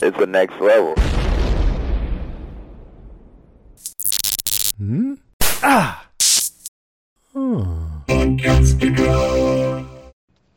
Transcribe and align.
It's 0.00 0.16
the 0.16 0.26
next 0.26 0.60
level. 0.60 0.94
Hmm? 4.78 5.14
Ah! 5.62 6.06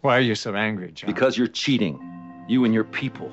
Why 0.02 0.18
are 0.18 0.22
you 0.22 0.36
so 0.36 0.54
angry, 0.56 0.92
John? 0.92 1.12
Because 1.12 1.38
you're 1.38 1.48
cheating. 1.48 2.00
You 2.48 2.66
and 2.66 2.74
your 2.74 2.84
people. 2.84 3.32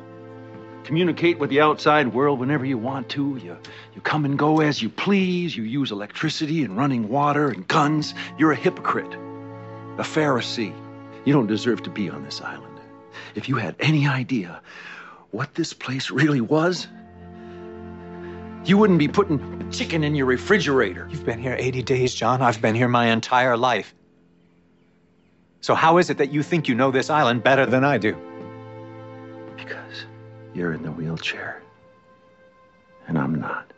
Communicate 0.84 1.38
with 1.38 1.50
the 1.50 1.60
outside 1.60 2.14
world 2.14 2.38
whenever 2.38 2.64
you 2.64 2.78
want 2.78 3.10
to. 3.10 3.38
You, 3.44 3.58
you 3.94 4.00
come 4.00 4.24
and 4.24 4.38
go 4.38 4.60
as 4.60 4.80
you 4.80 4.88
please. 4.88 5.54
You 5.54 5.64
use 5.64 5.92
electricity 5.92 6.64
and 6.64 6.74
running 6.74 7.10
water 7.10 7.50
and 7.50 7.68
guns. 7.68 8.14
You're 8.38 8.52
a 8.52 8.56
hypocrite, 8.56 9.12
a 9.98 10.04
Pharisee. 10.04 10.74
You 11.26 11.34
don't 11.34 11.48
deserve 11.48 11.82
to 11.82 11.90
be 11.90 12.08
on 12.08 12.24
this 12.24 12.40
island. 12.40 12.80
If 13.34 13.46
you 13.48 13.56
had 13.56 13.76
any 13.78 14.06
idea 14.06 14.62
what 15.30 15.54
this 15.54 15.72
place 15.72 16.10
really 16.10 16.40
was, 16.40 16.88
you 18.64 18.76
wouldn't 18.76 18.98
be 18.98 19.08
putting 19.08 19.70
chicken 19.70 20.04
in 20.04 20.14
your 20.14 20.26
refrigerator. 20.26 21.06
You've 21.10 21.24
been 21.24 21.40
here 21.40 21.56
80 21.58 21.82
days, 21.82 22.14
John. 22.14 22.42
I've 22.42 22.60
been 22.60 22.74
here 22.74 22.88
my 22.88 23.06
entire 23.06 23.56
life. 23.56 23.94
So 25.60 25.74
how 25.74 25.98
is 25.98 26.10
it 26.10 26.18
that 26.18 26.32
you 26.32 26.42
think 26.42 26.68
you 26.68 26.74
know 26.74 26.90
this 26.90 27.10
island 27.10 27.42
better 27.42 27.66
than 27.66 27.84
I 27.84 27.98
do? 27.98 28.16
Because 29.56 30.06
you're 30.54 30.72
in 30.72 30.82
the 30.82 30.92
wheelchair. 30.92 31.62
And 33.06 33.18
I'm 33.18 33.34
not. 33.34 33.72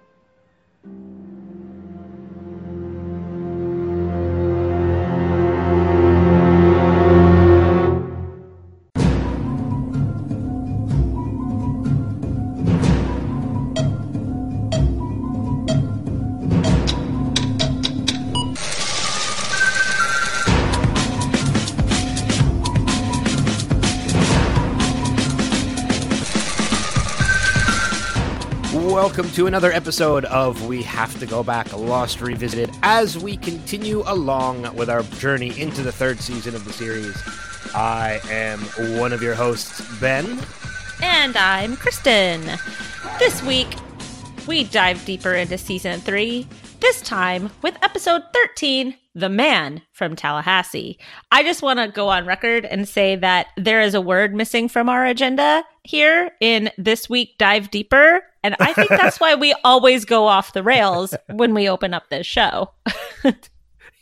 Welcome 29.11 29.33
to 29.33 29.49
another 29.49 29.73
episode 29.73 30.25
of 30.27 30.69
We 30.69 30.85
Have 30.85 31.19
to 31.19 31.27
Go 31.27 31.43
Back 31.43 31.77
Lost 31.77 32.21
Revisited 32.21 32.71
as 32.85 33.19
we 33.19 33.37
continue 33.37 34.05
along 34.07 34.73
with 34.77 34.89
our 34.89 35.03
journey 35.03 35.61
into 35.61 35.83
the 35.83 35.91
third 35.91 36.21
season 36.21 36.55
of 36.55 36.65
the 36.65 36.73
series. 36.73 37.21
I 37.75 38.21
am 38.31 38.61
one 39.01 39.13
of 39.13 39.21
your 39.21 39.35
hosts, 39.35 39.83
Ben. 39.99 40.39
And 41.03 41.37
I'm 41.37 41.77
Kristen. 41.77 42.41
This 43.19 43.43
week, 43.43 43.75
we 44.47 44.63
dive 44.63 45.05
deeper 45.05 45.35
into 45.35 45.59
season 45.59 45.99
three, 45.99 46.47
this 46.79 47.03
time 47.03 47.51
with 47.63 47.77
episode 47.83 48.23
13 48.33 48.95
The 49.15 49.29
Man 49.29 49.83
from 49.93 50.15
Tallahassee. 50.15 50.99
I 51.33 51.43
just 51.43 51.63
want 51.63 51.79
to 51.79 51.89
go 51.89 52.09
on 52.09 52.27
record 52.27 52.65
and 52.65 52.89
say 52.89 53.17
that 53.17 53.49
there 53.57 53.81
is 53.81 53.95
a 53.95 54.01
word 54.01 54.35
missing 54.35 54.69
from 54.69 54.89
our 54.89 55.05
agenda 55.05 55.65
here 55.83 56.31
in 56.41 56.71
this 56.79 57.09
week 57.09 57.37
Dive 57.39 57.71
Deeper. 57.71 58.23
And 58.43 58.57
I 58.61 58.73
think 58.73 58.89
that's 58.89 59.21
why 59.21 59.35
we 59.35 59.55
always 59.65 60.05
go 60.05 60.27
off 60.27 60.53
the 60.53 60.63
rails 60.63 61.15
when 61.29 61.55
we 61.55 61.69
open 61.69 61.93
up 61.93 62.09
this 62.09 62.27
show. 62.27 62.71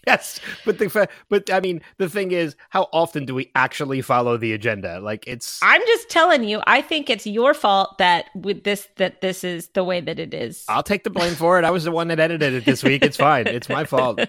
Yes, 0.09 0.41
but 0.65 0.79
the 0.79 0.89
fa- 0.89 1.09
but 1.29 1.53
I 1.53 1.61
mean 1.61 1.83
the 1.99 2.09
thing 2.09 2.33
is, 2.33 2.57
how 2.71 2.89
often 2.93 3.27
do 3.27 3.35
we 3.35 3.51
actually 3.55 4.01
follow 4.01 4.39
the 4.39 4.55
agenda? 4.55 5.01
Like 5.01 5.27
it's 5.27 5.61
I'm 5.63 5.83
just 5.87 6.09
telling 6.09 6.45
you, 6.45 6.63
I 6.67 6.81
think 6.81 7.11
it's 7.11 7.27
your 7.27 7.53
fault 7.53 7.99
that 7.99 8.27
with 8.35 8.65
this 8.65 8.89
that 8.97 9.21
this 9.21 9.45
is 9.45 9.69
the 9.69 9.85
way 9.85 10.01
that 10.01 10.19
it 10.19 10.33
is. 10.33 10.65
I'll 10.69 10.83
take 10.83 11.05
the 11.05 11.11
blame 11.11 11.35
for 11.35 11.59
it. 11.59 11.65
I 11.65 11.71
was 11.71 11.85
the 11.85 11.93
one 11.93 12.09
that 12.09 12.21
edited 12.21 12.55
it 12.55 12.65
this 12.65 12.83
week. 12.83 13.05
It's 13.05 13.19
fine. 13.19 13.47
It's 13.47 13.69
my 13.69 13.85
fault. 13.85 14.21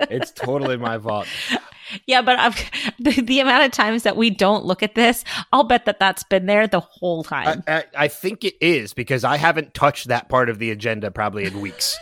It's 0.00 0.30
totally 0.32 0.78
my 0.78 0.98
fault. 0.98 1.26
Yeah, 2.06 2.22
but 2.22 2.38
I've, 2.38 2.56
the, 2.98 3.20
the 3.22 3.40
amount 3.40 3.64
of 3.64 3.72
times 3.72 4.02
that 4.02 4.16
we 4.16 4.30
don't 4.30 4.64
look 4.64 4.82
at 4.82 4.94
this, 4.94 5.24
I'll 5.52 5.64
bet 5.64 5.86
that 5.86 5.98
that's 5.98 6.22
been 6.22 6.46
there 6.46 6.66
the 6.66 6.80
whole 6.80 7.24
time. 7.24 7.62
I, 7.66 7.76
I, 7.78 7.84
I 7.96 8.08
think 8.08 8.44
it 8.44 8.56
is 8.60 8.92
because 8.92 9.24
I 9.24 9.36
haven't 9.36 9.74
touched 9.74 10.08
that 10.08 10.28
part 10.28 10.48
of 10.50 10.58
the 10.58 10.70
agenda 10.70 11.10
probably 11.10 11.44
in 11.44 11.60
weeks. 11.60 11.98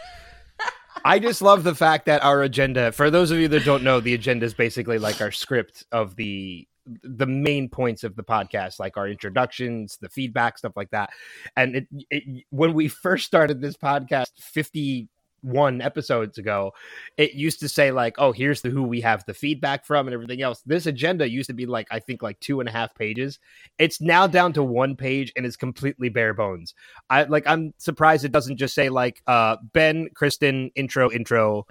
I 1.07 1.21
just 1.21 1.41
love 1.41 1.63
the 1.63 1.75
fact 1.75 2.07
that 2.07 2.25
our 2.25 2.43
agenda, 2.43 2.91
for 2.91 3.11
those 3.11 3.31
of 3.31 3.39
you 3.39 3.47
that 3.49 3.65
don't 3.65 3.85
know, 3.85 4.01
the 4.01 4.15
agenda 4.15 4.45
is 4.45 4.55
basically 4.55 4.99
like 4.99 5.21
our 5.21 5.31
script 5.31 5.85
of 5.93 6.17
the 6.17 6.67
the 7.05 7.27
main 7.27 7.69
points 7.69 8.03
of 8.03 8.17
the 8.17 8.25
podcast, 8.25 8.81
like 8.81 8.97
our 8.97 9.09
introductions, 9.09 9.99
the 10.01 10.09
feedback, 10.09 10.59
stuff 10.59 10.73
like 10.75 10.91
that. 10.91 11.11
And 11.57 11.77
it, 11.77 11.87
it 12.11 12.45
when 12.51 12.75
we 12.75 12.89
first 12.89 13.25
started 13.25 13.61
this 13.61 13.77
podcast 13.77 14.33
50 14.41 15.09
one 15.47 15.81
episodes 15.81 16.39
ago, 16.39 16.73
it 17.17 17.35
used 17.35 17.61
to 17.61 17.69
say 17.69 17.91
like, 17.91 18.17
"Oh, 18.19 18.33
here's 18.33 18.61
the 18.63 18.71
who 18.71 18.83
we 18.83 19.01
have 19.01 19.25
the 19.27 19.35
feedback 19.35 19.85
from 19.85 20.07
and 20.07 20.15
everything 20.15 20.43
else." 20.43 20.63
This 20.67 20.87
agenda 20.87 21.29
used 21.29 21.49
to 21.49 21.55
be 21.55 21.67
like, 21.67 21.87
I 21.91 22.01
think 22.01 22.23
like 22.23 22.39
two 22.41 22.61
and 22.61 22.69
a 22.69 22.73
half 22.73 22.95
pages. 22.95 23.39
It's 23.79 24.01
now 24.01 24.27
down 24.27 24.53
to 24.55 24.63
one 24.63 24.97
page 24.97 25.33
and 25.37 25.47
is 25.47 25.57
completely 25.57 26.09
bare 26.09 26.35
bones. 26.35 26.75
I 27.09 27.25
like, 27.25 27.47
I'm 27.47 27.73
surprised 27.79 28.25
it 28.25 28.33
doesn't 28.33 28.57
just 28.57 28.75
say 28.75 28.89
like, 28.89 29.23
uh, 29.27 29.57
Ben, 29.73 30.09
Kristen, 30.15 30.71
intro, 30.75 31.11
intro, 31.11 31.67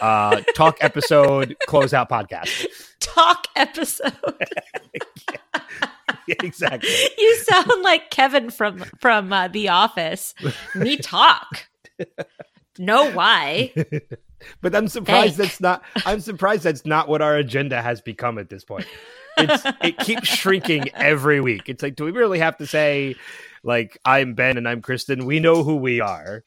uh, 0.00 0.40
talk 0.54 0.76
episode, 0.80 1.56
close 1.66 1.94
out 1.94 2.10
podcast. 2.10 2.66
Talk 3.00 3.46
episode. 3.56 4.12
Yeah, 6.26 6.36
exactly. 6.42 6.88
you 7.18 7.36
sound 7.36 7.82
like 7.82 8.10
Kevin 8.10 8.48
from 8.50 8.78
from 8.98 9.32
uh, 9.32 9.48
The 9.48 9.68
Office. 9.68 10.34
Me 10.74 10.96
talk. 10.96 11.66
Know 12.78 13.10
why? 13.12 13.72
but 14.60 14.74
I'm 14.74 14.88
surprised 14.88 15.36
that's 15.36 15.60
not. 15.60 15.82
I'm 16.06 16.20
surprised 16.20 16.62
that's 16.64 16.84
not 16.84 17.08
what 17.08 17.22
our 17.22 17.36
agenda 17.36 17.80
has 17.80 18.00
become 18.00 18.38
at 18.38 18.48
this 18.50 18.64
point. 18.64 18.86
It's 19.36 19.62
it 19.82 19.98
keeps 19.98 20.28
shrinking 20.28 20.90
every 20.94 21.40
week. 21.40 21.68
It's 21.68 21.82
like, 21.82 21.96
do 21.96 22.04
we 22.04 22.12
really 22.12 22.38
have 22.38 22.56
to 22.58 22.66
say, 22.66 23.16
like, 23.62 23.98
I'm 24.04 24.34
Ben 24.34 24.56
and 24.56 24.68
I'm 24.68 24.80
Kristen? 24.82 25.26
We 25.26 25.40
know 25.40 25.62
who 25.64 25.76
we 25.76 26.00
are. 26.00 26.42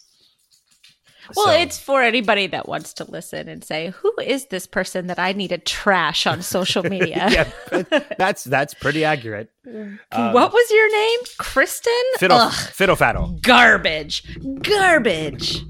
Well, 1.36 1.48
So- 1.48 1.52
it's 1.52 1.78
for 1.78 2.02
anybody 2.02 2.48
that 2.48 2.70
wants 2.70 2.94
to 2.94 3.04
listen 3.04 3.50
and 3.50 3.62
say, 3.62 3.90
"Who 3.90 4.14
is 4.24 4.46
this 4.46 4.66
person 4.66 5.08
that 5.08 5.20
I 5.20 5.34
need 5.34 5.50
to 5.50 5.58
trash 5.58 6.26
on 6.26 6.42
social 6.42 6.84
media?" 6.90 7.28
yeah, 7.30 7.82
that's 8.18 8.46
that's 8.46 8.74
pretty 8.74 9.04
accurate. 9.04 9.50
Um, 9.66 10.00
what 10.14 10.54
was 10.54 10.72
your 10.72 10.90
name? 10.90 11.20
Kristen? 11.38 11.92
Fiddle, 12.18 12.38
Ugh, 12.38 12.54
fiddle 12.54 12.96
faddle. 12.96 13.42
garbage. 13.42 14.24
Garbage. 14.62 15.64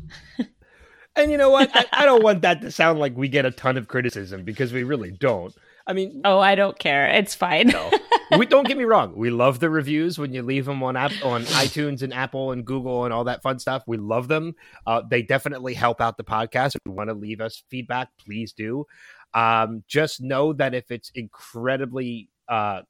And 1.18 1.32
you 1.32 1.38
know 1.38 1.50
what? 1.50 1.70
I, 1.74 1.86
I 1.92 2.06
don't 2.06 2.24
want 2.24 2.42
that 2.44 2.62
to 2.62 2.72
sound 2.72 3.00
like 3.00 3.18
we 3.18 3.28
get 3.28 3.46
a 3.46 3.52
ton 3.52 3.76
of 3.78 3.88
criticism 3.88 4.44
because 4.44 4.72
we 4.72 4.84
really 4.84 5.12
don't. 5.12 5.54
I 5.86 5.94
mean, 5.94 6.22
Oh, 6.26 6.40
I 6.40 6.56
don't 6.56 6.78
care. 6.78 7.08
It's 7.10 7.34
fine. 7.34 7.68
no. 7.68 7.92
we 8.38 8.46
don't 8.46 8.68
get 8.68 8.78
me 8.78 8.84
wrong. 8.84 9.16
We 9.16 9.30
love 9.30 9.60
the 9.60 9.70
reviews 9.70 10.20
when 10.20 10.34
you 10.34 10.44
leave 10.44 10.66
them 10.66 10.84
on 10.84 10.98
app 10.98 11.14
on 11.24 11.44
iTunes 11.46 12.02
and 12.02 12.14
Apple 12.14 12.52
and 12.52 12.66
Google 12.66 13.06
and 13.06 13.14
all 13.14 13.24
that 13.24 13.42
fun 13.42 13.58
stuff. 13.58 13.84
We 13.88 13.98
love 13.98 14.28
them. 14.28 14.54
Uh, 14.86 15.02
they 15.10 15.22
definitely 15.22 15.74
help 15.74 16.02
out 16.02 16.18
the 16.18 16.24
podcast. 16.26 16.76
If 16.76 16.82
you 16.86 16.92
want 16.92 17.10
to 17.10 17.14
leave 17.14 17.40
us 17.42 17.64
feedback, 17.70 18.10
please 18.24 18.52
do. 18.54 18.86
Um, 19.34 19.84
just 19.88 20.22
know 20.22 20.52
that 20.54 20.74
if 20.74 20.92
it's 20.92 21.10
incredibly 21.16 22.30
uh, 22.50 22.82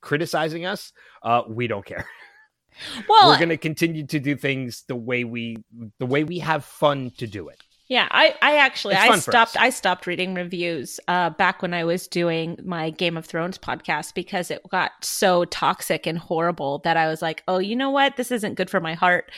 criticizing 0.00 0.64
us, 0.64 0.92
uh, 1.22 1.42
we 1.48 1.66
don't 1.66 1.84
care. 1.84 2.06
well, 3.08 3.30
We're 3.30 3.38
going 3.38 3.48
to 3.48 3.56
continue 3.56 4.06
to 4.06 4.18
do 4.20 4.36
things 4.36 4.84
the 4.86 4.96
way 4.96 5.24
we 5.24 5.58
the 5.98 6.06
way 6.06 6.24
we 6.24 6.38
have 6.40 6.64
fun 6.64 7.10
to 7.18 7.26
do 7.26 7.48
it. 7.48 7.62
Yeah, 7.88 8.06
I, 8.10 8.34
I 8.42 8.58
actually 8.58 8.96
I 8.96 9.16
stopped. 9.18 9.56
I 9.58 9.70
stopped 9.70 10.06
reading 10.06 10.34
reviews 10.34 11.00
uh 11.08 11.30
back 11.30 11.62
when 11.62 11.72
I 11.72 11.84
was 11.84 12.06
doing 12.06 12.58
my 12.62 12.90
Game 12.90 13.16
of 13.16 13.24
Thrones 13.24 13.56
podcast 13.56 14.12
because 14.12 14.50
it 14.50 14.60
got 14.68 14.92
so 15.02 15.46
toxic 15.46 16.06
and 16.06 16.18
horrible 16.18 16.80
that 16.80 16.98
I 16.98 17.08
was 17.08 17.22
like, 17.22 17.42
"Oh, 17.48 17.58
you 17.58 17.74
know 17.74 17.88
what? 17.88 18.16
This 18.18 18.30
isn't 18.30 18.56
good 18.56 18.68
for 18.68 18.78
my 18.78 18.92
heart." 18.92 19.32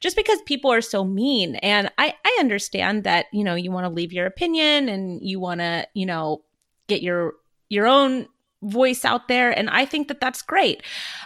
Just 0.00 0.16
because 0.16 0.40
people 0.46 0.72
are 0.72 0.80
so 0.80 1.04
mean 1.04 1.56
and 1.56 1.90
I 1.98 2.14
I 2.24 2.36
understand 2.40 3.04
that, 3.04 3.26
you 3.30 3.44
know, 3.44 3.54
you 3.54 3.70
want 3.70 3.84
to 3.84 3.92
leave 3.92 4.12
your 4.12 4.24
opinion 4.24 4.88
and 4.88 5.20
you 5.22 5.38
want 5.38 5.60
to, 5.60 5.86
you 5.92 6.06
know, 6.06 6.42
get 6.88 7.02
your 7.02 7.34
your 7.68 7.86
own 7.86 8.26
voice 8.62 9.04
out 9.04 9.28
there 9.28 9.50
and 9.56 9.68
I 9.70 9.84
think 9.84 10.08
that 10.08 10.20
that's 10.20 10.42
great. 10.42 10.82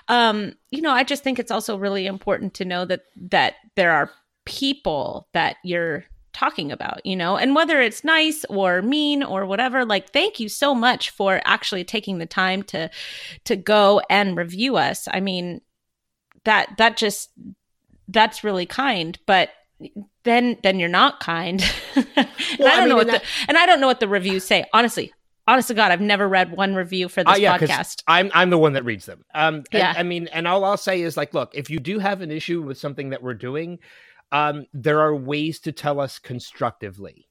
Um, 0.08 0.54
you 0.70 0.80
know, 0.82 0.90
I 0.92 1.04
just 1.04 1.22
think 1.22 1.38
it's 1.38 1.50
also 1.50 1.76
really 1.78 2.06
important 2.06 2.54
to 2.54 2.64
know 2.64 2.84
that 2.86 3.02
that 3.30 3.54
there 3.76 3.92
are 3.92 4.10
people 4.44 5.28
that 5.32 5.56
you're 5.64 6.04
talking 6.32 6.70
about, 6.70 7.04
you 7.06 7.16
know, 7.16 7.36
and 7.36 7.54
whether 7.54 7.80
it's 7.80 8.04
nice 8.04 8.44
or 8.50 8.82
mean 8.82 9.22
or 9.22 9.46
whatever, 9.46 9.84
like 9.84 10.10
thank 10.10 10.38
you 10.38 10.48
so 10.48 10.74
much 10.74 11.10
for 11.10 11.40
actually 11.44 11.84
taking 11.84 12.18
the 12.18 12.26
time 12.26 12.62
to 12.64 12.90
to 13.44 13.56
go 13.56 14.00
and 14.10 14.36
review 14.36 14.76
us. 14.76 15.08
I 15.12 15.20
mean, 15.20 15.60
that 16.44 16.76
that 16.78 16.96
just 16.96 17.30
that's 18.08 18.44
really 18.44 18.66
kind, 18.66 19.18
but 19.26 19.50
then 20.24 20.58
then 20.62 20.78
you're 20.78 20.88
not 20.88 21.20
kind. 21.20 21.62
and 21.96 22.28
Well, 22.58 22.72
I 22.72 22.76
I 22.76 22.76
don't 22.76 22.88
mean, 22.88 22.88
know 22.88 22.96
what 22.96 23.10
the 23.10 23.22
and 23.48 23.56
I 23.58 23.66
don't 23.66 23.80
know 23.80 23.86
what 23.86 24.00
the 24.00 24.08
reviews 24.08 24.44
say. 24.44 24.64
Honestly, 24.72 25.12
honest 25.46 25.68
to 25.68 25.74
God, 25.74 25.92
I've 25.92 26.00
never 26.00 26.28
read 26.28 26.52
one 26.56 26.74
review 26.74 27.08
for 27.08 27.22
this 27.24 27.34
Uh, 27.34 27.36
yeah, 27.38 27.58
podcast. 27.58 28.02
I'm 28.06 28.30
I'm 28.34 28.50
the 28.50 28.58
one 28.58 28.72
that 28.74 28.84
reads 28.84 29.06
them. 29.06 29.24
Um, 29.34 29.56
and- 29.56 29.66
Yeah. 29.72 29.94
I 29.96 30.02
mean, 30.02 30.28
and 30.28 30.46
all 30.48 30.64
I'll 30.64 30.76
say 30.76 31.00
is 31.02 31.16
like, 31.16 31.34
look, 31.34 31.52
if 31.54 31.70
you 31.70 31.78
do 31.78 31.98
have 31.98 32.20
an 32.22 32.30
issue 32.30 32.62
with 32.62 32.78
something 32.78 33.10
that 33.10 33.22
we're 33.22 33.34
doing, 33.34 33.78
um, 34.32 34.66
there 34.72 35.00
are 35.00 35.14
ways 35.14 35.60
to 35.60 35.72
tell 35.72 36.00
us 36.00 36.18
constructively, 36.18 37.28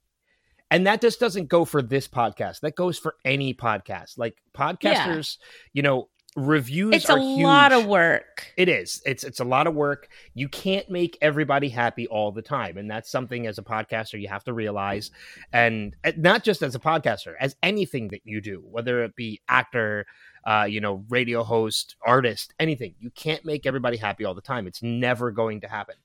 and 0.71 0.87
that 0.87 1.01
just 1.01 1.19
doesn't 1.19 1.47
go 1.49 1.65
for 1.65 1.81
this 1.81 2.07
podcast. 2.07 2.61
That 2.61 2.75
goes 2.75 2.97
for 2.97 3.15
any 3.25 3.53
podcast. 3.53 4.17
Like 4.17 4.37
podcasters, 4.53 5.37
you 5.73 5.81
know, 5.81 6.09
reviews 6.35 6.93
It's 6.93 7.09
a 7.09 7.13
are 7.13 7.19
lot 7.19 7.71
of 7.71 7.85
work. 7.85 8.51
It 8.57 8.67
is. 8.67 9.01
It's 9.05 9.23
it's 9.23 9.39
a 9.39 9.45
lot 9.45 9.67
of 9.67 9.73
work. 9.73 10.09
You 10.33 10.49
can't 10.49 10.89
make 10.89 11.17
everybody 11.21 11.69
happy 11.69 12.07
all 12.07 12.31
the 12.31 12.41
time, 12.41 12.77
and 12.77 12.91
that's 12.91 13.09
something 13.09 13.47
as 13.47 13.57
a 13.57 13.63
podcaster 13.63 14.19
you 14.19 14.27
have 14.27 14.43
to 14.45 14.53
realize. 14.53 15.11
And 15.53 15.95
uh, 16.03 16.11
not 16.17 16.43
just 16.43 16.61
as 16.61 16.75
a 16.75 16.79
podcaster, 16.79 17.33
as 17.39 17.55
anything 17.63 18.09
that 18.09 18.21
you 18.25 18.41
do, 18.41 18.63
whether 18.69 19.03
it 19.03 19.15
be 19.15 19.41
actor, 19.47 20.05
uh, 20.45 20.65
you 20.69 20.81
know, 20.81 21.05
radio 21.09 21.43
host, 21.43 21.95
artist, 22.05 22.53
anything, 22.59 22.95
you 22.99 23.09
can't 23.11 23.45
make 23.45 23.65
everybody 23.65 23.97
happy 23.97 24.25
all 24.25 24.35
the 24.35 24.41
time. 24.41 24.67
It's 24.67 24.83
never 24.83 25.31
going 25.31 25.61
to 25.61 25.67
happen. 25.67 25.95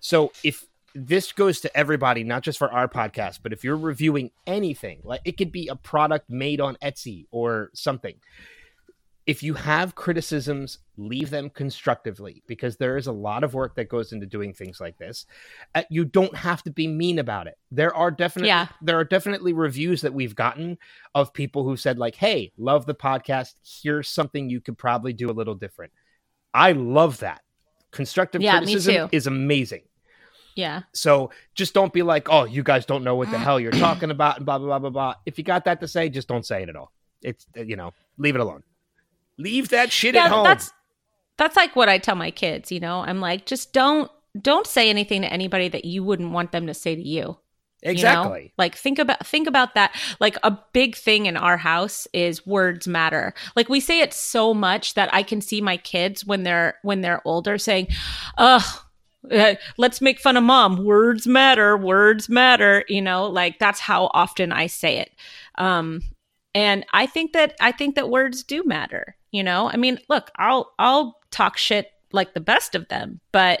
So 0.00 0.32
if 0.42 0.66
this 0.94 1.32
goes 1.32 1.60
to 1.60 1.76
everybody, 1.76 2.24
not 2.24 2.42
just 2.42 2.58
for 2.58 2.72
our 2.72 2.88
podcast, 2.88 3.40
but 3.42 3.52
if 3.52 3.62
you're 3.62 3.76
reviewing 3.76 4.30
anything, 4.46 5.00
like 5.04 5.20
it 5.24 5.36
could 5.36 5.52
be 5.52 5.68
a 5.68 5.76
product 5.76 6.28
made 6.28 6.60
on 6.60 6.76
Etsy 6.82 7.26
or 7.30 7.70
something 7.74 8.14
if 9.28 9.42
you 9.42 9.52
have 9.52 9.94
criticisms, 9.94 10.78
leave 10.96 11.28
them 11.28 11.50
constructively 11.50 12.42
because 12.46 12.78
there 12.78 12.96
is 12.96 13.06
a 13.06 13.12
lot 13.12 13.44
of 13.44 13.52
work 13.52 13.76
that 13.76 13.90
goes 13.90 14.10
into 14.12 14.24
doing 14.24 14.54
things 14.54 14.80
like 14.80 14.96
this. 14.96 15.26
Uh, 15.74 15.82
you 15.90 16.06
don't 16.06 16.34
have 16.34 16.62
to 16.62 16.70
be 16.70 16.86
mean 16.88 17.18
about 17.18 17.46
it. 17.46 17.58
There 17.70 17.94
are 17.94 18.10
definitely 18.10 18.48
Yeah. 18.48 18.68
there 18.80 18.98
are 18.98 19.04
definitely 19.04 19.52
reviews 19.52 20.00
that 20.00 20.14
we've 20.14 20.34
gotten 20.34 20.78
of 21.14 21.34
people 21.34 21.62
who 21.64 21.76
said 21.76 21.98
like, 21.98 22.14
"Hey, 22.14 22.52
love 22.56 22.86
the 22.86 22.94
podcast. 22.94 23.52
Here's 23.82 24.08
something 24.08 24.48
you 24.48 24.62
could 24.62 24.78
probably 24.78 25.12
do 25.12 25.30
a 25.30 25.36
little 25.36 25.54
different." 25.54 25.92
I 26.54 26.72
love 26.72 27.18
that. 27.18 27.42
Constructive 27.90 28.40
Yeah, 28.40 28.56
criticism 28.58 29.10
is 29.12 29.26
amazing. 29.26 29.82
Yeah. 30.54 30.82
So 30.94 31.30
just 31.54 31.74
don't 31.74 31.92
be 31.92 32.02
like, 32.02 32.28
"Oh, 32.30 32.44
you 32.44 32.62
guys 32.62 32.86
don't 32.86 33.04
know 33.04 33.14
what 33.14 33.30
the 33.30 33.38
hell 33.38 33.60
you're 33.60 33.72
talking 33.88 34.10
about," 34.10 34.38
and 34.38 34.46
blah 34.46 34.56
blah 34.56 34.66
blah 34.66 34.78
blah 34.78 34.90
blah. 34.90 35.14
If 35.26 35.36
you 35.36 35.44
got 35.44 35.66
that 35.66 35.80
to 35.82 35.86
say, 35.88 36.08
just 36.08 36.28
don't 36.28 36.46
say 36.46 36.62
it 36.62 36.70
at 36.70 36.76
all. 36.76 36.92
It's 37.22 37.46
uh, 37.56 37.60
you 37.62 37.76
know, 37.76 37.92
leave 38.16 38.34
it 38.34 38.40
alone. 38.40 38.62
Leave 39.38 39.68
that 39.68 39.92
shit 39.92 40.16
at 40.16 40.30
home. 40.30 40.44
that's 40.44 40.72
that's 41.38 41.56
like 41.56 41.76
what 41.76 41.88
I 41.88 41.98
tell 41.98 42.16
my 42.16 42.30
kids, 42.30 42.70
you 42.70 42.80
know. 42.80 43.00
I'm 43.00 43.20
like, 43.20 43.46
just 43.46 43.72
don't 43.72 44.10
don't 44.40 44.66
say 44.66 44.90
anything 44.90 45.22
to 45.22 45.32
anybody 45.32 45.68
that 45.68 45.84
you 45.84 46.04
wouldn't 46.04 46.32
want 46.32 46.52
them 46.52 46.66
to 46.66 46.74
say 46.74 46.94
to 46.94 47.02
you. 47.02 47.16
you 47.16 47.24
know? 47.24 47.38
exactly. 47.82 48.52
Like 48.58 48.74
think 48.74 48.98
about 48.98 49.24
think 49.26 49.46
about 49.46 49.74
that. 49.74 49.94
Like 50.20 50.36
a 50.42 50.58
big 50.72 50.96
thing 50.96 51.26
in 51.26 51.36
our 51.36 51.56
house 51.56 52.06
is 52.12 52.46
words 52.46 52.88
matter. 52.88 53.32
Like 53.56 53.68
we 53.68 53.80
say 53.80 54.00
it 54.00 54.12
so 54.12 54.52
much 54.52 54.94
that 54.94 55.12
I 55.14 55.22
can 55.22 55.40
see 55.40 55.60
my 55.60 55.76
kids 55.76 56.26
when 56.26 56.42
they're 56.42 56.74
when 56.82 57.00
they're 57.00 57.26
older 57.26 57.56
saying, 57.56 57.88
"Ugh, 58.36 58.62
uh, 59.30 59.54
let's 59.76 60.00
make 60.00 60.18
fun 60.18 60.36
of 60.36 60.42
mom. 60.42 60.84
Words 60.84 61.26
matter. 61.28 61.76
Words 61.76 62.28
matter." 62.28 62.84
You 62.88 63.02
know, 63.02 63.26
like 63.26 63.60
that's 63.60 63.80
how 63.80 64.10
often 64.12 64.50
I 64.50 64.66
say 64.66 64.98
it. 64.98 65.12
Um, 65.56 66.02
and 66.54 66.84
I 66.92 67.06
think 67.06 67.32
that 67.34 67.54
I 67.60 67.70
think 67.70 67.94
that 67.94 68.10
words 68.10 68.42
do 68.42 68.64
matter. 68.64 69.14
You 69.30 69.42
know, 69.42 69.70
I 69.70 69.76
mean, 69.76 69.98
look, 70.08 70.30
I'll 70.36 70.72
I'll 70.78 71.18
talk 71.30 71.56
shit 71.56 71.90
like 72.12 72.34
the 72.34 72.40
best 72.40 72.74
of 72.74 72.88
them, 72.88 73.20
but 73.32 73.60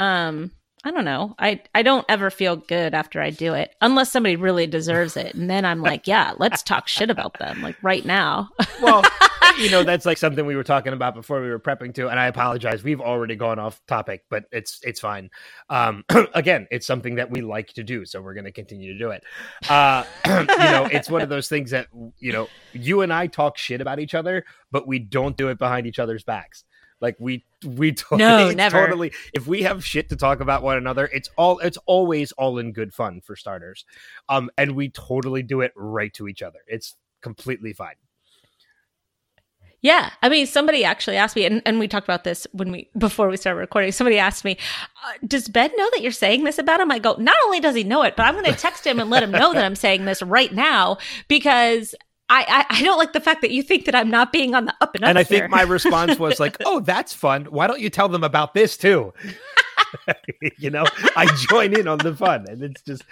um, 0.00 0.52
I 0.84 0.90
don't 0.90 1.04
know. 1.04 1.34
I 1.38 1.60
I 1.74 1.82
don't 1.82 2.06
ever 2.08 2.30
feel 2.30 2.56
good 2.56 2.94
after 2.94 3.20
I 3.20 3.30
do 3.30 3.54
it, 3.54 3.74
unless 3.80 4.12
somebody 4.12 4.36
really 4.36 4.66
deserves 4.66 5.16
it, 5.16 5.34
and 5.34 5.50
then 5.50 5.64
I'm 5.64 5.82
like, 5.82 6.06
yeah, 6.06 6.34
let's 6.38 6.62
talk 6.62 6.86
shit 6.88 7.10
about 7.10 7.38
them, 7.38 7.62
like 7.62 7.76
right 7.82 8.04
now. 8.04 8.50
well, 8.80 9.02
you 9.58 9.70
know, 9.70 9.82
that's 9.84 10.04
like 10.04 10.18
something 10.18 10.44
we 10.44 10.56
were 10.56 10.64
talking 10.64 10.92
about 10.92 11.14
before 11.14 11.40
we 11.40 11.48
were 11.48 11.58
prepping 11.58 11.94
to, 11.94 12.08
and 12.08 12.18
I 12.18 12.26
apologize. 12.26 12.82
We've 12.82 13.00
already 13.00 13.36
gone 13.36 13.58
off 13.58 13.80
topic, 13.86 14.24
but 14.28 14.44
it's 14.52 14.80
it's 14.82 15.00
fine. 15.00 15.30
Um, 15.70 16.04
again, 16.34 16.66
it's 16.70 16.86
something 16.86 17.16
that 17.16 17.30
we 17.30 17.40
like 17.40 17.68
to 17.74 17.82
do, 17.82 18.04
so 18.04 18.20
we're 18.20 18.34
going 18.34 18.44
to 18.44 18.52
continue 18.52 18.92
to 18.92 18.98
do 18.98 19.10
it. 19.10 19.24
Uh, 19.68 20.04
you 20.26 20.32
know, 20.44 20.88
it's 20.90 21.08
one 21.10 21.22
of 21.22 21.28
those 21.28 21.48
things 21.48 21.70
that 21.70 21.88
you 22.18 22.32
know, 22.32 22.48
you 22.72 23.00
and 23.02 23.12
I 23.12 23.26
talk 23.26 23.56
shit 23.58 23.80
about 23.80 23.98
each 23.98 24.14
other, 24.14 24.44
but 24.70 24.86
we 24.86 24.98
don't 24.98 25.36
do 25.36 25.48
it 25.48 25.58
behind 25.58 25.86
each 25.86 25.98
other's 25.98 26.24
backs. 26.24 26.64
Like 27.00 27.16
we 27.18 27.44
we 27.64 27.92
totally, 27.94 28.18
No, 28.18 28.50
never. 28.54 28.84
totally. 28.86 29.12
If 29.32 29.46
we 29.46 29.62
have 29.62 29.84
shit 29.84 30.08
to 30.08 30.16
talk 30.16 30.40
about 30.40 30.62
one 30.62 30.76
another, 30.76 31.08
it's 31.12 31.30
all 31.36 31.58
it's 31.60 31.78
always 31.86 32.32
all 32.32 32.58
in 32.58 32.72
good 32.72 32.92
fun 32.92 33.20
for 33.20 33.36
starters. 33.36 33.84
Um, 34.28 34.50
and 34.58 34.72
we 34.72 34.88
totally 34.90 35.42
do 35.42 35.60
it 35.60 35.72
right 35.76 36.12
to 36.14 36.28
each 36.28 36.42
other. 36.42 36.58
It's 36.66 36.96
completely 37.22 37.72
fine. 37.72 37.94
Yeah, 39.80 40.10
I 40.22 40.28
mean, 40.28 40.46
somebody 40.46 40.84
actually 40.84 41.16
asked 41.16 41.36
me, 41.36 41.44
and, 41.44 41.62
and 41.64 41.78
we 41.78 41.86
talked 41.86 42.06
about 42.06 42.24
this 42.24 42.48
when 42.52 42.72
we 42.72 42.88
before 42.98 43.28
we 43.28 43.36
started 43.36 43.60
recording. 43.60 43.92
Somebody 43.92 44.18
asked 44.18 44.44
me, 44.44 44.58
uh, 45.06 45.12
"Does 45.24 45.48
Ben 45.48 45.70
know 45.76 45.88
that 45.92 46.02
you're 46.02 46.10
saying 46.10 46.42
this 46.42 46.58
about 46.58 46.80
him?" 46.80 46.90
I 46.90 46.98
go, 46.98 47.14
"Not 47.18 47.36
only 47.44 47.60
does 47.60 47.76
he 47.76 47.84
know 47.84 48.02
it, 48.02 48.16
but 48.16 48.26
I'm 48.26 48.34
going 48.34 48.44
to 48.46 48.58
text 48.58 48.84
him 48.84 48.98
and 48.98 49.08
let 49.08 49.22
him 49.22 49.30
know 49.30 49.52
that 49.54 49.64
I'm 49.64 49.76
saying 49.76 50.04
this 50.04 50.20
right 50.20 50.52
now 50.52 50.98
because 51.28 51.94
I, 52.28 52.66
I 52.70 52.78
I 52.78 52.82
don't 52.82 52.98
like 52.98 53.12
the 53.12 53.20
fact 53.20 53.40
that 53.42 53.52
you 53.52 53.62
think 53.62 53.84
that 53.84 53.94
I'm 53.94 54.10
not 54.10 54.32
being 54.32 54.54
on 54.56 54.64
the 54.64 54.74
up 54.80 54.96
and 54.96 55.04
up." 55.04 55.10
and 55.10 55.18
I 55.18 55.22
here. 55.22 55.40
think 55.40 55.50
my 55.50 55.62
response 55.62 56.18
was 56.18 56.40
like, 56.40 56.56
"Oh, 56.64 56.80
that's 56.80 57.12
fun. 57.12 57.44
Why 57.44 57.68
don't 57.68 57.80
you 57.80 57.88
tell 57.90 58.08
them 58.08 58.24
about 58.24 58.54
this 58.54 58.76
too?" 58.76 59.12
you 60.58 60.70
know, 60.70 60.84
I 61.16 61.26
join 61.48 61.78
in 61.78 61.86
on 61.86 61.98
the 61.98 62.14
fun, 62.14 62.46
and 62.48 62.62
it's 62.62 62.82
just, 62.82 63.04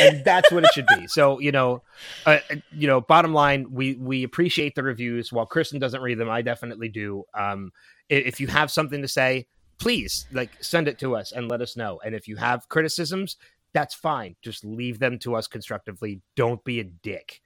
and 0.00 0.24
that's 0.24 0.50
what 0.50 0.64
it 0.64 0.70
should 0.72 0.86
be. 0.98 1.06
So, 1.06 1.38
you 1.38 1.52
know, 1.52 1.82
uh, 2.26 2.38
you 2.72 2.86
know, 2.86 3.00
bottom 3.00 3.32
line, 3.34 3.66
we 3.70 3.94
we 3.94 4.24
appreciate 4.24 4.74
the 4.74 4.82
reviews. 4.82 5.32
While 5.32 5.46
Kristen 5.46 5.78
doesn't 5.78 6.00
read 6.00 6.18
them, 6.18 6.30
I 6.30 6.42
definitely 6.42 6.88
do. 6.88 7.24
Um, 7.34 7.72
if 8.08 8.40
you 8.40 8.46
have 8.48 8.70
something 8.70 9.02
to 9.02 9.08
say, 9.08 9.46
please 9.78 10.26
like 10.32 10.50
send 10.62 10.88
it 10.88 10.98
to 11.00 11.16
us 11.16 11.32
and 11.32 11.48
let 11.48 11.60
us 11.60 11.76
know. 11.76 12.00
And 12.04 12.14
if 12.14 12.28
you 12.28 12.36
have 12.36 12.68
criticisms, 12.68 13.36
that's 13.72 13.94
fine. 13.94 14.36
Just 14.42 14.64
leave 14.64 14.98
them 14.98 15.18
to 15.20 15.34
us 15.34 15.46
constructively. 15.46 16.20
Don't 16.36 16.62
be 16.64 16.80
a 16.80 16.84
dick. 16.84 17.40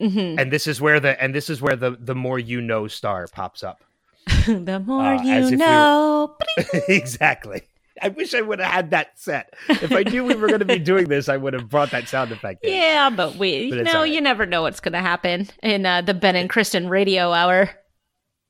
Mhm. 0.00 0.38
And 0.40 0.52
this 0.52 0.66
is 0.66 0.80
where 0.80 1.00
the 1.00 1.20
and 1.22 1.34
this 1.34 1.50
is 1.50 1.60
where 1.60 1.74
the 1.76 1.96
the 1.98 2.14
more 2.14 2.38
you 2.38 2.60
know 2.60 2.86
star 2.86 3.26
pops 3.32 3.62
up. 3.62 3.82
the 4.46 4.82
more 4.86 5.02
Uh, 5.14 5.22
you- 5.22 5.56
know. 5.56 6.36
exactly. 6.88 7.62
I 8.02 8.08
wish 8.08 8.34
I 8.34 8.40
would 8.40 8.60
have 8.60 8.70
had 8.72 8.90
that 8.90 9.18
set. 9.18 9.54
If 9.68 9.92
I 9.92 10.02
knew 10.02 10.24
we 10.24 10.34
were 10.34 10.48
going 10.48 10.60
to 10.60 10.64
be 10.64 10.78
doing 10.92 11.08
this, 11.08 11.28
I 11.28 11.36
would 11.36 11.52
have 11.54 11.68
brought 11.68 11.90
that 11.92 12.08
sound 12.08 12.32
effect. 12.32 12.64
In. 12.64 12.72
Yeah, 12.74 13.10
but 13.10 13.36
we, 13.36 13.70
But 13.70 13.78
you 13.78 13.84
know, 13.84 14.00
right. 14.00 14.12
you 14.12 14.20
never 14.20 14.46
know 14.46 14.62
what's 14.62 14.80
going 14.80 14.92
to 14.94 15.00
happen 15.00 15.48
in 15.62 15.84
uh, 15.86 16.02
the 16.02 16.14
Ben 16.14 16.36
and 16.36 16.48
Kristen 16.50 16.88
Radio 16.88 17.32
Hour. 17.32 17.70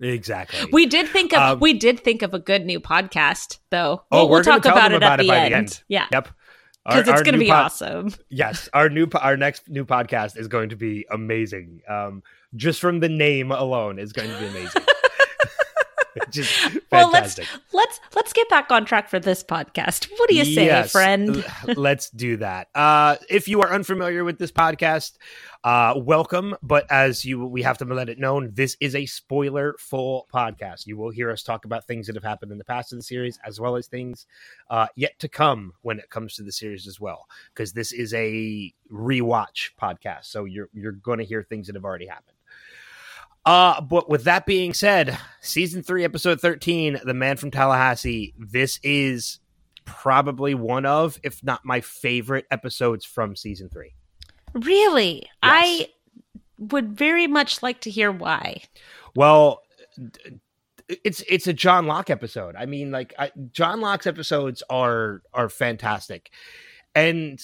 Exactly. 0.00 0.68
We 0.72 0.86
did 0.86 1.08
think 1.08 1.32
of 1.32 1.40
Um, 1.40 1.60
we 1.60 1.72
did 1.74 2.00
think 2.00 2.22
of 2.22 2.32
a 2.34 2.38
good 2.38 2.64
new 2.64 2.78
podcast, 2.80 3.58
though. 3.70 4.04
oh, 4.12 4.18
We'll, 4.20 4.28
we're 4.28 4.34
we'll 4.36 4.44
talk 4.44 4.64
about 4.64 4.92
it 4.92 4.96
at 4.96 4.96
about 5.02 5.20
it 5.20 5.24
the 5.24 5.28
by 5.28 5.36
end. 5.38 5.52
the 5.52 5.56
end. 5.56 5.82
Yeah, 5.88 6.06
Yep. 6.12 6.28
Because 6.86 7.08
it's 7.08 7.22
going 7.22 7.32
to 7.34 7.38
be 7.38 7.48
pod- 7.48 7.66
awesome. 7.66 8.14
Yes, 8.30 8.68
our 8.72 8.88
new 8.88 9.06
po- 9.06 9.18
our 9.18 9.36
next 9.36 9.68
new 9.68 9.84
podcast 9.84 10.38
is 10.38 10.48
going 10.48 10.70
to 10.70 10.76
be 10.76 11.04
amazing. 11.10 11.80
Um, 11.88 12.22
just 12.54 12.80
from 12.80 13.00
the 13.00 13.10
name 13.10 13.52
alone, 13.52 13.98
is 13.98 14.12
going 14.14 14.30
to 14.30 14.38
be 14.38 14.46
amazing. 14.46 14.82
just 16.30 16.50
fantastic. 16.52 16.88
Well, 16.90 17.10
let's 17.10 17.38
let's 17.72 18.00
let's 18.14 18.32
get 18.32 18.48
back 18.48 18.70
on 18.70 18.84
track 18.84 19.08
for 19.08 19.20
this 19.20 19.44
podcast. 19.44 20.10
What 20.18 20.28
do 20.28 20.34
you 20.34 20.44
say, 20.44 20.66
Yes, 20.66 20.90
friend? 20.90 21.44
Let's 21.76 22.10
do 22.10 22.38
that. 22.38 22.68
Uh, 22.74 23.16
if 23.28 23.46
you 23.46 23.60
are 23.62 23.72
unfamiliar 23.72 24.24
with 24.24 24.38
this 24.38 24.50
podcast, 24.50 25.18
uh, 25.64 25.94
welcome. 25.96 26.56
But 26.62 26.90
as 26.90 27.24
you, 27.24 27.44
we 27.44 27.62
have 27.62 27.78
to 27.78 27.84
let 27.84 28.08
it 28.08 28.18
known, 28.18 28.50
this 28.54 28.76
is 28.80 28.94
a 28.94 29.06
spoiler 29.06 29.74
full 29.78 30.26
podcast. 30.32 30.86
You 30.86 30.96
will 30.96 31.10
hear 31.10 31.30
us 31.30 31.42
talk 31.42 31.64
about 31.64 31.86
things 31.86 32.06
that 32.06 32.16
have 32.16 32.24
happened 32.24 32.52
in 32.52 32.58
the 32.58 32.64
past 32.64 32.92
of 32.92 32.98
the 32.98 33.02
series, 33.02 33.38
as 33.44 33.60
well 33.60 33.76
as 33.76 33.86
things 33.86 34.26
uh, 34.70 34.86
yet 34.96 35.18
to 35.18 35.28
come 35.28 35.72
when 35.82 35.98
it 35.98 36.10
comes 36.10 36.34
to 36.34 36.42
the 36.42 36.52
series 36.52 36.86
as 36.86 37.00
well. 37.00 37.28
Because 37.52 37.72
this 37.72 37.92
is 37.92 38.14
a 38.14 38.72
rewatch 38.90 39.70
podcast, 39.80 40.24
so 40.24 40.44
you're 40.44 40.68
you're 40.72 40.92
going 40.92 41.18
to 41.18 41.24
hear 41.24 41.42
things 41.42 41.66
that 41.66 41.76
have 41.76 41.84
already 41.84 42.06
happened. 42.06 42.37
Uh, 43.48 43.80
but 43.80 44.10
with 44.10 44.24
that 44.24 44.44
being 44.44 44.74
said, 44.74 45.18
season 45.40 45.82
three, 45.82 46.04
episode 46.04 46.38
13, 46.38 47.00
The 47.02 47.14
Man 47.14 47.38
from 47.38 47.50
Tallahassee, 47.50 48.34
this 48.38 48.78
is 48.82 49.40
probably 49.86 50.54
one 50.54 50.84
of, 50.84 51.18
if 51.22 51.42
not 51.42 51.64
my 51.64 51.80
favorite 51.80 52.44
episodes 52.50 53.06
from 53.06 53.34
season 53.34 53.70
three. 53.70 53.94
really, 54.52 55.20
Yes. 55.20 55.28
I 55.42 55.88
would 56.58 56.92
very 56.92 57.26
much 57.26 57.62
like 57.62 57.80
to 57.80 57.90
hear 57.90 58.12
why. 58.12 58.64
Well, 59.16 59.62
it's 60.88 61.22
it's 61.26 61.46
a 61.46 61.54
John 61.54 61.86
Locke 61.86 62.10
episode. 62.10 62.54
I 62.54 62.66
mean, 62.66 62.90
like 62.90 63.14
I, 63.18 63.32
John 63.52 63.80
Locke's 63.80 64.06
episodes 64.06 64.62
are 64.68 65.22
are 65.32 65.48
fantastic, 65.48 66.30
and 66.94 67.42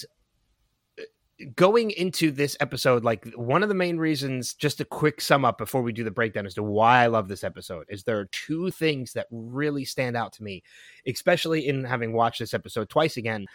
going 1.55 1.91
into 1.91 2.31
this 2.31 2.55
episode, 2.59 3.03
like 3.03 3.25
one 3.35 3.61
of 3.63 3.69
the 3.69 3.75
main 3.75 3.97
reasons, 3.97 4.53
just 4.53 4.79
a 4.79 4.85
quick 4.85 5.19
sum 5.19 5.43
up 5.43 5.57
before 5.57 5.81
we 5.81 5.91
do 5.91 6.03
the 6.03 6.11
breakdown 6.11 6.45
as 6.45 6.53
to 6.55 6.63
why 6.63 7.03
I 7.03 7.07
love 7.07 7.27
this 7.27 7.43
episode, 7.43 7.85
is 7.89 8.03
there 8.03 8.19
are 8.19 8.29
two 8.31 8.71
things 8.71 9.13
that 9.13 9.27
really 9.31 9.85
stand 9.85 10.15
out 10.15 10.33
to 10.33 10.43
me, 10.43 10.63
especially 11.07 11.67
in 11.67 11.83
having 11.83 12.13
watched 12.13 12.39
this 12.39 12.53
episode 12.53 12.89
twice 12.89 13.17
again. 13.17 13.45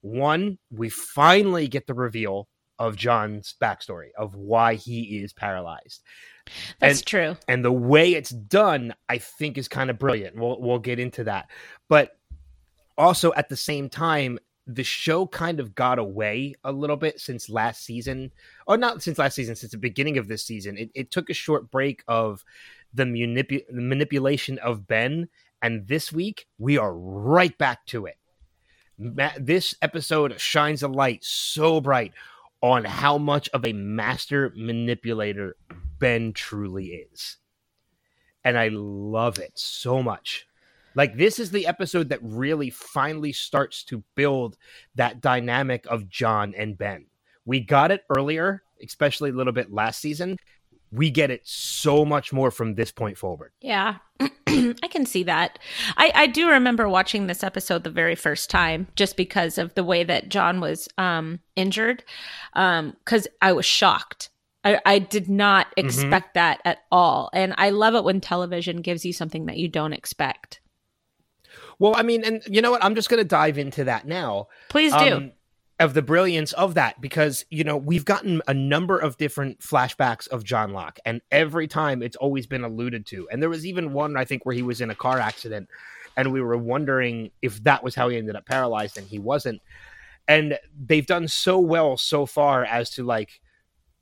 One, 0.00 0.58
we 0.70 0.88
finally 0.88 1.68
get 1.68 1.86
the 1.86 1.94
reveal 1.94 2.48
of 2.78 2.94
John's 2.96 3.54
backstory 3.60 4.08
of 4.16 4.34
why 4.36 4.74
he 4.74 5.18
is 5.22 5.32
paralyzed. 5.32 6.02
That's 6.80 6.98
And- 7.00 7.06
true. 7.06 7.36
and 7.48 7.64
the 7.64 7.72
way 7.72 8.14
it's 8.14 8.30
done 8.30 8.94
i 9.10 9.18
think 9.18 9.58
is 9.58 9.68
kind 9.68 9.90
of 9.90 9.98
brilliant 9.98 10.34
we'll, 10.34 10.58
we'll 10.58 10.78
get 10.78 10.98
into 10.98 11.24
that 11.24 11.50
but 11.90 12.16
also 12.96 13.34
at 13.34 13.50
the 13.50 13.56
same 13.56 13.90
time 13.90 14.38
the 14.68 14.84
show 14.84 15.26
kind 15.26 15.58
of 15.58 15.74
got 15.74 15.98
away 15.98 16.54
a 16.62 16.70
little 16.70 16.96
bit 16.96 17.18
since 17.18 17.48
last 17.48 17.84
season 17.84 18.30
or 18.66 18.76
not 18.76 19.02
since 19.02 19.18
last 19.18 19.34
season 19.34 19.56
since 19.56 19.72
the 19.72 19.78
beginning 19.78 20.18
of 20.18 20.28
this 20.28 20.44
season 20.44 20.76
it, 20.76 20.90
it 20.94 21.10
took 21.10 21.30
a 21.30 21.34
short 21.34 21.70
break 21.70 22.04
of 22.06 22.44
the 22.92 23.04
manipu- 23.04 23.66
the 23.68 23.80
manipulation 23.80 24.58
of 24.58 24.86
ben 24.86 25.28
and 25.62 25.88
this 25.88 26.12
week 26.12 26.46
we 26.58 26.76
are 26.76 26.94
right 26.94 27.56
back 27.56 27.84
to 27.86 28.04
it 28.06 28.18
Ma- 28.98 29.30
this 29.38 29.74
episode 29.80 30.40
shines 30.40 30.82
a 30.82 30.88
light 30.88 31.24
so 31.24 31.80
bright 31.80 32.12
on 32.60 32.84
how 32.84 33.16
much 33.18 33.48
of 33.50 33.64
a 33.64 33.72
master 33.72 34.52
manipulator 34.56 35.56
Ben 35.98 36.32
truly 36.32 36.86
is. 36.86 37.36
And 38.44 38.58
I 38.58 38.68
love 38.72 39.38
it 39.38 39.52
so 39.54 40.02
much. 40.02 40.47
Like, 40.98 41.16
this 41.16 41.38
is 41.38 41.52
the 41.52 41.68
episode 41.68 42.08
that 42.08 42.18
really 42.22 42.70
finally 42.70 43.32
starts 43.32 43.84
to 43.84 44.02
build 44.16 44.56
that 44.96 45.20
dynamic 45.20 45.86
of 45.86 46.08
John 46.08 46.54
and 46.58 46.76
Ben. 46.76 47.06
We 47.44 47.60
got 47.60 47.92
it 47.92 48.02
earlier, 48.16 48.64
especially 48.82 49.30
a 49.30 49.32
little 49.32 49.52
bit 49.52 49.72
last 49.72 50.00
season. 50.00 50.38
We 50.90 51.12
get 51.12 51.30
it 51.30 51.42
so 51.46 52.04
much 52.04 52.32
more 52.32 52.50
from 52.50 52.74
this 52.74 52.90
point 52.90 53.16
forward. 53.16 53.52
Yeah, 53.60 53.98
I 54.48 54.88
can 54.90 55.06
see 55.06 55.22
that. 55.22 55.60
I, 55.96 56.10
I 56.16 56.26
do 56.26 56.48
remember 56.48 56.88
watching 56.88 57.28
this 57.28 57.44
episode 57.44 57.84
the 57.84 57.90
very 57.90 58.16
first 58.16 58.50
time 58.50 58.88
just 58.96 59.16
because 59.16 59.56
of 59.56 59.74
the 59.74 59.84
way 59.84 60.02
that 60.02 60.30
John 60.30 60.60
was 60.60 60.88
um, 60.98 61.38
injured, 61.54 62.02
because 62.54 63.28
I 63.40 63.52
was 63.52 63.66
shocked. 63.66 64.30
I, 64.64 64.80
I 64.84 64.98
did 64.98 65.28
not 65.28 65.68
expect 65.76 66.34
that 66.34 66.60
at 66.64 66.78
all. 66.90 67.30
And 67.32 67.54
I 67.56 67.70
love 67.70 67.94
it 67.94 68.02
when 68.02 68.20
television 68.20 68.82
gives 68.82 69.04
you 69.04 69.12
something 69.12 69.46
that 69.46 69.58
you 69.58 69.68
don't 69.68 69.92
expect. 69.92 70.58
Well, 71.78 71.94
I 71.96 72.02
mean, 72.02 72.24
and 72.24 72.42
you 72.46 72.60
know 72.60 72.72
what? 72.72 72.84
I'm 72.84 72.94
just 72.94 73.08
going 73.08 73.22
to 73.22 73.28
dive 73.28 73.58
into 73.58 73.84
that 73.84 74.06
now. 74.06 74.48
Please 74.68 74.92
do. 74.92 75.16
um, 75.16 75.32
of 75.80 75.94
the 75.94 76.02
brilliance 76.02 76.52
of 76.54 76.74
that 76.74 77.00
because 77.00 77.44
you 77.50 77.62
know 77.62 77.76
we've 77.76 78.04
gotten 78.04 78.42
a 78.48 78.54
number 78.54 78.98
of 78.98 79.16
different 79.16 79.60
flashbacks 79.60 80.26
of 80.28 80.44
John 80.44 80.72
Locke 80.72 80.98
and 81.04 81.20
every 81.30 81.68
time 81.68 82.02
it's 82.02 82.16
always 82.16 82.46
been 82.46 82.64
alluded 82.64 83.06
to 83.06 83.28
and 83.30 83.40
there 83.40 83.48
was 83.48 83.64
even 83.64 83.92
one 83.92 84.16
I 84.16 84.24
think 84.24 84.44
where 84.44 84.54
he 84.54 84.62
was 84.62 84.80
in 84.80 84.90
a 84.90 84.94
car 84.94 85.18
accident 85.18 85.68
and 86.16 86.32
we 86.32 86.40
were 86.40 86.58
wondering 86.58 87.30
if 87.42 87.62
that 87.62 87.84
was 87.84 87.94
how 87.94 88.08
he 88.08 88.16
ended 88.16 88.34
up 88.34 88.46
paralyzed 88.46 88.98
and 88.98 89.06
he 89.06 89.18
wasn't 89.18 89.62
and 90.26 90.58
they've 90.78 91.06
done 91.06 91.28
so 91.28 91.58
well 91.58 91.96
so 91.96 92.26
far 92.26 92.64
as 92.64 92.90
to 92.90 93.04
like 93.04 93.40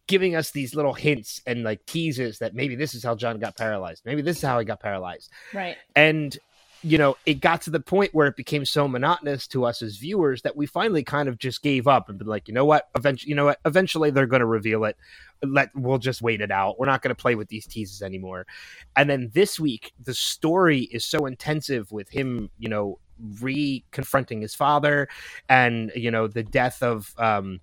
giving 0.06 0.34
us 0.34 0.52
these 0.52 0.74
little 0.74 0.94
hints 0.94 1.42
and 1.46 1.62
like 1.62 1.84
teases 1.84 2.38
that 2.38 2.54
maybe 2.54 2.76
this 2.76 2.94
is 2.94 3.02
how 3.02 3.14
John 3.14 3.38
got 3.38 3.56
paralyzed 3.56 4.02
maybe 4.06 4.22
this 4.22 4.38
is 4.38 4.42
how 4.42 4.58
he 4.58 4.64
got 4.64 4.80
paralyzed 4.80 5.30
right. 5.52 5.76
and 5.94 6.38
you 6.86 6.98
know 6.98 7.16
it 7.26 7.40
got 7.40 7.60
to 7.62 7.70
the 7.70 7.80
point 7.80 8.14
where 8.14 8.28
it 8.28 8.36
became 8.36 8.64
so 8.64 8.86
monotonous 8.86 9.48
to 9.48 9.64
us 9.64 9.82
as 9.82 9.96
viewers 9.96 10.42
that 10.42 10.56
we 10.56 10.66
finally 10.66 11.02
kind 11.02 11.28
of 11.28 11.36
just 11.36 11.60
gave 11.60 11.88
up 11.88 12.08
and 12.08 12.16
been 12.16 12.28
like 12.28 12.46
you 12.46 12.54
know 12.54 12.64
what? 12.64 12.88
Eventually 12.94 13.30
you 13.30 13.34
know 13.34 13.46
what? 13.46 13.58
Eventually 13.64 14.10
they're 14.10 14.26
going 14.26 14.40
to 14.40 14.46
reveal 14.46 14.84
it. 14.84 14.96
Let 15.42 15.74
we'll 15.74 15.98
just 15.98 16.22
wait 16.22 16.40
it 16.40 16.52
out. 16.52 16.78
We're 16.78 16.86
not 16.86 17.02
going 17.02 17.14
to 17.14 17.20
play 17.20 17.34
with 17.34 17.48
these 17.48 17.66
teases 17.66 18.02
anymore. 18.02 18.46
And 18.94 19.10
then 19.10 19.30
this 19.34 19.58
week 19.58 19.92
the 20.04 20.14
story 20.14 20.82
is 20.92 21.04
so 21.04 21.26
intensive 21.26 21.90
with 21.90 22.08
him 22.08 22.50
you 22.56 22.68
know 22.68 23.00
re 23.40 23.84
confronting 23.90 24.40
his 24.40 24.54
father 24.54 25.08
and 25.48 25.90
you 25.96 26.12
know 26.12 26.28
the 26.28 26.44
death 26.44 26.82
of 26.82 27.12
um 27.18 27.60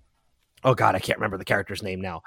oh 0.64 0.74
god 0.74 0.96
i 0.96 0.98
can't 0.98 1.18
remember 1.18 1.38
the 1.38 1.44
character's 1.46 1.82
name 1.82 2.00
now. 2.00 2.22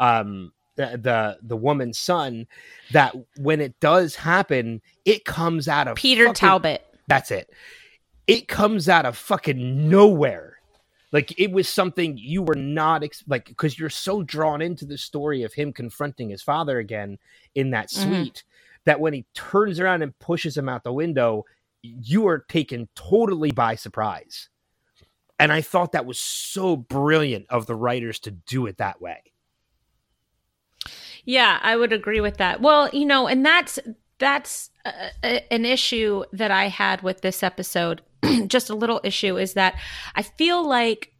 Um 0.00 0.52
the 0.76 0.98
the, 1.02 1.38
the 1.42 1.56
woman's 1.56 1.98
son 1.98 2.46
that 2.92 3.14
when 3.38 3.60
it 3.60 3.78
does 3.80 4.14
happen 4.16 4.80
it 5.04 5.24
comes 5.24 5.68
out 5.68 5.88
of 5.88 5.96
Peter 5.96 6.26
fucking- 6.26 6.34
Talbot. 6.34 6.86
that's 7.08 7.30
it 7.30 7.50
it 8.26 8.48
comes 8.48 8.88
out 8.88 9.04
of 9.06 9.16
fucking 9.16 9.88
nowhere 9.88 10.58
like 11.12 11.36
it 11.38 11.50
was 11.50 11.68
something 11.68 12.16
you 12.16 12.40
were 12.42 12.54
not 12.54 13.02
ex- 13.02 13.24
like 13.26 13.46
because 13.46 13.78
you're 13.78 13.90
so 13.90 14.22
drawn 14.22 14.62
into 14.62 14.84
the 14.84 14.96
story 14.98 15.42
of 15.42 15.52
him 15.54 15.72
confronting 15.72 16.30
his 16.30 16.42
father 16.42 16.78
again 16.78 17.18
in 17.54 17.70
that 17.70 17.88
Mhm. 17.88 18.04
suite 18.24 18.44
that 18.84 19.00
when 19.00 19.12
he 19.12 19.26
turns 19.34 19.80
around 19.80 20.02
and 20.02 20.18
pushes 20.20 20.56
him 20.56 20.68
out 20.68 20.84
the 20.84 20.92
window 20.92 21.44
you 21.82 22.26
are 22.28 22.38
taken 22.48 22.88
totally 22.94 23.50
by 23.50 23.74
surprise 23.74 24.48
and 25.38 25.50
i 25.52 25.60
thought 25.60 25.92
that 25.92 26.06
was 26.06 26.20
so 26.20 26.76
brilliant 26.76 27.46
of 27.50 27.66
the 27.66 27.74
writers 27.74 28.18
to 28.20 28.30
do 28.30 28.66
it 28.66 28.76
that 28.76 29.00
way 29.00 29.29
Yeah, 31.24 31.58
I 31.62 31.76
would 31.76 31.92
agree 31.92 32.20
with 32.20 32.38
that. 32.38 32.60
Well, 32.60 32.88
you 32.92 33.04
know, 33.06 33.26
and 33.26 33.44
that's 33.44 33.78
that's 34.18 34.70
uh, 34.84 34.92
a- 35.24 35.52
an 35.52 35.64
issue 35.64 36.24
that 36.32 36.50
I 36.50 36.68
had 36.68 37.02
with 37.02 37.20
this 37.22 37.42
episode. 37.42 38.02
Just 38.46 38.70
a 38.70 38.74
little 38.74 39.00
issue 39.04 39.36
is 39.38 39.54
that 39.54 39.74
I 40.14 40.22
feel 40.22 40.66
like 40.66 41.12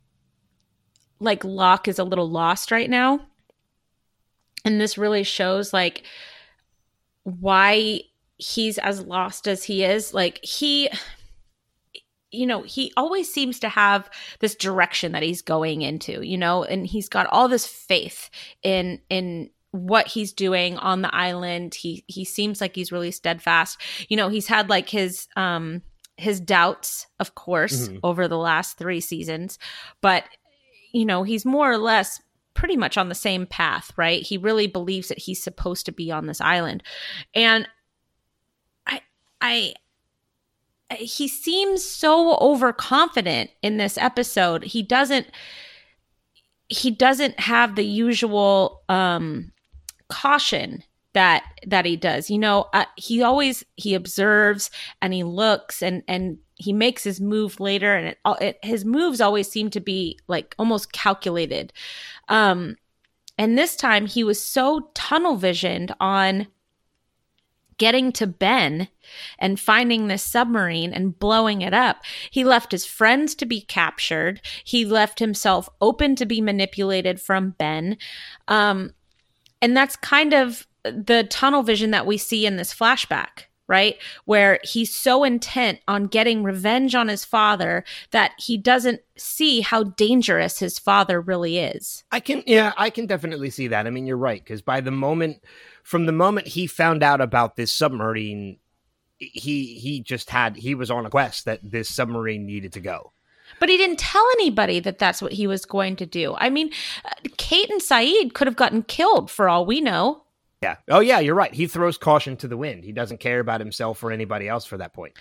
like 1.19 1.45
Locke 1.45 1.89
is 1.89 1.99
a 1.99 2.05
little 2.05 2.31
lost 2.31 2.71
right 2.71 2.89
now. 2.89 3.21
And 4.65 4.81
this 4.81 4.99
really 4.99 5.23
shows 5.23 5.73
like 5.73 6.03
why 7.25 8.01
he's 8.37 8.79
as 8.79 9.03
lost 9.03 9.47
as 9.47 9.65
he 9.65 9.85
is. 9.85 10.15
Like 10.15 10.43
he 10.43 10.89
you 12.33 12.47
know, 12.47 12.63
he 12.63 12.93
always 12.97 13.33
seems 13.33 13.59
to 13.59 13.69
have 13.69 14.09
this 14.39 14.55
direction 14.55 15.13
that 15.13 15.23
he's 15.23 15.43
going 15.43 15.83
into, 15.83 16.23
you 16.25 16.39
know, 16.39 16.63
and 16.63 16.87
he's 16.87 17.09
got 17.09 17.27
all 17.27 17.49
this 17.49 17.67
faith 17.67 18.31
in 18.63 19.01
in 19.11 19.51
what 19.73 20.09
he's 20.09 20.33
doing 20.33 20.77
on 20.79 21.03
the 21.03 21.15
island. 21.15 21.75
He 21.75 22.05
he 22.09 22.25
seems 22.25 22.61
like 22.61 22.75
he's 22.75 22.91
really 22.93 23.11
steadfast. 23.13 23.81
You 24.09 24.17
know, 24.17 24.29
he's 24.29 24.49
had 24.49 24.69
like 24.69 24.89
his 24.89 25.29
um 25.37 25.83
his 26.17 26.41
doubts, 26.41 27.07
of 27.19 27.35
course, 27.35 27.89
Mhm. 27.89 28.01
over 28.03 28.29
the 28.29 28.37
last 28.37 28.77
3 28.79 29.01
seasons, 29.01 29.59
but 30.01 30.25
you 30.93 31.05
know, 31.05 31.23
he's 31.23 31.45
more 31.47 31.71
or 31.71 31.79
less 31.79 32.21
pretty 32.53 32.77
much 32.77 32.99
on 32.99 33.09
the 33.09 33.15
same 33.15 33.47
path, 33.47 33.93
right? 33.97 34.23
He 34.23 34.37
really 34.37 34.67
believes 34.67 35.09
that 35.09 35.21
he's 35.21 35.43
supposed 35.43 35.87
to 35.87 35.93
be 35.93 36.11
on 36.11 36.27
this 36.27 36.41
island. 36.41 36.83
And 37.35 37.69
I 38.87 39.01
I 39.41 39.75
he 40.97 41.29
seems 41.29 41.85
so 41.85 42.37
overconfident 42.39 43.51
in 43.63 43.77
this 43.77 43.97
episode. 43.97 44.65
He 44.65 44.83
doesn't 44.83 45.29
he 46.69 46.91
doesn't 46.91 47.39
have 47.41 47.77
the 47.77 47.85
usual 47.85 48.83
um 48.89 49.53
caution 50.11 50.83
that 51.13 51.45
that 51.67 51.85
he 51.85 51.97
does. 51.97 52.31
You 52.31 52.39
know, 52.39 52.69
uh, 52.73 52.85
he 52.97 53.23
always 53.23 53.65
he 53.77 53.95
observes 53.95 54.71
and 55.03 55.13
he 55.13 55.25
looks 55.25 55.83
and 55.83 56.03
and 56.07 56.39
he 56.55 56.73
makes 56.73 57.03
his 57.03 57.21
move 57.21 57.59
later 57.59 57.95
and 57.95 58.09
it, 58.09 58.19
it 58.41 58.59
his 58.63 58.85
moves 58.85 59.21
always 59.21 59.51
seem 59.51 59.71
to 59.71 59.81
be 59.81 60.19
like 60.29 60.55
almost 60.59 60.93
calculated. 60.93 61.73
Um 62.29 62.77
and 63.39 63.57
this 63.57 63.77
time 63.77 64.07
he 64.07 64.23
was 64.23 64.43
so 64.43 64.91
tunnel 64.95 65.37
visioned 65.37 65.95
on 65.99 66.47
getting 67.79 68.13
to 68.13 68.27
Ben 68.27 68.89
and 69.39 69.59
finding 69.59 70.07
this 70.07 70.23
submarine 70.23 70.93
and 70.93 71.19
blowing 71.19 71.63
it 71.63 71.73
up. 71.73 72.03
He 72.31 72.45
left 72.45 72.73
his 72.73 72.85
friends 72.85 73.35
to 73.37 73.47
be 73.47 73.63
captured. 73.63 74.43
He 74.65 74.85
left 74.85 75.19
himself 75.19 75.67
open 75.81 76.15
to 76.17 76.27
be 76.27 76.43
manipulated 76.43 77.23
from 77.23 77.55
Ben. 77.59 77.97
Um, 78.49 78.93
and 79.63 79.77
that's 79.77 79.97
kind 79.97 80.33
of 80.33 80.67
the 80.85 81.27
tunnel 81.31 81.63
vision 81.63 81.91
that 81.91 82.07
we 82.07 82.17
see 82.17 82.47
in 82.47 82.57
this 82.57 82.75
flashback, 82.75 83.45
right? 83.69 83.97
Where 84.25 84.59
he's 84.63 84.95
so 84.95 85.25
intent 85.25 85.81
on 85.87 86.07
getting 86.07 86.43
revenge 86.43 86.95
on 86.95 87.09
his 87.09 87.25
father 87.25 87.85
that 88.11 88.33
he 88.39 88.57
doesn't 88.57 89.01
see 89.17 89.61
how 89.61 89.85
dangerous 89.85 90.59
his 90.59 90.79
father 90.79 91.21
really 91.21 91.59
is. 91.59 92.05
I 92.11 92.21
can, 92.21 92.43
yeah, 92.47 92.73
I 92.77 92.91
can 92.91 93.07
definitely 93.07 93.51
see 93.51 93.69
that. 93.69 93.87
I 93.87 93.91
mean, 93.91 94.07
you're 94.07 94.17
right 94.17 94.43
because 94.43 94.63
by 94.63 94.81
the 94.81 94.91
moment, 94.91 95.45
from 95.83 96.07
the 96.07 96.13
moment 96.13 96.49
he 96.49 96.67
found 96.67 97.03
out 97.03 97.21
about 97.21 97.57
this 97.57 97.73
submarine, 97.73 98.59
he 99.19 99.75
he 99.75 100.01
just 100.01 100.31
had 100.31 100.57
he 100.57 100.75
was 100.75 100.91
on 100.91 101.05
a 101.05 101.11
quest 101.11 101.45
that 101.45 101.61
this 101.63 101.91
submarine 101.91 102.47
needed 102.47 102.73
to 102.73 102.81
go. 102.81 103.13
But 103.61 103.69
he 103.69 103.77
didn't 103.77 103.99
tell 103.99 104.27
anybody 104.33 104.81
that 104.81 104.99
that's 104.99 105.23
what 105.23 105.33
he 105.33 105.47
was 105.47 105.65
going 105.65 105.95
to 105.97 106.07
do. 106.07 106.35
I 106.39 106.51
mean, 106.51 106.71
Kate 107.37 107.71
and 107.71 107.81
Sayid 107.81 108.35
could 108.35 108.49
have 108.49 108.57
gotten 108.57 108.83
killed 108.83 109.31
for 109.31 109.49
all 109.49 109.65
we 109.65 109.81
know. 109.81 110.25
Yeah. 110.63 110.77
Oh 110.89 111.01
yeah, 111.01 111.21
you're 111.21 111.35
right. 111.35 111.55
He 111.55 111.67
throws 111.67 111.97
caution 111.97 112.37
to 112.39 112.49
the 112.49 112.57
wind. 112.57 112.85
He 112.85 112.93
doesn't 112.93 113.21
care 113.21 113.39
about 113.39 113.61
himself 113.61 114.03
or 114.03 114.11
anybody 114.11 114.49
else 114.49 114.65
for 114.65 114.79
that 114.79 114.93
point. 114.93 115.15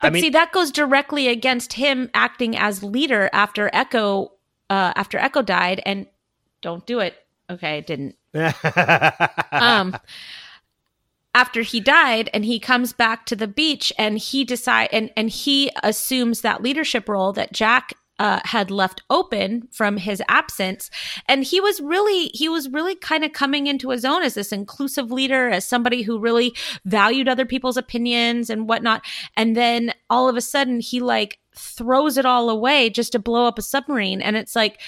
But 0.00 0.08
I 0.08 0.10
mean, 0.10 0.22
see, 0.22 0.30
that 0.30 0.52
goes 0.52 0.70
directly 0.70 1.28
against 1.28 1.72
him 1.72 2.08
acting 2.14 2.56
as 2.56 2.82
leader 2.82 3.28
after 3.32 3.68
Echo, 3.72 4.32
uh, 4.70 4.92
after 4.94 5.18
Echo 5.18 5.42
died. 5.42 5.82
And 5.84 6.06
don't 6.62 6.86
do 6.86 7.00
it. 7.00 7.16
Okay, 7.50 7.78
it 7.78 7.86
didn't. 7.86 8.16
um 9.52 9.96
after 11.34 11.62
he 11.62 11.80
died 11.80 12.30
and 12.32 12.44
he 12.44 12.58
comes 12.58 12.92
back 12.92 13.26
to 13.26 13.36
the 13.36 13.48
beach 13.48 13.92
and 13.98 14.18
he 14.18 14.44
decide 14.44 14.88
and 14.92 15.10
and 15.16 15.30
he 15.30 15.70
assumes 15.82 16.40
that 16.40 16.62
leadership 16.62 17.08
role 17.08 17.32
that 17.32 17.52
Jack 17.52 17.94
uh, 18.18 18.40
had 18.44 18.70
left 18.70 19.02
open 19.10 19.68
from 19.70 19.96
his 19.96 20.22
absence. 20.28 20.90
And 21.26 21.44
he 21.44 21.60
was 21.60 21.80
really 21.80 22.30
he 22.34 22.48
was 22.48 22.68
really 22.68 22.94
kind 22.96 23.24
of 23.24 23.32
coming 23.32 23.66
into 23.66 23.90
his 23.90 24.04
own 24.04 24.22
as 24.22 24.34
this 24.34 24.52
inclusive 24.52 25.10
leader 25.10 25.48
as 25.48 25.66
somebody 25.66 26.02
who 26.02 26.18
really 26.18 26.54
valued 26.84 27.28
other 27.28 27.46
people's 27.46 27.76
opinions 27.76 28.50
and 28.50 28.68
whatnot. 28.68 29.04
And 29.36 29.56
then 29.56 29.92
all 30.10 30.28
of 30.28 30.36
a 30.36 30.40
sudden 30.40 30.80
he 30.80 31.00
like 31.00 31.38
throws 31.56 32.16
it 32.16 32.26
all 32.26 32.50
away 32.50 32.90
just 32.90 33.12
to 33.12 33.18
blow 33.18 33.46
up 33.46 33.58
a 33.58 33.62
submarine. 33.62 34.20
And 34.20 34.36
it's 34.36 34.56
like 34.56 34.80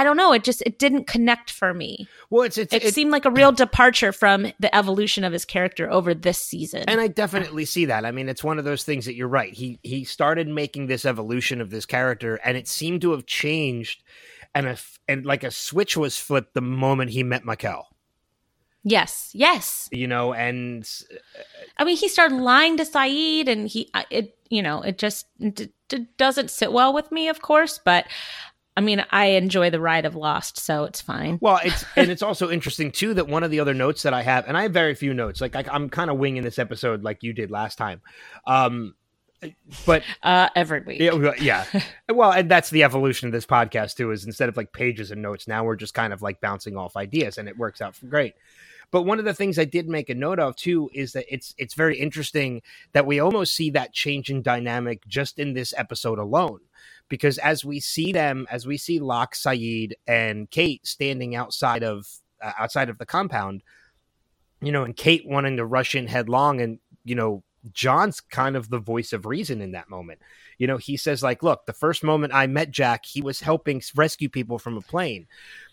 I, 0.00 0.04
don't 0.04 0.16
know 0.16 0.32
it 0.32 0.44
just 0.44 0.62
it 0.66 0.78
didn't 0.78 1.06
connect 1.06 1.50
for 1.50 1.72
me 1.74 2.06
Well, 2.30 2.42
it's 2.44 2.58
it's 2.58 2.72
it, 2.72 2.84
it- 2.84 2.94
seemed 2.94 3.10
like 3.10 3.24
a 3.24 3.30
real 3.30 3.52
departure 3.52 4.12
from 4.12 4.52
the 4.60 4.74
evolution 4.74 5.24
of 5.24 5.32
his 5.32 5.44
character 5.44 5.90
over 5.90 6.14
this 6.14 6.38
season 6.38 6.84
and 6.86 7.00
I 7.00 7.08
definitely 7.08 7.64
see 7.64 7.86
that. 7.86 8.04
I 8.04 8.10
mean, 8.10 8.28
it's 8.28 8.44
one 8.44 8.58
of 8.58 8.64
those 8.64 8.84
things 8.84 9.04
that 9.06 9.14
you're 9.14 9.28
right. 9.28 9.52
He 9.52 9.78
he 9.82 10.04
started 10.04 10.48
making 10.48 10.86
this 10.86 11.04
evolution 11.04 11.60
of 11.60 11.70
this 11.70 11.86
character, 11.86 12.36
and 12.44 12.56
it 12.56 12.68
seemed 12.68 13.00
to 13.02 13.12
have 13.12 13.26
changed, 13.26 14.02
and 14.54 14.66
a 14.66 14.70
f- 14.70 14.98
and 15.08 15.24
like 15.26 15.44
a 15.44 15.50
switch 15.50 15.96
was 15.96 16.18
flipped 16.18 16.54
the 16.54 16.60
moment 16.60 17.10
he 17.10 17.22
met 17.22 17.44
Mikhail. 17.44 17.86
yes 18.84 19.30
yes 19.34 19.88
You 19.92 20.06
know, 20.06 20.32
and 20.32 20.88
I 21.78 21.84
mean, 21.84 21.96
he 21.96 22.08
started 22.08 22.36
lying 22.38 22.76
to 22.76 22.84
Sayid, 22.84 23.48
and 23.48 23.68
he 23.68 23.90
it 24.10 24.36
you 24.48 24.62
know 24.62 24.82
it 24.82 24.98
just 24.98 25.26
d- 25.40 25.72
d- 25.88 26.06
doesn't 26.18 26.50
sit 26.50 26.72
well 26.72 26.92
with 26.92 27.10
me, 27.12 27.28
of 27.28 27.42
course. 27.42 27.78
But 27.84 28.06
I 28.76 28.82
mean, 28.82 29.04
I 29.10 29.26
enjoy 29.26 29.70
the 29.70 29.80
ride 29.80 30.04
of 30.04 30.14
Lost, 30.14 30.58
so 30.58 30.84
it's 30.84 31.00
fine. 31.00 31.38
Well, 31.40 31.58
it's 31.64 31.84
and 31.96 32.10
it's 32.10 32.22
also 32.22 32.50
interesting 32.50 32.92
too 32.92 33.14
that 33.14 33.26
one 33.28 33.42
of 33.42 33.50
the 33.50 33.60
other 33.60 33.74
notes 33.74 34.02
that 34.02 34.12
I 34.12 34.22
have, 34.22 34.46
and 34.46 34.56
I 34.56 34.62
have 34.62 34.72
very 34.72 34.94
few 34.94 35.14
notes. 35.14 35.40
Like 35.40 35.56
I, 35.56 35.64
I'm 35.72 35.88
kind 35.88 36.10
of 36.10 36.18
winging 36.18 36.42
this 36.42 36.58
episode, 36.58 37.02
like 37.02 37.22
you 37.22 37.32
did 37.32 37.50
last 37.50 37.78
time. 37.78 38.02
Um, 38.46 38.94
but 39.84 40.02
Uh, 40.22 40.48
every 40.56 40.80
week. 40.80 41.00
yeah, 41.00 41.12
well, 41.12 41.34
yeah. 41.38 41.64
well, 42.08 42.32
and 42.32 42.50
that's 42.50 42.70
the 42.70 42.82
evolution 42.84 43.28
of 43.28 43.32
this 43.32 43.46
podcast 43.46 43.96
too. 43.96 44.10
Is 44.10 44.24
instead 44.26 44.48
of 44.48 44.56
like 44.56 44.72
pages 44.72 45.10
and 45.10 45.22
notes, 45.22 45.46
now 45.48 45.64
we're 45.64 45.76
just 45.76 45.94
kind 45.94 46.12
of 46.12 46.22
like 46.22 46.40
bouncing 46.40 46.76
off 46.76 46.96
ideas, 46.96 47.38
and 47.38 47.48
it 47.48 47.56
works 47.56 47.80
out 47.80 47.96
great. 48.08 48.34
But 48.92 49.02
one 49.02 49.18
of 49.18 49.24
the 49.24 49.34
things 49.34 49.58
I 49.58 49.64
did 49.64 49.88
make 49.88 50.10
a 50.10 50.14
note 50.14 50.38
of 50.38 50.54
too 50.54 50.90
is 50.94 51.12
that 51.12 51.24
it's 51.28 51.54
it's 51.58 51.74
very 51.74 51.98
interesting 51.98 52.62
that 52.92 53.04
we 53.06 53.18
almost 53.20 53.54
see 53.54 53.70
that 53.70 53.92
change 53.92 54.30
in 54.30 54.42
dynamic 54.42 55.06
just 55.06 55.38
in 55.38 55.54
this 55.54 55.74
episode 55.76 56.18
alone. 56.18 56.60
Because 57.08 57.38
as 57.38 57.64
we 57.64 57.80
see 57.80 58.12
them, 58.12 58.46
as 58.50 58.66
we 58.66 58.76
see 58.76 58.98
Locke, 58.98 59.34
Sayid, 59.34 59.92
and 60.06 60.50
Kate 60.50 60.86
standing 60.86 61.36
outside 61.36 61.82
of 61.82 62.06
uh, 62.42 62.52
outside 62.58 62.88
of 62.88 62.98
the 62.98 63.06
compound, 63.06 63.62
you 64.60 64.72
know, 64.72 64.84
and 64.84 64.96
Kate 64.96 65.26
wanting 65.26 65.56
to 65.56 65.64
rush 65.64 65.94
in 65.94 66.06
headlong, 66.06 66.60
and 66.60 66.78
you 67.04 67.14
know, 67.14 67.42
John's 67.72 68.20
kind 68.20 68.56
of 68.56 68.68
the 68.68 68.78
voice 68.78 69.12
of 69.12 69.26
reason 69.26 69.60
in 69.60 69.72
that 69.72 69.88
moment. 69.88 70.20
You 70.58 70.66
know, 70.66 70.76
he 70.78 70.96
says 70.96 71.22
like, 71.22 71.42
"Look, 71.42 71.66
the 71.66 71.72
first 71.72 72.02
moment 72.02 72.34
I 72.34 72.46
met 72.46 72.70
Jack, 72.70 73.04
he 73.06 73.22
was 73.22 73.40
helping 73.40 73.82
rescue 73.94 74.28
people 74.28 74.58
from 74.58 74.76
a 74.76 74.80
plane." 74.82 75.26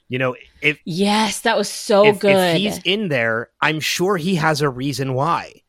You 0.09 0.19
know, 0.19 0.35
if 0.61 0.79
Yes, 0.85 1.41
that 1.41 1.57
was 1.57 1.69
so 1.69 2.05
if, 2.05 2.19
good. 2.19 2.35
if 2.35 2.57
he's 2.57 2.79
in 2.83 3.07
there, 3.07 3.49
I'm 3.61 3.79
sure 3.79 4.17
he 4.17 4.35
has 4.35 4.61
a 4.61 4.69
reason 4.69 5.13
why. 5.13 5.61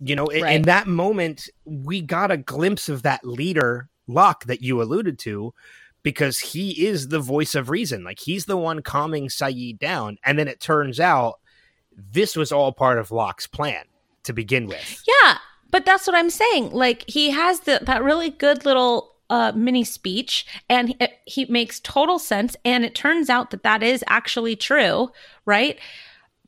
You 0.00 0.16
know, 0.16 0.26
in- 0.26 0.46
in 0.46 0.62
that 0.62 0.86
moment, 0.86 1.48
we 1.64 2.00
got 2.00 2.30
a 2.30 2.36
glimpse 2.36 2.88
of 2.88 3.02
that 3.02 3.24
leader, 3.24 3.88
Locke, 4.08 4.44
that 4.46 4.62
you 4.62 4.82
alluded 4.82 5.18
to, 5.20 5.54
because 6.02 6.38
he 6.38 6.86
is 6.86 7.08
the 7.08 7.20
voice 7.20 7.54
of 7.54 7.70
reason. 7.70 8.02
Like 8.02 8.18
he's 8.18 8.46
the 8.46 8.56
one 8.56 8.82
calming 8.82 9.28
Sayid 9.28 9.78
down. 9.78 10.16
And 10.24 10.38
then 10.38 10.48
it 10.48 10.60
turns 10.60 10.98
out 10.98 11.40
this 11.94 12.34
was 12.34 12.50
all 12.50 12.72
part 12.72 12.98
of 12.98 13.10
Locke's 13.10 13.46
plan 13.46 13.84
to 14.24 14.32
begin 14.32 14.66
with. 14.66 15.04
Yeah, 15.06 15.38
but 15.70 15.84
that's 15.84 16.06
what 16.06 16.16
I'm 16.16 16.30
saying. 16.30 16.70
Like 16.70 17.04
he 17.08 17.30
has 17.30 17.60
the, 17.60 17.80
that 17.82 18.02
really 18.02 18.30
good 18.30 18.64
little 18.64 19.16
uh, 19.30 19.52
mini 19.54 19.84
speech, 19.84 20.46
and 20.70 20.88
he, 20.88 20.96
he 21.26 21.44
makes 21.46 21.80
total 21.80 22.18
sense. 22.18 22.56
And 22.64 22.84
it 22.84 22.94
turns 22.94 23.28
out 23.28 23.50
that 23.50 23.62
that 23.64 23.82
is 23.82 24.02
actually 24.06 24.56
true, 24.56 25.10
right? 25.44 25.78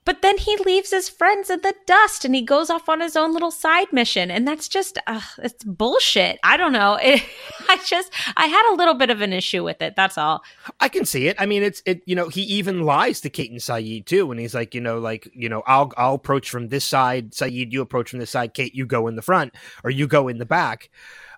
But 0.05 0.23
then 0.23 0.39
he 0.39 0.57
leaves 0.57 0.91
his 0.91 1.09
friends 1.09 1.51
in 1.51 1.61
the 1.61 1.75
dust, 1.87 2.25
and 2.25 2.35
he 2.35 2.43
goes 2.43 2.71
off 2.71 2.89
on 2.89 3.01
his 3.01 3.17
own 3.17 3.33
little 3.33 3.51
side 3.51 3.93
mission, 3.93 4.31
and 4.31 4.49
that's 4.49 4.67
just 4.67 4.99
uh, 5.07 5.21
it's 5.39 5.63
bullshit. 5.65 6.39
I 6.43 6.57
don't 6.57 6.73
know. 6.73 6.99
It, 7.11 7.23
I 7.69 7.79
just 7.85 8.13
I 8.37 8.47
had 8.47 8.73
a 8.73 8.77
little 8.77 8.95
bit 8.95 9.11
of 9.11 9.21
an 9.21 9.33
issue 9.33 9.65
with 9.65 9.83
it. 9.83 9.97
That's 9.97 10.17
all. 10.17 10.43
I 10.81 10.89
can 10.89 11.05
see 11.05 11.27
it. 11.29 11.37
I 11.39 11.47
mean, 11.47 11.63
it's 11.63 11.83
it. 11.87 12.03
You 12.07 12.15
know, 12.15 12.29
he 12.29 12.43
even 12.43 12.83
lies 12.83 13.21
to 13.23 13.31
Kate 13.31 13.51
and 13.51 13.61
Sayid 13.61 14.07
too, 14.07 14.31
and 14.31 14.41
he's 14.41 14.55
like, 14.55 14.75
you 14.75 14.81
know, 14.81 14.99
like 14.99 15.29
you 15.35 15.49
know, 15.49 15.63
I'll 15.67 15.93
I'll 15.97 16.15
approach 16.15 16.51
from 16.51 16.69
this 16.69 16.85
side, 16.85 17.33
Sayid, 17.33 17.73
you 17.73 17.81
approach 17.81 18.11
from 18.11 18.21
this 18.21 18.31
side, 18.31 18.55
Kate, 18.55 18.75
you 18.75 18.87
go 18.87 19.09
in 19.09 19.17
the 19.17 19.23
front, 19.23 19.55
or 19.83 19.91
you 19.91 20.07
go 20.07 20.29
in 20.29 20.39
the 20.39 20.47
back, 20.47 20.91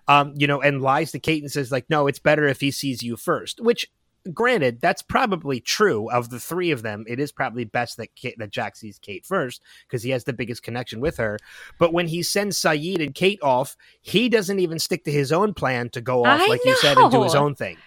um, 0.07 0.33
you 0.35 0.47
know, 0.47 0.61
and 0.61 0.81
lies 0.81 1.11
to 1.11 1.19
Kate 1.19 1.41
and 1.41 1.51
says 1.51 1.71
like, 1.71 1.89
no, 1.89 2.07
it's 2.07 2.19
better 2.19 2.47
if 2.47 2.59
he 2.59 2.71
sees 2.71 3.03
you 3.03 3.15
first. 3.15 3.61
Which, 3.61 3.89
granted, 4.31 4.79
that's 4.79 5.01
probably 5.01 5.59
true. 5.59 6.09
Of 6.09 6.29
the 6.29 6.39
three 6.39 6.71
of 6.71 6.81
them, 6.83 7.03
it 7.07 7.19
is 7.19 7.31
probably 7.31 7.65
best 7.65 7.97
that 7.97 8.15
Kate, 8.15 8.37
that 8.37 8.51
Jack 8.51 8.75
sees 8.75 8.99
Kate 8.99 9.25
first 9.25 9.61
because 9.87 10.03
he 10.03 10.11
has 10.11 10.23
the 10.23 10.33
biggest 10.33 10.63
connection 10.63 10.99
with 10.99 11.17
her. 11.17 11.37
But 11.79 11.93
when 11.93 12.07
he 12.07 12.23
sends 12.23 12.59
Sayid 12.59 13.03
and 13.03 13.13
Kate 13.15 13.41
off, 13.41 13.75
he 14.01 14.29
doesn't 14.29 14.59
even 14.59 14.79
stick 14.79 15.03
to 15.05 15.11
his 15.11 15.31
own 15.31 15.53
plan 15.53 15.89
to 15.89 16.01
go 16.01 16.23
off, 16.23 16.41
I 16.41 16.47
like 16.47 16.63
you 16.63 16.75
said, 16.75 16.97
and 16.97 17.11
do 17.11 17.23
his 17.23 17.35
own 17.35 17.55
thing. 17.55 17.77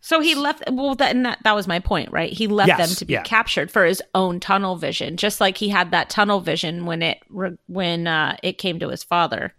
So 0.00 0.20
he 0.20 0.34
left. 0.34 0.62
Well, 0.70 0.94
that, 0.96 1.16
and 1.16 1.24
that 1.24 1.38
that 1.44 1.54
was 1.54 1.66
my 1.66 1.78
point, 1.78 2.12
right? 2.12 2.30
He 2.30 2.46
left 2.46 2.68
Yes, 2.68 2.78
them 2.78 2.96
to 2.96 3.04
be 3.06 3.14
yeah. 3.14 3.22
captured 3.22 3.70
for 3.70 3.86
his 3.86 4.02
own 4.14 4.38
tunnel 4.38 4.76
vision, 4.76 5.16
just 5.16 5.40
like 5.40 5.56
he 5.56 5.70
had 5.70 5.92
that 5.92 6.10
tunnel 6.10 6.40
vision 6.40 6.84
when 6.84 7.00
it 7.00 7.20
when 7.66 8.06
uh, 8.06 8.36
it 8.42 8.58
came 8.58 8.78
to 8.80 8.90
his 8.90 9.02
father, 9.02 9.54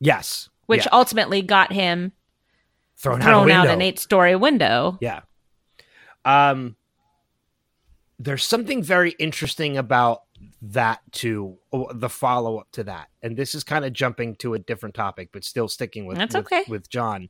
Yes. 0.00 0.48
which 0.66 0.86
Yeah. 0.86 0.88
ultimately 0.92 1.40
got 1.40 1.72
him 1.72 2.10
thrown, 2.96 3.20
thrown 3.20 3.50
out, 3.50 3.66
out, 3.66 3.72
an 3.72 3.82
eight-story 3.82 4.36
window. 4.36 4.98
Yeah. 5.00 5.20
Um, 6.24 6.76
there's 8.18 8.44
something 8.44 8.82
very 8.82 9.10
interesting 9.18 9.76
about 9.76 10.22
that 10.62 11.00
too. 11.12 11.58
oh, 11.72 11.92
The 11.92 12.08
follow 12.08 12.58
up 12.58 12.68
to 12.72 12.84
that, 12.84 13.08
and 13.22 13.36
this 13.36 13.54
is 13.54 13.64
kind 13.64 13.84
of 13.84 13.92
jumping 13.92 14.36
to 14.36 14.54
a 14.54 14.58
different 14.58 14.94
topic, 14.94 15.30
but 15.32 15.44
still 15.44 15.68
sticking 15.68 16.06
with 16.06 16.16
That's 16.18 16.34
with, 16.34 16.46
okay. 16.46 16.64
with 16.68 16.88
John. 16.88 17.28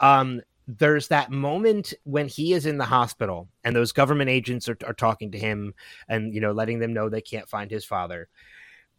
Um, 0.00 0.40
there's 0.66 1.08
that 1.08 1.30
moment 1.30 1.92
when 2.04 2.26
he 2.26 2.52
is 2.52 2.66
in 2.66 2.78
the 2.78 2.84
hospital 2.84 3.48
and 3.64 3.76
those 3.76 3.92
government 3.92 4.30
agents 4.30 4.68
are, 4.68 4.78
are 4.86 4.94
talking 4.94 5.30
to 5.32 5.38
him 5.38 5.74
and 6.08 6.34
you 6.34 6.40
know 6.40 6.52
letting 6.52 6.78
them 6.78 6.94
know 6.94 7.08
they 7.08 7.20
can't 7.20 7.48
find 7.48 7.70
his 7.70 7.84
father 7.84 8.28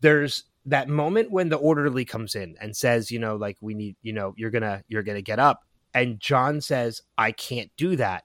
there's 0.02 0.44
that 0.66 0.90
moment 0.90 1.32
when 1.32 1.50
the 1.50 1.56
orderly 1.56 2.06
comes 2.06 2.36
in 2.36 2.56
and 2.62 2.76
says 2.76 3.10
you 3.10 3.20
know 3.20 3.36
like 3.36 3.58
we 3.62 3.74
need 3.74 3.96
you 4.04 4.14
know 4.14 4.34
you're 4.38 4.52
gonna 4.52 4.84
you're 4.88 5.04
gonna 5.04 5.22
get 5.22 5.40
up 5.40 5.64
and 5.96 6.20
john 6.20 6.62
says 6.62 7.02
i 7.18 7.32
can't 7.32 7.72
do 7.78 7.96
that 7.96 8.24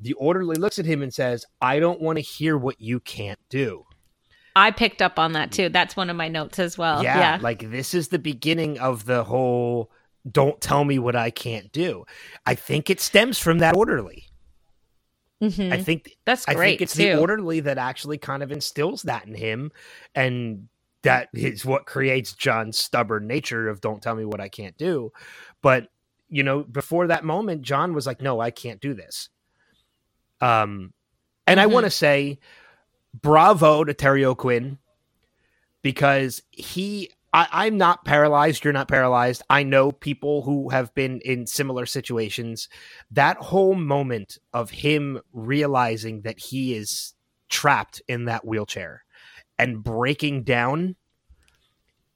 the 0.00 0.12
orderly 0.14 0.56
looks 0.56 0.78
at 0.78 0.84
him 0.84 1.00
and 1.02 1.14
says 1.14 1.46
i 1.62 1.78
don't 1.78 2.00
want 2.02 2.16
to 2.18 2.22
hear 2.22 2.58
what 2.58 2.78
you 2.80 3.00
can't 3.00 3.38
do 3.48 3.84
I 4.54 4.70
picked 4.70 5.00
up 5.00 5.18
on 5.18 5.32
that 5.32 5.50
too. 5.50 5.70
That's 5.70 5.96
one 5.96 6.10
of 6.10 6.16
my 6.16 6.28
notes 6.28 6.58
as 6.58 6.76
well. 6.76 7.02
yeah, 7.02 7.18
Yeah. 7.18 7.38
like 7.40 7.70
this 7.70 7.94
is 7.94 8.08
the 8.08 8.18
beginning 8.18 8.78
of 8.78 9.06
the 9.06 9.24
whole 9.24 9.90
don't 10.30 10.60
tell 10.60 10.84
me 10.84 10.98
what 10.98 11.16
i 11.16 11.30
can't 11.30 11.72
do 11.72 12.04
i 12.44 12.54
think 12.54 12.90
it 12.90 13.00
stems 13.00 13.38
from 13.38 13.60
that 13.60 13.74
orderly 13.74 14.26
Mhm. 15.42 15.72
i 15.72 15.82
think 15.82 16.12
That's 16.26 16.44
great. 16.44 16.56
I 16.58 16.64
think 16.64 16.82
it's 16.82 16.94
too. 16.94 17.02
the 17.04 17.18
orderly 17.18 17.60
that 17.60 17.78
actually 17.78 18.18
kind 18.18 18.42
of 18.42 18.52
instills 18.52 19.02
that 19.02 19.26
in 19.26 19.34
him, 19.34 19.72
and 20.14 20.68
that 21.02 21.28
is 21.34 21.64
what 21.64 21.86
creates 21.86 22.32
John's 22.32 22.78
stubborn 22.78 23.26
nature 23.26 23.68
of 23.68 23.80
"don't 23.80 24.00
tell 24.02 24.14
me 24.14 24.24
what 24.24 24.40
I 24.40 24.48
can't 24.48 24.76
do." 24.76 25.10
But 25.62 25.88
you 26.32 26.42
know, 26.42 26.64
before 26.64 27.06
that 27.08 27.24
moment, 27.24 27.62
John 27.62 27.94
was 27.94 28.06
like, 28.06 28.20
"No, 28.20 28.40
I 28.40 28.50
can't 28.50 28.80
do 28.80 28.94
this." 28.94 29.28
Um, 30.40 30.92
and 31.46 31.60
I 31.60 31.66
Mhm. 31.66 31.72
want 31.72 31.84
to 31.84 31.90
say, 31.90 32.38
bravo 33.14 33.84
to 33.84 33.94
Terry 33.94 34.24
O'Quinn 34.24 34.78
because 35.82 36.42
he. 36.50 37.10
I, 37.34 37.48
I'm 37.50 37.78
not 37.78 38.04
paralyzed. 38.04 38.62
You're 38.62 38.74
not 38.74 38.88
paralyzed. 38.88 39.42
I 39.48 39.62
know 39.62 39.90
people 39.90 40.42
who 40.42 40.68
have 40.68 40.94
been 40.94 41.20
in 41.22 41.46
similar 41.46 41.86
situations 41.86 42.68
that 43.10 43.38
whole 43.38 43.74
moment 43.74 44.36
of 44.52 44.68
him 44.68 45.18
realizing 45.32 46.22
that 46.22 46.38
he 46.38 46.74
is 46.74 47.14
trapped 47.48 48.02
in 48.06 48.26
that 48.26 48.46
wheelchair 48.46 49.04
and 49.58 49.82
breaking 49.82 50.42
down 50.42 50.96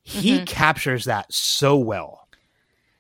he 0.02 0.40
Mhm. 0.40 0.46
captures 0.46 1.07
that 1.07 1.33
so 1.33 1.76
well 1.79 2.26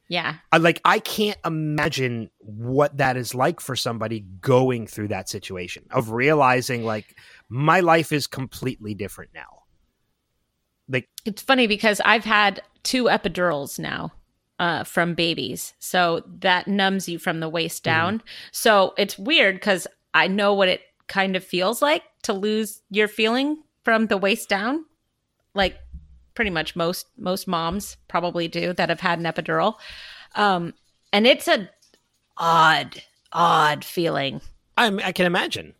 yeah. 0.08 0.36
I, 0.52 0.58
like 0.58 0.80
i 0.84 0.98
can't 0.98 1.38
imagine 1.44 2.30
what 2.38 2.96
that 2.98 3.16
is 3.16 3.34
like 3.34 3.60
for 3.60 3.76
somebody 3.76 4.20
going 4.40 4.86
through 4.86 5.08
that 5.08 5.28
situation 5.28 5.84
of 5.90 6.10
realizing 6.10 6.84
like 6.84 7.16
my 7.48 7.80
life 7.80 8.12
is 8.12 8.26
completely 8.26 8.94
different 8.94 9.30
now 9.34 9.62
like 10.88 11.08
It's 11.24 11.42
funny 11.42 11.66
because 11.66 12.00
I've 12.04 12.24
had 12.24 12.62
two 12.82 13.04
epidurals 13.04 13.78
now 13.78 14.12
uh, 14.58 14.84
from 14.84 15.14
babies. 15.14 15.74
So 15.78 16.22
that 16.38 16.68
numbs 16.68 17.08
you 17.08 17.18
from 17.18 17.40
the 17.40 17.48
waist 17.48 17.82
Mm-hmm. 17.84 17.94
down. 17.94 18.22
So 18.52 18.94
it's 18.96 19.18
weird 19.18 19.56
because 19.56 19.86
I 20.14 20.28
know 20.28 20.54
what 20.54 20.68
it 20.68 20.82
kind 21.08 21.36
of 21.36 21.44
feels 21.44 21.82
like 21.82 22.02
to 22.22 22.32
lose 22.32 22.82
your 22.90 23.08
feeling 23.08 23.62
from 23.84 24.06
the 24.06 24.16
waist 24.16 24.48
down. 24.48 24.84
Like 25.54 25.76
pretty 26.36 26.50
much 26.50 26.76
most 26.76 27.08
most 27.18 27.48
moms 27.48 27.96
probably 28.06 28.46
do 28.46 28.72
that 28.74 28.88
have 28.88 29.00
had 29.00 29.18
an 29.18 29.24
epidural. 29.24 29.74
Um, 30.36 30.74
and 31.12 31.26
it's 31.26 31.48
a 31.48 31.68
odd, 32.36 33.02
odd 33.32 33.84
feeling. 33.84 34.40
I 34.76 34.86
I 35.02 35.10
can 35.10 35.26
imagine. 35.26 35.74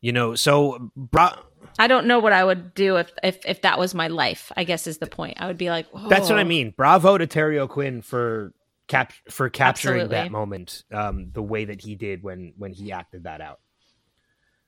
You 0.00 0.12
know, 0.12 0.34
so 0.34 0.90
bra- 0.96 1.38
I 1.78 1.86
don't 1.86 2.06
know 2.06 2.18
what 2.18 2.32
I 2.32 2.44
would 2.44 2.74
do 2.74 2.96
if 2.96 3.12
if 3.22 3.44
if 3.46 3.62
that 3.62 3.78
was 3.78 3.94
my 3.94 4.08
life. 4.08 4.50
I 4.56 4.64
guess 4.64 4.86
is 4.86 4.98
the 4.98 5.06
point. 5.06 5.40
I 5.40 5.46
would 5.46 5.58
be 5.58 5.70
like, 5.70 5.86
that's 6.08 6.28
what 6.28 6.38
I 6.38 6.42
"Oh." 6.42 6.46
mean. 6.46 6.74
Bravo 6.76 7.18
to 7.18 7.26
Terry 7.26 7.58
O'Quinn 7.58 8.02
for 8.02 8.52
cap 8.88 9.12
for 9.30 9.50
capturing 9.50 10.02
Absolutely. 10.02 10.16
that 10.16 10.32
moment, 10.32 10.84
um, 10.92 11.30
the 11.32 11.42
way 11.42 11.66
that 11.66 11.82
he 11.82 11.94
did 11.94 12.22
when 12.22 12.54
when 12.56 12.72
he 12.72 12.90
acted 12.90 13.24
that 13.24 13.40
out. 13.40 13.60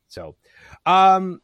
So, 0.09 0.35
um, 0.85 1.41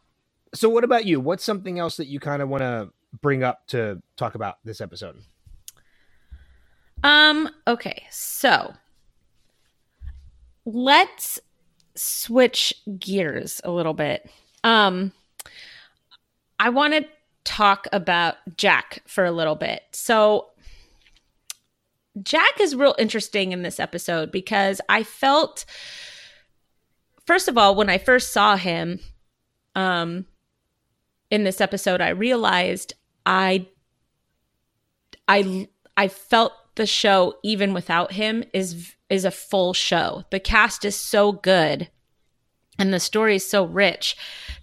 so 0.52 0.68
what 0.68 0.84
about 0.84 1.06
you? 1.06 1.20
What's 1.20 1.44
something 1.44 1.78
else 1.78 1.96
that 1.96 2.08
you 2.08 2.20
kind 2.20 2.42
of 2.42 2.48
want 2.48 2.62
to 2.62 2.90
bring 3.22 3.42
up 3.42 3.66
to 3.68 4.02
talk 4.16 4.34
about 4.34 4.56
this 4.64 4.80
episode? 4.80 5.16
Um, 7.04 7.48
okay, 7.66 8.04
so 8.10 8.74
let's 10.64 11.38
switch 11.94 12.74
gears 12.98 13.60
a 13.64 13.70
little 13.70 13.94
bit. 13.94 14.28
Um 14.64 15.12
I 16.58 16.70
want 16.70 16.94
to 16.94 17.06
talk 17.44 17.86
about 17.92 18.36
Jack 18.56 19.02
for 19.06 19.24
a 19.24 19.30
little 19.30 19.54
bit. 19.54 19.82
So 19.92 20.48
Jack 22.22 22.60
is 22.60 22.74
real 22.74 22.94
interesting 22.98 23.52
in 23.52 23.62
this 23.62 23.78
episode 23.78 24.32
because 24.32 24.80
I 24.88 25.02
felt 25.02 25.64
first 27.26 27.48
of 27.48 27.56
all 27.56 27.74
when 27.74 27.90
I 27.90 27.98
first 27.98 28.32
saw 28.32 28.56
him 28.56 29.00
um 29.74 30.26
in 31.30 31.44
this 31.44 31.60
episode 31.60 32.00
I 32.00 32.08
realized 32.10 32.94
I 33.26 33.66
I 35.28 35.68
I 35.96 36.08
felt 36.08 36.52
the 36.76 36.86
show 36.86 37.34
even 37.42 37.74
without 37.74 38.12
him 38.12 38.44
is 38.54 38.94
is 39.10 39.24
a 39.24 39.30
full 39.30 39.74
show. 39.74 40.24
The 40.30 40.40
cast 40.40 40.84
is 40.84 40.96
so 40.96 41.32
good 41.32 41.90
and 42.78 42.94
the 42.94 43.00
story 43.00 43.36
is 43.36 43.48
so 43.48 43.64
rich 43.64 44.16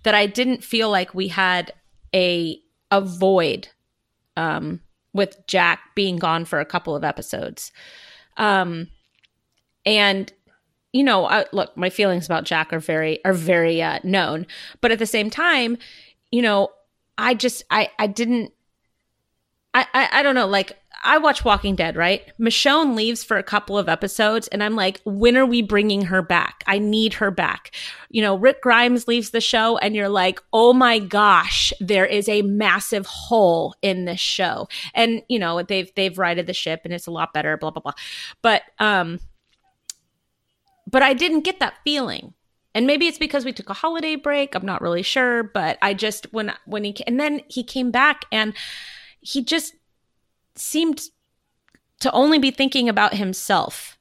that 0.04 0.16
I 0.16 0.26
didn't 0.26 0.64
feel 0.64 0.90
like 0.90 1.14
we 1.14 1.28
had 1.28 1.74
a 2.16 2.60
a 2.90 3.02
void 3.02 3.68
um 4.38 4.80
with 5.14 5.46
Jack 5.46 5.94
being 5.94 6.18
gone 6.18 6.46
for 6.46 6.60
a 6.60 6.66
couple 6.66 6.96
of 6.96 7.04
episodes. 7.04 7.72
Um 8.38 8.88
and 9.86 10.32
you 10.94 11.04
know, 11.04 11.26
I, 11.26 11.46
look, 11.52 11.76
my 11.76 11.90
feelings 11.90 12.28
about 12.28 12.46
Jack 12.46 12.72
are 12.72 12.80
very 12.80 13.24
are 13.26 13.34
very 13.34 13.82
uh, 13.82 14.00
known, 14.04 14.46
but 14.80 14.92
at 14.92 15.00
the 15.00 15.08
same 15.08 15.32
time, 15.32 15.80
you 16.32 16.42
know, 16.42 16.70
I 17.18 17.34
just 17.34 17.64
I 17.70 17.90
I 17.98 18.08
didn't 18.08 18.53
I, 19.74 19.88
I 19.94 20.10
I 20.12 20.24
don't 20.24 20.36
know. 20.36 20.48
Like 20.48 20.78
I 21.04 21.18
watch 21.18 21.44
Walking 21.44 21.76
Dead, 21.76 21.98
right? 21.98 22.32
Michonne 22.40 22.96
leaves 22.96 23.24
for 23.24 23.38
a 23.38 23.44
couple 23.44 23.78
of 23.78 23.90
episodes, 23.90 24.48
and 24.48 24.64
I'm 24.64 24.76
like, 24.76 25.02
when 25.04 25.36
are 25.36 25.46
we 25.46 25.62
bringing 25.62 26.04
her 26.04 26.22
back? 26.22 26.64
I 26.66 26.80
need 26.80 27.16
her 27.16 27.30
back. 27.30 27.72
You 28.10 28.22
know, 28.22 28.36
Rick 28.36 28.62
Grimes 28.62 29.08
leaves 29.08 29.32
the 29.32 29.42
show, 29.42 29.78
and 29.78 29.96
you're 29.96 30.10
like, 30.10 30.42
oh 30.54 30.72
my 30.72 31.00
gosh, 31.00 31.74
there 31.82 32.06
is 32.06 32.30
a 32.30 32.42
massive 32.44 33.06
hole 33.06 33.76
in 33.82 34.06
this 34.06 34.22
show. 34.22 34.70
And 34.94 35.22
you 35.28 35.40
know, 35.40 35.62
they've 35.62 35.94
they've 35.96 36.18
righted 36.18 36.48
the 36.48 36.54
ship, 36.54 36.82
and 36.86 36.94
it's 36.94 37.08
a 37.08 37.12
lot 37.12 37.34
better. 37.34 37.58
Blah 37.58 37.72
blah 37.72 37.82
blah. 37.82 37.94
But 38.42 38.64
um, 38.80 39.20
but 40.90 41.02
I 41.02 41.14
didn't 41.14 41.42
get 41.42 41.60
that 41.60 41.76
feeling. 41.84 42.34
And 42.76 42.88
maybe 42.88 43.06
it's 43.08 43.20
because 43.20 43.46
we 43.46 43.54
took 43.54 43.70
a 43.70 43.74
holiday 43.74 44.16
break. 44.16 44.56
I'm 44.56 44.66
not 44.66 44.82
really 44.82 45.04
sure, 45.04 45.44
but 45.44 45.78
I 45.82 45.94
just 45.94 46.32
when 46.32 46.54
when 46.66 46.86
he 46.86 46.96
and 47.06 47.20
then 47.20 47.42
he 47.48 47.64
came 47.64 47.92
back 47.92 48.26
and 48.32 48.54
he 49.24 49.44
just 49.44 49.74
seemed 50.56 51.02
to 52.02 52.12
only 52.12 52.38
be 52.38 52.52
thinking 52.52 52.90
about 52.90 53.14
himself. 53.16 53.98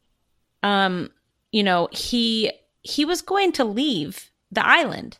Um, 0.63 1.11
you 1.53 1.63
know, 1.63 1.89
he 1.93 2.53
he 2.83 3.05
was 3.05 3.23
going 3.23 3.53
to 3.53 3.65
leave 3.65 4.31
the 4.51 4.67
island. 4.67 5.19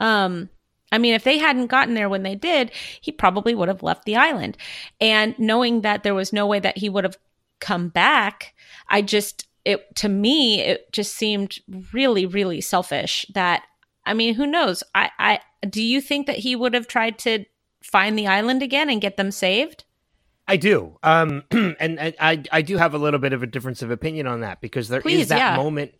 Um, 0.00 0.48
I 0.90 0.98
mean, 0.98 1.14
if 1.14 1.24
they 1.24 1.38
hadn't 1.38 1.66
gotten 1.66 1.94
there 1.94 2.08
when 2.08 2.22
they 2.22 2.34
did, 2.34 2.70
he 3.00 3.12
probably 3.12 3.54
would 3.54 3.68
have 3.68 3.82
left 3.82 4.04
the 4.04 4.16
island. 4.16 4.56
And 5.00 5.38
knowing 5.38 5.82
that 5.82 6.02
there 6.02 6.14
was 6.14 6.32
no 6.32 6.46
way 6.46 6.60
that 6.60 6.78
he 6.78 6.88
would 6.88 7.04
have 7.04 7.18
come 7.60 7.88
back, 7.88 8.54
I 8.88 9.02
just 9.02 9.46
it 9.64 9.94
to 9.96 10.08
me 10.08 10.60
it 10.60 10.92
just 10.92 11.14
seemed 11.14 11.58
really 11.92 12.26
really 12.26 12.60
selfish 12.60 13.26
that 13.34 13.64
I 14.06 14.14
mean, 14.14 14.34
who 14.34 14.46
knows? 14.46 14.82
I 14.94 15.10
I 15.18 15.40
do 15.68 15.82
you 15.82 16.00
think 16.00 16.26
that 16.26 16.38
he 16.38 16.56
would 16.56 16.74
have 16.74 16.86
tried 16.86 17.18
to 17.20 17.44
find 17.84 18.18
the 18.18 18.26
island 18.26 18.62
again 18.62 18.88
and 18.88 19.00
get 19.00 19.16
them 19.16 19.30
saved? 19.30 19.84
I 20.46 20.56
do, 20.56 20.98
um, 21.02 21.44
and, 21.50 21.76
and 21.78 22.14
I 22.20 22.42
I 22.52 22.62
do 22.62 22.76
have 22.76 22.94
a 22.94 22.98
little 22.98 23.20
bit 23.20 23.32
of 23.32 23.42
a 23.42 23.46
difference 23.46 23.82
of 23.82 23.90
opinion 23.90 24.26
on 24.26 24.40
that 24.40 24.60
because 24.60 24.88
there 24.88 25.00
is 25.00 25.04
Please, 25.04 25.28
that 25.28 25.38
yeah. 25.38 25.56
moment, 25.56 25.94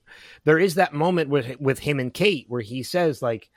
there 0.45 0.59
is 0.59 0.75
that 0.75 0.93
moment 0.93 1.31
with 1.31 1.59
with 1.61 1.79
him 1.79 1.99
and 1.99 2.13
Kate 2.13 2.47
where 2.49 2.61
he 2.61 2.83
says 2.83 3.23
like, 3.23 3.49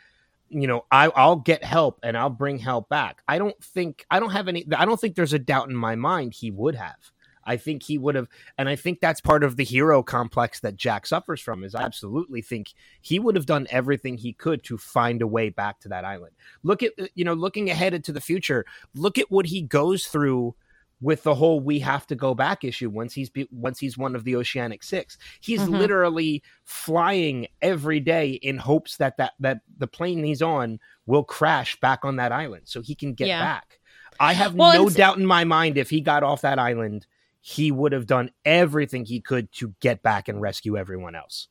you 0.49 0.67
know, 0.67 0.85
I 0.91 1.07
I'll 1.07 1.37
get 1.37 1.63
help 1.63 1.99
and 2.03 2.17
I'll 2.17 2.29
bring 2.29 2.57
help 2.57 2.87
back. 2.87 3.21
I 3.27 3.37
don't 3.37 3.61
think 3.61 4.05
I 4.09 4.19
don't 4.19 4.31
have 4.31 4.47
any. 4.47 4.65
I 4.75 4.85
don't 4.85 4.99
think 4.99 5.15
there's 5.15 5.33
a 5.33 5.39
doubt 5.39 5.69
in 5.69 5.75
my 5.75 5.95
mind 5.95 6.33
he 6.33 6.51
would 6.51 6.75
have. 6.75 7.11
I 7.47 7.57
think 7.57 7.81
he 7.81 7.97
would 7.97 8.13
have, 8.15 8.27
and 8.57 8.67
I 8.69 8.75
think 8.75 8.99
that's 8.99 9.21
part 9.21 9.43
of 9.43 9.55
the 9.55 9.63
hero 9.63 10.03
complex 10.03 10.60
that 10.60 10.75
Jack 10.75 11.07
suffers 11.07 11.41
from. 11.41 11.63
Is 11.63 11.73
I 11.73 11.81
absolutely 11.83 12.41
think 12.41 12.73
he 13.01 13.17
would 13.17 13.36
have 13.36 13.45
done 13.47 13.65
everything 13.71 14.17
he 14.17 14.33
could 14.33 14.63
to 14.65 14.77
find 14.77 15.21
a 15.21 15.27
way 15.27 15.49
back 15.49 15.79
to 15.79 15.89
that 15.89 16.05
island. 16.05 16.33
Look 16.62 16.83
at 16.83 16.91
you 17.15 17.23
know, 17.25 17.33
looking 17.33 17.69
ahead 17.69 17.93
into 17.93 18.12
the 18.12 18.21
future. 18.21 18.65
Look 18.93 19.17
at 19.17 19.31
what 19.31 19.45
he 19.47 19.62
goes 19.62 20.05
through 20.05 20.53
with 20.99 21.21
the 21.23 21.36
whole 21.36 21.60
we 21.60 21.77
have 21.79 22.07
to 22.07 22.15
go 22.15 22.33
back 22.33 22.63
issue 22.63 22.89
once 22.89 23.13
he's 23.13 23.29
be, 23.29 23.47
once 23.51 23.77
he's 23.79 23.99
one 23.99 24.15
of 24.15 24.23
the 24.23 24.36
oceanic 24.36 24.81
6 24.81 25.15
he's 25.41 25.62
Mhm. 25.62 25.77
literally 25.77 26.41
flying 26.63 27.45
every 27.62 27.99
day 27.99 28.31
in 28.31 28.57
hopes 28.57 28.97
that 28.97 29.15
that 29.17 29.33
that 29.39 29.60
the 29.77 29.86
plane 29.86 30.23
he's 30.23 30.41
on 30.41 30.79
will 31.05 31.23
crash 31.23 31.79
back 31.79 32.03
on 32.03 32.15
that 32.15 32.31
island 32.31 32.63
so 32.65 32.81
he 32.81 32.95
can 32.95 33.13
get 33.13 33.27
Yeah. 33.27 33.41
back 33.43 33.79
i 34.19 34.33
have 34.33 34.55
Well, 34.55 34.73
no 34.86 34.89
doubt 34.89 35.17
in 35.19 35.25
my 35.27 35.43
mind 35.43 35.77
if 35.77 35.91
he 35.91 36.01
got 36.01 36.23
off 36.23 36.41
that 36.41 36.57
island 36.57 37.05
he 37.41 37.71
would 37.71 37.91
have 37.91 38.06
done 38.06 38.32
everything 38.43 39.06
he 39.06 39.21
could 39.21 39.52
to 39.54 39.73
get 39.80 40.02
back 40.02 40.28
and 40.28 40.41
rescue 40.41 40.78
everyone 40.78 41.15
else 41.15 41.47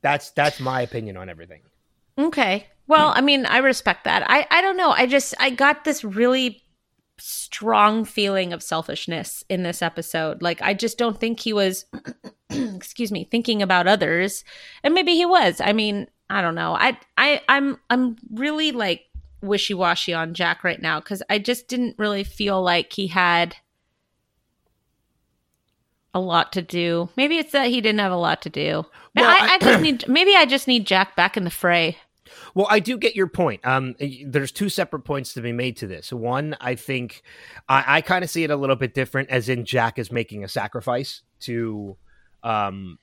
that's 0.00 0.30
that's 0.30 0.60
my 0.60 0.82
opinion 0.82 1.16
on 1.16 1.28
everything 1.28 1.62
Okay. 2.18 2.66
Well, 2.88 3.12
I 3.14 3.20
mean, 3.20 3.46
I 3.46 3.58
respect 3.58 4.04
that. 4.04 4.28
I 4.28 4.46
I 4.50 4.60
don't 4.60 4.76
know. 4.76 4.90
I 4.90 5.06
just 5.06 5.34
I 5.38 5.50
got 5.50 5.84
this 5.84 6.02
really 6.02 6.62
strong 7.18 8.04
feeling 8.04 8.52
of 8.52 8.62
selfishness 8.62 9.44
in 9.48 9.62
this 9.62 9.82
episode. 9.82 10.42
Like 10.42 10.60
I 10.62 10.74
just 10.74 10.98
don't 10.98 11.18
think 11.18 11.40
he 11.40 11.52
was 11.52 11.84
excuse 12.50 13.12
me, 13.12 13.24
thinking 13.30 13.62
about 13.62 13.86
others. 13.86 14.42
And 14.82 14.94
maybe 14.94 15.14
he 15.14 15.26
was. 15.26 15.60
I 15.60 15.72
mean, 15.72 16.08
I 16.28 16.42
don't 16.42 16.54
know. 16.54 16.74
I 16.74 16.98
I 17.16 17.42
I'm 17.48 17.78
I'm 17.88 18.16
really 18.32 18.72
like 18.72 19.02
wishy-washy 19.40 20.12
on 20.14 20.34
Jack 20.34 20.64
right 20.64 20.80
now 20.82 21.00
cuz 21.00 21.22
I 21.30 21.38
just 21.38 21.68
didn't 21.68 21.96
really 21.98 22.24
feel 22.24 22.62
like 22.62 22.92
he 22.92 23.06
had 23.08 23.56
a 26.14 26.20
lot 26.20 26.52
to 26.54 26.62
do. 26.62 27.08
Maybe 27.16 27.38
it's 27.38 27.52
that 27.52 27.68
he 27.68 27.80
didn't 27.80 28.00
have 28.00 28.12
a 28.12 28.16
lot 28.16 28.42
to 28.42 28.50
do. 28.50 28.84
Well, 29.14 29.28
I, 29.28 29.38
I- 29.38 29.54
I 29.54 29.58
just 29.58 29.82
need 29.82 30.04
maybe 30.08 30.34
I 30.34 30.46
just 30.46 30.66
need 30.66 30.86
Jack 30.86 31.16
back 31.16 31.36
in 31.36 31.44
the 31.44 31.50
fray. 31.50 31.98
Well, 32.54 32.66
I 32.68 32.78
do 32.80 32.98
get 32.98 33.16
your 33.16 33.26
point. 33.26 33.64
Um, 33.66 33.94
there's 34.26 34.52
two 34.52 34.68
separate 34.68 35.00
points 35.00 35.32
to 35.34 35.40
be 35.40 35.52
made 35.52 35.76
to 35.78 35.86
this. 35.86 36.12
One, 36.12 36.56
I 36.60 36.74
think 36.74 37.22
I, 37.68 37.84
I 37.98 38.00
kind 38.02 38.22
of 38.22 38.28
see 38.30 38.44
it 38.44 38.50
a 38.50 38.56
little 38.56 38.76
bit 38.76 38.92
different, 38.94 39.30
as 39.30 39.48
in 39.48 39.64
Jack 39.64 39.98
is 39.98 40.12
making 40.12 40.44
a 40.44 40.48
sacrifice 40.48 41.22
to, 41.40 41.96
um, 42.42 42.98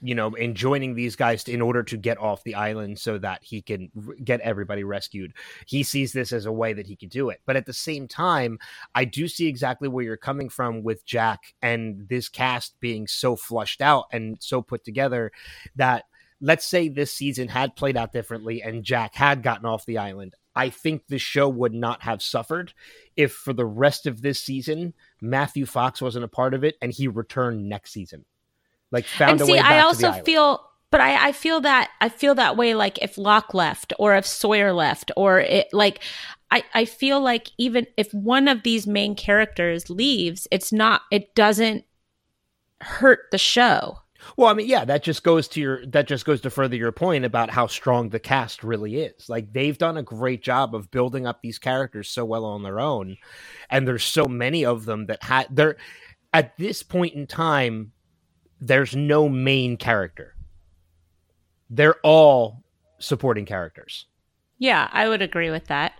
you 0.00 0.14
know, 0.14 0.34
in 0.34 0.54
joining 0.54 0.94
these 0.94 1.16
guys 1.16 1.44
in 1.48 1.60
order 1.60 1.82
to 1.82 1.96
get 1.96 2.18
off 2.18 2.44
the 2.44 2.54
island 2.54 2.98
so 2.98 3.18
that 3.18 3.42
he 3.42 3.60
can 3.60 3.90
get 4.22 4.40
everybody 4.40 4.84
rescued. 4.84 5.32
He 5.66 5.82
sees 5.82 6.12
this 6.12 6.32
as 6.32 6.46
a 6.46 6.52
way 6.52 6.72
that 6.72 6.86
he 6.86 6.96
could 6.96 7.10
do 7.10 7.30
it. 7.30 7.40
But 7.46 7.56
at 7.56 7.66
the 7.66 7.72
same 7.72 8.06
time, 8.06 8.58
I 8.94 9.04
do 9.04 9.28
see 9.28 9.48
exactly 9.48 9.88
where 9.88 10.04
you're 10.04 10.16
coming 10.16 10.48
from 10.48 10.82
with 10.82 11.04
Jack 11.04 11.54
and 11.62 12.08
this 12.08 12.28
cast 12.28 12.78
being 12.80 13.06
so 13.06 13.34
flushed 13.36 13.80
out 13.80 14.06
and 14.12 14.36
so 14.40 14.62
put 14.62 14.84
together 14.84 15.32
that 15.76 16.04
let's 16.40 16.64
say 16.64 16.88
this 16.88 17.12
season 17.12 17.48
had 17.48 17.74
played 17.74 17.96
out 17.96 18.12
differently 18.12 18.62
and 18.62 18.84
Jack 18.84 19.14
had 19.14 19.42
gotten 19.42 19.66
off 19.66 19.86
the 19.86 19.98
island, 19.98 20.34
I 20.54 20.70
think 20.70 21.06
the 21.06 21.18
show 21.18 21.48
would 21.48 21.74
not 21.74 22.02
have 22.02 22.22
suffered 22.22 22.72
if 23.16 23.32
for 23.32 23.52
the 23.52 23.66
rest 23.66 24.06
of 24.06 24.22
this 24.22 24.38
season 24.38 24.94
Matthew 25.20 25.66
Fox 25.66 26.00
wasn't 26.00 26.24
a 26.24 26.28
part 26.28 26.54
of 26.54 26.64
it 26.64 26.76
and 26.80 26.92
he 26.92 27.08
returned 27.08 27.68
next 27.68 27.92
season. 27.92 28.24
Like 28.90 29.04
found 29.04 29.32
and 29.32 29.40
a 29.40 29.44
see, 29.44 29.52
way 29.52 29.58
back 29.58 29.70
I 29.70 29.92
to 29.92 29.98
the 29.98 30.08
also 30.08 30.24
feel, 30.24 30.64
but 30.90 31.00
I, 31.00 31.28
I 31.28 31.32
feel 31.32 31.60
that 31.60 31.90
I 32.00 32.08
feel 32.08 32.34
that 32.36 32.56
way. 32.56 32.74
Like 32.74 32.98
if 33.02 33.18
Locke 33.18 33.54
left, 33.54 33.92
or 33.98 34.14
if 34.16 34.26
Sawyer 34.26 34.72
left, 34.72 35.10
or 35.16 35.40
it 35.40 35.68
like. 35.72 36.02
I, 36.50 36.64
I 36.72 36.86
feel 36.86 37.20
like 37.20 37.50
even 37.58 37.86
if 37.98 38.10
one 38.14 38.48
of 38.48 38.62
these 38.62 38.86
main 38.86 39.14
characters 39.14 39.90
leaves, 39.90 40.48
it's 40.50 40.72
not 40.72 41.02
it 41.10 41.34
doesn't 41.34 41.84
hurt 42.80 43.20
the 43.30 43.36
show. 43.36 43.98
Well, 44.36 44.48
I 44.48 44.54
mean, 44.54 44.66
yeah, 44.66 44.84
that 44.84 45.02
just 45.02 45.22
goes 45.22 45.46
to 45.48 45.60
your 45.60 45.86
that 45.86 46.06
just 46.06 46.24
goes 46.24 46.40
to 46.40 46.50
further 46.50 46.76
your 46.76 46.90
point 46.90 47.26
about 47.26 47.50
how 47.50 47.66
strong 47.66 48.08
the 48.08 48.18
cast 48.18 48.64
really 48.64 48.96
is. 48.96 49.28
Like 49.28 49.52
they've 49.52 49.76
done 49.76 49.96
a 49.96 50.02
great 50.02 50.42
job 50.42 50.74
of 50.74 50.90
building 50.90 51.26
up 51.26 51.42
these 51.42 51.58
characters 51.58 52.08
so 52.08 52.24
well 52.24 52.44
on 52.44 52.62
their 52.62 52.80
own, 52.80 53.18
and 53.68 53.86
there's 53.86 54.04
so 54.04 54.24
many 54.24 54.64
of 54.64 54.86
them 54.86 55.04
that 55.06 55.22
had 55.22 55.48
they're 55.50 55.76
at 56.32 56.56
this 56.56 56.82
point 56.82 57.14
in 57.14 57.26
time, 57.26 57.92
there's 58.60 58.94
no 58.96 59.28
main 59.28 59.76
character. 59.76 60.34
They're 61.70 61.96
all 62.02 62.64
supporting 62.98 63.44
characters. 63.44 64.06
Yeah, 64.58 64.88
I 64.92 65.08
would 65.08 65.22
agree 65.22 65.50
with 65.50 65.66
that. 65.66 65.92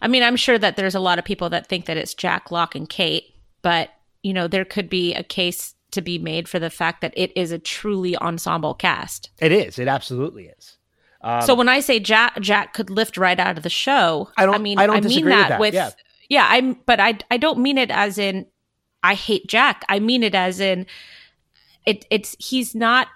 I 0.00 0.08
mean, 0.08 0.22
I'm 0.22 0.36
sure 0.36 0.58
that 0.58 0.76
there's 0.76 0.94
a 0.94 1.00
lot 1.00 1.18
of 1.18 1.24
people 1.24 1.50
that 1.50 1.66
think 1.66 1.86
that 1.86 1.96
it's 1.96 2.14
Jack, 2.14 2.50
Locke, 2.50 2.74
and 2.74 2.88
Kate, 2.88 3.34
but 3.62 3.90
you 4.22 4.32
know, 4.32 4.46
there 4.48 4.64
could 4.64 4.88
be 4.88 5.14
a 5.14 5.22
case 5.22 5.74
to 5.92 6.00
be 6.02 6.18
made 6.18 6.48
for 6.48 6.58
the 6.58 6.70
fact 6.70 7.00
that 7.00 7.14
it 7.16 7.32
is 7.36 7.52
a 7.52 7.58
truly 7.58 8.16
ensemble 8.16 8.74
cast. 8.74 9.30
It 9.40 9.52
is. 9.52 9.78
It 9.78 9.88
absolutely 9.88 10.46
is. 10.58 10.76
Um, 11.22 11.42
so 11.42 11.54
when 11.54 11.68
I 11.68 11.80
say 11.80 11.98
Jack, 11.98 12.38
Jack 12.40 12.74
could 12.74 12.90
lift 12.90 13.16
right 13.16 13.38
out 13.40 13.56
of 13.56 13.62
the 13.62 13.70
show. 13.70 14.28
I 14.36 14.44
don't- 14.46 14.54
I 14.54 14.58
mean, 14.58 14.78
I 14.78 14.86
don't 14.86 14.96
mean 14.96 15.02
disagree 15.04 15.32
with 15.32 15.40
that 15.40 15.48
that, 15.50 15.60
with. 15.60 15.74
yeah. 15.74 15.90
Yeah. 16.28 16.46
I'm. 16.50 16.74
But 16.86 17.00
I. 17.00 17.18
I 17.30 17.36
don't 17.36 17.58
mean 17.60 17.78
it 17.78 17.90
as 17.90 18.18
in. 18.18 18.46
I 19.02 19.14
hate 19.14 19.46
Jack. 19.46 19.84
I 19.88 20.00
mean 20.00 20.22
it 20.24 20.34
as 20.34 20.58
in. 20.60 20.86
It. 21.86 22.04
It's. 22.10 22.36
He's 22.38 22.74
not. 22.74 23.08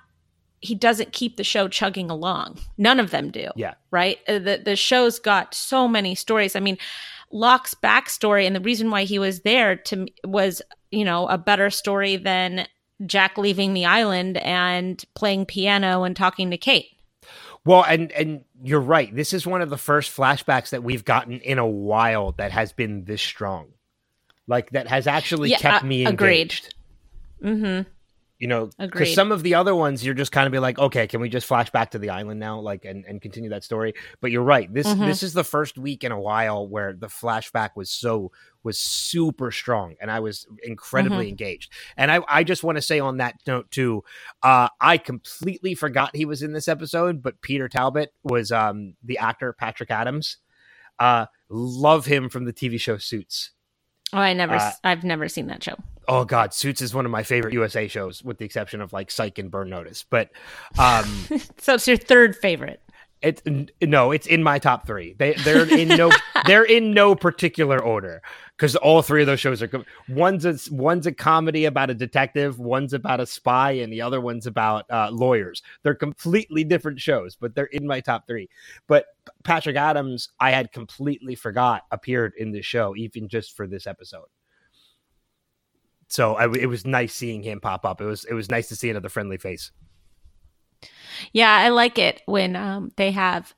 He 0.63 0.75
doesn't 0.75 1.13
keep 1.13 1.37
the 1.37 1.45
show 1.45 1.69
chugging 1.69 2.11
along. 2.11 2.59
None 2.79 3.01
of 3.01 3.11
them 3.11 3.31
do. 3.31 3.49
Yeah. 3.57 3.75
Right. 3.91 4.19
Uh, 4.29 4.39
The 4.39 4.63
the 4.65 4.77
show's 4.77 5.19
got 5.19 5.55
so 5.55 5.89
many 5.89 6.15
stories. 6.15 6.55
I 6.55 6.61
mean, 6.61 6.79
Locke's 7.33 7.75
backstory 7.75 8.47
and 8.47 8.55
the 8.55 8.61
reason 8.61 8.91
why 8.91 9.05
he 9.05 9.19
was 9.19 9.41
there 9.41 9.77
to 9.77 10.07
was 10.25 10.63
you 10.91 11.05
know 11.05 11.27
a 11.29 11.39
better 11.39 11.71
story 11.71 12.17
than 12.17 12.67
Jack 13.07 13.39
leaving 13.39 13.73
the 13.73 13.87
island 13.87 14.37
and 14.39 15.03
playing 15.15 15.47
piano 15.47 16.03
and 16.03 16.15
talking 16.15 16.51
to 16.51 16.59
Kate. 16.59 16.89
Well, 17.65 17.85
and 17.85 18.13
and 18.13 18.45
you're 18.63 18.81
right. 18.81 19.15
This 19.15 19.33
is 19.33 19.47
one 19.47 19.63
of 19.63 19.71
the 19.71 19.79
first 19.79 20.15
flashbacks 20.15 20.71
that 20.71 20.83
we've 20.83 21.05
gotten 21.05 21.41
in 21.41 21.59
a 21.59 21.67
while 21.67 22.33
that 22.33 22.53
has 22.53 22.73
been 22.73 23.05
this 23.05 23.23
strong. 23.23 23.69
Like 24.47 24.71
that 24.73 24.89
has 24.89 25.07
actually 25.07 25.51
Yeah, 25.51 25.59
kept 25.59 25.85
uh, 25.85 25.87
me 25.87 26.07
engaged. 26.07 26.75
agreed. 27.41 27.55
engaged. 27.55 27.87
Mm-hmm. 28.41 28.45
You 28.45 28.49
know, 28.49 28.71
because 28.79 29.15
some 29.15 29.33
of 29.33 29.43
the 29.43 29.55
other 29.55 29.75
ones 29.75 30.03
you're 30.05 30.15
just 30.15 30.33
kind 30.33 30.47
of 30.47 30.53
be 30.53 30.59
like, 30.59 30.79
okay, 30.79 31.07
can 31.07 31.21
we 31.21 31.29
just 31.29 31.47
flash 31.47 31.69
back 31.71 31.91
to 31.91 31.99
the 31.99 32.09
island 32.09 32.41
now, 32.41 32.59
like, 32.59 32.87
and, 32.87 33.05
and 33.05 33.21
continue 33.21 33.51
that 33.51 33.65
story? 33.65 33.93
But 34.23 34.31
you're 34.31 34.43
right. 34.43 34.73
This 34.73 34.87
Mhm. 34.87 35.07
this 35.07 35.23
is 35.23 35.35
the 35.35 35.45
first 35.45 35.77
week 35.77 36.05
in 36.05 36.11
a 36.13 36.19
while 36.21 36.67
where 36.67 36.95
the 36.95 37.09
flashback 37.09 37.71
was 37.77 37.91
so 37.91 38.33
was 38.63 38.79
super 38.79 39.51
strong, 39.51 39.95
and 40.01 40.11
I 40.11 40.21
was 40.21 40.47
incredibly 40.63 41.25
Mm-hmm. 41.27 41.29
engaged. 41.31 41.73
And 41.99 42.11
I 42.11 42.21
I 42.29 42.45
just 42.45 42.65
want 42.65 42.77
to 42.77 42.83
say 42.83 42.99
on 42.99 43.19
that 43.19 43.35
note 43.47 43.71
too, 43.71 44.05
uh, 44.43 44.69
I 44.81 44.97
completely 44.97 45.75
forgot 45.75 46.17
he 46.17 46.25
was 46.25 46.43
in 46.43 46.53
this 46.53 46.67
episode, 46.69 47.23
but 47.23 47.41
Peter 47.43 47.69
Talbot 47.69 48.13
was 48.23 48.51
um 48.53 48.95
the 49.05 49.19
actor 49.19 49.53
Patrick 49.53 49.91
Adams. 49.91 50.39
Uh, 50.99 51.27
love 51.49 52.07
him 52.07 52.29
from 52.29 52.45
the 52.45 52.53
TV 52.53 52.79
show 52.81 52.97
Suits. 52.99 53.51
Oh, 54.13 54.19
I 54.19 54.33
never. 54.33 54.55
Uh, 54.57 54.73
I've 54.83 55.05
never 55.05 55.29
seen 55.29 55.47
that 55.49 55.63
show. 55.63 55.77
Oh 56.13 56.25
God, 56.25 56.53
Suits 56.53 56.83
is 56.83 56.93
one 56.93 57.05
of 57.07 57.13
my 57.13 57.23
favorite 57.23 57.55
USA 57.55 57.87
shows, 57.87 58.25
with 58.25 58.39
the 58.39 58.45
exception 58.45 58.81
of 58.81 58.93
like 58.93 59.13
Psych 59.13 59.39
and 59.39 59.49
Burn 59.49 59.71
Notice. 59.71 60.03
But 60.03 60.31
um, 60.77 61.05
So 61.59 61.75
it's 61.75 61.87
your 61.87 61.97
third 61.99 62.35
favorite. 62.35 62.83
it's 63.23 63.41
no, 63.81 64.11
it's 64.11 64.27
in 64.27 64.43
my 64.43 64.59
top 64.59 64.89
three. 64.89 65.15
They 65.21 65.35
they're 65.35 65.73
in 65.73 65.87
no 65.87 66.11
they're 66.47 66.65
in 66.65 66.91
no 66.91 67.15
particular 67.15 67.81
order 67.81 68.23
because 68.57 68.75
all 68.75 69.03
three 69.03 69.21
of 69.21 69.29
those 69.29 69.39
shows 69.39 69.63
are 69.63 69.69
com- 69.69 69.85
one's 70.09 70.45
a 70.45 70.59
one's 70.75 71.07
a 71.07 71.13
comedy 71.13 71.67
about 71.67 71.91
a 71.91 71.95
detective, 71.95 72.59
one's 72.59 72.93
about 72.93 73.21
a 73.21 73.27
spy, 73.27 73.71
and 73.71 73.93
the 73.93 74.03
other 74.03 74.21
one's 74.21 74.49
about 74.49 74.87
uh, 74.91 75.11
lawyers. 75.13 75.63
They're 75.85 75.95
completely 75.95 76.65
different 76.65 76.99
shows, 76.99 77.37
but 77.37 77.55
they're 77.55 77.67
in 77.67 77.87
my 77.87 78.01
top 78.01 78.27
three. 78.27 78.49
But 78.89 79.07
Patrick 79.45 79.77
Adams, 79.77 80.31
I 80.41 80.51
had 80.51 80.73
completely 80.73 81.37
forgot 81.37 81.85
appeared 81.93 82.33
in 82.37 82.51
this 82.51 82.67
show, 82.67 82.97
even 82.97 83.29
just 83.29 83.57
for 83.57 83.69
this 83.69 83.87
episode. 83.87 84.27
So 86.11 86.35
I, 86.35 86.45
it 86.53 86.67
was 86.67 86.85
nice 86.85 87.15
seeing 87.15 87.43
him 87.43 87.61
pop 87.61 87.87
up. 87.87 88.01
It 88.01 88.05
was 88.05 88.25
it 88.27 88.35
was 88.35 88.51
nice 88.51 88.69
to 88.69 88.77
see 88.77 88.91
another 88.91 89.09
friendly 89.09 89.39
face. 89.39 89.71
Yeah, 91.33 91.51
I 91.55 91.69
like 91.69 91.99
it 91.99 92.23
when 92.27 92.57
um, 92.57 92.91
they 92.97 93.11
have 93.13 93.55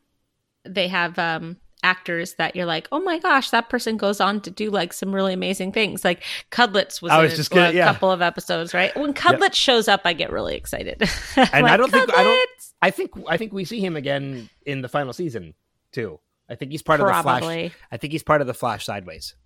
they 0.64 0.88
have 0.88 1.18
um, 1.18 1.56
actors 1.82 2.34
that 2.34 2.54
you're 2.54 2.66
like, 2.66 2.88
oh 2.92 3.00
my 3.00 3.18
gosh, 3.18 3.50
that 3.50 3.68
person 3.68 3.96
goes 3.96 4.20
on 4.20 4.40
to 4.42 4.50
do 4.50 4.70
like 4.70 4.92
some 4.92 5.14
really 5.14 5.32
amazing 5.32 5.72
things. 5.72 6.04
Like 6.04 6.22
Cudlets 6.50 7.00
was, 7.00 7.10
I 7.12 7.22
was 7.22 7.32
in 7.32 7.36
just 7.36 7.50
gonna- 7.50 7.70
a 7.70 7.72
yeah. 7.72 7.92
couple 7.92 8.10
of 8.10 8.20
episodes, 8.22 8.74
right? 8.74 8.94
When 8.96 9.14
Cudlets 9.14 9.54
shows 9.54 9.88
up, 9.88 10.02
I 10.04 10.12
get 10.12 10.30
really 10.30 10.54
excited. 10.54 11.02
And 11.36 11.66
I 11.66 11.76
don't 11.76 11.90
think- 11.90 12.16
I 12.16 12.22
don't- 12.22 12.48
I 12.84 12.90
think 12.90 13.12
I 13.28 13.36
think 13.36 13.52
we 13.52 13.64
see 13.64 13.78
him 13.80 13.94
again 13.96 14.50
in 14.66 14.82
the 14.82 14.88
final 14.88 15.12
season 15.12 15.54
too. 15.92 16.18
I 16.50 16.56
think 16.56 16.72
he's 16.72 16.82
part 16.82 17.00
of 17.00 17.06
the 17.06 17.22
Flash. 17.22 17.70
I 17.92 17.96
think 17.96 18.12
he's 18.12 18.24
part 18.24 18.40
of 18.40 18.46
the 18.48 18.54
Flash 18.54 18.84
Sideways. 18.84 19.36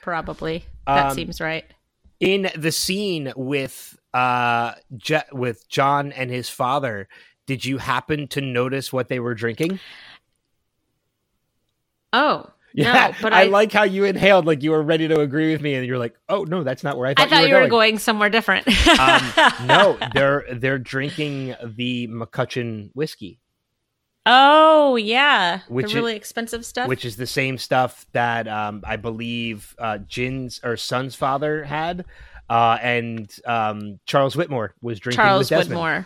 probably 0.00 0.64
that 0.86 1.10
Um, 1.10 1.14
seems 1.14 1.38
right. 1.40 1.64
In 2.20 2.50
the 2.56 2.72
scene 2.72 3.32
with 3.36 3.98
uh 4.12 4.74
Je- 4.96 5.20
with 5.32 5.68
John 5.68 6.12
and 6.12 6.30
his 6.30 6.48
father, 6.48 7.08
did 7.46 7.64
you 7.64 7.78
happen 7.78 8.28
to 8.28 8.40
notice 8.40 8.92
what 8.92 9.08
they 9.08 9.20
were 9.20 9.34
drinking? 9.34 9.78
Oh 12.12 12.50
Yeah, 12.74 13.08
no, 13.08 13.14
but 13.22 13.32
I, 13.32 13.42
I, 13.42 13.44
like 13.44 13.72
how 13.72 13.84
you 13.84 14.04
inhaled 14.04 14.46
like 14.46 14.62
you 14.62 14.70
were 14.72 14.82
ready 14.82 15.08
to 15.08 15.20
agree 15.20 15.52
with 15.52 15.60
me, 15.60 15.74
and 15.74 15.86
you're 15.86 15.98
like, 15.98 16.14
"Oh 16.28 16.44
no, 16.44 16.62
that's 16.62 16.84
not 16.84 16.96
where 16.98 17.06
I 17.06 17.14
thought, 17.14 17.26
I 17.26 17.30
thought 17.30 17.48
you 17.48 17.54
were 17.54 17.68
going." 17.68 17.98
somewhere 17.98 18.30
different. 18.30 18.68
um, 18.98 19.32
no, 19.66 19.98
they're 20.14 20.44
they're 20.52 20.78
drinking 20.78 21.54
the 21.64 22.08
MacCutcheon 22.08 22.90
whiskey. 22.94 23.40
Oh 24.30 24.96
yeah, 24.96 25.60
Which 25.68 25.92
the 25.92 25.94
really 25.94 26.14
expensive 26.14 26.66
stuff. 26.66 26.86
which 26.86 27.06
is 27.06 27.16
the 27.16 27.26
same 27.26 27.56
stuff 27.56 28.04
that 28.12 28.46
um, 28.46 28.82
I 28.86 28.96
believe 28.96 29.74
uh, 29.78 29.98
Jin's 29.98 30.60
or 30.62 30.76
Sun's 30.76 31.14
father 31.14 31.64
had, 31.64 32.04
uh, 32.50 32.76
and 32.82 33.34
um, 33.46 34.00
Charles 34.04 34.36
Whitmore 34.36 34.74
was 34.82 35.00
drinking 35.00 35.16
Charles. 35.16 35.48
Widmore. 35.48 36.04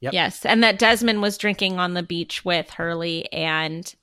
Yep. 0.00 0.12
Yes, 0.12 0.44
and 0.44 0.64
that 0.64 0.80
Desmond 0.80 1.22
was 1.22 1.38
drinking 1.38 1.78
on 1.78 1.94
the 1.94 2.02
beach 2.02 2.44
with 2.44 2.70
Hurley 2.70 3.32
and 3.32 3.94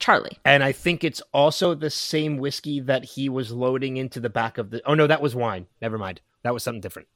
Charlie. 0.00 0.36
And 0.44 0.64
I 0.64 0.72
think 0.72 1.04
it's 1.04 1.22
also 1.32 1.74
the 1.76 1.88
same 1.88 2.38
whiskey 2.38 2.80
that 2.80 3.04
he 3.04 3.28
was 3.28 3.52
loading 3.52 3.96
into 3.96 4.18
the 4.18 4.28
back 4.28 4.58
of 4.58 4.70
the. 4.70 4.82
Oh 4.84 4.94
no, 4.94 5.06
that 5.06 5.22
was 5.22 5.36
wine. 5.36 5.68
Never 5.80 5.98
mind. 5.98 6.20
That 6.42 6.52
was 6.52 6.64
something 6.64 6.80
different. 6.80 7.06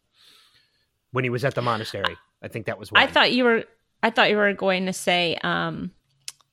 When 1.10 1.24
he 1.24 1.30
was 1.30 1.44
at 1.44 1.56
the 1.56 1.62
monastery, 1.62 2.16
I 2.40 2.48
think 2.48 2.66
that 2.66 2.78
was 2.78 2.92
wine. 2.92 3.02
I 3.02 3.10
thought 3.10 3.32
you 3.32 3.42
were. 3.42 3.64
I 4.02 4.10
thought 4.10 4.30
you 4.30 4.36
were 4.36 4.52
going 4.52 4.86
to 4.86 4.92
say 4.92 5.38
um, 5.42 5.90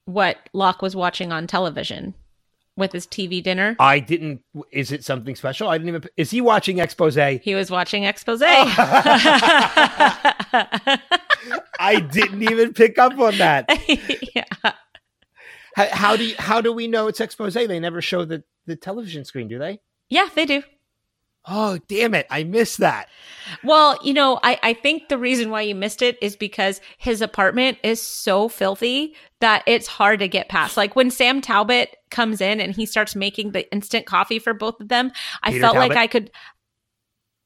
what 0.06 0.38
Locke 0.54 0.82
was 0.82 0.96
watching 0.96 1.32
on 1.32 1.48
television 1.48 2.14
with 2.76 2.92
his 2.92 3.06
TV 3.06 3.44
dinner. 3.44 3.76
I 3.80 4.00
didn't. 4.00 4.42
Is 4.72 4.92
it 4.92 5.04
something 5.04 5.36
special? 5.36 5.68
I 5.68 5.78
didn't 5.78 5.90
even. 5.90 6.04
Is 6.18 6.32
he 6.32 6.42
watching 6.42 6.80
expose? 6.80 7.16
He 7.16 7.56
was 7.56 7.70
watching 7.70 8.04
expose. 8.06 8.42
I 11.80 12.00
didn't 12.12 12.44
even 12.44 12.74
pick 12.74 12.98
up 12.98 13.18
on 13.20 13.38
that. 13.38 13.70
yeah. 14.36 14.44
How, 15.76 15.88
how 15.92 16.16
do 16.16 16.24
you, 16.26 16.36
how 16.38 16.62
do 16.62 16.72
we 16.72 16.88
know 16.88 17.08
it's 17.08 17.20
expose? 17.20 17.54
They 17.54 17.80
never 17.80 18.02
show 18.02 18.26
the 18.26 18.44
the 18.66 18.76
television 18.76 19.26
screen, 19.26 19.48
do 19.48 19.60
they? 19.60 19.80
yeah, 20.10 20.30
they 20.34 20.46
do. 20.46 20.64
Oh, 21.46 21.78
damn 21.90 22.14
it. 22.14 22.26
I 22.30 22.44
missed 22.46 22.78
that. 22.78 23.10
Well, 23.64 24.00
you 24.02 24.14
know, 24.14 24.40
I, 24.44 24.58
I 24.64 24.74
think 24.74 25.10
the 25.10 25.18
reason 25.18 25.50
why 25.50 25.62
you 25.62 25.76
missed 25.76 26.02
it 26.02 26.18
is 26.22 26.38
because 26.38 26.80
his 26.98 27.22
apartment 27.22 27.80
is 27.84 28.02
so 28.02 28.48
filthy 28.48 29.16
that 29.42 29.64
it's 29.68 29.88
hard 29.88 30.20
to 30.20 30.30
get 30.30 30.48
past. 30.48 30.78
Like 30.78 30.96
when 30.96 31.12
Sam 31.12 31.42
Talbot 31.42 31.98
comes 32.12 32.40
in 32.40 32.62
and 32.62 32.74
he 32.74 32.86
starts 32.86 33.14
making 33.16 33.52
the 33.52 33.70
instant 33.74 34.06
coffee 34.06 34.40
for 34.40 34.54
both 34.54 34.80
of 34.80 34.88
them, 34.88 35.12
I 35.42 35.52
Peter 35.52 35.62
felt 35.62 35.76
like 35.76 35.98
I 35.98 36.08
could. 36.08 36.32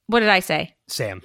What 0.05 0.19
did 0.19 0.29
I 0.29 0.41
say? 0.41 0.75
Sam. 0.87 1.23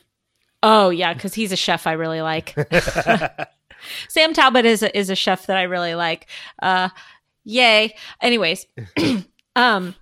Oh 0.63 0.89
yeah, 0.89 1.13
because 1.13 1.35
he's 1.35 1.53
a 1.53 1.57
chef 1.57 1.87
I 1.87 1.93
really 1.93 2.23
like. 2.23 2.55
Sam 4.09 4.33
Talbot 4.33 4.65
is 4.65 4.83
a, 4.83 4.97
is 4.97 5.11
a 5.11 5.17
chef 5.17 5.47
that 5.47 5.59
I 5.59 5.63
really 5.63 5.95
like. 5.95 6.29
Uh, 6.61 6.89
yay. 7.45 7.95
Anyways, 8.21 8.67
um, 9.57 9.95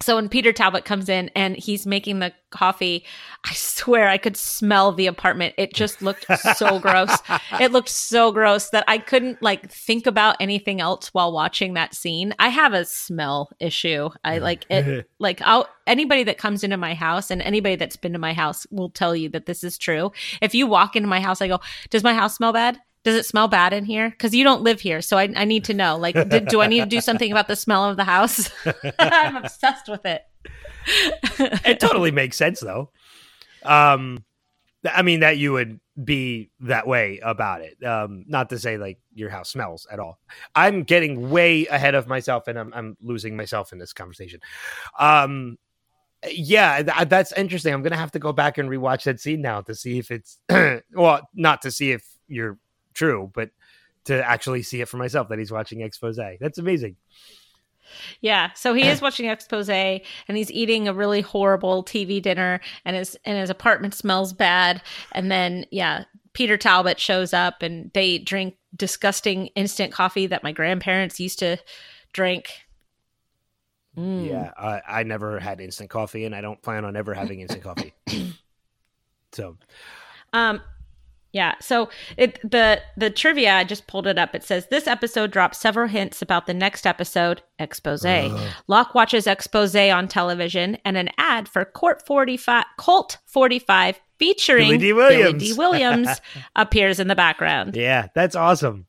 so 0.00 0.16
when 0.16 0.28
Peter 0.28 0.52
Talbot 0.52 0.84
comes 0.84 1.08
in 1.08 1.30
and 1.34 1.56
he's 1.56 1.86
making 1.86 2.20
the 2.20 2.32
coffee, 2.50 3.04
I 3.44 3.52
swear 3.52 4.08
I 4.08 4.16
could 4.16 4.36
smell 4.36 4.92
the 4.92 5.06
apartment. 5.06 5.54
It 5.58 5.74
just 5.74 6.02
looked 6.02 6.26
so 6.56 6.78
gross. 6.80 7.16
It 7.60 7.72
looked 7.72 7.88
so 7.88 8.30
gross 8.30 8.70
that 8.70 8.84
I 8.86 8.98
couldn't 8.98 9.42
like 9.42 9.70
think 9.70 10.06
about 10.06 10.36
anything 10.40 10.80
else 10.80 11.08
while 11.12 11.32
watching 11.32 11.74
that 11.74 11.94
scene. 11.94 12.32
I 12.38 12.48
have 12.48 12.74
a 12.74 12.84
smell 12.84 13.50
issue. 13.58 14.10
I 14.24 14.38
like 14.38 14.66
it. 14.70 15.08
Like 15.20 15.42
I'll 15.42 15.68
anybody 15.86 16.22
that 16.24 16.38
comes 16.38 16.62
into 16.62 16.76
my 16.76 16.94
house 16.94 17.30
and 17.30 17.42
anybody 17.42 17.74
that's 17.74 17.96
been 17.96 18.12
to 18.12 18.20
my 18.20 18.32
house 18.32 18.66
will 18.70 18.90
tell 18.90 19.16
you 19.16 19.28
that 19.30 19.46
this 19.46 19.64
is 19.64 19.76
true. 19.76 20.12
If 20.40 20.54
you 20.54 20.68
walk 20.68 20.94
into 20.94 21.08
my 21.08 21.20
house, 21.20 21.42
I 21.42 21.48
go, 21.48 21.58
"Does 21.90 22.04
my 22.04 22.14
house 22.14 22.36
smell 22.36 22.52
bad?" 22.52 22.78
Does 23.04 23.14
it 23.14 23.26
smell 23.26 23.48
bad 23.48 23.72
in 23.72 23.84
here? 23.84 24.10
Because 24.10 24.34
you 24.34 24.44
don't 24.44 24.62
live 24.62 24.80
here, 24.80 25.00
so 25.00 25.16
I, 25.16 25.32
I 25.36 25.44
need 25.44 25.64
to 25.64 25.74
know. 25.74 25.96
Like, 25.96 26.14
do, 26.28 26.40
do 26.40 26.60
I 26.60 26.66
need 26.66 26.80
to 26.80 26.86
do 26.86 27.00
something 27.00 27.30
about 27.30 27.48
the 27.48 27.56
smell 27.56 27.84
of 27.84 27.96
the 27.96 28.04
house? 28.04 28.50
I'm 28.98 29.36
obsessed 29.36 29.88
with 29.88 30.04
it. 30.04 30.22
it 31.64 31.80
totally 31.80 32.10
makes 32.10 32.36
sense 32.36 32.60
though. 32.60 32.90
Um 33.62 34.24
I 34.90 35.02
mean 35.02 35.20
that 35.20 35.38
you 35.38 35.52
would 35.52 35.80
be 36.02 36.50
that 36.60 36.86
way 36.86 37.20
about 37.22 37.60
it. 37.60 37.82
Um 37.84 38.24
not 38.26 38.50
to 38.50 38.58
say 38.58 38.78
like 38.78 38.98
your 39.14 39.30
house 39.30 39.50
smells 39.50 39.86
at 39.90 40.00
all. 40.00 40.18
I'm 40.54 40.84
getting 40.84 41.30
way 41.30 41.66
ahead 41.66 41.94
of 41.94 42.06
myself 42.06 42.48
and 42.48 42.58
I'm 42.58 42.72
I'm 42.72 42.96
losing 43.02 43.36
myself 43.36 43.72
in 43.72 43.78
this 43.78 43.92
conversation. 43.92 44.40
Um 44.98 45.58
yeah, 46.30 46.82
th- 46.82 47.08
that's 47.08 47.32
interesting. 47.32 47.74
I'm 47.74 47.82
gonna 47.82 47.96
have 47.96 48.12
to 48.12 48.18
go 48.18 48.32
back 48.32 48.58
and 48.58 48.68
rewatch 48.68 49.04
that 49.04 49.20
scene 49.20 49.42
now 49.42 49.60
to 49.62 49.74
see 49.74 49.98
if 49.98 50.10
it's 50.10 50.38
well, 50.92 51.28
not 51.34 51.62
to 51.62 51.70
see 51.70 51.92
if 51.92 52.04
you're 52.28 52.58
true, 52.98 53.30
but 53.32 53.50
to 54.04 54.26
actually 54.26 54.62
see 54.62 54.80
it 54.80 54.88
for 54.88 54.96
myself 54.96 55.28
that 55.28 55.38
he's 55.38 55.52
watching 55.52 55.80
expose. 55.80 56.16
That's 56.16 56.58
amazing. 56.58 56.96
Yeah, 58.20 58.52
so 58.54 58.74
he 58.74 58.86
is 58.86 59.00
watching 59.02 59.28
expose 59.28 59.68
and 59.68 60.00
he's 60.28 60.50
eating 60.50 60.88
a 60.88 60.92
really 60.92 61.20
horrible 61.20 61.84
TV 61.84 62.20
dinner 62.20 62.60
and 62.84 62.96
his 62.96 63.16
and 63.24 63.38
his 63.38 63.50
apartment 63.50 63.94
smells 63.94 64.32
bad 64.32 64.82
and 65.12 65.30
then 65.30 65.64
yeah, 65.70 66.04
Peter 66.32 66.56
Talbot 66.56 67.00
shows 67.00 67.32
up 67.32 67.62
and 67.62 67.90
they 67.94 68.18
drink 68.18 68.56
disgusting 68.76 69.46
instant 69.48 69.92
coffee 69.92 70.26
that 70.26 70.42
my 70.42 70.52
grandparents 70.52 71.18
used 71.18 71.38
to 71.38 71.56
drink. 72.12 72.50
Mm. 73.96 74.28
Yeah, 74.28 74.52
I, 74.56 75.00
I 75.00 75.02
never 75.02 75.40
had 75.40 75.60
instant 75.60 75.90
coffee 75.90 76.24
and 76.24 76.34
I 76.34 76.40
don't 76.40 76.60
plan 76.62 76.84
on 76.84 76.96
ever 76.96 77.14
having 77.14 77.40
instant 77.40 77.62
coffee. 77.62 77.94
So 79.30 79.58
um 80.32 80.62
yeah. 81.32 81.54
So 81.60 81.90
it 82.16 82.38
the 82.48 82.80
the 82.96 83.10
trivia 83.10 83.54
I 83.56 83.64
just 83.64 83.86
pulled 83.86 84.06
it 84.06 84.18
up. 84.18 84.34
It 84.34 84.42
says 84.42 84.66
this 84.68 84.86
episode 84.86 85.30
drops 85.30 85.58
several 85.58 85.86
hints 85.86 86.22
about 86.22 86.46
the 86.46 86.54
next 86.54 86.86
episode, 86.86 87.42
expose. 87.58 88.04
Uh. 88.04 88.52
Locke 88.66 88.94
watches 88.94 89.26
expose 89.26 89.76
on 89.76 90.08
television, 90.08 90.78
and 90.84 90.96
an 90.96 91.10
ad 91.18 91.48
for 91.48 91.64
Court 91.64 92.04
forty 92.06 92.36
five 92.36 92.64
Colt 92.78 93.18
forty 93.26 93.58
five 93.58 94.00
featuring 94.18 94.68
Billy 94.68 94.78
Dee 94.78 94.92
Williams, 94.94 95.32
Billy 95.32 95.38
Dee 95.38 95.52
Williams 95.52 96.20
appears 96.56 96.98
in 96.98 97.08
the 97.08 97.16
background. 97.16 97.76
Yeah, 97.76 98.08
that's 98.14 98.34
awesome. 98.34 98.86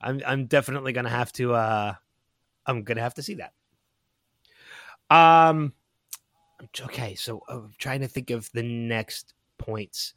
I'm 0.00 0.22
I'm 0.26 0.46
definitely 0.46 0.92
gonna 0.92 1.10
have 1.10 1.32
to. 1.32 1.54
uh 1.54 1.94
I'm 2.64 2.84
gonna 2.84 3.02
have 3.02 3.14
to 3.14 3.22
see 3.22 3.34
that. 3.34 3.52
Um. 5.14 5.74
Okay, 6.80 7.16
so 7.16 7.42
I'm 7.50 7.72
trying 7.78 8.00
to 8.00 8.08
think 8.08 8.30
of 8.30 8.50
the 8.52 8.62
next 8.62 9.34
points 9.58 10.14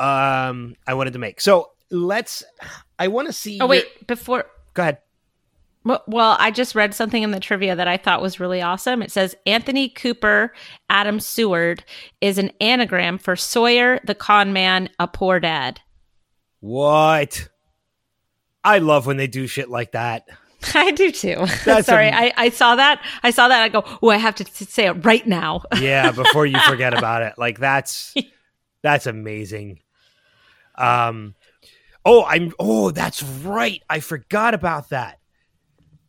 um 0.00 0.76
I 0.86 0.94
wanted 0.94 1.14
to 1.14 1.18
make. 1.18 1.40
So 1.40 1.70
let's 1.90 2.42
I 2.98 3.08
want 3.08 3.26
to 3.28 3.32
see 3.32 3.58
Oh 3.60 3.66
wait, 3.66 4.06
before 4.06 4.46
Go 4.74 4.82
ahead. 4.82 4.98
Well, 5.84 6.36
I 6.40 6.50
just 6.50 6.74
read 6.74 6.94
something 6.94 7.22
in 7.22 7.30
the 7.30 7.38
trivia 7.38 7.76
that 7.76 7.86
I 7.86 7.96
thought 7.96 8.20
was 8.20 8.40
really 8.40 8.60
awesome. 8.60 9.02
It 9.02 9.12
says 9.12 9.36
Anthony 9.46 9.88
Cooper 9.88 10.52
Adam 10.90 11.20
Seward 11.20 11.84
is 12.20 12.38
an 12.38 12.50
anagram 12.60 13.18
for 13.18 13.36
Sawyer 13.36 14.00
the 14.04 14.14
con 14.14 14.52
man, 14.52 14.88
a 14.98 15.06
poor 15.06 15.38
dad. 15.38 15.80
What? 16.60 17.48
I 18.64 18.78
love 18.78 19.06
when 19.06 19.16
they 19.16 19.28
do 19.28 19.46
shit 19.46 19.70
like 19.70 19.92
that. 19.92 20.28
I 20.74 20.90
do 20.90 21.12
too. 21.12 21.46
Sorry, 21.82 22.08
a... 22.08 22.12
I 22.12 22.32
I 22.36 22.48
saw 22.50 22.74
that. 22.76 23.00
I 23.22 23.30
saw 23.30 23.48
that. 23.48 23.62
I 23.62 23.68
go, 23.68 23.84
oh, 24.02 24.10
I 24.10 24.16
have 24.16 24.34
to 24.36 24.44
say 24.44 24.86
it 24.86 25.04
right 25.04 25.26
now. 25.26 25.62
yeah, 25.78 26.10
before 26.10 26.46
you 26.46 26.58
forget 26.60 26.94
about 26.98 27.22
it. 27.22 27.34
Like 27.38 27.58
that's 27.58 28.14
that's 28.82 29.06
amazing. 29.06 29.80
Um, 30.78 31.34
oh, 32.04 32.24
I'm. 32.24 32.52
Oh, 32.58 32.90
that's 32.90 33.22
right. 33.22 33.82
I 33.88 34.00
forgot 34.00 34.54
about 34.54 34.90
that. 34.90 35.18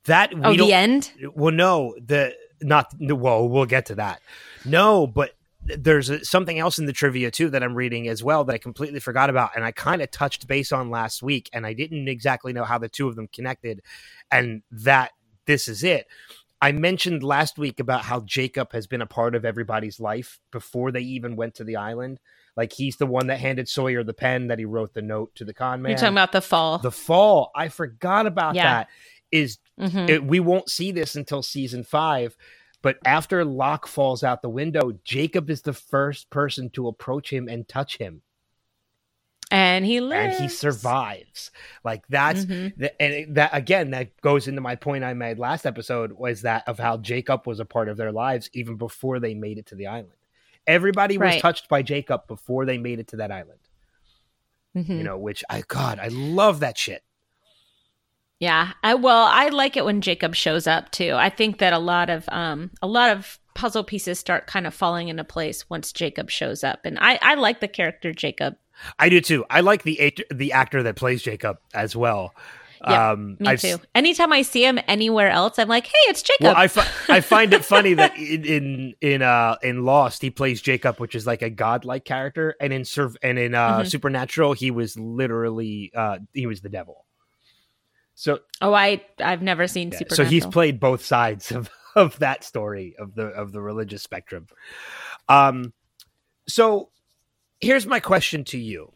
That 0.06 0.34
we 0.34 0.42
oh, 0.44 0.56
the 0.56 0.74
end. 0.74 1.12
Well, 1.34 1.54
no, 1.54 1.96
the 2.04 2.36
not. 2.62 2.94
Well, 3.00 3.48
we'll 3.50 3.66
get 3.66 3.88
to 3.88 3.96
that. 3.96 4.22
No, 4.66 5.08
but 5.08 5.32
there's 5.64 6.10
a, 6.10 6.24
something 6.24 6.58
else 6.60 6.80
in 6.80 6.86
the 6.86 6.94
trivia 6.94 7.30
too 7.30 7.50
that 7.50 7.62
I'm 7.62 7.76
reading 7.76 8.08
as 8.08 8.24
well 8.24 8.44
that 8.46 8.54
I 8.54 8.58
completely 8.58 9.00
forgot 9.00 9.30
about, 9.30 9.52
and 9.56 9.66
I 9.66 9.72
kind 9.72 10.02
of 10.02 10.12
touched 10.12 10.48
base 10.48 10.72
on 10.72 10.90
last 10.90 11.22
week, 11.22 11.50
and 11.54 11.66
I 11.66 11.74
didn't 11.74 12.08
exactly 12.08 12.54
know 12.54 12.64
how 12.64 12.78
the 12.78 12.90
two 12.90 13.08
of 13.08 13.16
them 13.16 13.28
connected, 13.28 13.82
and 14.32 14.62
that 14.72 15.12
this 15.46 15.68
is 15.68 15.84
it. 15.84 16.08
I 16.62 16.72
mentioned 16.72 17.22
last 17.22 17.58
week 17.58 17.80
about 17.80 18.04
how 18.04 18.22
Jacob 18.22 18.72
has 18.72 18.88
been 18.88 19.02
a 19.02 19.06
part 19.06 19.36
of 19.36 19.46
everybody's 19.46 20.00
life 20.00 20.40
before 20.52 20.92
they 20.92 21.02
even 21.02 21.36
went 21.36 21.56
to 21.56 21.64
the 21.64 21.76
island. 21.76 22.20
Like 22.58 22.74
he's 22.74 22.98
the 22.98 23.06
one 23.06 23.28
that 23.28 23.40
handed 23.40 23.70
Sawyer 23.70 24.04
the 24.04 24.14
pen 24.14 24.48
that 24.48 24.60
he 24.60 24.66
wrote 24.66 24.94
the 24.94 25.02
note 25.02 25.34
to 25.36 25.46
the 25.46 25.54
con 25.54 25.82
man. 25.82 25.92
You're 25.92 26.00
talking 26.00 26.16
about 26.16 26.32
the 26.32 26.42
fall. 26.42 26.80
The 26.80 26.92
fall. 26.92 27.52
I 27.56 27.70
forgot 27.70 28.26
about 28.26 28.56
yeah. 28.56 28.64
that. 28.64 28.90
Is 29.32 29.60
mm-hmm. 29.80 30.10
it, 30.10 30.26
we 30.26 30.40
won't 30.40 30.70
see 30.70 30.92
this 30.92 31.16
until 31.16 31.44
season 31.44 31.84
five, 31.84 32.36
but 32.82 32.98
after 33.06 33.44
Locke 33.44 33.86
falls 33.86 34.24
out 34.24 34.42
the 34.42 34.50
window, 34.50 34.94
Jacob 35.04 35.50
is 35.50 35.62
the 35.62 35.74
first 35.74 36.30
person 36.30 36.70
to 36.72 36.88
approach 36.88 37.32
him 37.32 37.48
and 37.50 37.68
touch 37.68 37.98
him 37.98 38.22
and 39.52 39.86
he 39.86 40.02
lives 40.02 40.36
and 40.36 40.44
he 40.44 40.50
survives 40.50 41.52
like 41.84 42.06
that's 42.10 42.46
mm-hmm. 42.46 42.80
the, 42.82 43.02
and 43.02 43.36
that 43.36 43.50
again 43.54 43.92
that 43.92 44.20
goes 44.22 44.48
into 44.48 44.62
my 44.62 44.76
point 44.76 45.04
i 45.04 45.14
made 45.14 45.40
last 45.40 45.66
episode 45.66 46.12
was 46.12 46.42
that 46.42 46.68
of 46.68 46.78
how 46.78 46.98
jacob 46.98 47.48
was 47.48 47.60
a 47.60 47.66
part 47.66 47.88
of 47.88 47.98
their 47.98 48.12
lives 48.12 48.50
even 48.54 48.76
before 48.76 49.20
they 49.20 49.34
made 49.34 49.58
it 49.58 49.66
to 49.66 49.76
the 49.76 49.88
island 49.88 50.12
Everybody 50.68 51.18
was 51.18 51.26
right. 51.26 51.42
touched 51.42 51.70
by 51.70 51.82
Jacob 51.82 52.28
before 52.28 52.66
they 52.66 52.78
made 52.78 53.00
it 53.00 53.08
to 53.10 53.18
that 53.18 53.32
island. 53.32 53.60
Mm-hmm. 54.76 54.98
You 54.98 55.04
know, 55.04 55.18
which 55.18 55.44
I 55.50 55.64
God, 55.68 56.00
I 56.00 56.10
love 56.10 56.60
that 56.60 56.78
shit. 56.78 57.04
Yeah. 58.40 58.74
I 58.84 58.94
well, 58.96 59.26
I 59.26 59.50
like 59.50 59.78
it 59.78 59.86
when 59.86 60.02
Jacob 60.02 60.36
shows 60.36 60.68
up 60.68 60.92
too. 60.92 61.14
I 61.14 61.30
think 61.30 61.58
that 61.60 61.74
a 61.74 61.80
lot 61.80 62.10
of 62.10 62.26
um 62.30 62.72
a 62.82 62.88
lot 62.88 63.12
of 63.12 63.40
puzzle 63.56 63.84
pieces 63.84 64.20
start 64.20 64.46
kind 64.46 64.68
of 64.68 64.74
falling 64.74 65.08
into 65.08 65.24
place 65.24 65.68
once 65.70 65.92
Jacob 65.92 66.30
shows 66.30 66.64
up. 66.64 66.82
And 66.84 67.00
I 67.00 67.18
I 67.22 67.36
like 67.36 67.60
the 67.60 67.68
character 67.68 68.14
Jacob. 68.14 68.56
I 69.00 69.10
do 69.10 69.22
too. 69.22 69.46
I 69.50 69.62
like 69.62 69.84
the 69.84 70.14
the 70.30 70.52
actor 70.52 70.84
that 70.84 70.96
plays 70.96 71.24
Jacob 71.24 71.58
as 71.74 71.96
well. 71.96 72.34
Yeah, 72.82 73.12
um, 73.12 73.38
me 73.40 73.48
I've, 73.48 73.62
too. 73.62 73.80
Anytime 73.96 74.32
I 74.34 74.42
see 74.42 74.66
him 74.66 74.80
anywhere 74.88 75.30
else, 75.30 75.58
I'm 75.60 75.68
like, 75.68 75.88
"Hey, 75.88 76.10
it's 76.10 76.22
Jacob." 76.22 76.46
Well, 76.46 76.56
I, 76.56 76.68
fi- 76.68 76.88
I 77.10 77.22
find 77.22 77.54
it 77.54 77.66
funny 77.66 77.94
that 77.96 78.18
in 78.18 78.46
in 78.46 78.94
in, 79.02 79.22
uh, 79.22 79.58
in 79.64 79.84
Lost 79.84 80.22
he 80.22 80.30
plays 80.30 80.62
Jacob, 80.62 80.98
which 81.00 81.16
is 81.16 81.26
like 81.26 81.42
a 81.42 81.50
godlike 81.50 82.06
character, 82.06 82.56
and 82.60 82.74
in 82.74 82.86
Serv- 82.86 83.18
and 83.22 83.40
in 83.40 83.56
uh, 83.56 83.80
mm-hmm. 83.80 83.88
Supernatural 83.88 84.54
he 84.54 84.72
was 84.72 84.98
literally 84.98 85.92
uh, 85.96 86.20
he 86.34 86.46
was 86.46 86.62
the 86.62 86.70
devil. 86.70 87.06
So 88.16 88.40
oh, 88.62 88.74
I 88.74 89.04
I've 89.20 89.42
never 89.42 89.68
seen 89.68 89.92
yeah, 89.92 90.00
Supernatural. 90.00 90.26
So 90.28 90.30
he's 90.32 90.46
played 90.46 90.80
both 90.80 91.06
sides 91.06 91.52
of 91.52 91.70
of 91.96 92.18
that 92.20 92.44
story 92.44 92.96
of 92.98 93.16
the 93.16 93.28
of 93.28 93.52
the 93.52 93.62
religious 93.62 94.04
spectrum. 94.04 94.48
Um, 95.30 95.74
so 96.48 96.90
here's 97.60 97.86
my 97.86 98.00
question 98.00 98.44
to 98.46 98.58
you: 98.58 98.94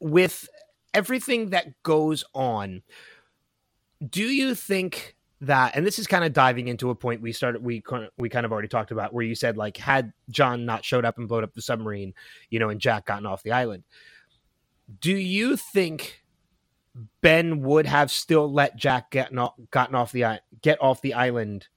with 0.00 0.48
everything 0.94 1.50
that 1.50 1.82
goes 1.82 2.24
on, 2.34 2.82
do 4.08 4.24
you 4.24 4.54
think 4.54 5.16
that 5.40 5.76
and 5.76 5.86
this 5.86 5.98
is 5.98 6.06
kind 6.06 6.24
of 6.24 6.32
diving 6.32 6.68
into 6.68 6.88
a 6.88 6.94
point 6.94 7.20
we 7.20 7.32
started 7.32 7.62
we 7.62 7.82
we 8.16 8.28
kind 8.28 8.46
of 8.46 8.52
already 8.52 8.68
talked 8.68 8.90
about 8.90 9.12
where 9.12 9.24
you 9.24 9.34
said 9.34 9.56
like 9.56 9.76
had 9.76 10.12
John 10.30 10.64
not 10.64 10.84
showed 10.84 11.04
up 11.04 11.18
and 11.18 11.28
blown 11.28 11.44
up 11.44 11.52
the 11.52 11.62
submarine, 11.62 12.14
you 12.48 12.58
know, 12.58 12.70
and 12.70 12.80
Jack 12.80 13.06
gotten 13.06 13.26
off 13.26 13.42
the 13.42 13.52
island. 13.52 13.84
Do 15.00 15.14
you 15.14 15.56
think 15.56 16.22
Ben 17.20 17.60
would 17.62 17.86
have 17.86 18.10
still 18.10 18.50
let 18.50 18.76
Jack 18.76 19.10
get 19.10 19.32
not, 19.32 19.54
gotten 19.70 19.94
off 19.94 20.12
the 20.12 20.40
get 20.62 20.80
off 20.80 21.02
the 21.02 21.14
island 21.14 21.68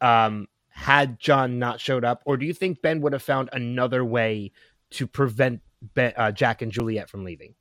um 0.00 0.46
had 0.68 1.18
John 1.18 1.58
not 1.58 1.80
showed 1.80 2.04
up 2.04 2.22
or 2.26 2.36
do 2.36 2.44
you 2.44 2.52
think 2.52 2.82
Ben 2.82 3.00
would 3.00 3.14
have 3.14 3.22
found 3.22 3.48
another 3.52 4.04
way 4.04 4.52
to 4.90 5.06
prevent 5.06 5.62
ben, 5.94 6.12
uh, 6.16 6.32
Jack 6.32 6.60
and 6.60 6.70
Juliet 6.70 7.08
from 7.08 7.24
leaving? 7.24 7.54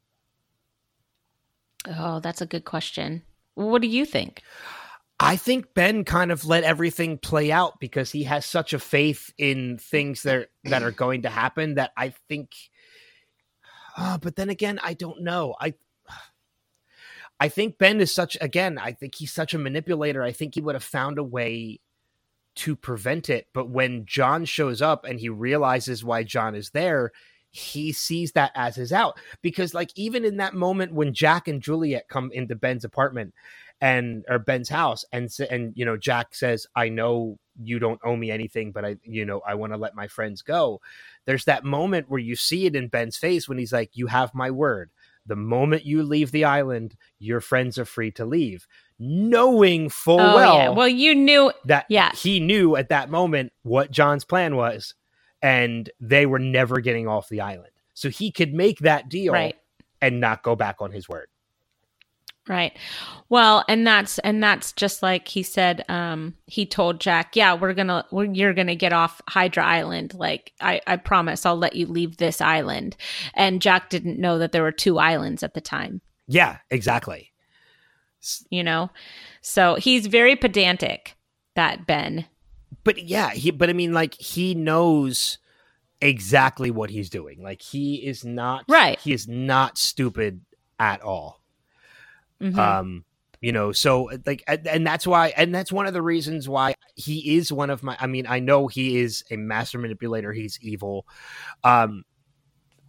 Oh, 1.88 2.20
that's 2.20 2.42
a 2.42 2.46
good 2.46 2.66
question. 2.66 3.24
What 3.56 3.82
do 3.82 3.88
you 3.88 4.06
think? 4.06 4.44
I 5.20 5.36
think 5.36 5.74
Ben 5.74 6.04
kind 6.04 6.32
of 6.32 6.46
let 6.46 6.64
everything 6.64 7.18
play 7.18 7.52
out 7.52 7.80
because 7.80 8.12
he 8.12 8.24
has 8.24 8.46
such 8.46 8.74
a 8.74 8.80
faith 8.80 9.34
in 9.38 9.80
things 9.80 10.24
that 10.24 10.50
that 10.66 10.84
are 10.84 10.92
going 10.92 11.24
to 11.24 11.30
happen 11.30 11.76
that 11.76 11.92
I 11.98 12.14
think. 12.30 12.52
Oh, 13.98 14.20
but 14.22 14.36
then 14.36 14.50
again, 14.50 14.80
I 14.84 14.94
don't 14.94 15.24
know. 15.24 15.56
I 15.60 15.74
I 17.40 17.50
think 17.50 17.78
Ben 17.78 18.00
is 18.00 18.14
such 18.14 18.38
again. 18.42 18.78
I 18.78 18.92
think 18.92 19.16
he's 19.16 19.32
such 19.32 19.54
a 19.56 19.60
manipulator. 19.60 20.22
I 20.22 20.32
think 20.32 20.54
he 20.54 20.62
would 20.62 20.76
have 20.76 20.84
found 20.84 21.18
a 21.18 21.24
way 21.24 21.80
to 22.58 22.76
prevent 22.76 23.30
it. 23.30 23.48
But 23.54 23.70
when 23.70 24.06
John 24.06 24.46
shows 24.46 24.82
up 24.82 25.06
and 25.06 25.20
he 25.20 25.30
realizes 25.30 26.04
why 26.04 26.24
John 26.24 26.56
is 26.56 26.72
there, 26.72 27.12
he 27.52 27.92
sees 27.92 28.34
that 28.34 28.52
as 28.56 28.76
his 28.76 28.94
out. 28.94 29.18
Because 29.42 29.74
like 29.74 29.92
even 29.96 30.26
in 30.26 30.38
that 30.38 30.54
moment 30.54 30.94
when 30.94 31.14
Jack 31.14 31.48
and 31.48 31.62
Juliet 31.62 32.08
come 32.10 32.32
into 32.34 32.56
Ben's 32.56 32.86
apartment 32.86 33.34
and 33.80 34.26
or 34.28 34.40
Ben's 34.40 34.70
house 34.70 35.06
and 35.12 35.30
and 35.50 35.74
you 35.76 35.86
know 35.86 35.98
Jack 35.98 36.34
says 36.34 36.66
I 36.76 36.90
know 36.90 37.38
you 37.62 37.80
don't 37.80 38.00
owe 38.04 38.16
me 38.16 38.32
anything 38.32 38.72
but 38.72 38.86
I 38.86 38.98
you 39.04 39.26
know 39.26 39.42
I 39.48 39.56
want 39.56 39.74
to 39.74 39.78
let 39.78 39.96
my 39.96 40.08
friends 40.08 40.42
go. 40.42 40.82
There's 41.26 41.46
that 41.46 41.64
moment 41.64 42.10
where 42.10 42.20
you 42.20 42.36
see 42.36 42.66
it 42.66 42.76
in 42.76 42.88
Ben's 42.88 43.18
face 43.18 43.48
when 43.48 43.58
he's 43.58 43.74
like 43.74 43.92
you 43.94 44.08
have 44.08 44.34
my 44.34 44.52
word. 44.52 44.92
The 45.26 45.36
moment 45.36 45.86
you 45.86 46.04
leave 46.04 46.32
the 46.32 46.46
island 46.46 46.96
your 47.20 47.42
friends 47.42 47.78
are 47.78 47.86
free 47.86 48.12
to 48.12 48.26
leave. 48.26 48.68
Knowing 49.00 49.90
full 49.90 50.20
oh, 50.20 50.36
well 50.36 50.56
yeah. 50.56 50.70
well 50.70 50.88
you 50.88 51.14
knew 51.14 51.52
that 51.66 51.86
yeah. 51.90 52.12
he 52.14 52.40
knew 52.40 52.76
at 52.76 52.90
that 52.90 53.12
moment 53.12 53.54
what 53.62 53.92
John's 53.92 54.26
plan 54.26 54.56
was 54.56 54.96
and 55.48 55.90
they 56.02 56.26
were 56.26 56.40
never 56.40 56.82
getting 56.82 57.08
off 57.08 57.30
the 57.30 57.40
island. 57.40 57.72
So 57.94 58.10
he 58.10 58.32
could 58.32 58.54
make 58.54 58.80
that 58.80 59.08
deal 59.08 59.32
right. 59.32 59.56
and 60.02 60.20
not 60.20 60.44
go 60.44 60.58
back 60.58 60.82
on 60.82 60.92
his 60.92 61.08
word. 61.08 61.28
Right. 62.50 62.78
Well, 63.30 63.64
and 63.68 63.88
that's 63.88 64.20
and 64.20 64.42
that's 64.44 64.72
just 64.74 65.02
like 65.02 65.28
he 65.28 65.44
said. 65.44 65.84
Um, 65.90 66.36
he 66.48 66.66
told 66.66 67.02
Jack, 67.02 67.36
"Yeah, 67.36 67.54
we're 67.56 67.74
gonna, 67.74 68.06
we're, 68.12 68.26
you're 68.26 68.54
gonna 68.54 68.76
get 68.76 68.94
off 68.94 69.22
Hydra 69.28 69.66
Island. 69.66 70.14
Like, 70.14 70.54
I, 70.62 70.80
I 70.88 70.96
promise, 70.96 71.46
I'll 71.46 71.58
let 71.58 71.76
you 71.76 71.88
leave 71.88 72.18
this 72.18 72.40
island." 72.40 72.96
And 73.34 73.62
Jack 73.62 73.90
didn't 73.90 74.20
know 74.20 74.38
that 74.38 74.54
there 74.54 74.64
were 74.64 74.72
two 74.72 74.98
islands 74.98 75.44
at 75.44 75.56
the 75.56 75.62
time. 75.62 76.00
Yeah, 76.28 76.58
exactly. 76.70 77.34
You 78.50 78.64
know, 78.64 78.92
so 79.42 79.76
he's 79.76 80.08
very 80.08 80.38
pedantic. 80.38 81.16
That 81.56 81.86
Ben. 81.86 82.28
But 82.88 83.04
yeah, 83.04 83.32
he. 83.32 83.52
But 83.52 83.70
I 83.70 83.74
mean, 83.74 83.92
like 83.92 84.14
he 84.14 84.56
knows 84.56 85.40
exactly 86.00 86.72
what 86.72 86.90
he's 86.90 87.10
doing. 87.10 87.44
Like 87.44 87.62
he 87.62 87.96
is 87.96 88.24
not 88.24 88.64
right. 88.70 88.98
He 88.98 89.12
is 89.12 89.28
not 89.28 89.78
stupid 89.78 90.40
at 90.80 91.02
all. 91.02 91.42
Mhm. 92.42 92.58
um 92.58 93.04
you 93.42 93.52
know 93.52 93.72
so 93.72 94.10
like 94.26 94.44
and, 94.48 94.68
and 94.68 94.88
that's 94.88 95.08
why 95.08 95.34
and 95.36 95.54
that's 95.54 95.72
one 95.72 95.88
of 95.88 95.94
the 95.94 96.02
reasons 96.04 96.48
why 96.48 96.76
he 96.96 97.36
is 97.36 97.52
one 97.52 97.72
of 97.72 97.82
my 97.82 97.98
i 98.00 98.06
mean 98.06 98.28
i 98.28 98.40
know 98.40 98.68
he 98.68 99.00
is 99.00 99.24
a 99.32 99.36
master 99.36 99.80
manipulator 99.80 100.32
he's 100.34 100.60
evil 100.62 101.08
um 101.64 102.04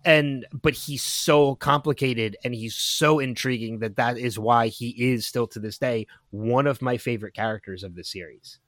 and 0.05 0.46
but 0.53 0.74
he's 0.74 1.03
so 1.03 1.55
complicated 1.55 2.36
and 2.44 2.55
he's 2.55 2.74
so 2.74 3.18
intriguing 3.20 3.78
that 3.78 3.96
that 3.96 4.18
is 4.18 4.38
why 4.38 4.68
he 4.68 4.90
is 5.12 5.26
still 5.26 5.46
to 5.46 5.59
this 5.59 5.78
day 5.78 6.07
one 6.30 6.66
of 6.66 6.82
my 6.82 6.99
favorite 6.99 7.32
characters 7.34 7.82
of 7.82 7.94
the 7.94 8.05
series 8.05 8.59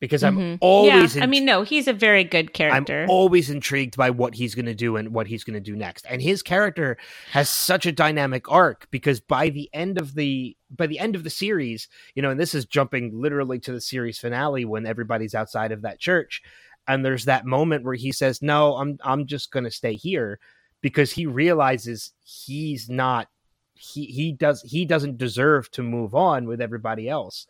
because 0.00 0.22
i'm 0.22 0.36
Mhm. 0.36 0.58
always 0.60 1.16
yeah, 1.16 1.22
I 1.22 1.26
mean, 1.26 1.44
no, 1.44 1.62
he's 1.62 1.88
a 1.88 1.92
very 1.92 2.24
good 2.24 2.52
character. 2.52 3.02
I'm 3.02 3.10
always 3.10 3.50
intrigued 3.50 3.96
by 3.96 4.10
what 4.10 4.34
he's 4.34 4.54
going 4.54 4.66
to 4.66 4.74
do 4.74 4.96
and 4.96 5.12
what 5.12 5.26
he's 5.26 5.44
going 5.44 5.54
to 5.54 5.60
do 5.60 5.74
next. 5.76 6.06
And 6.08 6.22
his 6.22 6.42
character 6.42 6.96
has 7.32 7.48
such 7.48 7.86
a 7.86 7.92
dynamic 7.92 8.50
arc 8.50 8.86
because 8.90 9.20
by 9.20 9.48
the 9.48 9.68
end 9.72 9.98
of 9.98 10.14
the 10.14 10.56
by 10.70 10.86
the 10.86 10.98
end 10.98 11.16
of 11.16 11.24
the 11.24 11.30
series, 11.30 11.88
you 12.14 12.22
know, 12.22 12.30
and 12.30 12.38
this 12.38 12.54
is 12.54 12.64
jumping 12.66 13.10
literally 13.14 13.58
to 13.60 13.72
the 13.72 13.80
series 13.80 14.18
finale 14.18 14.64
when 14.64 14.86
everybody's 14.86 15.34
outside 15.34 15.72
of 15.72 15.82
that 15.82 15.98
church 15.98 16.42
and 16.86 17.04
there's 17.04 17.24
that 17.26 17.44
moment 17.44 17.84
where 17.84 17.94
he 17.94 18.12
says, 18.12 18.40
"No, 18.42 18.76
I'm 18.76 18.98
I'm 19.02 19.26
just 19.26 19.50
going 19.50 19.64
to 19.64 19.70
stay 19.70 19.94
here." 19.94 20.38
Because 20.80 21.12
he 21.12 21.26
realizes 21.26 22.12
he's 22.24 22.88
not 22.88 23.28
he 23.74 24.06
he 24.06 24.32
does 24.32 24.62
he 24.62 24.84
doesn't 24.84 25.18
deserve 25.18 25.70
to 25.72 25.82
move 25.82 26.14
on 26.14 26.46
with 26.46 26.60
everybody 26.60 27.08
else. 27.08 27.46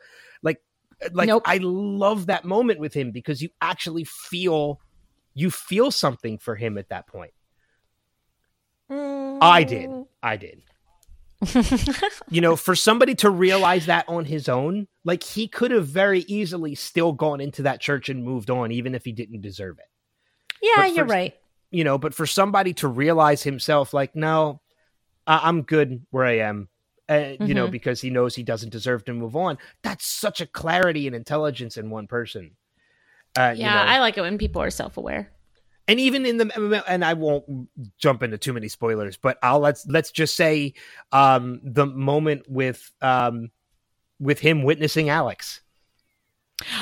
Like 1.13 1.29
Nope. 1.29 1.45
I 1.47 1.59
love 1.63 2.27
that 2.27 2.45
moment 2.45 2.81
with 2.81 2.93
him 2.95 3.11
because 3.13 3.41
you 3.43 3.51
actually 3.61 4.05
feel 4.05 4.81
you 5.35 5.51
feel 5.51 5.91
something 5.91 6.39
for 6.39 6.57
him 6.57 6.77
at 6.79 6.89
that 6.89 7.07
point. 7.07 7.33
Mm. 8.91 9.39
I 9.41 9.65
did. 9.65 9.91
I 10.23 10.37
did. 10.37 10.63
You 12.31 12.41
know, 12.43 12.57
for 12.57 12.75
somebody 12.75 13.15
to 13.17 13.31
realize 13.31 13.87
that 13.87 14.07
on 14.09 14.25
his 14.25 14.49
own, 14.49 14.87
like 15.05 15.23
he 15.23 15.49
could 15.49 15.71
have 15.71 15.87
very 15.87 16.21
easily 16.21 16.75
still 16.75 17.13
gone 17.13 17.41
into 17.41 17.63
that 17.63 17.81
church 17.81 18.09
and 18.09 18.23
moved 18.25 18.51
on, 18.51 18.71
even 18.73 18.95
if 18.95 19.05
he 19.05 19.13
didn't 19.13 19.41
deserve 19.41 19.79
it. 19.79 19.87
yeah, 20.61 20.83
but 20.83 20.95
you're 20.95 21.05
right. 21.07 21.35
You 21.71 21.85
know, 21.85 21.97
but 21.97 22.13
for 22.15 22.27
somebody 22.27 22.75
to 22.75 22.89
realize 22.89 23.43
himself, 23.43 23.95
like, 23.95 24.15
no, 24.17 24.61
I- 25.27 25.41
I'm 25.45 25.63
good 25.63 26.05
where 26.11 26.25
I 26.25 26.39
am, 26.39 26.69
uh, 27.09 27.35
you 27.41 27.55
know, 27.55 27.69
Mhm. 27.69 27.71
because 27.73 28.01
he 28.01 28.11
knows 28.11 28.35
he 28.35 28.43
doesn't 28.43 28.71
deserve 28.71 29.05
to 29.07 29.15
move 29.15 29.35
on. 29.37 29.59
That's 29.83 30.07
such 30.07 30.41
a 30.41 30.47
clarity 30.47 31.07
and 31.07 31.17
intelligence 31.17 31.77
in 31.77 31.91
one 31.91 32.07
person. 32.07 32.53
Uh, 33.37 33.53
you 33.57 33.63
Yeah, 33.63 33.75
know. 33.75 33.81
I 33.81 33.99
like 34.01 34.19
it 34.19 34.23
when 34.23 34.39
people 34.39 34.61
are 34.63 34.71
self-aware. 34.71 35.31
and 35.87 35.99
even 35.99 36.27
in 36.27 36.37
the 36.37 36.85
and 36.87 37.03
I 37.05 37.15
won't 37.15 37.69
jump 37.99 38.23
into 38.23 38.37
too 38.37 38.53
many 38.53 38.69
spoilers, 38.69 39.17
but 39.17 39.39
I'll 39.43 39.61
let's 39.61 39.87
let's 39.87 40.11
just 40.11 40.37
say 40.37 40.75
um 41.13 41.61
the 41.65 41.87
moment 41.87 42.43
with 42.49 42.91
um 43.01 43.51
with 44.21 44.41
him 44.41 44.65
witnessing 44.65 45.09
Alex. 45.09 45.61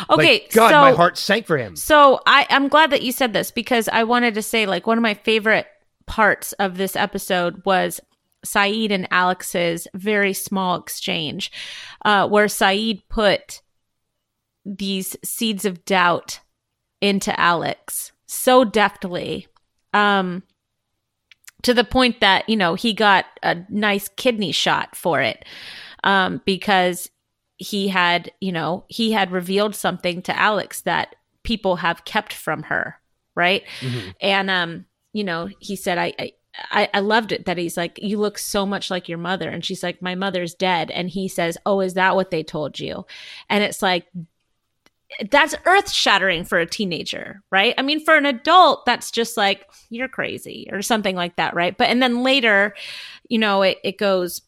Okay, 0.08 0.40
Like, 0.40 0.52
God, 0.52 0.70
so 0.70 0.80
my 0.80 0.92
heart 0.92 1.18
sank 1.18 1.46
for 1.46 1.58
him. 1.58 1.76
So 1.76 2.20
I, 2.26 2.46
I'm 2.48 2.68
glad 2.68 2.90
that 2.90 3.02
you 3.02 3.12
said 3.12 3.32
this 3.34 3.50
because 3.50 3.88
I 3.88 4.04
wanted 4.04 4.34
to 4.34 4.42
say 4.42 4.64
like 4.66 4.86
one 4.86 4.96
of 4.98 5.02
my 5.02 5.14
favorite 5.14 5.66
parts 6.06 6.52
of 6.54 6.78
this 6.78 6.96
episode 6.96 7.62
was 7.66 8.00
Sayid 8.46 8.90
and 8.90 9.08
Alex's 9.10 9.88
very 9.94 10.32
small 10.32 10.76
exchange, 10.76 11.50
uh, 12.04 12.28
where 12.28 12.46
Sayid 12.46 13.02
put 13.08 13.60
these 14.64 15.16
seeds 15.24 15.64
of 15.64 15.84
doubt 15.84 16.40
into 17.00 17.38
Alex 17.38 18.12
so 18.26 18.64
deftly. 18.64 19.46
Um 19.92 20.42
to 21.62 21.74
the 21.74 21.84
point 21.84 22.20
that, 22.20 22.48
you 22.48 22.56
know, 22.56 22.74
he 22.74 22.92
got 22.92 23.24
a 23.42 23.56
nice 23.68 24.08
kidney 24.16 24.52
shot 24.52 24.94
for 24.94 25.20
it. 25.20 25.44
Um, 26.04 26.40
because 26.44 27.10
he 27.56 27.88
had, 27.88 28.30
you 28.40 28.52
know, 28.52 28.84
he 28.88 29.10
had 29.10 29.32
revealed 29.32 29.74
something 29.74 30.22
to 30.22 30.38
Alex 30.38 30.82
that 30.82 31.16
people 31.42 31.76
have 31.76 32.04
kept 32.04 32.32
from 32.32 32.62
her, 32.64 33.00
right? 33.34 33.64
Mhm. 33.80 34.14
And 34.20 34.50
um, 34.50 34.86
you 35.12 35.24
know, 35.24 35.48
he 35.58 35.74
said, 35.76 35.98
I, 35.98 36.12
I 36.18 36.32
I, 36.70 36.88
I 36.94 37.00
loved 37.00 37.32
it 37.32 37.44
that 37.46 37.58
he's 37.58 37.76
like, 37.76 37.98
You 38.02 38.18
look 38.18 38.38
so 38.38 38.66
much 38.66 38.90
like 38.90 39.08
your 39.08 39.18
mother. 39.18 39.48
And 39.48 39.64
she's 39.64 39.82
like, 39.82 40.02
My 40.02 40.14
mother's 40.14 40.54
dead. 40.54 40.90
And 40.90 41.10
he 41.10 41.28
says, 41.28 41.58
Oh, 41.66 41.80
is 41.80 41.94
that 41.94 42.14
what 42.14 42.30
they 42.30 42.42
told 42.42 42.80
you? 42.80 43.06
And 43.48 43.62
it's 43.62 43.82
like 43.82 44.06
that's 45.30 45.54
earth 45.66 45.90
shattering 45.90 46.44
for 46.44 46.58
a 46.58 46.66
teenager, 46.66 47.42
right? 47.50 47.74
I 47.78 47.82
mean, 47.82 48.04
for 48.04 48.16
an 48.16 48.26
adult, 48.26 48.84
that's 48.86 49.10
just 49.10 49.36
like, 49.36 49.66
you're 49.88 50.08
crazy 50.08 50.68
or 50.72 50.82
something 50.82 51.14
like 51.14 51.36
that, 51.36 51.54
right? 51.54 51.76
But 51.76 51.90
and 51.90 52.02
then 52.02 52.22
later, 52.22 52.74
you 53.28 53.38
know, 53.38 53.62
it, 53.62 53.78
it 53.84 53.98
goes, 53.98 54.42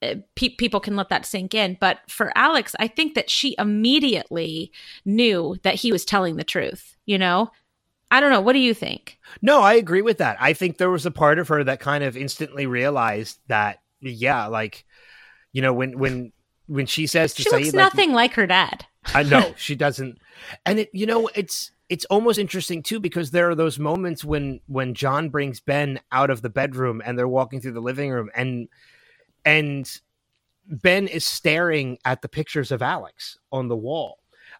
uh, 0.00 0.14
pe- 0.36 0.50
people 0.50 0.80
can 0.80 0.96
let 0.96 1.08
that 1.08 1.26
sink 1.26 1.54
in. 1.54 1.76
But 1.80 1.98
for 2.08 2.32
Alex, 2.36 2.76
I 2.78 2.86
think 2.86 3.14
that 3.14 3.28
she 3.28 3.56
immediately 3.58 4.72
knew 5.04 5.56
that 5.62 5.74
he 5.74 5.90
was 5.90 6.04
telling 6.04 6.36
the 6.36 6.44
truth, 6.44 6.96
you 7.04 7.18
know? 7.18 7.50
I 8.10 8.20
don't 8.20 8.30
know. 8.30 8.40
What 8.40 8.54
do 8.54 8.58
you 8.58 8.74
think? 8.74 9.18
No, 9.42 9.60
I 9.60 9.74
agree 9.74 10.02
with 10.02 10.18
that. 10.18 10.36
I 10.40 10.52
think 10.52 10.78
there 10.78 10.90
was 10.90 11.04
a 11.04 11.10
part 11.10 11.38
of 11.38 11.48
her 11.48 11.62
that 11.64 11.80
kind 11.80 12.02
of 12.02 12.16
instantly 12.16 12.66
realized 12.66 13.38
that 13.48 13.80
yeah, 14.00 14.46
like 14.46 14.84
you 15.52 15.62
know, 15.62 15.72
when 15.72 15.98
when 15.98 16.32
when 16.66 16.86
she 16.86 17.06
says 17.06 17.34
to 17.34 17.42
She 17.42 17.50
Sayid, 17.50 17.52
looks 17.52 17.66
like, 17.66 17.74
nothing 17.74 18.12
like 18.12 18.34
her 18.34 18.46
dad. 18.46 18.86
I 19.14 19.22
know 19.22 19.54
she 19.56 19.74
doesn't, 19.74 20.18
and 20.64 20.80
it 20.80 20.90
you 20.92 21.06
know 21.06 21.28
it's 21.34 21.72
it's 21.88 22.04
almost 22.06 22.38
interesting 22.38 22.82
too 22.82 23.00
because 23.00 23.30
there 23.30 23.50
are 23.50 23.54
those 23.54 23.78
moments 23.78 24.24
when 24.24 24.60
when 24.66 24.94
John 24.94 25.30
brings 25.30 25.60
Ben 25.60 26.00
out 26.12 26.30
of 26.30 26.42
the 26.42 26.50
bedroom 26.50 27.02
and 27.04 27.18
they're 27.18 27.28
walking 27.28 27.60
through 27.60 27.72
the 27.72 27.80
living 27.80 28.10
room 28.10 28.30
and 28.34 28.68
and 29.44 30.00
Ben 30.66 31.08
is 31.08 31.26
staring 31.26 31.98
at 32.04 32.20
the 32.20 32.28
pictures 32.28 32.70
of 32.70 32.82
Alex 32.82 33.38
on 33.50 33.68
the 33.68 33.76
wall. 33.76 34.17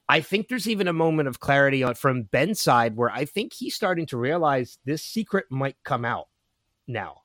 I 0.08 0.20
think 0.20 0.48
there's 0.48 0.68
even 0.68 0.88
a 0.88 0.92
moment 0.92 1.28
of 1.28 1.40
clarity 1.40 1.82
on 1.82 1.94
from 1.94 2.22
Ben's 2.22 2.60
side 2.60 2.96
where 2.96 3.10
I 3.10 3.24
think 3.24 3.52
he's 3.52 3.74
starting 3.74 4.06
to 4.06 4.16
realize 4.16 4.78
this 4.84 5.04
secret 5.04 5.46
might 5.50 5.76
come 5.84 6.04
out 6.04 6.28
now. 6.86 7.22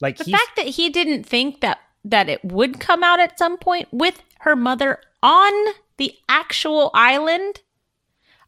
Like 0.00 0.18
The 0.18 0.32
fact 0.32 0.56
that 0.56 0.66
he 0.66 0.90
didn't 0.90 1.24
think 1.24 1.60
that 1.60 1.78
that 2.04 2.28
it 2.28 2.44
would 2.44 2.80
come 2.80 3.02
out 3.02 3.20
at 3.20 3.38
some 3.38 3.56
point 3.58 3.88
with 3.92 4.22
her 4.40 4.54
mother 4.56 5.00
on 5.22 5.74
the 5.96 6.14
actual 6.28 6.90
island, 6.94 7.62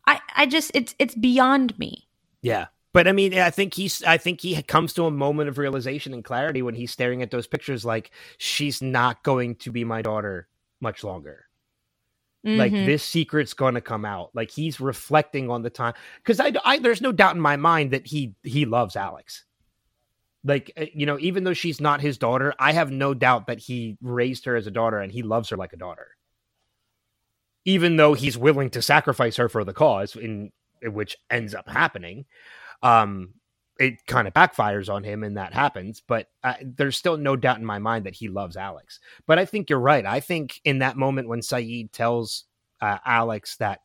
I 0.07 0.21
I 0.37 0.47
just 0.47 0.71
it's 0.75 0.95
it's 0.99 1.15
beyond 1.15 1.79
me. 1.79 2.09
Yeah. 2.43 2.67
But 2.93 3.07
I 3.07 3.13
mean, 3.13 3.35
I 3.39 3.51
think 3.51 3.75
he's. 3.75 4.03
I 4.03 4.17
think 4.17 4.41
he 4.41 4.61
comes 4.63 4.95
to 4.95 5.05
a 5.05 5.11
moment 5.11 5.49
of 5.49 5.59
realization 5.59 6.15
and 6.15 6.25
clarity 6.25 6.63
when 6.63 6.75
he's 6.75 6.91
staring 6.91 7.23
at 7.23 7.31
those 7.31 7.47
pictures. 7.47 7.85
Like 7.85 8.11
she's 8.39 8.81
not 8.81 9.23
going 9.23 9.57
to 9.57 9.71
be 9.71 9.85
my 9.85 10.03
daughter 10.03 10.49
much 10.81 11.05
longer. 11.05 11.48
Like 12.45 12.73
Mhm. 12.73 12.87
this 12.87 13.03
secret's 13.05 13.53
going 13.53 13.75
to 13.75 13.81
come 13.81 14.05
out. 14.05 14.31
Like 14.35 14.51
he's 14.51 14.81
reflecting 14.81 15.51
on 15.51 15.63
the 15.63 15.71
time 15.71 15.95
because 16.17 16.41
I, 16.41 16.53
I, 16.65 16.79
there's 16.79 17.03
no 17.03 17.13
doubt 17.13 17.35
in 17.35 17.41
my 17.41 17.57
mind 17.57 17.91
that 17.91 18.07
he 18.07 18.35
he 18.43 18.65
loves 18.65 18.97
Alex. 18.97 19.45
Like 20.45 20.73
uh, 20.77 20.87
you 20.95 21.05
know, 21.05 21.19
even 21.19 21.45
though 21.45 21.53
she's 21.53 21.81
not 21.81 22.01
his 22.01 22.17
daughter, 22.17 22.55
I 22.59 22.73
have 22.73 22.91
no 22.91 23.13
doubt 23.13 23.49
that 23.49 23.59
he 23.59 23.99
raised 24.01 24.45
her 24.47 24.57
as 24.57 24.67
a 24.67 24.71
daughter 24.71 24.99
and 24.99 25.13
he 25.13 25.23
loves 25.23 25.51
her 25.51 25.57
like 25.57 25.73
a 25.73 25.77
daughter. 25.77 26.17
Even 27.65 27.97
though 27.97 28.15
he's 28.15 28.39
willing 28.39 28.71
to 28.71 28.81
sacrifice 28.81 29.37
her 29.37 29.49
for 29.49 29.63
the 29.63 29.75
cause, 29.75 30.17
in, 30.17 30.53
in 30.81 30.95
which 30.95 31.17
ends 31.29 31.55
up 31.55 31.69
happening, 31.69 32.25
um, 32.83 33.35
it 33.79 34.07
kind 34.07 34.27
of 34.27 34.35
backfires 34.35 34.93
on 34.93 35.05
him 35.05 35.23
and 35.23 35.37
that 35.37 35.53
happens. 35.53 36.03
But 36.07 36.29
uh, 36.43 36.55
there's 36.63 36.97
still 36.97 37.17
no 37.17 37.37
doubt 37.37 37.59
in 37.59 37.65
my 37.65 37.79
mind 37.79 38.07
that 38.07 38.15
he 38.15 38.29
loves 38.29 38.57
Alex. 38.57 39.01
But 39.27 39.39
I 39.39 39.45
think 39.45 39.71
you're 39.71 39.79
right. 39.79 40.05
I 40.05 40.21
think 40.21 40.61
in 40.65 40.81
that 40.81 40.97
moment 40.97 41.29
when 41.29 41.41
Sayid 41.41 41.93
tells 41.93 42.45
uh, 42.81 42.99
Alex 43.05 43.57
that, 43.57 43.81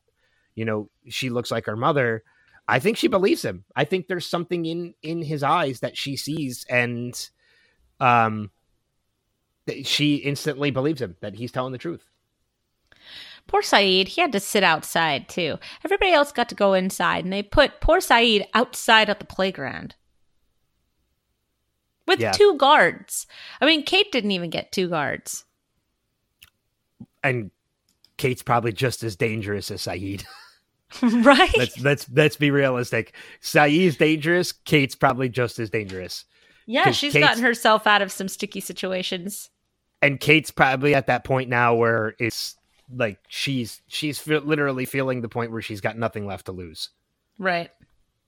you 0.54 0.64
know, 0.64 0.90
she 1.08 1.30
looks 1.30 1.50
like 1.50 1.66
her 1.66 1.76
mother, 1.76 2.22
I 2.66 2.78
think 2.78 2.96
she 2.96 3.08
believes 3.08 3.44
him. 3.44 3.64
I 3.76 3.84
think 3.84 4.06
there's 4.06 4.26
something 4.26 4.64
in 4.64 4.94
in 5.02 5.22
his 5.22 5.42
eyes 5.42 5.80
that 5.80 5.96
she 5.98 6.16
sees, 6.16 6.64
and 6.68 7.30
um, 8.00 8.50
she 9.82 10.16
instantly 10.16 10.70
believes 10.70 11.02
him 11.02 11.16
that 11.20 11.34
he's 11.34 11.52
telling 11.52 11.72
the 11.72 11.78
truth. 11.78 12.06
Poor 13.46 13.60
Sayid, 13.62 14.08
he 14.08 14.20
had 14.20 14.32
to 14.32 14.40
sit 14.40 14.62
outside 14.64 15.28
too. 15.28 15.58
Everybody 15.84 16.12
else 16.12 16.32
got 16.32 16.48
to 16.48 16.54
go 16.54 16.72
inside, 16.74 17.24
and 17.24 17.32
they 17.32 17.42
put 17.42 17.80
poor 17.80 17.98
Sayid 17.98 18.46
outside 18.54 19.10
at 19.10 19.18
the 19.20 19.26
playground 19.26 19.94
with 22.06 22.20
Yeah. 22.20 22.32
two 22.32 22.56
guards. 22.56 23.26
I 23.60 23.66
mean, 23.66 23.82
Kate 23.84 24.10
didn't 24.12 24.32
even 24.32 24.50
get 24.50 24.72
two 24.72 24.88
guards. 24.88 25.44
and 27.22 27.50
Kate's 28.18 28.42
probably 28.42 28.72
just 28.72 29.02
as 29.02 29.16
dangerous 29.16 29.70
as 29.70 29.82
Sayid. 29.82 30.24
right? 31.02 31.50
let's 31.56 31.80
let's 31.80 32.08
let's 32.12 32.36
be 32.36 32.50
realistic. 32.52 33.14
Sayid's 33.42 33.96
dangerous. 33.96 34.52
Kate's 34.52 34.94
probably 34.94 35.28
just 35.28 35.58
as 35.58 35.68
dangerous. 35.70 36.24
Yeah, 36.66 36.92
she's 36.92 37.12
Kate's- 37.12 37.26
gotten 37.28 37.42
herself 37.42 37.86
out 37.86 38.00
of 38.02 38.12
some 38.12 38.28
sticky 38.28 38.60
situations. 38.60 39.50
and 40.02 40.20
Kate's 40.20 40.50
probably 40.50 40.94
at 40.94 41.06
that 41.08 41.24
point 41.24 41.48
now 41.50 41.74
where 41.74 42.14
it's 42.18 42.56
like 42.92 43.18
she's 43.28 43.82
she's 43.86 44.18
fe- 44.18 44.38
literally 44.38 44.84
feeling 44.84 45.20
the 45.20 45.28
point 45.28 45.52
where 45.52 45.62
she's 45.62 45.80
got 45.80 45.98
nothing 45.98 46.26
left 46.26 46.46
to 46.46 46.52
lose. 46.52 46.90
Right. 47.38 47.70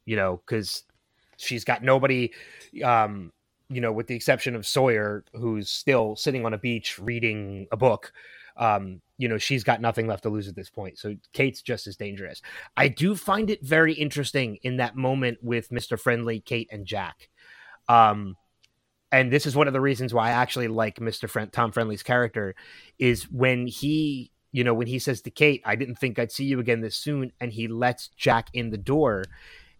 You 0.04 0.16
know, 0.16 0.40
because 0.44 0.84
she's 1.36 1.64
got 1.64 1.82
nobody. 1.82 2.32
Um, 2.84 3.32
you 3.68 3.80
know, 3.80 3.92
with 3.92 4.06
the 4.06 4.14
exception 4.14 4.54
of 4.54 4.66
Sawyer, 4.66 5.24
who's 5.32 5.68
still 5.68 6.14
sitting 6.14 6.46
on 6.46 6.54
a 6.54 6.58
beach 6.58 6.98
reading 6.98 7.66
a 7.72 7.76
book. 7.76 8.12
Um, 8.56 9.02
you 9.18 9.28
know, 9.28 9.38
she's 9.38 9.64
got 9.64 9.80
nothing 9.80 10.06
left 10.06 10.22
to 10.22 10.28
lose 10.28 10.48
at 10.48 10.54
this 10.54 10.70
point. 10.70 10.98
So 10.98 11.16
Kate's 11.32 11.62
just 11.62 11.86
as 11.86 11.96
dangerous. 11.96 12.42
I 12.76 12.88
do 12.88 13.14
find 13.14 13.50
it 13.50 13.62
very 13.62 13.92
interesting 13.92 14.58
in 14.62 14.76
that 14.76 14.96
moment 14.96 15.38
with 15.42 15.70
Mr. 15.70 15.98
Friendly, 15.98 16.40
Kate, 16.40 16.68
and 16.70 16.86
Jack. 16.86 17.28
Um, 17.88 18.36
and 19.12 19.32
this 19.32 19.46
is 19.46 19.56
one 19.56 19.66
of 19.66 19.72
the 19.72 19.80
reasons 19.80 20.12
why 20.12 20.28
I 20.28 20.32
actually 20.32 20.68
like 20.68 20.96
Mr. 20.96 21.28
Friend, 21.28 21.52
Tom 21.52 21.72
Friendly's 21.72 22.02
character 22.02 22.54
is 22.98 23.30
when 23.30 23.66
he, 23.66 24.30
you 24.56 24.64
know, 24.64 24.72
when 24.72 24.86
he 24.86 24.98
says 24.98 25.20
to 25.20 25.30
Kate, 25.30 25.60
"I 25.66 25.76
didn't 25.76 25.96
think 25.96 26.18
I'd 26.18 26.32
see 26.32 26.46
you 26.46 26.58
again 26.60 26.80
this 26.80 26.96
soon," 26.96 27.30
and 27.40 27.52
he 27.52 27.68
lets 27.68 28.08
Jack 28.08 28.48
in 28.54 28.70
the 28.70 28.78
door. 28.78 29.24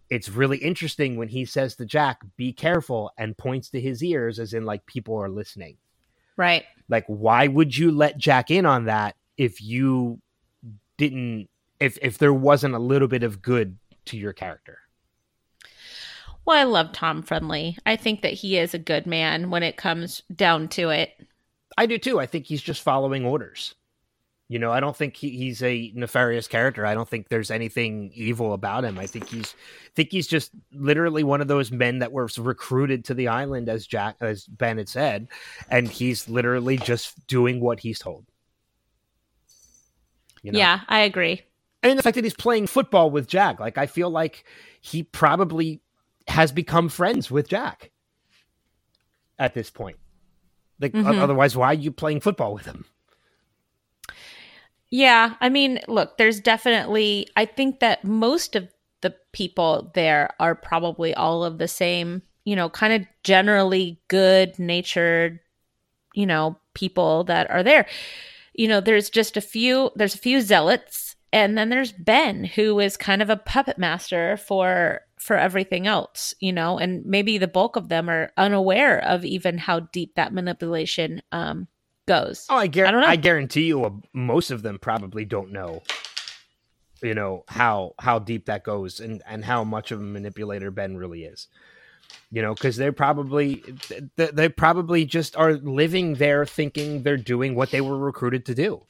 It's 0.07 0.29
really 0.29 0.59
interesting 0.59 1.17
when 1.17 1.29
he 1.29 1.45
says 1.45 1.75
to 1.77 1.85
Jack, 1.85 2.21
"Be 2.37 2.53
careful," 2.53 3.11
and 3.17 3.35
points 3.35 3.71
to 3.71 3.81
his 3.81 4.03
ears, 4.03 4.37
as 4.37 4.53
in 4.53 4.65
like 4.65 4.85
people 4.85 5.15
are 5.15 5.29
listening. 5.29 5.77
Right. 6.35 6.63
Like, 6.87 7.05
why 7.07 7.47
would 7.47 7.75
you 7.75 7.89
let 7.89 8.19
Jack 8.19 8.51
in 8.51 8.67
on 8.67 8.85
that 8.85 9.15
if 9.35 9.63
you 9.63 10.21
didn't? 10.97 11.49
If 11.79 11.97
if 12.03 12.19
there 12.19 12.31
wasn't 12.31 12.75
a 12.75 12.79
little 12.79 13.07
bit 13.07 13.23
of 13.23 13.41
good 13.41 13.79
to 14.05 14.15
your 14.15 14.33
character? 14.33 14.77
Well, 16.45 16.55
I 16.55 16.65
love 16.65 16.91
Tom 16.91 17.23
Friendly. 17.23 17.79
I 17.83 17.95
think 17.95 18.21
that 18.21 18.33
he 18.33 18.59
is 18.59 18.75
a 18.75 18.79
good 18.79 19.07
man 19.07 19.49
when 19.49 19.63
it 19.63 19.75
comes 19.75 20.21
down 20.35 20.67
to 20.69 20.89
it. 20.89 21.19
I 21.79 21.87
do 21.87 21.97
too. 21.97 22.19
I 22.19 22.27
think 22.27 22.45
he's 22.45 22.61
just 22.61 22.83
following 22.83 23.25
orders. 23.25 23.73
You 24.49 24.59
know, 24.59 24.71
I 24.71 24.79
don't 24.79 24.95
think 24.95 25.17
he, 25.17 25.31
he's 25.31 25.61
a 25.61 25.91
nefarious 25.93 26.47
character. 26.47 26.85
I 26.85 26.93
don't 26.93 27.07
think 27.07 27.27
there's 27.27 27.51
anything 27.51 28.11
evil 28.15 28.53
about 28.53 28.85
him. 28.85 28.97
I 28.97 29.05
think 29.05 29.27
he's 29.27 29.53
I 29.87 29.89
think 29.95 30.09
he's 30.11 30.27
just 30.27 30.51
literally 30.71 31.23
one 31.25 31.41
of 31.41 31.49
those 31.49 31.69
men 31.69 31.99
that 31.99 32.13
was 32.13 32.39
recruited 32.39 33.03
to 33.05 33.13
the 33.13 33.27
island 33.27 33.67
as 33.67 33.85
Jack 33.85 34.15
as 34.21 34.45
Ben 34.45 34.77
had 34.77 34.87
said, 34.87 35.27
and 35.69 35.87
he's 35.89 36.29
literally 36.29 36.77
just 36.77 37.27
doing 37.27 37.59
what 37.59 37.81
he's 37.81 37.99
told. 37.99 38.25
You 40.43 40.51
know? 40.53 40.59
Yeah, 40.59 40.79
I 40.87 40.99
agree. 41.01 41.41
and 41.83 41.97
the 41.97 42.03
fact 42.03 42.15
that 42.15 42.23
he's 42.23 42.33
playing 42.33 42.67
football 42.67 43.09
with 43.11 43.27
Jack, 43.27 43.59
like 43.59 43.77
I 43.77 43.85
feel 43.85 44.09
like 44.09 44.45
he 44.81 45.03
probably 45.03 45.81
has 46.27 46.51
become 46.51 46.89
friends 46.89 47.29
with 47.29 47.47
Jack 47.49 47.91
at 49.37 49.53
this 49.53 49.69
point. 49.69 49.97
Like 50.79 50.93
Mhm. 50.93 51.19
otherwise, 51.19 51.55
why 51.57 51.67
are 51.67 51.73
you 51.73 51.91
playing 51.91 52.21
football 52.21 52.53
with 52.53 52.65
him? 52.65 52.85
Yeah, 54.89 55.35
I 55.41 55.49
mean, 55.49 55.79
look, 55.87 56.17
there's 56.17 56.39
definitely 56.39 57.27
I 57.35 57.45
think 57.45 57.79
that 57.81 58.03
most 58.03 58.55
of 58.55 58.69
the 59.01 59.13
people 59.33 59.91
there 59.93 60.29
are 60.39 60.55
probably 60.55 61.13
all 61.13 61.43
of 61.43 61.57
the 61.57 61.67
same, 61.67 62.21
you 62.45 62.55
know, 62.55 62.69
kind 62.69 62.93
of 62.93 63.07
generally 63.23 64.01
good 64.07 64.57
natured, 64.57 65.39
you 66.15 66.25
know, 66.25 66.57
people 66.75 67.25
that 67.25 67.49
are 67.51 67.63
there. 67.63 67.87
You 68.55 68.67
know, 68.69 68.81
there's 68.81 69.09
just 69.09 69.37
a 69.37 69.41
few 69.41 69.91
there's 69.95 70.15
a 70.15 70.19
few 70.19 70.41
zealots 70.41 71.15
and 71.33 71.57
then 71.57 71.69
there's 71.69 71.91
Ben 71.93 72.45
who 72.45 72.79
is 72.79 72.97
kind 72.97 73.21
of 73.21 73.29
a 73.29 73.37
puppet 73.37 73.77
master 73.77 74.37
for 74.37 75.01
for 75.19 75.37
everything 75.37 75.87
else, 75.87 76.33
you 76.39 76.53
know, 76.53 76.77
and 76.79 77.05
maybe 77.05 77.37
the 77.37 77.47
bulk 77.47 77.75
of 77.75 77.89
them 77.89 78.09
are 78.09 78.31
unaware 78.37 78.99
of 79.03 79.25
even 79.25 79.57
how 79.57 79.81
deep 79.81 80.15
that 80.15 80.33
manipulation 80.33 81.21
um 81.31 81.67
goes. 82.07 82.47
Oh, 82.49 82.55
I, 82.55 82.67
gar- 82.67 82.87
I 82.87 82.91
don't 82.91 83.01
know. 83.01 83.07
I 83.07 83.15
guarantee 83.17 83.65
you, 83.65 83.85
uh, 83.85 83.91
most 84.13 84.49
of 84.49 84.63
them 84.63 84.79
probably 84.79 85.25
don't 85.25 85.51
know. 85.51 85.83
You 87.03 87.13
know 87.13 87.43
how 87.47 87.93
how 87.99 88.17
deep 88.17 88.47
that 88.47 88.63
goes 88.63 88.99
and 88.99 89.21
and 89.27 89.45
how 89.45 89.63
much 89.63 89.91
of 89.91 89.99
a 89.99 90.03
manipulator 90.03 90.71
Ben 90.71 90.97
really 90.97 91.25
is. 91.25 91.47
You 92.31 92.41
know, 92.41 92.55
because 92.55 92.75
they're 92.75 92.91
probably 92.91 93.63
they, 94.15 94.31
they 94.31 94.49
probably 94.49 95.05
just 95.05 95.35
are 95.35 95.53
living 95.53 96.15
there 96.15 96.45
thinking 96.45 97.03
they're 97.03 97.15
doing 97.15 97.53
what 97.53 97.69
they 97.69 97.81
were 97.81 97.97
recruited 97.97 98.45
to 98.47 98.55
do. 98.55 98.81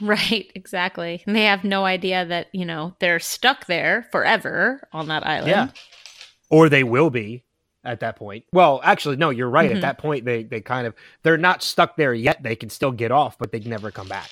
Right, 0.00 0.50
exactly. 0.54 1.22
And 1.26 1.36
they 1.36 1.44
have 1.44 1.62
no 1.62 1.84
idea 1.84 2.24
that, 2.24 2.46
you 2.52 2.64
know, 2.64 2.96
they're 3.00 3.20
stuck 3.20 3.66
there 3.66 4.08
forever 4.10 4.88
on 4.94 5.08
that 5.08 5.26
island. 5.26 5.48
Yeah. 5.48 5.68
Or 6.48 6.70
they 6.70 6.84
will 6.84 7.10
be 7.10 7.44
at 7.84 8.00
that 8.00 8.16
point. 8.16 8.44
Well, 8.52 8.80
actually, 8.82 9.16
no, 9.16 9.30
you're 9.30 9.48
right. 9.48 9.70
Mhm. 9.70 9.76
At 9.76 9.80
that 9.82 9.98
point, 9.98 10.24
they 10.24 10.42
they 10.42 10.60
kind 10.60 10.86
of 10.86 10.94
they're 11.22 11.38
not 11.38 11.62
stuck 11.62 11.96
there 11.96 12.14
yet. 12.14 12.42
They 12.42 12.56
can 12.56 12.70
still 12.70 12.92
get 12.92 13.10
off, 13.10 13.38
but 13.38 13.52
they 13.52 13.60
can 13.60 13.70
never 13.70 13.90
come 13.90 14.08
back. 14.08 14.30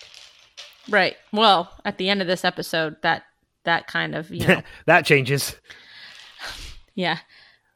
Right. 0.89 1.17
Well, 1.33 1.71
at 1.85 1.99
the 1.99 2.09
end 2.09 2.21
of 2.21 2.27
this 2.27 2.45
episode, 2.45 2.97
that 3.03 3.25
that 3.65 3.87
kind 3.87 4.15
of, 4.15 4.31
you 4.31 4.47
know, 4.47 4.63
that 4.87 5.05
changes. 5.05 5.57
yeah. 6.95 7.19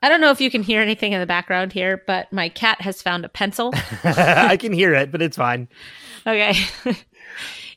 I 0.04 0.08
don't 0.08 0.20
know 0.20 0.30
if 0.30 0.40
you 0.40 0.50
can 0.50 0.64
hear 0.64 0.80
anything 0.80 1.12
in 1.12 1.20
the 1.20 1.26
background 1.26 1.72
here, 1.72 2.02
but 2.08 2.32
my 2.32 2.48
cat 2.48 2.80
has 2.80 3.00
found 3.00 3.24
a 3.24 3.28
pencil. 3.28 3.72
I 4.04 4.56
can 4.56 4.72
hear 4.72 4.92
it, 4.94 5.12
but 5.12 5.22
it's 5.22 5.36
fine. 5.36 5.68
Okay. 6.26 6.54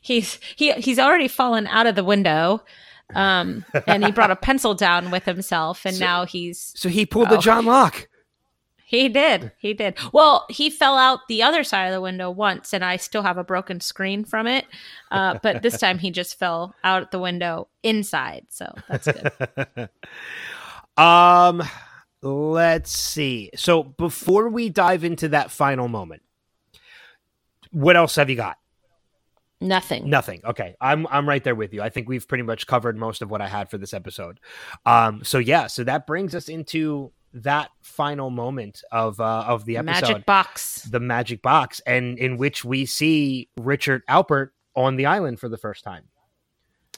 he's 0.00 0.40
he 0.56 0.72
he's 0.72 0.98
already 0.98 1.28
fallen 1.28 1.68
out 1.68 1.86
of 1.86 1.94
the 1.94 2.02
window. 2.02 2.64
Um 3.14 3.64
and 3.86 4.04
he 4.04 4.10
brought 4.12 4.30
a 4.32 4.36
pencil 4.36 4.74
down 4.74 5.10
with 5.10 5.24
himself 5.24 5.84
and 5.84 5.94
So- 5.96 6.04
now 6.04 6.24
he's 6.26 6.72
So 6.76 6.88
he 6.88 7.06
pulled 7.06 7.28
the 7.30 7.38
Oh. 7.38 7.40
John 7.40 7.64
Locke. 7.66 8.08
He 8.88 9.08
did. 9.08 9.50
He 9.58 9.74
did. 9.74 9.98
Well, 10.12 10.46
he 10.48 10.70
fell 10.70 10.96
out 10.96 11.26
the 11.26 11.42
other 11.42 11.64
side 11.64 11.86
of 11.86 11.92
the 11.92 12.00
window 12.00 12.30
once, 12.30 12.72
and 12.72 12.84
I 12.84 12.98
still 12.98 13.22
have 13.24 13.36
a 13.36 13.42
broken 13.42 13.80
screen 13.80 14.24
from 14.24 14.46
it. 14.46 14.64
Uh, 15.10 15.40
but 15.42 15.60
this 15.62 15.80
time 15.80 15.98
he 15.98 16.12
just 16.12 16.38
fell 16.38 16.72
out 16.84 17.10
the 17.10 17.18
window 17.18 17.66
inside. 17.82 18.46
So 18.48 18.72
that's 18.88 19.08
good. 19.08 19.88
um, 20.96 21.64
let's 22.22 22.92
see. 22.96 23.50
So 23.56 23.82
before 23.82 24.48
we 24.48 24.68
dive 24.68 25.02
into 25.02 25.30
that 25.30 25.50
final 25.50 25.88
moment, 25.88 26.22
what 27.72 27.96
else 27.96 28.14
have 28.14 28.30
you 28.30 28.36
got? 28.36 28.56
Nothing. 29.60 30.10
Nothing. 30.10 30.42
Okay, 30.44 30.74
I'm 30.80 31.06
I'm 31.08 31.26
right 31.28 31.42
there 31.42 31.54
with 31.54 31.72
you. 31.72 31.80
I 31.82 31.88
think 31.88 32.08
we've 32.08 32.26
pretty 32.28 32.44
much 32.44 32.66
covered 32.66 32.96
most 32.98 33.22
of 33.22 33.30
what 33.30 33.40
I 33.40 33.48
had 33.48 33.70
for 33.70 33.78
this 33.78 33.94
episode. 33.94 34.38
Um, 34.84 35.24
so 35.24 35.38
yeah, 35.38 35.66
so 35.66 35.82
that 35.84 36.06
brings 36.06 36.34
us 36.34 36.48
into 36.48 37.12
that 37.32 37.70
final 37.82 38.30
moment 38.30 38.82
of 38.92 39.18
uh, 39.20 39.44
of 39.46 39.64
the 39.64 39.78
episode, 39.78 40.00
The 40.00 40.08
Magic 40.08 40.26
box. 40.26 40.82
the 40.82 41.00
magic 41.00 41.42
box, 41.42 41.80
and 41.86 42.18
in 42.18 42.36
which 42.36 42.64
we 42.64 42.84
see 42.86 43.48
Richard 43.56 44.02
Alpert 44.08 44.50
on 44.74 44.96
the 44.96 45.06
island 45.06 45.40
for 45.40 45.48
the 45.48 45.58
first 45.58 45.84
time. 45.84 46.04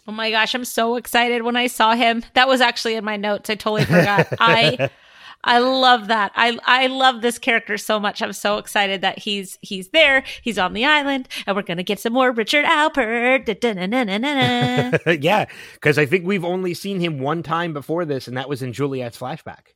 Oh 0.07 0.13
my 0.13 0.31
gosh, 0.31 0.55
I'm 0.55 0.65
so 0.65 0.97
excited 0.97 1.43
when 1.43 1.55
I 1.57 1.67
saw 1.67 1.95
him. 1.95 2.25
That 2.35 2.49
was 2.49 2.61
actually 2.61 2.95
in 2.95 3.05
my 3.05 3.17
notes. 3.17 3.51
I 3.51 3.55
totally 3.57 3.85
forgot. 3.85 4.27
I 4.41 4.91
I 5.45 5.61
love 5.61 6.09
that. 6.09 6.33
I 6.35 6.59
I 6.67 6.89
love 6.89 7.23
this 7.23 7.39
character 7.39 7.79
so 7.79 8.01
much. 8.01 8.21
I'm 8.21 8.33
so 8.33 8.59
excited 8.59 9.03
that 9.03 9.21
he's 9.21 9.57
he's 9.63 9.89
there. 9.91 10.25
He's 10.43 10.59
on 10.59 10.73
the 10.73 10.85
island, 10.85 11.29
and 11.47 11.55
we're 11.57 11.63
gonna 11.63 11.85
get 11.85 12.01
some 12.01 12.13
more 12.13 12.33
Richard 12.33 12.65
Alpert. 12.65 13.47
Yeah, 15.23 15.47
because 15.75 15.97
I 15.97 16.07
think 16.07 16.27
we've 16.27 16.45
only 16.45 16.75
seen 16.75 16.99
him 17.01 17.21
one 17.21 17.43
time 17.43 17.73
before 17.73 18.05
this, 18.05 18.27
and 18.29 18.37
that 18.37 18.49
was 18.49 18.63
in 18.63 18.73
Juliet's 18.73 19.19
flashback. 19.19 19.75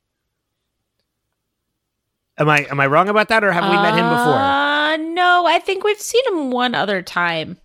Am 2.37 2.49
I 2.49 2.65
am 2.69 2.79
I 2.79 2.87
wrong 2.87 3.09
about 3.09 3.29
that, 3.29 3.43
or 3.43 3.51
have 3.51 3.63
we 3.69 3.75
met 3.77 3.93
him 3.93 4.09
before? 4.09 4.33
Uh, 4.33 4.97
no, 4.97 5.45
I 5.45 5.59
think 5.59 5.83
we've 5.83 5.99
seen 5.99 6.23
him 6.27 6.51
one 6.51 6.73
other 6.75 7.01
time. 7.01 7.57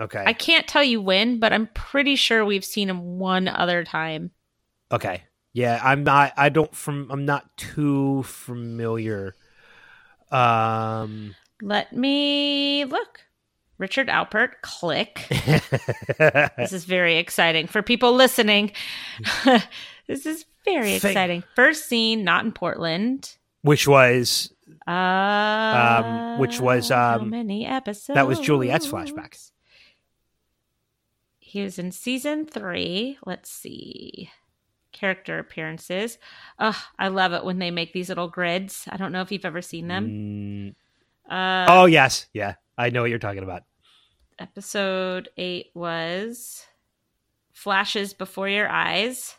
Okay, 0.00 0.22
I 0.26 0.32
can't 0.32 0.66
tell 0.66 0.82
you 0.84 1.00
when, 1.00 1.38
but 1.38 1.52
I'm 1.52 1.68
pretty 1.74 2.16
sure 2.16 2.44
we've 2.44 2.64
seen 2.64 2.88
him 2.88 3.18
one 3.18 3.48
other 3.48 3.84
time. 3.84 4.30
okay, 4.90 5.22
yeah. 5.58 5.80
I'm 5.82 6.04
not. 6.04 6.32
I 6.36 6.48
don't. 6.48 6.74
From 6.74 7.08
I'm 7.10 7.24
not 7.24 7.56
too 7.56 8.22
familiar. 8.22 9.34
Um, 10.30 11.34
Let 11.62 11.92
me 11.92 12.84
look. 12.84 13.22
Richard 13.78 14.08
Alpert, 14.08 14.60
click. 14.62 15.26
This 16.58 16.72
is 16.72 16.84
very 16.84 17.16
exciting 17.16 17.68
for 17.68 17.80
people 17.80 18.12
listening. 18.12 18.72
this 20.08 20.26
is 20.26 20.44
very 20.64 20.94
exciting. 20.94 21.44
First 21.54 21.88
scene, 21.88 22.24
not 22.24 22.44
in 22.44 22.50
Portland. 22.52 23.36
which 23.62 23.86
was 23.86 24.52
Uh, 24.86 26.36
which 26.38 26.60
was, 26.60 26.88
how 26.88 27.20
um, 27.20 27.30
many 27.30 27.64
episodes? 27.66 28.16
that 28.16 28.26
was 28.26 28.40
Juliet's 28.40 28.86
flashbacks. 28.86 29.52
He 31.38 31.62
was 31.62 31.78
in 31.78 31.92
season 31.92 32.44
three. 32.46 33.16
Let's 33.24 33.50
see. 33.50 34.30
Character 34.98 35.38
appearances. 35.38 36.18
Oh, 36.58 36.76
I 36.98 37.08
love 37.08 37.32
it 37.32 37.44
when 37.44 37.58
they 37.58 37.70
make 37.70 37.92
these 37.92 38.08
little 38.08 38.28
grids. 38.28 38.86
I 38.90 38.96
don't 38.96 39.12
know 39.12 39.20
if 39.22 39.30
you've 39.30 39.44
ever 39.44 39.62
seen 39.62 39.86
them. 39.88 40.74
Mm, 41.30 41.30
Uh, 41.32 41.66
oh 41.70 41.84
yes, 41.86 42.26
yeah. 42.32 42.54
I 42.76 42.90
know 42.90 43.02
what 43.02 43.10
you're 43.10 43.18
talking 43.18 43.42
about. 43.44 43.62
Episode 44.38 45.28
eight 45.36 45.66
was 45.74 46.64
Flashes 47.52 48.14
Before 48.14 48.48
Your 48.48 48.68
Eyes. 48.68 49.34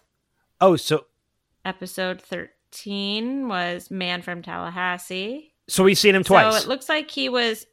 Oh, 0.62 0.76
so 0.76 1.06
Episode 1.66 2.22
13 2.22 3.48
was 3.48 3.90
Man 3.92 4.22
from 4.22 4.42
Tallahassee. 4.42 5.54
so 5.68 5.84
we've 5.84 5.98
seen 5.98 6.16
him 6.16 6.24
twice. 6.24 6.54
So 6.56 6.62
it 6.62 6.68
looks 6.70 6.90
like 6.90 7.10
he 7.12 7.30
was. 7.30 7.66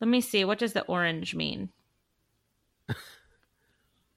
Let 0.00 0.08
me 0.08 0.20
see. 0.20 0.44
What 0.44 0.58
does 0.58 0.72
the 0.72 0.82
orange 0.82 1.34
mean? 1.34 1.70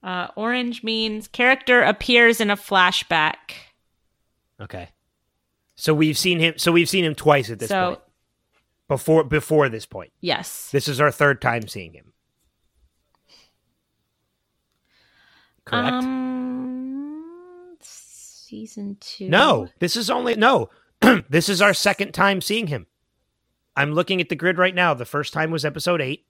Uh, 0.02 0.28
orange 0.36 0.84
means 0.84 1.28
character 1.28 1.82
appears 1.82 2.40
in 2.40 2.50
a 2.50 2.56
flashback. 2.56 3.36
okay. 4.62 4.90
So 5.76 5.94
we've 5.94 6.18
seen 6.18 6.40
him. 6.40 6.56
So 6.58 6.74
we've 6.74 6.90
seen 6.90 7.06
him 7.06 7.16
twice 7.16 7.50
at 7.50 7.60
this 7.60 7.70
so 7.70 7.88
point. 7.88 8.00
Before 8.90 9.24
before 9.24 9.70
this 9.70 9.86
point, 9.86 10.12
yes, 10.20 10.70
this 10.72 10.88
is 10.90 11.00
our 11.00 11.12
third 11.12 11.42
time 11.42 11.68
seeing 11.70 11.94
him. 11.94 12.12
Correct. 15.64 16.04
Um, 16.04 17.78
season 17.80 18.98
two. 19.00 19.30
no, 19.30 19.70
this 19.80 19.96
is 19.96 20.10
only 20.10 20.36
no. 20.36 20.70
this 21.30 21.48
is 21.48 21.62
our 21.62 21.74
second 21.74 22.12
time 22.12 22.42
seeing 22.42 22.68
him. 22.68 22.88
I'm 23.76 23.94
looking 23.94 24.20
at 24.20 24.28
the 24.28 24.36
grid 24.36 24.58
right 24.58 24.76
now. 24.76 24.94
The 24.94 25.06
first 25.06 25.32
time 25.32 25.52
was 25.52 25.64
episode 25.64 26.02
eight, 26.02 26.26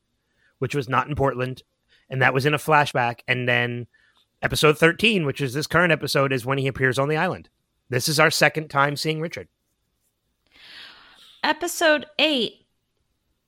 which 0.59 0.76
was 0.76 0.88
not 0.88 1.07
in 1.07 1.15
Portland, 1.15 1.63
and 2.10 2.22
that 2.22 2.34
was 2.34 2.45
in 2.45 2.53
a 2.53 2.57
flashback. 2.57 3.20
And 3.28 3.47
then 3.47 3.88
episode 4.41 4.78
13, 4.78 5.26
which 5.26 5.41
is 5.41 5.53
this 5.53 5.68
current 5.68 5.91
episode, 5.91 6.32
is 6.34 6.45
when 6.45 6.57
he 6.57 6.68
appears 6.68 6.97
on 6.99 7.10
the 7.10 7.18
island. 7.18 7.49
This 7.89 8.07
is 8.07 8.20
our 8.20 8.32
second 8.32 8.70
time 8.70 8.95
seeing 8.95 9.20
Richard. 9.22 9.47
Episode 11.43 12.05
eight 12.20 12.66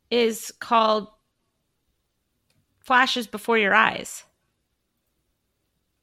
is 0.09 0.51
called 0.59 1.07
"Flashes 2.80 3.28
Before 3.28 3.57
Your 3.57 3.74
Eyes." 3.74 4.24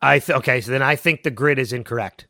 I 0.01 0.19
th- 0.21 0.37
okay, 0.39 0.61
so 0.61 0.71
then 0.71 0.83
I 0.83 0.97
think 0.97 1.23
the 1.23 1.31
grid 1.31 1.59
is 1.59 1.73
incorrect, 1.73 2.27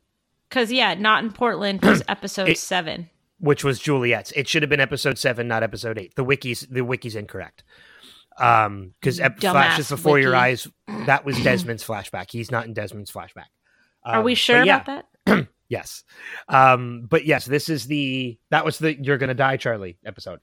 Because 0.49 0.71
yeah, 0.71 0.95
not 0.95 1.23
in 1.23 1.31
Portland 1.31 1.83
was 1.83 2.01
episode 2.07 2.49
It- 2.49 2.57
seven. 2.57 3.09
which 3.39 3.63
was 3.63 3.79
Juliet's. 3.79 4.31
It 4.31 4.47
should 4.47 4.63
have 4.63 4.69
been 4.69 4.79
episode 4.79 5.17
seven, 5.19 5.47
not 5.47 5.61
episode 5.61 5.97
eight. 5.99 6.15
The 6.15 6.25
wikis, 6.25 6.67
the 6.69 6.81
wiki's 6.83 7.15
incorrect. 7.15 7.63
Um, 8.39 8.93
because 8.99 9.19
ep- 9.19 9.39
Dumbass 9.39 9.51
flashes 9.51 9.89
before 9.89 10.19
your 10.19 10.35
eyes. 10.35 10.67
That 11.05 11.25
was 11.25 11.37
Desmond's 11.43 11.83
flashback. 11.85 12.31
He's 12.31 12.51
not 12.51 12.65
in 12.65 12.73
Desmond's 12.73 13.11
flashback. 13.11 13.47
Are 14.03 14.19
Um, 14.19 14.23
we 14.25 14.35
sure 14.35 14.63
yeah, 14.63 14.81
about 14.81 15.05
that? 15.25 15.47
Yes. 15.69 16.03
Um, 16.47 17.05
but 17.07 17.25
yes, 17.25 17.45
this 17.45 17.69
is 17.69 17.85
the 17.85 18.39
that 18.49 18.65
was 18.65 18.79
the 18.79 18.95
"You're 18.99 19.19
Gonna 19.19 19.35
Die, 19.35 19.57
Charlie" 19.57 19.99
episode. 20.03 20.39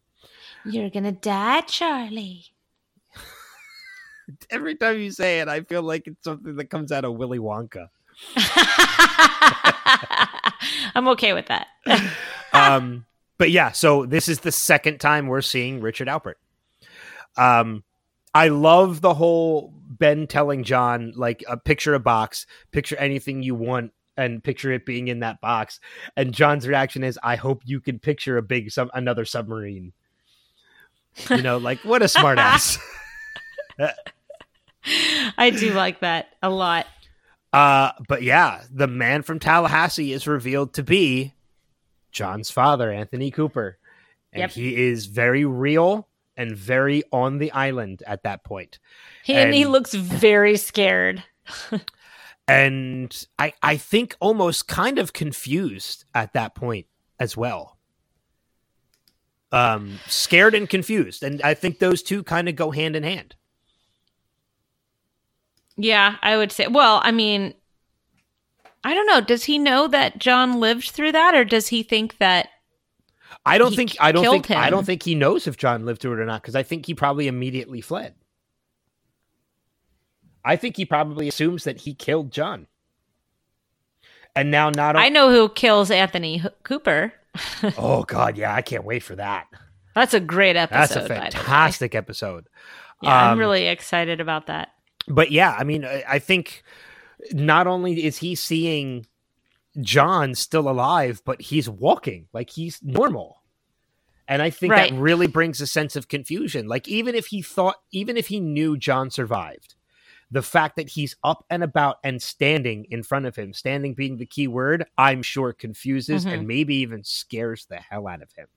You're 0.65 0.89
gonna 0.89 1.11
die, 1.11 1.63
Charlie. 1.63 2.45
Every 4.51 4.77
time 4.77 4.99
you 5.01 5.11
say 5.11 5.41
it, 5.41 5.49
I 5.49 5.63
feel 5.63 5.83
like 5.83 6.07
it's 6.07 6.23
something 6.23 6.55
that 6.55 6.71
comes 6.71 6.93
out 6.93 7.05
of 7.05 7.15
Willy 7.15 7.41
Wonka. 7.41 7.89
I'm 10.95 11.09
okay 11.09 11.33
with 11.33 11.47
that. 11.47 11.67
um, 12.53 13.05
but 13.39 13.51
yeah, 13.51 13.73
so 13.73 14.07
this 14.07 14.29
is 14.29 14.41
the 14.41 14.53
second 14.53 14.99
time 14.99 15.27
we're 15.27 15.41
seeing 15.43 15.81
Richard 15.81 16.09
Alpert. 16.09 16.35
Um, 17.37 17.85
I 18.35 18.49
love 18.49 19.01
the 19.01 19.15
whole 19.15 19.73
Ben 19.89 20.27
telling 20.27 20.63
John 20.65 21.13
like 21.17 21.43
a 21.49 21.57
picture 21.57 21.95
a 21.95 22.01
box, 22.01 22.47
picture 22.71 22.97
anything 22.97 23.43
you 23.43 23.55
want, 23.55 23.93
and 24.17 24.43
picture 24.43 24.73
it 24.73 24.85
being 24.87 25.09
in 25.09 25.21
that 25.21 25.41
box. 25.41 25.81
And 26.17 26.33
John's 26.35 26.67
reaction 26.67 27.03
is, 27.05 27.19
"I 27.23 27.37
hope 27.37 27.63
you 27.65 27.81
can 27.81 27.99
picture 27.99 28.37
a 28.37 28.43
big 28.43 28.71
some 28.71 28.91
another 28.95 29.25
submarine." 29.25 29.93
You 31.31 31.43
know, 31.43 31.57
like 31.57 31.79
what 31.81 32.03
a 32.03 32.09
smart 32.09 32.39
ass. 32.39 32.79
I 35.39 35.51
do 35.51 35.73
like 35.73 36.01
that 36.01 36.29
a 36.43 36.51
lot. 36.51 36.87
Uh, 37.53 37.93
but 38.09 38.23
yeah, 38.23 38.63
the 38.71 38.87
man 38.87 39.23
from 39.23 39.39
Tallahassee 39.39 40.13
is 40.13 40.27
revealed 40.27 40.75
to 40.75 40.83
be 40.83 41.33
John's 42.13 42.51
father, 42.51 42.91
Anthony 42.91 43.31
Cooper. 43.31 43.79
And 44.33 44.41
Yep. 44.41 44.51
he 44.51 44.77
is 44.77 45.07
very 45.07 45.45
real 45.45 46.07
and 46.37 46.57
very 46.57 47.03
on 47.13 47.39
the 47.39 47.51
island 47.53 48.03
at 48.07 48.23
that 48.25 48.45
point. 48.45 48.79
He, 49.25 49.35
and, 49.35 49.55
he 49.55 49.65
looks 49.65 49.95
very 49.95 50.57
scared. 50.57 51.25
And 52.49 53.27
I, 53.39 53.55
I 53.63 53.77
think 53.77 54.17
almost 54.21 54.69
kind 54.69 54.99
of 54.99 55.13
confused 55.13 56.05
at 56.15 56.33
that 56.35 56.55
point 56.55 56.87
as 57.19 57.37
well. 57.37 57.77
Um, 59.51 59.99
scared 60.07 60.55
and 60.55 60.69
confused. 60.69 61.23
And 61.23 61.43
I 61.43 61.55
think 61.55 61.79
those 61.79 62.03
two 62.03 62.23
kind 62.23 62.49
of 62.49 62.57
go 62.57 62.71
hand 62.71 62.95
in 62.95 63.03
hand. 63.03 63.35
Yeah, 65.77 66.17
I 66.23 66.37
would 66.37 66.53
say. 66.53 66.69
Well, 66.69 67.01
I 67.03 67.11
mean, 67.11 67.55
I 68.85 68.95
don't 68.95 69.07
know. 69.07 69.21
Does 69.21 69.45
he 69.45 69.59
know 69.59 69.89
that 69.89 70.19
John 70.19 70.61
lived 70.61 70.91
through 70.91 71.13
that, 71.13 71.35
or 71.35 71.45
does 71.45 71.69
he 71.69 71.83
think 71.83 72.19
that? 72.19 72.49
I 73.47 73.59
don't 73.59 73.71
He 73.71 73.77
think 73.77 73.97
I 74.01 74.13
don't 74.13 74.25
think 74.25 74.51
I 74.51 74.69
don't 74.71 74.85
think 74.85 75.03
he 75.05 75.15
knows 75.15 75.47
if 75.47 75.57
John 75.57 75.87
lived 75.87 76.01
through 76.01 76.15
it 76.15 76.19
or 76.21 76.27
not 76.27 76.43
because 76.43 76.57
I 76.57 76.63
think 76.65 76.85
he 76.87 76.95
probably 76.95 77.29
immediately 77.29 77.81
fled. 77.81 78.15
I 80.45 80.57
think 80.57 80.77
he 80.77 80.85
probably 80.85 81.29
assumes 81.29 81.65
that 81.65 81.81
he 81.81 81.95
killed 81.95 82.33
John. 82.33 82.67
And 84.35 84.51
now 84.51 84.71
not 84.71 84.97
I 84.97 85.09
know 85.09 85.31
who 85.31 85.49
kills 85.49 85.91
Anthony 85.91 86.43
Cooper. 86.63 87.13
Oh 87.79 88.03
god, 88.03 88.37
yeah, 88.39 88.55
I 88.55 88.63
can't 88.63 88.85
wait 88.85 89.03
for 89.03 89.15
that. 89.17 89.47
That's 89.95 90.15
a 90.15 90.21
great 90.21 90.57
episode. 90.57 90.79
That's 90.79 90.97
a 90.97 91.01
by 91.01 91.09
the 91.09 91.15
way. 91.15 91.31
fantastic 91.31 91.95
episode. 91.95 92.49
Yeah, 93.03 93.15
I'm 93.27 93.33
Um, 93.35 93.39
really 93.39 93.67
excited 93.69 94.21
about 94.21 94.47
that. 94.47 94.71
But 95.07 95.31
yeah, 95.31 95.55
I 95.59 95.65
mean, 95.65 95.85
I 95.85 96.03
I 96.09 96.19
think 96.19 96.63
not 97.33 97.67
only 97.67 98.05
is 98.05 98.17
he 98.19 98.35
seeing 98.35 99.07
John 99.81 100.35
still 100.35 100.69
alive, 100.69 101.23
but 101.25 101.41
he's 101.41 101.69
walking 101.69 102.29
like 102.33 102.51
he's 102.51 102.81
normal. 102.83 103.43
And 104.29 104.43
I 104.43 104.51
think 104.51 104.73
Right. 104.73 104.91
that 104.91 104.99
really 104.99 105.27
brings 105.29 105.61
a 105.61 105.67
sense 105.67 105.95
of 105.97 106.09
confusion. 106.09 106.67
Like 106.67 106.89
even 106.89 107.15
if 107.15 107.27
he 107.27 107.43
thought 107.43 107.77
even 107.93 108.17
if 108.17 108.27
he 108.29 108.41
knew 108.41 108.77
John 108.77 109.11
survived, 109.11 109.75
the 110.31 110.43
fact 110.43 110.75
that 110.77 110.89
he's 110.91 111.15
up 111.23 111.45
and 111.51 111.63
about 111.63 111.99
and 112.03 112.21
standing 112.21 112.87
in 112.91 113.05
front 113.05 113.27
of 113.27 113.37
him, 113.37 113.53
standing 113.53 113.95
being 113.95 114.17
the 114.17 114.27
key 114.27 114.49
word, 114.49 114.85
I'm 114.99 115.23
sure 115.23 115.53
confuses 115.53 116.25
Mhm. 116.25 116.33
and 116.33 116.49
maybe 116.49 116.75
even 116.77 117.05
scares 117.05 117.67
the 117.67 117.77
hell 117.77 118.09
out 118.09 118.23
of 118.23 118.33
him. 118.33 118.49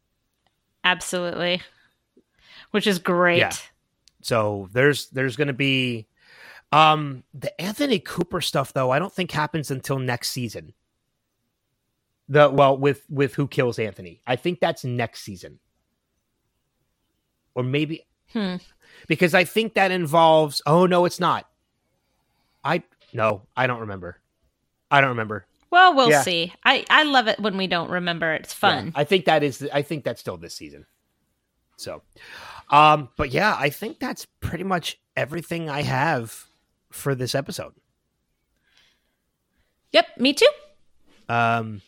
Absolutely. 0.83 1.61
Which 2.71 2.87
is 2.87 2.97
great. 2.99 3.37
Yeah. 3.39 3.51
So 4.21 4.69
there's 4.73 5.09
there's 5.09 5.35
going 5.35 5.47
to 5.49 5.53
be 5.53 6.07
um 6.71 7.23
the 7.33 7.59
Anthony 7.61 7.99
Cooper 7.99 8.41
stuff 8.41 8.73
though. 8.73 8.89
I 8.91 8.99
don't 8.99 9.13
think 9.13 9.31
happens 9.31 9.69
until 9.71 9.99
next 9.99 10.29
season. 10.29 10.73
The 12.29 12.49
well 12.49 12.77
with 12.77 13.03
with 13.09 13.33
who 13.33 13.47
kills 13.47 13.79
Anthony. 13.79 14.21
I 14.27 14.35
think 14.35 14.59
that's 14.59 14.83
next 14.83 15.21
season. 15.21 15.59
Or 17.55 17.63
maybe 17.63 18.05
Hmm. 18.31 18.57
because 19.07 19.33
I 19.33 19.43
think 19.43 19.73
that 19.73 19.89
involves 19.91 20.61
oh 20.65 20.85
no 20.85 21.05
it's 21.05 21.19
not. 21.19 21.49
I 22.63 22.83
no, 23.13 23.47
I 23.57 23.65
don't 23.67 23.79
remember. 23.81 24.17
I 24.91 25.01
don't 25.01 25.09
remember. 25.09 25.45
Well, 25.71 25.95
we'll 25.95 26.09
Yeah. 26.09 26.21
see. 26.21 26.53
I 26.63 26.85
I 26.89 27.03
love 27.03 27.27
it 27.27 27.39
when 27.39 27.57
we 27.57 27.67
don't 27.67 27.89
remember. 27.89 28.33
It's 28.33 28.53
fun. 28.53 28.87
Yeah, 28.87 28.91
I 28.95 29.03
think 29.03 29.25
that 29.25 29.41
is 29.43 29.67
I 29.73 29.81
think 29.81 30.03
that's 30.03 30.21
still 30.21 30.37
this 30.37 30.53
season. 30.55 30.85
So 31.77 32.03
um 32.69 33.09
but 33.17 33.31
yeah, 33.31 33.55
I 33.59 33.69
think 33.71 33.99
that's 33.99 34.25
pretty 34.39 34.63
much 34.63 34.99
everything 35.17 35.69
I 35.69 35.81
have 35.81 36.45
for 36.91 37.15
this 37.15 37.33
episode. 37.33 37.73
Yep, 39.91 40.05
me 40.19 40.33
too. 40.33 40.49
Um, 41.27 41.81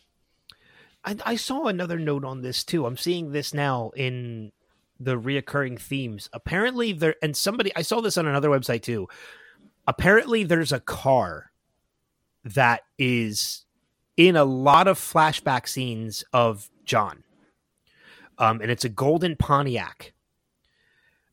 I, 1.04 1.16
I 1.24 1.36
saw 1.36 1.66
another 1.66 1.98
note 1.98 2.24
on 2.24 2.42
this 2.42 2.64
too. 2.64 2.86
I'm 2.86 2.96
seeing 2.96 3.32
this 3.32 3.52
now 3.52 3.90
in 3.96 4.52
the 5.00 5.18
reoccurring 5.18 5.80
themes. 5.80 6.28
Apparently, 6.32 6.92
there 6.92 7.16
and 7.22 7.36
somebody 7.36 7.74
I 7.74 7.82
saw 7.82 8.00
this 8.00 8.16
on 8.16 8.26
another 8.26 8.48
website 8.48 8.82
too. 8.82 9.08
Apparently, 9.86 10.44
there's 10.44 10.72
a 10.72 10.80
car 10.80 11.50
that 12.44 12.82
is 12.98 13.64
in 14.16 14.36
a 14.36 14.44
lot 14.44 14.88
of 14.88 14.98
flashback 14.98 15.68
scenes 15.68 16.24
of 16.32 16.70
John, 16.84 17.24
um, 18.38 18.60
and 18.60 18.70
it's 18.70 18.84
a 18.84 18.88
golden 18.88 19.36
Pontiac. 19.36 20.12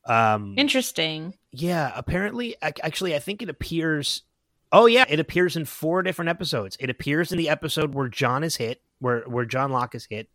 Um, 0.05 0.55
Interesting. 0.57 1.35
yeah, 1.51 1.91
apparently, 1.95 2.55
actually, 2.61 3.15
I 3.15 3.19
think 3.19 3.43
it 3.43 3.49
appears. 3.49 4.23
Oh 4.71 4.87
yeah, 4.87 5.05
it 5.07 5.19
appears 5.19 5.55
in 5.55 5.65
four 5.65 6.01
different 6.01 6.29
episodes. 6.29 6.77
It 6.79 6.89
appears 6.89 7.31
in 7.31 7.37
the 7.37 7.49
episode 7.49 7.93
where 7.93 8.07
John 8.07 8.43
is 8.43 8.55
hit, 8.55 8.81
where 8.99 9.21
where 9.21 9.45
John 9.45 9.71
Locke 9.71 9.95
is 9.95 10.05
hit. 10.09 10.29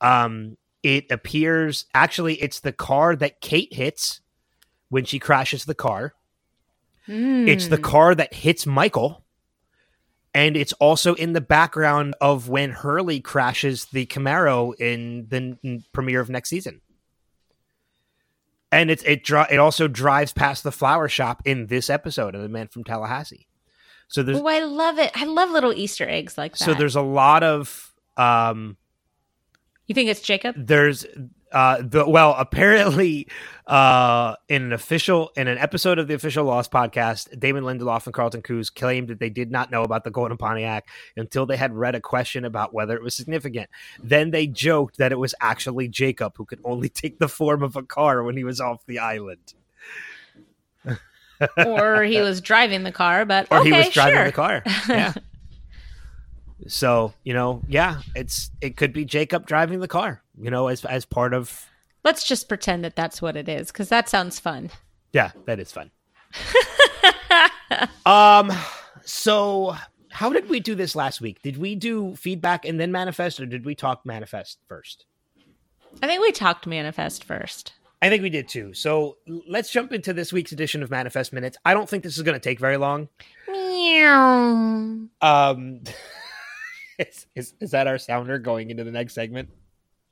Um, 0.00 0.56
it 0.82 1.10
appears 1.10 1.86
actually 1.94 2.34
it's 2.42 2.60
the 2.60 2.72
car 2.72 3.14
that 3.16 3.40
Kate 3.40 3.72
hits 3.72 4.20
when 4.88 5.04
she 5.04 5.18
crashes 5.18 5.64
the 5.64 5.74
car. 5.74 6.14
It's 7.06 7.66
the 7.68 7.76
Hmm. 7.76 7.82
car 7.82 8.14
that 8.14 8.32
hits 8.32 8.64
Michael, 8.66 9.24
and 10.32 10.56
it's 10.56 10.72
also 10.74 11.14
in 11.14 11.32
the 11.32 11.40
background 11.40 12.14
of 12.20 12.48
when 12.48 12.70
Hurley 12.70 13.20
crashes 13.20 13.86
the 13.86 14.06
Camaro 14.06 14.72
in 14.78 15.26
the 15.28 15.58
n- 15.64 15.84
premiere 15.92 16.20
of 16.20 16.30
next 16.30 16.48
season. 16.50 16.80
and 18.74 18.90
it's 18.90 19.02
it 19.02 19.22
dri- 19.22 19.44
it 19.50 19.58
also 19.58 19.86
drives 19.86 20.32
past 20.32 20.62
the 20.64 20.72
flower 20.72 21.06
shop 21.06 21.42
in 21.44 21.66
this 21.66 21.90
episode 21.90 22.34
of 22.34 22.40
the 22.40 22.48
man 22.48 22.68
from 22.68 22.82
Tallahassee. 22.84 23.46
So 24.12 24.22
there's 24.22 24.38
Oh, 24.38 24.46
I 24.46 24.60
love 24.60 24.98
it. 24.98 25.10
I 25.14 25.24
love 25.24 25.50
little 25.50 25.72
Easter 25.72 26.08
eggs 26.08 26.36
like 26.38 26.52
that. 26.52 26.64
so 26.64 26.74
there's 26.74 26.96
a 26.96 27.02
lot 27.02 27.42
of 27.42 27.92
um 28.16 28.76
you 29.86 29.94
think 29.94 30.08
it's 30.10 30.20
Jacob? 30.20 30.54
there's 30.58 31.04
uh 31.50 31.82
the 31.82 32.08
well 32.08 32.34
apparently 32.38 33.26
uh 33.66 34.34
in 34.48 34.62
an 34.62 34.72
official 34.72 35.30
in 35.36 35.48
an 35.48 35.58
episode 35.58 35.98
of 35.98 36.08
the 36.08 36.14
official 36.14 36.44
lost 36.44 36.70
podcast 36.70 37.38
damon 37.38 37.62
lindelof 37.64 38.06
and 38.06 38.14
carlton 38.14 38.40
Cuse 38.42 38.70
claimed 38.70 39.08
that 39.08 39.18
they 39.18 39.28
did 39.28 39.50
not 39.50 39.70
know 39.70 39.82
about 39.82 40.04
the 40.04 40.10
golden 40.10 40.38
pontiac 40.38 40.86
until 41.16 41.44
they 41.44 41.56
had 41.56 41.74
read 41.74 41.94
a 41.94 42.00
question 42.00 42.44
about 42.46 42.72
whether 42.72 42.94
it 42.96 43.02
was 43.02 43.14
significant 43.14 43.68
then 44.02 44.30
they 44.30 44.46
joked 44.46 44.96
that 44.96 45.12
it 45.12 45.18
was 45.18 45.34
actually 45.42 45.88
jacob 45.88 46.32
who 46.36 46.44
could 46.46 46.60
only 46.64 46.88
take 47.02 47.18
the 47.18 47.28
form 47.28 47.62
of 47.62 47.76
a 47.76 47.82
car 47.82 48.22
when 48.22 48.36
he 48.36 48.44
was 48.44 48.58
off 48.60 48.84
the 48.86 48.98
island 48.98 49.52
or 51.56 52.02
he 52.02 52.20
was 52.22 52.40
driving 52.40 52.82
the 52.82 52.92
car, 52.92 53.24
but 53.24 53.46
or 53.50 53.58
okay, 53.58 53.70
he 53.70 53.76
was 53.76 53.88
driving 53.90 54.14
sure. 54.14 54.24
the 54.24 54.32
car 54.32 54.62
yeah 54.88 55.12
so 56.68 57.12
you 57.24 57.34
know 57.34 57.60
yeah 57.68 58.00
it's 58.14 58.50
it 58.60 58.76
could 58.76 58.92
be 58.92 59.04
jacob 59.04 59.46
driving 59.46 59.80
the 59.80 59.88
car 59.88 60.22
you 60.40 60.48
know 60.50 60.68
as 60.68 60.84
as 60.84 61.04
part 61.04 61.34
of 61.34 61.66
Let's 62.04 62.24
just 62.24 62.48
pretend 62.48 62.84
that 62.84 62.96
that's 62.96 63.22
what 63.22 63.36
it 63.36 63.48
is 63.48 63.68
because 63.68 63.88
that 63.90 64.08
sounds 64.08 64.40
fun. 64.40 64.70
Yeah, 65.12 65.30
that 65.46 65.60
is 65.60 65.70
fun. 65.70 65.90
um, 68.06 68.50
so 69.04 69.76
how 70.10 70.32
did 70.32 70.48
we 70.48 70.58
do 70.58 70.74
this 70.74 70.96
last 70.96 71.20
week? 71.20 71.42
Did 71.42 71.58
we 71.58 71.76
do 71.76 72.16
feedback 72.16 72.64
and 72.64 72.80
then 72.80 72.90
manifest, 72.90 73.38
or 73.38 73.46
did 73.46 73.64
we 73.64 73.74
talk 73.74 74.04
manifest 74.04 74.58
first? 74.66 75.06
I 76.02 76.06
think 76.06 76.22
we 76.22 76.32
talked 76.32 76.66
manifest 76.66 77.22
first. 77.22 77.74
I 78.02 78.08
think 78.08 78.24
we 78.24 78.30
did 78.30 78.48
too. 78.48 78.74
So 78.74 79.18
let's 79.48 79.70
jump 79.70 79.92
into 79.92 80.12
this 80.12 80.32
week's 80.32 80.50
edition 80.50 80.82
of 80.82 80.90
Manifest 80.90 81.32
Minutes. 81.32 81.56
I 81.64 81.72
don't 81.72 81.88
think 81.88 82.02
this 82.02 82.16
is 82.16 82.24
going 82.24 82.34
to 82.34 82.40
take 82.40 82.58
very 82.58 82.76
long. 82.76 83.08
Meow. 83.48 85.06
Um, 85.20 85.80
is, 86.98 87.26
is 87.36 87.54
is 87.60 87.70
that 87.70 87.86
our 87.86 87.98
sounder 87.98 88.40
going 88.40 88.70
into 88.70 88.82
the 88.82 88.90
next 88.90 89.14
segment? 89.14 89.50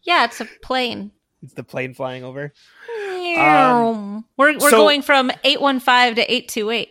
Yeah, 0.02 0.24
it's 0.24 0.40
a 0.40 0.46
plane. 0.62 1.10
It's 1.42 1.54
the 1.54 1.64
plane 1.64 1.92
flying 1.94 2.22
over. 2.22 2.52
Meow. 2.96 4.22
we're 4.36 4.52
we're 4.58 4.70
so- 4.70 4.76
going 4.76 5.02
from 5.02 5.32
eight 5.42 5.60
one 5.60 5.80
five 5.80 6.14
to 6.14 6.32
eight 6.32 6.48
two 6.48 6.70
eight. 6.70 6.90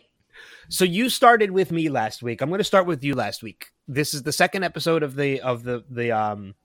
So 0.68 0.84
you 0.84 1.10
started 1.10 1.50
with 1.50 1.72
me 1.72 1.90
last 1.90 2.22
week. 2.22 2.42
I'm 2.42 2.50
going 2.50 2.60
to 2.60 2.64
start 2.64 2.86
with 2.86 3.04
you 3.04 3.16
last 3.16 3.42
week. 3.42 3.68
This 3.88 4.14
is 4.14 4.22
the 4.22 4.32
second 4.34 4.64
episode 4.64 5.02
of 5.02 5.16
the 5.16 5.40
of 5.40 5.64
the 5.64 5.84
the 5.90 6.12
um 6.12 6.56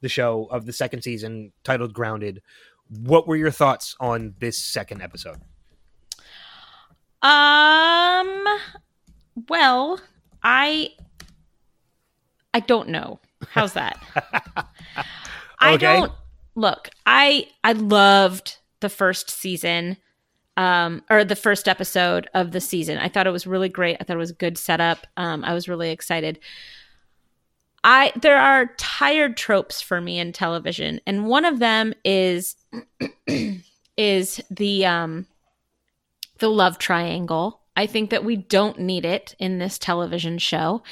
the 0.00 0.08
show 0.08 0.48
of 0.50 0.66
the 0.66 0.72
second 0.72 1.02
season 1.02 1.52
titled 1.64 1.92
Grounded. 1.92 2.42
What 2.88 3.26
were 3.26 3.36
your 3.36 3.50
thoughts 3.50 3.94
on 4.00 4.34
this 4.38 4.58
second 4.58 5.02
episode? 5.02 5.38
Um. 7.22 8.44
Well, 9.48 10.00
I 10.42 10.90
I 12.54 12.60
don't 12.60 12.88
know. 12.88 13.20
How's 13.50 13.74
that? 13.74 14.02
I 15.60 15.76
don't 15.76 16.12
look. 16.54 16.90
I 17.06 17.48
I 17.64 17.72
loved 17.72 18.58
the 18.80 18.88
first 18.88 19.30
season, 19.30 19.96
um, 20.56 21.02
or 21.10 21.24
the 21.24 21.36
first 21.36 21.68
episode 21.68 22.28
of 22.34 22.52
the 22.52 22.60
season. 22.60 22.98
I 22.98 23.08
thought 23.08 23.26
it 23.26 23.32
was 23.32 23.46
really 23.46 23.68
great. 23.68 23.96
I 24.00 24.04
thought 24.04 24.16
it 24.16 24.20
was 24.20 24.30
a 24.30 24.34
good 24.34 24.58
setup. 24.58 25.06
Um, 25.16 25.44
I 25.44 25.54
was 25.54 25.68
really 25.68 25.90
excited. 25.90 26.38
I 27.84 28.12
there 28.20 28.38
are 28.38 28.74
tired 28.76 29.36
tropes 29.36 29.80
for 29.80 30.00
me 30.00 30.18
in 30.18 30.32
television, 30.32 31.00
and 31.06 31.26
one 31.26 31.44
of 31.44 31.58
them 31.58 31.94
is 32.04 32.56
is 33.96 34.42
the 34.50 34.86
um 34.86 35.26
the 36.38 36.48
love 36.48 36.78
triangle. 36.78 37.60
I 37.76 37.86
think 37.86 38.10
that 38.10 38.24
we 38.24 38.36
don't 38.36 38.80
need 38.80 39.04
it 39.04 39.34
in 39.38 39.58
this 39.58 39.78
television 39.78 40.38
show. 40.38 40.82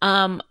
Um, 0.00 0.42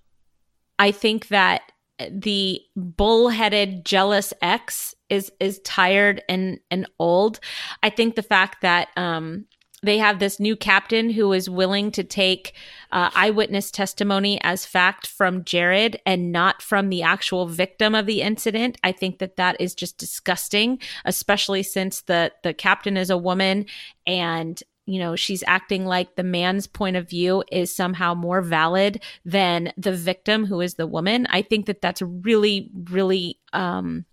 I 0.80 0.92
think 0.92 1.28
that 1.30 1.64
the 2.10 2.62
bullheaded 2.76 3.86
jealous 3.86 4.34
ex 4.42 4.96
is 5.10 5.32
is 5.40 5.60
tired 5.60 6.24
and 6.28 6.60
and 6.70 6.88
old. 7.00 7.40
I 7.84 7.90
think 7.90 8.16
the 8.16 8.24
fact 8.24 8.62
that 8.62 8.90
um 8.98 9.46
they 9.84 9.98
have 9.98 10.20
this 10.20 10.40
new 10.40 10.56
captain 10.56 11.10
who 11.10 11.34
is 11.34 11.50
willing 11.50 11.92
to 11.92 12.04
take 12.04 12.54
uh, 12.92 13.10
eyewitness 13.16 13.72
testimony 13.72 14.40
as 14.42 14.66
fact 14.66 15.08
from 15.08 15.44
Jared 15.44 16.00
and 16.06 16.32
not 16.32 16.62
from 16.62 16.90
the 16.90 17.02
actual 17.02 17.48
victim 17.48 17.96
of 17.96 18.06
the 18.06 18.22
incident. 18.22 18.78
I 18.84 18.92
think 18.92 19.20
that 19.20 19.38
that 19.38 19.60
is 19.60 19.74
just 19.74 19.98
disgusting, 19.98 20.80
especially 21.06 21.64
since 21.64 22.02
the 22.02 22.32
the 22.44 22.54
captain 22.54 22.98
is 22.98 23.10
a 23.10 23.18
woman 23.18 23.66
and 24.06 24.62
you 24.86 25.00
know 25.00 25.16
she's 25.16 25.44
acting 25.48 25.86
like 25.86 26.16
the 26.16 26.24
man's 26.24 26.68
point 26.68 26.96
of 26.96 27.10
view 27.10 27.44
is 27.52 27.76
somehow 27.76 28.14
more 28.14 28.42
valid 28.42 29.02
than 29.26 29.72
the 29.78 29.94
victim 29.94 30.46
who 30.46 30.62
is 30.62 30.76
the 30.76 30.88
woman. 30.88 31.26
I 31.30 31.42
think 31.42 31.66
that 31.66 31.82
that's 31.82 32.02
really 32.02 32.70
really 32.90 33.40
um 33.54 34.06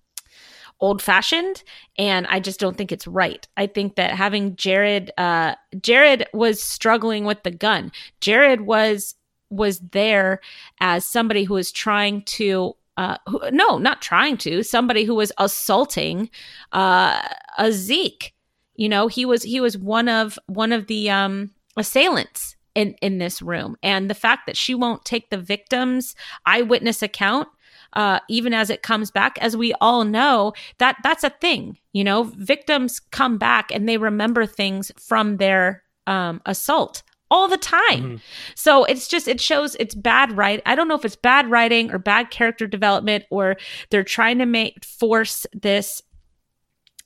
old 0.80 1.02
fashioned 1.02 1.62
and 1.96 2.26
I 2.28 2.40
just 2.40 2.60
don't 2.60 2.76
think 2.76 2.92
it's 2.92 3.06
right. 3.06 3.46
I 3.56 3.66
think 3.66 3.96
that 3.96 4.12
having 4.12 4.56
Jared 4.56 5.10
uh 5.18 5.54
Jared 5.80 6.26
was 6.32 6.62
struggling 6.62 7.24
with 7.24 7.42
the 7.42 7.50
gun. 7.50 7.92
Jared 8.20 8.62
was 8.62 9.14
was 9.50 9.80
there 9.80 10.40
as 10.80 11.04
somebody 11.04 11.44
who 11.44 11.54
was 11.54 11.72
trying 11.72 12.22
to 12.22 12.76
uh 12.96 13.18
who, 13.26 13.40
no, 13.50 13.78
not 13.78 14.02
trying 14.02 14.36
to, 14.38 14.62
somebody 14.62 15.04
who 15.04 15.14
was 15.14 15.32
assaulting 15.38 16.30
uh 16.72 17.20
a 17.58 17.72
Zeke. 17.72 18.34
You 18.76 18.88
know, 18.88 19.08
he 19.08 19.24
was 19.24 19.42
he 19.42 19.60
was 19.60 19.76
one 19.76 20.08
of 20.08 20.38
one 20.46 20.72
of 20.72 20.86
the 20.86 21.10
um 21.10 21.50
assailants 21.76 22.56
in 22.74 22.94
in 23.02 23.18
this 23.18 23.42
room 23.42 23.76
and 23.82 24.08
the 24.08 24.14
fact 24.14 24.46
that 24.46 24.56
she 24.56 24.74
won't 24.74 25.04
take 25.04 25.30
the 25.30 25.38
victim's 25.38 26.14
eyewitness 26.46 27.02
account 27.02 27.48
uh, 27.94 28.20
even 28.28 28.54
as 28.54 28.70
it 28.70 28.82
comes 28.82 29.10
back, 29.10 29.38
as 29.40 29.56
we 29.56 29.72
all 29.80 30.04
know, 30.04 30.52
that 30.78 30.96
that's 31.02 31.24
a 31.24 31.30
thing. 31.30 31.78
You 31.92 32.04
know, 32.04 32.24
victims 32.24 33.00
come 33.00 33.38
back 33.38 33.70
and 33.72 33.88
they 33.88 33.96
remember 33.96 34.46
things 34.46 34.92
from 34.98 35.38
their 35.38 35.82
um, 36.06 36.40
assault 36.46 37.02
all 37.30 37.48
the 37.48 37.58
time. 37.58 38.02
Mhm. 38.02 38.20
So 38.54 38.84
it's 38.84 39.06
just 39.08 39.28
it 39.28 39.40
shows 39.40 39.76
it's 39.78 39.94
bad 39.94 40.36
right. 40.36 40.62
I 40.64 40.74
don't 40.74 40.88
know 40.88 40.94
if 40.94 41.04
it's 41.04 41.16
bad 41.16 41.50
writing 41.50 41.90
or 41.90 41.98
bad 41.98 42.30
character 42.30 42.66
development 42.66 43.24
or 43.30 43.56
they're 43.90 44.02
trying 44.04 44.38
to 44.38 44.46
make 44.46 44.84
force 44.84 45.46
this 45.52 46.02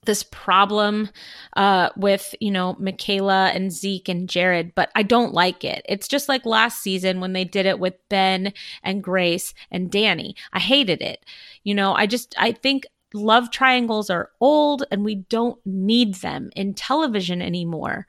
this 0.04 0.22
problem 0.22 1.10
uh, 1.56 1.90
with 1.96 2.34
you 2.40 2.50
know 2.50 2.76
Michaela 2.78 3.50
and 3.54 3.72
Zeke 3.72 4.08
and 4.08 4.28
Jared, 4.28 4.74
but 4.74 4.90
I 4.94 5.02
don't 5.02 5.32
like 5.32 5.64
it. 5.64 5.84
It's 5.88 6.08
just 6.08 6.28
like 6.28 6.44
last 6.44 6.82
season 6.82 7.20
when 7.20 7.32
they 7.32 7.44
did 7.44 7.66
it 7.66 7.78
with 7.78 7.94
Ben 8.08 8.52
and 8.82 9.02
Grace 9.02 9.54
and 9.70 9.90
Danny. 9.90 10.34
I 10.52 10.58
hated 10.58 11.02
it. 11.02 11.24
You 11.64 11.74
know, 11.74 11.94
I 11.94 12.06
just 12.06 12.34
I 12.38 12.52
think 12.52 12.84
love 13.14 13.50
triangles 13.50 14.10
are 14.10 14.30
old 14.40 14.84
and 14.90 15.04
we 15.04 15.16
don't 15.16 15.58
need 15.66 16.16
them 16.16 16.50
in 16.56 16.74
television 16.74 17.42
anymore. 17.42 18.06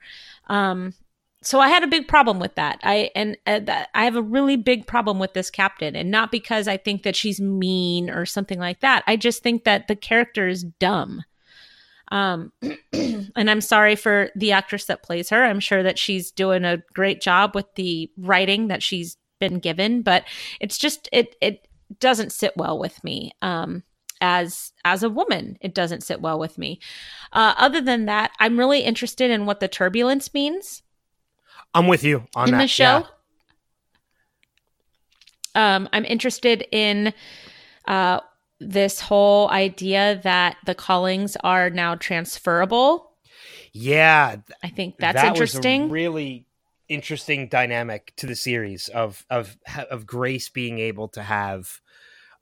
Um, 0.48 0.94
so 1.42 1.60
I 1.60 1.68
had 1.68 1.84
a 1.84 1.88
big 1.88 2.08
problem 2.08 2.40
with 2.40 2.54
that. 2.54 2.80
I 2.82 3.10
and 3.14 3.36
uh, 3.46 3.84
I 3.94 4.04
have 4.04 4.16
a 4.16 4.22
really 4.22 4.56
big 4.56 4.86
problem 4.86 5.18
with 5.18 5.34
this 5.34 5.50
captain, 5.50 5.94
and 5.94 6.10
not 6.10 6.32
because 6.32 6.66
I 6.66 6.78
think 6.78 7.02
that 7.02 7.14
she's 7.14 7.40
mean 7.40 8.08
or 8.10 8.24
something 8.24 8.58
like 8.58 8.80
that. 8.80 9.04
I 9.06 9.16
just 9.16 9.42
think 9.42 9.64
that 9.64 9.86
the 9.86 9.96
character 9.96 10.48
is 10.48 10.64
dumb. 10.64 11.22
Um, 12.08 12.52
and 12.92 13.50
I'm 13.50 13.60
sorry 13.60 13.96
for 13.96 14.30
the 14.36 14.52
actress 14.52 14.86
that 14.86 15.02
plays 15.02 15.30
her. 15.30 15.44
I'm 15.44 15.60
sure 15.60 15.82
that 15.82 15.98
she's 15.98 16.30
doing 16.30 16.64
a 16.64 16.82
great 16.92 17.20
job 17.20 17.54
with 17.54 17.66
the 17.74 18.10
writing 18.16 18.68
that 18.68 18.82
she's 18.82 19.16
been 19.40 19.58
given, 19.58 20.02
but 20.02 20.24
it's 20.60 20.78
just 20.78 21.08
it 21.12 21.36
it 21.40 21.66
doesn't 22.00 22.32
sit 22.32 22.52
well 22.56 22.78
with 22.78 23.02
me. 23.04 23.32
Um, 23.42 23.82
as 24.20 24.72
as 24.84 25.02
a 25.02 25.10
woman, 25.10 25.58
it 25.60 25.74
doesn't 25.74 26.02
sit 26.02 26.20
well 26.20 26.38
with 26.38 26.56
me. 26.56 26.80
Uh, 27.32 27.54
other 27.58 27.80
than 27.80 28.06
that, 28.06 28.30
I'm 28.38 28.58
really 28.58 28.80
interested 28.80 29.30
in 29.30 29.46
what 29.46 29.60
the 29.60 29.68
turbulence 29.68 30.32
means 30.32 30.82
I'm 31.74 31.88
with 31.88 32.04
you 32.04 32.24
on 32.34 32.48
in 32.48 32.52
that 32.52 32.62
the 32.62 32.68
show. 32.68 32.84
yeah. 32.84 33.06
Um, 35.56 35.88
I'm 35.92 36.04
interested 36.04 36.66
in 36.72 37.12
uh, 37.86 38.20
this 38.60 39.00
whole 39.00 39.48
idea 39.50 40.20
that 40.22 40.56
the 40.66 40.74
callings 40.74 41.36
are 41.42 41.70
now 41.70 41.94
transferable. 41.94 43.12
Yeah, 43.72 44.36
I 44.62 44.68
think 44.68 44.96
that's 44.98 45.14
that 45.14 45.32
was 45.32 45.54
a 45.54 45.58
interesting. 45.58 45.90
really 45.90 46.46
interesting 46.88 47.48
dynamic 47.48 48.12
to 48.16 48.26
the 48.26 48.36
series 48.36 48.88
of 48.88 49.24
of 49.30 49.56
of 49.90 50.06
Grace 50.06 50.48
being 50.48 50.78
able 50.78 51.08
to 51.08 51.22
have 51.22 51.80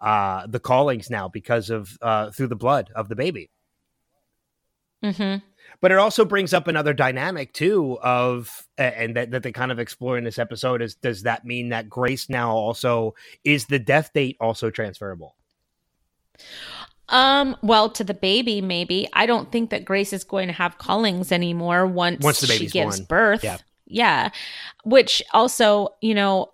uh 0.01 0.47
the 0.49 0.61
callings 0.61 1.09
now 1.11 1.29
because 1.29 1.71
of 1.71 1.97
uh 2.03 2.31
through 2.31 2.49
the 2.49 2.57
blood 2.57 2.91
of 2.95 3.09
the 3.09 3.17
baby. 3.17 3.51
hmm 5.03 5.37
But 5.81 5.93
it 5.93 5.99
also 5.99 6.25
brings 6.25 6.53
up 6.53 6.69
another 6.69 6.93
dynamic 6.93 7.53
too 7.53 7.99
of 8.03 8.67
and 8.77 9.17
that, 9.17 9.31
that 9.31 9.43
they 9.43 9.53
kind 9.53 9.73
of 9.73 9.79
explore 9.79 10.19
in 10.19 10.25
this 10.25 10.39
episode 10.39 10.83
is 10.83 10.97
does 10.97 11.23
that 11.23 11.45
mean 11.45 11.71
that 11.71 11.89
Grace 11.89 12.29
now 12.29 12.51
also 12.51 13.15
is 13.45 13.67
the 13.67 13.79
death 13.79 14.13
date 14.13 14.37
also 14.41 14.71
transferable? 14.71 15.37
Um, 17.09 17.57
well, 17.63 17.91
to 17.91 18.05
the 18.05 18.15
baby, 18.15 18.61
maybe. 18.61 19.09
I 19.13 19.27
don't 19.27 19.53
think 19.53 19.71
that 19.71 19.85
Grace 19.85 20.13
is 20.13 20.25
going 20.25 20.47
to 20.49 20.55
have 20.55 20.79
callings 20.79 21.31
anymore 21.31 21.87
once, 21.87 22.23
Once 22.25 22.41
the 22.41 22.47
she 22.47 22.55
baby's 22.55 22.73
gives 22.73 23.01
born. 23.01 23.07
birth. 23.09 23.45
Yeah. 23.45 23.59
Yeah. 23.87 24.31
Which 24.85 25.23
also, 25.33 25.89
you 26.01 26.15
know, 26.15 26.51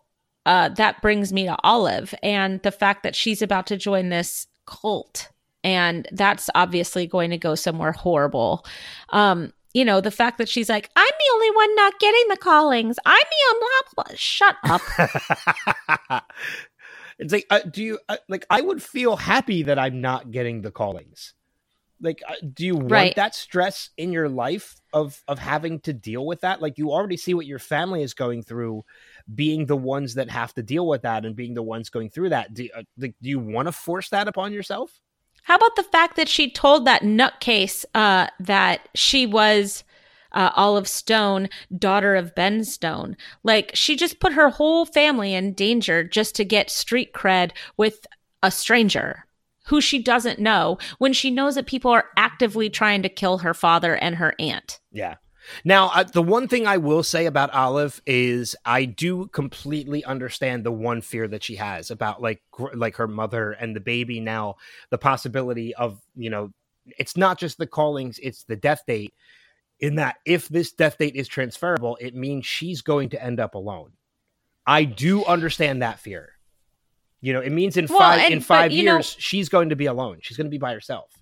uh, 0.47 0.71
that 0.71 1.01
brings 1.03 1.33
me 1.33 1.45
to 1.45 1.57
Olive 1.63 2.15
and 2.23 2.61
the 2.63 2.73
fact 2.73 3.03
that 3.05 3.15
she's 3.15 3.43
about 3.43 3.67
to 3.69 3.77
join 3.77 4.09
this 4.09 4.47
cult. 4.67 5.29
And 5.63 6.09
that's 6.13 6.49
obviously 6.55 7.07
going 7.07 7.31
to 7.31 7.39
go 7.39 7.55
somewhere 7.55 7.93
horrible. 7.93 8.65
Um, 9.11 9.53
you 9.75 9.85
know, 9.85 10.01
the 10.01 10.11
fact 10.11 10.39
that 10.39 10.49
she's 10.49 10.69
like, 10.69 10.91
I'm 10.97 11.07
the 11.07 11.35
only 11.35 11.51
one 11.51 11.77
not 11.77 12.01
getting 12.01 12.25
the 12.31 12.37
callings. 12.37 12.97
I'm 13.05 13.17
the 13.17 13.55
only 13.55 13.67
blah, 13.95 14.05
blah. 14.05 14.15
Shut 14.17 14.57
up. 14.65 16.25
it's 17.19 17.33
like, 17.33 17.47
uh, 17.51 17.61
do 17.61 17.83
you 17.83 17.99
uh, 18.09 18.17
like? 18.29 18.47
I 18.49 18.61
would 18.61 18.83
feel 18.83 19.17
happy 19.17 19.65
that 19.65 19.79
I'm 19.79 20.01
not 20.01 20.31
getting 20.31 20.63
the 20.63 20.71
callings. 20.71 21.35
Like, 22.01 22.23
uh, 22.29 22.35
do 22.55 22.65
you 22.65 22.77
want 22.77 22.91
Right. 22.91 23.17
that 23.17 23.35
stress 23.35 23.91
in 23.97 24.13
your 24.13 24.29
life 24.29 24.77
of 24.93 25.21
of 25.27 25.41
having 25.41 25.81
to 25.81 25.93
deal 25.93 26.25
with 26.25 26.43
that? 26.43 26.63
Like, 26.63 26.79
you 26.79 26.93
already 26.93 27.17
see 27.17 27.35
what 27.35 27.47
your 27.47 27.59
family 27.59 28.03
is 28.03 28.15
going 28.15 28.45
through, 28.45 28.85
being 29.35 29.67
the 29.67 29.77
ones 29.77 30.15
that 30.15 30.31
have 30.31 30.55
to 30.55 30.63
deal 30.63 30.87
with 30.87 31.03
that 31.03 31.25
and 31.25 31.35
being 31.35 31.55
the 31.55 31.63
ones 31.63 31.91
going 31.91 32.11
through 32.11 32.29
that. 32.29 32.55
Do, 32.55 32.69
uh, 32.77 32.83
like, 32.97 33.17
do 33.21 33.29
you 33.29 33.41
want 33.41 33.67
to 33.67 33.73
force 33.73 34.11
that 34.11 34.29
upon 34.29 34.53
yourself? 34.53 35.01
How 35.43 35.57
about 35.57 35.77
the 35.77 35.83
fact 35.83 36.17
that 36.17 36.29
she 36.29 36.51
told 36.51 36.85
that 36.85 37.03
nutcase 37.03 37.85
uh, 37.95 38.29
that 38.39 38.89
she 38.95 39.27
was 39.27 39.83
uh, 40.33 40.51
Olive 40.55 40.89
Stone, 40.89 41.49
daughter 41.77 42.15
of 42.15 42.35
Ben 42.35 42.65
Stone? 42.65 43.17
Like, 43.43 43.71
she 43.75 43.97
just 43.97 44.21
put 44.21 44.33
her 44.33 44.51
whole 44.51 44.85
family 44.85 45.35
in 45.35 45.55
danger 45.55 46.05
just 46.05 46.35
to 46.37 46.45
get 46.45 46.71
street 46.71 47.13
cred 47.13 47.53
with 47.77 48.07
a 48.43 48.51
stranger 48.51 49.25
who 49.67 49.81
she 49.81 49.99
doesn't 49.99 50.39
know 50.39 50.79
when 50.99 51.13
she 51.13 51.31
knows 51.31 51.55
that 51.55 51.67
people 51.67 51.91
are 51.91 52.07
actively 52.17 52.71
trying 52.71 53.03
to 53.03 53.09
kill 53.09 53.39
her 53.39 53.55
father 53.55 53.95
and 53.97 54.17
her 54.17 54.35
aunt. 54.39 54.81
Yeah. 54.91 55.17
Now, 55.65 55.91
uh, 55.95 56.05
the 56.05 56.23
one 56.23 56.49
thing 56.49 56.67
I 56.67 56.77
will 56.77 57.03
say 57.03 57.27
about 57.27 57.55
Olive 57.55 58.01
is 58.07 58.55
I 58.65 58.85
do 58.85 59.27
completely 59.29 60.05
understand 60.05 60.65
the 60.65 60.73
one 60.73 61.01
fear 61.01 61.29
that 61.29 61.43
she 61.43 61.57
has 61.57 61.91
about 61.91 62.21
like 62.21 62.43
gr- 62.51 62.75
like 62.75 62.97
her 62.97 63.09
mother 63.09 63.53
and 63.53 63.75
the 63.75 63.81
baby. 63.81 64.21
Now, 64.21 64.57
the 64.91 64.99
possibility 64.99 65.75
of 65.75 66.01
you 66.15 66.31
know, 66.31 66.53
it's 66.99 67.17
not 67.17 67.39
just 67.39 67.59
the 67.59 67.67
callings; 67.67 68.19
it's 68.23 68.45
the 68.45 68.57
death 68.57 68.83
date. 68.87 69.15
In 69.81 69.95
that, 69.97 70.17
if 70.25 70.49
this 70.49 70.73
death 70.73 70.99
date 70.99 71.15
is 71.15 71.29
transferable, 71.29 71.97
it 72.01 72.15
means 72.15 72.45
she's 72.45 72.83
going 72.83 73.11
to 73.11 73.23
end 73.23 73.39
up 73.39 73.55
alone. 73.55 73.93
I 74.67 74.85
do 74.85 75.25
understand 75.25 75.83
that 75.83 76.01
fear. 76.01 76.33
You 77.21 77.33
know, 77.33 77.41
it 77.41 77.51
means 77.51 77.77
in 77.77 77.87
Well, 77.89 77.99
five 77.99 78.21
and- 78.21 78.35
in 78.35 78.41
five 78.41 78.73
you 78.73 78.85
know- 78.85 78.97
years 78.97 79.17
she's 79.19 79.49
going 79.49 79.69
to 79.71 79.77
be 79.77 79.87
alone. 79.87 80.19
She's 80.23 80.37
going 80.37 80.47
to 80.47 80.51
be 80.51 80.59
by 80.59 80.73
herself. 80.73 81.13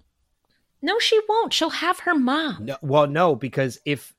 No, 0.82 0.98
she 0.98 1.20
won't. 1.28 1.52
She'll 1.52 1.70
have 1.70 2.00
her 2.00 2.14
mom. 2.14 2.66
No, 2.66 2.76
well, 2.82 3.06
no, 3.06 3.34
because 3.34 3.78
if 3.84 4.14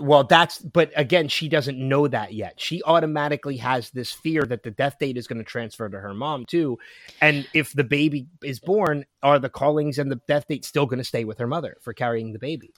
well, 0.00 0.22
that's 0.22 0.58
but 0.60 0.92
again, 0.94 1.26
she 1.28 1.48
doesn't 1.48 1.76
know 1.76 2.06
that 2.06 2.32
yet. 2.32 2.60
She 2.60 2.82
automatically 2.84 3.56
has 3.56 3.90
this 3.90 4.12
fear 4.12 4.42
that 4.42 4.62
the 4.62 4.70
death 4.70 4.96
date 5.00 5.16
is 5.16 5.26
going 5.26 5.38
to 5.38 5.44
transfer 5.44 5.88
to 5.88 5.98
her 5.98 6.14
mom 6.14 6.44
too, 6.46 6.78
and 7.20 7.48
if 7.52 7.72
the 7.72 7.84
baby 7.84 8.28
is 8.44 8.60
born, 8.60 9.06
are 9.22 9.38
the 9.40 9.48
callings 9.48 9.98
and 9.98 10.10
the 10.10 10.20
death 10.28 10.46
date 10.46 10.64
still 10.64 10.86
going 10.86 10.98
to 10.98 11.04
stay 11.04 11.24
with 11.24 11.38
her 11.38 11.48
mother 11.48 11.76
for 11.80 11.92
carrying 11.92 12.32
the 12.32 12.38
baby? 12.38 12.72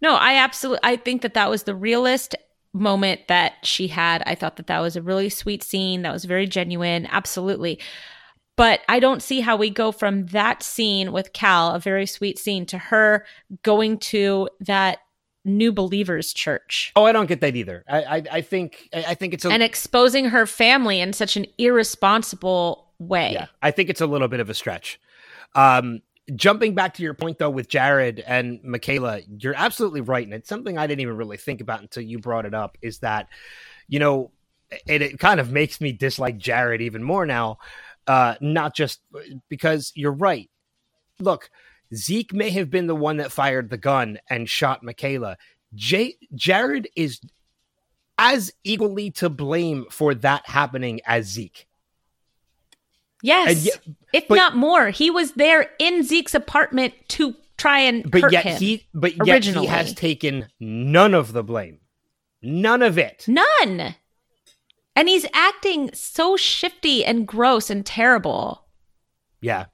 No, 0.00 0.14
I 0.14 0.34
absolutely 0.36 0.80
I 0.82 0.96
think 0.96 1.22
that 1.22 1.34
that 1.34 1.50
was 1.50 1.64
the 1.64 1.74
realest 1.74 2.34
moment 2.72 3.28
that 3.28 3.54
she 3.62 3.88
had. 3.88 4.22
I 4.26 4.34
thought 4.34 4.56
that 4.56 4.66
that 4.68 4.80
was 4.80 4.96
a 4.96 5.02
really 5.02 5.28
sweet 5.28 5.62
scene. 5.62 6.02
That 6.02 6.12
was 6.12 6.24
very 6.24 6.46
genuine, 6.46 7.06
absolutely. 7.10 7.78
But 8.56 8.80
I 8.88 9.00
don't 9.00 9.22
see 9.22 9.40
how 9.40 9.56
we 9.56 9.70
go 9.70 9.92
from 9.92 10.26
that 10.26 10.62
scene 10.62 11.12
with 11.12 11.32
Cal, 11.32 11.74
a 11.74 11.78
very 11.78 12.06
sweet 12.06 12.38
scene, 12.38 12.66
to 12.66 12.78
her 12.78 13.24
going 13.62 13.98
to 13.98 14.48
that 14.60 14.98
new 15.44 15.72
believers 15.72 16.32
church 16.32 16.92
Oh, 16.94 17.04
I 17.04 17.10
don't 17.10 17.26
get 17.26 17.40
that 17.40 17.56
either. 17.56 17.82
I 17.88 18.02
I, 18.02 18.22
I 18.30 18.40
think 18.42 18.88
I 18.94 19.04
I 19.08 19.14
think 19.14 19.34
it's 19.34 19.44
a 19.44 19.50
and 19.50 19.62
exposing 19.62 20.26
her 20.26 20.46
family 20.46 21.00
in 21.00 21.12
such 21.12 21.36
an 21.36 21.46
irresponsible 21.58 22.92
way. 22.98 23.32
yeah, 23.32 23.46
I 23.60 23.70
think 23.70 23.90
it's 23.90 24.00
a 24.00 24.06
little 24.06 24.28
bit 24.28 24.40
of 24.40 24.48
a 24.48 24.54
stretch. 24.54 25.00
Um, 25.54 26.00
jumping 26.34 26.74
back 26.74 26.94
to 26.94 27.02
your 27.02 27.14
point 27.14 27.38
though 27.38 27.50
with 27.50 27.68
Jared 27.68 28.20
and 28.20 28.62
Michaela, 28.62 29.20
you're 29.38 29.54
absolutely 29.56 30.00
right, 30.00 30.24
and 30.24 30.34
it's 30.34 30.48
something 30.48 30.78
I 30.78 30.86
didn't 30.86 31.00
even 31.00 31.16
really 31.16 31.36
think 31.36 31.60
about 31.60 31.80
until 31.80 32.02
you 32.02 32.18
brought 32.18 32.46
it 32.46 32.54
up. 32.54 32.78
Is 32.82 32.98
that 32.98 33.28
you 33.88 33.98
know, 33.98 34.30
it, 34.86 35.02
it 35.02 35.18
kind 35.18 35.40
of 35.40 35.50
makes 35.50 35.80
me 35.80 35.92
dislike 35.92 36.38
Jared 36.38 36.80
even 36.80 37.02
more 37.02 37.26
now. 37.26 37.58
Uh, 38.06 38.34
not 38.40 38.74
just 38.74 39.00
because 39.48 39.92
you're 39.94 40.12
right. 40.12 40.50
Look, 41.20 41.50
Zeke 41.94 42.32
may 42.32 42.50
have 42.50 42.70
been 42.70 42.86
the 42.86 42.96
one 42.96 43.18
that 43.18 43.30
fired 43.30 43.70
the 43.70 43.76
gun 43.76 44.18
and 44.28 44.48
shot 44.48 44.82
Michaela. 44.82 45.36
J- 45.74 46.16
Jared 46.34 46.88
is 46.96 47.20
as 48.18 48.52
equally 48.64 49.10
to 49.10 49.28
blame 49.28 49.86
for 49.90 50.14
that 50.16 50.48
happening 50.48 51.00
as 51.06 51.26
Zeke. 51.26 51.66
Yes. 53.22 53.64
Yet- 53.64 53.80
if 54.12 54.28
but- 54.28 54.34
not 54.36 54.56
more, 54.56 54.90
he 54.90 55.10
was 55.10 55.32
there 55.32 55.70
in 55.78 56.02
Zeke's 56.02 56.34
apartment 56.34 56.92
to 57.08 57.34
try 57.56 57.78
and 57.78 58.10
but 58.10 58.30
yet 58.32 58.44
him. 58.44 58.58
he 58.58 58.86
but 58.92 59.12
yet 59.24 59.36
originally. 59.36 59.66
he 59.66 59.72
has 59.72 59.94
taken 59.94 60.48
none 60.58 61.14
of 61.14 61.32
the 61.32 61.44
blame 61.44 61.78
none 62.42 62.82
of 62.82 62.98
it 62.98 63.24
None. 63.28 63.94
And 64.96 65.08
he's 65.08 65.24
acting 65.32 65.90
so 65.94 66.36
shifty 66.36 67.04
and 67.04 67.28
gross 67.28 67.70
and 67.70 67.86
terrible. 67.86 68.64
yeah 69.40 69.66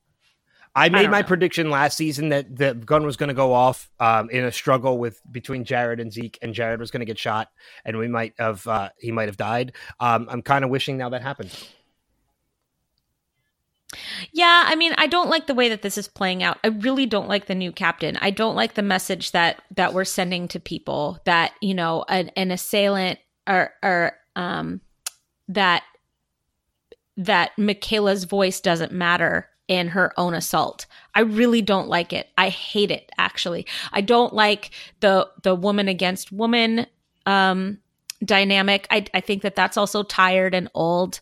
i 0.74 0.90
made 0.90 1.02
don't 1.02 1.10
my 1.12 1.22
know. 1.22 1.26
prediction 1.26 1.70
last 1.70 1.96
season 1.96 2.28
that 2.28 2.54
the 2.54 2.74
gun 2.74 3.06
was 3.06 3.16
going 3.16 3.28
to 3.28 3.34
go 3.34 3.54
off 3.54 3.90
um, 4.00 4.28
in 4.28 4.44
a 4.44 4.52
struggle 4.52 4.98
with 4.98 5.22
between 5.32 5.64
jared 5.64 5.98
and 5.98 6.12
zeke 6.12 6.36
and 6.42 6.52
jared 6.52 6.80
was 6.80 6.90
going 6.90 7.00
to 7.00 7.06
get 7.06 7.18
shot 7.18 7.48
and 7.86 7.96
we 7.96 8.06
might 8.08 8.34
have 8.38 8.66
uh, 8.66 8.90
he 8.98 9.10
might 9.12 9.28
have 9.28 9.38
died 9.38 9.72
um, 10.00 10.26
i'm 10.30 10.42
kind 10.42 10.62
of 10.62 10.68
wishing 10.70 10.98
now 10.98 11.08
that 11.08 11.22
happened 11.22 11.50
Yeah, 14.32 14.64
I 14.66 14.74
mean, 14.74 14.94
I 14.98 15.06
don't 15.06 15.30
like 15.30 15.46
the 15.46 15.54
way 15.54 15.70
that 15.70 15.82
this 15.82 15.96
is 15.96 16.08
playing 16.08 16.42
out. 16.42 16.58
I 16.62 16.68
really 16.68 17.06
don't 17.06 17.28
like 17.28 17.46
the 17.46 17.54
new 17.54 17.72
captain. 17.72 18.16
I 18.18 18.30
don't 18.30 18.54
like 18.54 18.74
the 18.74 18.82
message 18.82 19.32
that 19.32 19.62
that 19.76 19.94
we're 19.94 20.04
sending 20.04 20.46
to 20.48 20.60
people 20.60 21.18
that, 21.24 21.52
you 21.62 21.74
know, 21.74 22.04
an, 22.08 22.28
an 22.36 22.50
assailant 22.50 23.18
or 23.46 23.72
or 23.82 24.12
um 24.36 24.82
that 25.48 25.84
that 27.16 27.52
Michaela's 27.58 28.24
voice 28.24 28.60
doesn't 28.60 28.92
matter 28.92 29.48
in 29.68 29.88
her 29.88 30.12
own 30.18 30.34
assault. 30.34 30.86
I 31.14 31.20
really 31.20 31.62
don't 31.62 31.88
like 31.88 32.12
it. 32.12 32.28
I 32.36 32.50
hate 32.50 32.90
it 32.90 33.10
actually. 33.18 33.66
I 33.92 34.02
don't 34.02 34.34
like 34.34 34.70
the 35.00 35.28
the 35.42 35.54
woman 35.54 35.88
against 35.88 36.30
woman 36.30 36.86
um 37.24 37.78
dynamic. 38.22 38.86
I 38.90 39.06
I 39.14 39.20
think 39.20 39.42
that 39.42 39.56
that's 39.56 39.78
also 39.78 40.02
tired 40.02 40.54
and 40.54 40.70
old. 40.74 41.20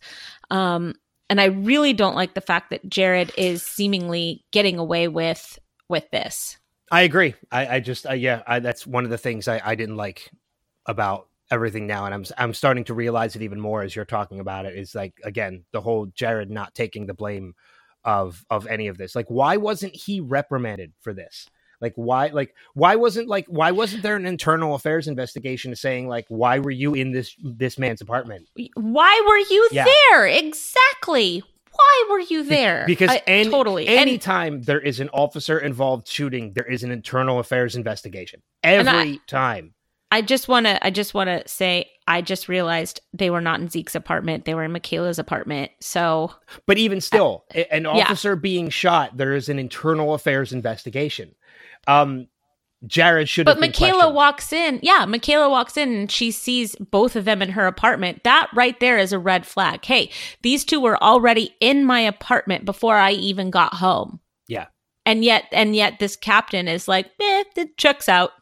Um 0.50 0.94
and 1.28 1.40
I 1.40 1.46
really 1.46 1.92
don't 1.92 2.14
like 2.14 2.34
the 2.34 2.40
fact 2.40 2.70
that 2.70 2.88
Jared 2.88 3.32
is 3.36 3.62
seemingly 3.62 4.44
getting 4.52 4.78
away 4.78 5.08
with 5.08 5.58
with 5.88 6.10
this. 6.10 6.56
i 6.90 7.02
agree. 7.02 7.34
I, 7.50 7.76
I 7.76 7.80
just 7.80 8.06
I, 8.06 8.14
yeah 8.14 8.42
I, 8.46 8.58
that's 8.58 8.86
one 8.86 9.04
of 9.04 9.10
the 9.10 9.18
things 9.18 9.48
I, 9.48 9.60
I 9.64 9.74
didn't 9.74 9.96
like 9.96 10.30
about 10.86 11.28
everything 11.50 11.86
now. 11.86 12.06
And 12.06 12.14
i'm 12.14 12.24
i'm 12.38 12.54
starting 12.54 12.84
to 12.84 12.94
realize 12.94 13.36
it 13.36 13.42
even 13.42 13.60
more 13.60 13.82
as 13.82 13.94
you're 13.94 14.04
talking 14.04 14.40
about 14.40 14.66
it 14.66 14.76
is 14.76 14.94
like 14.94 15.14
again 15.22 15.64
the 15.72 15.80
whole 15.80 16.06
jared 16.06 16.50
not 16.50 16.74
taking 16.74 17.06
the 17.06 17.14
blame 17.14 17.54
of 18.04 18.44
of 18.50 18.66
any 18.66 18.88
of 18.88 18.98
this. 18.98 19.14
Like 19.14 19.26
why 19.28 19.56
wasn't 19.56 19.94
he 19.94 20.20
reprimanded 20.20 20.92
for 21.00 21.12
this 21.12 21.48
like 21.80 21.92
why 21.96 22.28
like 22.28 22.54
why 22.74 22.96
wasn't 22.96 23.28
like 23.28 23.46
why 23.48 23.70
wasn't 23.70 24.02
there 24.02 24.16
an 24.16 24.26
internal 24.26 24.74
affairs 24.74 25.06
investigation 25.08 25.74
saying 25.76 26.08
like 26.08 26.24
why 26.28 26.58
were 26.58 26.70
you 26.70 26.94
in 26.94 27.12
this 27.12 27.34
this 27.42 27.78
man's 27.78 28.00
apartment 28.00 28.46
Why 28.74 29.22
were 29.26 29.38
you 29.38 29.68
Yeah. 29.72 29.84
there? 30.10 30.26
Exactly. 30.26 31.42
Why 31.72 32.06
were 32.10 32.20
you 32.20 32.42
there? 32.42 32.84
because 32.86 33.10
I- 33.10 33.22
any, 33.26 33.50
totally 33.50 33.86
anytime 33.86 34.62
there 34.62 34.80
is 34.80 34.98
an 35.00 35.10
officer 35.10 35.58
involved 35.58 36.08
shooting 36.08 36.52
there 36.54 36.64
is 36.64 36.82
an 36.82 36.90
internal 36.90 37.38
affairs 37.38 37.76
investigation 37.76 38.40
every 38.64 38.90
I- 38.92 39.20
time 39.26 39.74
I 40.10 40.22
just 40.22 40.46
want 40.48 40.66
to 40.66 40.84
I 40.86 40.90
just 40.90 41.12
want 41.14 41.28
to 41.28 41.46
say 41.48 41.90
I 42.06 42.22
just 42.22 42.48
realized 42.48 43.00
they 43.12 43.28
were 43.28 43.40
not 43.40 43.58
in 43.58 43.68
Zeke's 43.68 43.96
apartment. 43.96 44.44
They 44.44 44.54
were 44.54 44.62
in 44.62 44.70
Michaela's 44.70 45.18
apartment. 45.18 45.72
So, 45.80 46.30
But 46.66 46.78
even 46.78 47.00
still, 47.00 47.44
an 47.72 47.84
Uh, 47.84 47.94
yeah. 47.96 48.04
officer 48.04 48.36
being 48.36 48.68
shot, 48.70 49.16
there 49.16 49.34
is 49.34 49.48
an 49.48 49.58
internal 49.58 50.14
affairs 50.14 50.52
investigation. 50.52 51.34
Um, 51.86 52.28
Jared 52.86 53.28
should 53.28 53.46
have 53.46 53.56
but 53.56 53.60
Michaela 53.60 54.12
walks 54.12 54.52
in. 54.52 54.80
Yeah, 54.82 55.04
Michaela 55.06 55.48
walks 55.48 55.76
in 55.76 55.94
and 55.94 56.10
she 56.10 56.30
sees 56.30 56.76
both 56.76 57.16
of 57.16 57.24
them 57.24 57.40
in 57.42 57.50
her 57.50 57.66
apartment. 57.66 58.22
That 58.24 58.48
right 58.54 58.78
there 58.80 58.98
is 58.98 59.12
a 59.12 59.18
red 59.18 59.46
flag. 59.46 59.84
Hey, 59.84 60.10
these 60.42 60.64
two 60.64 60.80
were 60.80 61.02
already 61.02 61.54
in 61.60 61.84
my 61.84 62.00
apartment 62.00 62.64
before 62.64 62.96
I 62.96 63.12
even 63.12 63.50
got 63.50 63.74
home. 63.74 64.20
Yeah. 64.46 64.66
And 65.04 65.24
yet 65.24 65.44
and 65.52 65.74
yet 65.74 65.98
this 65.98 66.16
captain 66.16 66.68
is 66.68 66.88
like, 66.88 67.06
"Eh, 67.20 67.44
it 67.56 67.76
checks 67.76 68.08
out." 68.08 68.32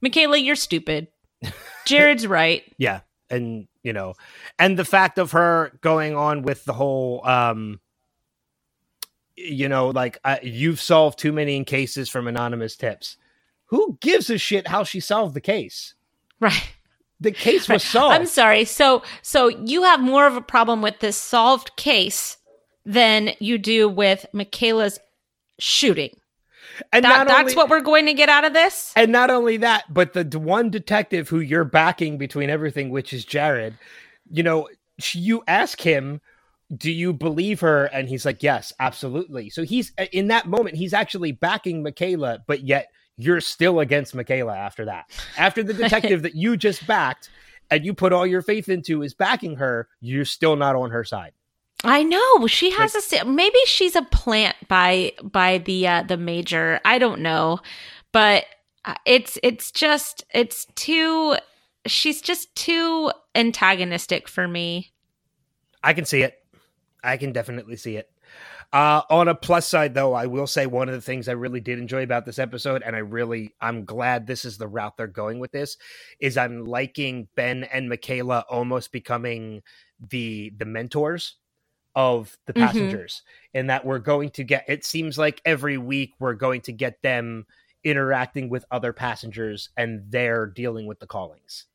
Michaela, 0.00 0.38
you're 0.38 0.56
stupid. 0.56 1.08
Jared's 1.86 2.26
right. 2.26 2.62
yeah, 2.78 3.00
and 3.28 3.66
you 3.82 3.92
know, 3.92 4.14
and 4.58 4.78
the 4.78 4.84
fact 4.84 5.18
of 5.18 5.32
her 5.32 5.78
going 5.80 6.16
on 6.16 6.42
with 6.42 6.64
the 6.64 6.72
whole 6.72 7.26
um, 7.26 7.80
you 9.36 9.68
know, 9.68 9.88
like 9.88 10.18
uh, 10.24 10.38
you've 10.42 10.80
solved 10.80 11.18
too 11.18 11.32
many 11.32 11.62
cases 11.64 12.08
from 12.08 12.26
anonymous 12.26 12.76
tips. 12.76 13.16
Who 13.66 13.98
gives 14.00 14.30
a 14.30 14.38
shit 14.38 14.68
how 14.68 14.84
she 14.84 15.00
solved 15.00 15.34
the 15.34 15.40
case? 15.40 15.94
Right. 16.40 16.72
The 17.20 17.32
case 17.32 17.68
was 17.68 17.82
solved. 17.82 18.14
I'm 18.14 18.26
sorry. 18.26 18.64
So 18.64 19.02
so 19.22 19.48
you 19.48 19.82
have 19.84 20.00
more 20.00 20.26
of 20.26 20.36
a 20.36 20.40
problem 20.40 20.82
with 20.82 21.00
this 21.00 21.16
solved 21.16 21.74
case 21.76 22.36
than 22.84 23.30
you 23.40 23.58
do 23.58 23.88
with 23.88 24.26
Michaela's 24.32 24.98
shooting. 25.58 26.16
and 26.92 27.04
That, 27.04 27.26
that's 27.26 27.40
only, 27.40 27.54
what 27.54 27.68
we're 27.68 27.80
going 27.80 28.06
to 28.06 28.14
get 28.14 28.28
out 28.28 28.44
of 28.44 28.52
this? 28.52 28.92
And 28.94 29.10
not 29.10 29.30
only 29.30 29.56
that, 29.58 29.92
but 29.92 30.12
the 30.12 30.38
one 30.38 30.70
detective 30.70 31.28
who 31.28 31.40
you're 31.40 31.64
backing 31.64 32.18
between 32.18 32.48
everything, 32.48 32.90
which 32.90 33.12
is 33.12 33.24
Jared, 33.24 33.74
you 34.30 34.42
know, 34.42 34.68
sh- 34.98 35.16
you 35.16 35.42
ask 35.48 35.80
him, 35.80 36.20
do 36.74 36.90
you 36.90 37.12
believe 37.12 37.60
her? 37.60 37.84
And 37.86 38.08
he's 38.08 38.24
like, 38.24 38.42
yes, 38.42 38.72
absolutely. 38.80 39.50
So 39.50 39.62
he's 39.62 39.92
in 40.12 40.28
that 40.28 40.46
moment, 40.46 40.76
he's 40.76 40.94
actually 40.94 41.32
backing 41.32 41.82
Michaela, 41.82 42.40
but 42.46 42.62
yet 42.64 42.90
you're 43.16 43.40
still 43.40 43.80
against 43.80 44.14
Michaela 44.14 44.56
after 44.56 44.84
that. 44.86 45.06
After 45.38 45.62
the 45.62 45.74
detective 45.74 46.22
that 46.22 46.34
you 46.34 46.56
just 46.56 46.86
backed 46.86 47.30
and 47.70 47.84
you 47.84 47.94
put 47.94 48.12
all 48.12 48.26
your 48.26 48.42
faith 48.42 48.68
into 48.68 49.02
is 49.02 49.14
backing 49.14 49.56
her, 49.56 49.88
you're 50.00 50.24
still 50.24 50.56
not 50.56 50.76
on 50.76 50.90
her 50.90 51.04
side. 51.04 51.32
I 51.84 52.02
know 52.02 52.46
she 52.46 52.70
has 52.70 53.12
a 53.12 53.24
maybe 53.24 53.58
she's 53.66 53.96
a 53.96 54.02
plant 54.02 54.56
by 54.66 55.12
by 55.22 55.58
the 55.58 55.86
uh, 55.86 56.02
the 56.02 56.16
major. 56.16 56.80
I 56.84 56.98
don't 56.98 57.20
know, 57.20 57.60
but 58.12 58.46
uh, 58.84 58.94
it's 59.04 59.38
it's 59.42 59.70
just 59.70 60.24
it's 60.32 60.66
too. 60.74 61.36
She's 61.86 62.20
just 62.20 62.52
too 62.56 63.12
antagonistic 63.34 64.26
for 64.26 64.48
me. 64.48 64.92
I 65.84 65.92
can 65.92 66.04
see 66.04 66.22
it. 66.22 66.42
I 67.06 67.16
can 67.16 67.32
definitely 67.32 67.76
see 67.76 67.96
it. 67.96 68.10
Uh, 68.72 69.02
on 69.10 69.28
a 69.28 69.34
plus 69.34 69.66
side, 69.66 69.94
though, 69.94 70.12
I 70.12 70.26
will 70.26 70.46
say 70.48 70.66
one 70.66 70.88
of 70.88 70.94
the 70.94 71.00
things 71.00 71.28
I 71.28 71.32
really 71.32 71.60
did 71.60 71.78
enjoy 71.78 72.02
about 72.02 72.26
this 72.26 72.38
episode, 72.38 72.82
and 72.82 72.96
I 72.96 72.98
really, 72.98 73.54
I'm 73.60 73.84
glad 73.84 74.26
this 74.26 74.44
is 74.44 74.58
the 74.58 74.66
route 74.66 74.96
they're 74.96 75.06
going 75.06 75.38
with 75.38 75.52
this, 75.52 75.78
is 76.18 76.36
I'm 76.36 76.64
liking 76.64 77.28
Ben 77.36 77.64
and 77.64 77.88
Michaela 77.88 78.44
almost 78.50 78.92
becoming 78.92 79.62
the 80.10 80.52
the 80.58 80.66
mentors 80.66 81.36
of 81.94 82.36
the 82.46 82.52
Mhm. 82.52 82.58
passengers, 82.58 83.22
and 83.54 83.70
that 83.70 83.84
we're 83.86 84.00
going 84.00 84.30
to 84.30 84.44
get. 84.44 84.64
It 84.68 84.84
seems 84.84 85.16
like 85.16 85.40
every 85.44 85.78
week 85.78 86.14
we're 86.18 86.34
going 86.34 86.60
to 86.62 86.72
get 86.72 87.00
them 87.02 87.46
interacting 87.84 88.48
with 88.50 88.64
other 88.70 88.92
passengers, 88.92 89.70
and 89.76 90.02
they're 90.10 90.46
dealing 90.46 90.86
with 90.86 90.98
the 90.98 91.06
callings. 91.06 91.66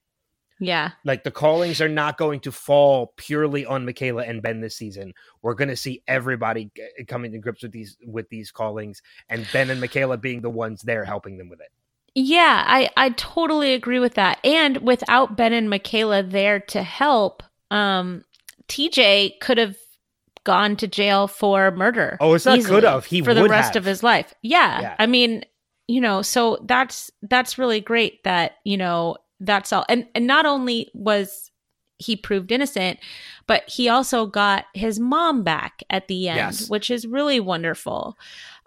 Yeah, 0.63 0.91
Like 1.03 1.23
the 1.23 1.31
callings 1.31 1.81
are 1.81 1.89
not 1.89 2.17
going 2.17 2.39
to 2.41 2.51
fall 2.51 3.13
purely 3.17 3.65
on 3.65 3.83
Michaela 3.83 4.23
and 4.23 4.41
Ben 4.43 4.61
this 4.61 4.75
season. 4.75 5.13
We're 5.41 5.55
going 5.55 5.69
to 5.69 5.75
see 5.75 6.03
everybody 6.07 6.69
g- 6.75 7.03
coming 7.07 7.31
to 7.31 7.39
grips 7.39 7.63
with 7.63 7.71
these 7.71 7.97
with 8.05 8.29
these 8.29 8.51
callings, 8.51 9.01
and 9.27 9.47
Ben 9.51 9.71
and 9.71 9.81
Michaela 9.81 10.17
being 10.17 10.41
the 10.41 10.51
ones 10.51 10.83
there 10.83 11.03
helping 11.03 11.37
them 11.37 11.49
with 11.49 11.61
it. 11.61 11.71
yeah, 12.13 12.63
I 12.67 12.89
I 12.95 13.09
totally 13.09 13.73
agree 13.73 13.99
with 13.99 14.13
that. 14.13 14.39
And 14.45 14.77
without 14.77 15.35
Ben 15.35 15.51
and 15.51 15.69
Michaela 15.69 16.21
there 16.21 16.59
to 16.59 16.83
help, 16.83 17.41
um, 17.71 18.23
TJ 18.67 19.39
could 19.41 19.57
have 19.57 19.75
gone 20.43 20.75
to 20.77 20.87
jail 20.87 21.27
for 21.27 21.71
murder. 21.71 22.17
Oh, 22.19 22.33
it's 22.33 22.45
not 22.45 22.63
could 22.63 22.83
have. 22.83 23.05
He 23.05 23.21
would 23.21 23.27
have. 23.27 23.37
for 23.37 23.41
the 23.41 23.49
rest 23.49 23.73
have. 23.73 23.83
of 23.83 23.85
his 23.85 24.03
life. 24.03 24.33
Yeah. 24.41 24.81
Yeah. 24.81 24.95
I 24.97 25.05
mean, 25.05 25.43
you 25.87 26.01
know, 26.01 26.21
so 26.21 26.57
that's 26.65 27.11
that's 27.23 27.57
really 27.57 27.81
great 27.81 28.23
that, 28.23 28.53
you 28.63 28.77
know, 28.77 29.17
that's 29.41 29.73
all. 29.73 29.85
And 29.89 30.07
and 30.15 30.25
not 30.25 30.45
only 30.45 30.89
was 30.93 31.49
he 31.97 32.15
proved 32.15 32.51
innocent, 32.51 32.97
but 33.45 33.63
he 33.67 33.87
also 33.89 34.25
got 34.25 34.65
his 34.73 34.99
mom 34.99 35.43
back 35.43 35.83
at 35.89 36.07
the 36.07 36.29
end, 36.29 36.37
Yes. 36.37 36.69
which 36.69 36.89
is 36.89 37.05
really 37.05 37.39
wonderful. 37.39 38.17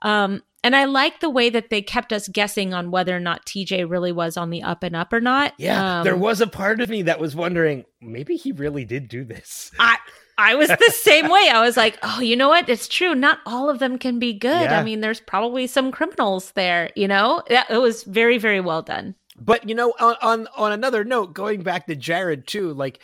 Um 0.02 0.42
and 0.62 0.74
I 0.74 0.84
like 0.86 1.20
the 1.20 1.28
way 1.28 1.50
that 1.50 1.68
they 1.68 1.82
kept 1.82 2.10
us 2.10 2.26
guessing 2.26 2.72
on 2.72 2.90
whether 2.90 3.14
or 3.14 3.20
not 3.20 3.44
TJ 3.44 3.88
really 3.90 4.12
was 4.12 4.36
on 4.38 4.48
the 4.48 4.62
up 4.62 4.82
and 4.82 4.96
up 4.96 5.12
or 5.12 5.20
not. 5.20 5.52
Yeah, 5.58 5.98
Um, 6.00 6.04
there 6.04 6.16
was 6.16 6.40
a 6.40 6.46
part 6.46 6.80
of 6.80 6.88
me 6.88 7.02
that 7.02 7.20
was 7.20 7.36
wondering 7.36 7.84
maybe 8.00 8.36
he 8.36 8.50
really 8.52 8.84
did 8.86 9.08
do 9.08 9.24
this. 9.24 9.70
I 9.78 9.98
I 10.38 10.54
was 10.54 10.68
the 10.68 10.90
same 11.02 11.28
way. 11.28 11.48
I 11.52 11.60
was 11.60 11.76
like, 11.76 11.98
oh, 12.02 12.20
you 12.20 12.34
know 12.34 12.48
what? 12.48 12.68
It's 12.68 12.88
true. 12.88 13.14
Not 13.14 13.38
all 13.46 13.68
of 13.70 13.78
them 13.78 13.98
can 13.98 14.18
be 14.18 14.32
good. 14.32 14.62
Yeah. 14.62 14.80
I 14.80 14.82
mean, 14.82 15.00
there's 15.00 15.20
probably 15.20 15.66
some 15.68 15.92
criminals 15.92 16.50
there. 16.52 16.90
You 16.96 17.06
know, 17.08 17.42
it 17.48 17.78
was 17.80 18.02
very, 18.04 18.38
very 18.38 18.60
well 18.60 18.82
done. 18.82 19.14
But 19.36 19.68
you 19.68 19.74
know, 19.74 19.92
on, 19.98 20.16
on 20.22 20.48
on 20.56 20.72
another 20.72 21.04
note, 21.04 21.34
going 21.34 21.62
back 21.62 21.86
to 21.86 21.96
Jared 21.96 22.46
too, 22.46 22.72
like 22.72 23.00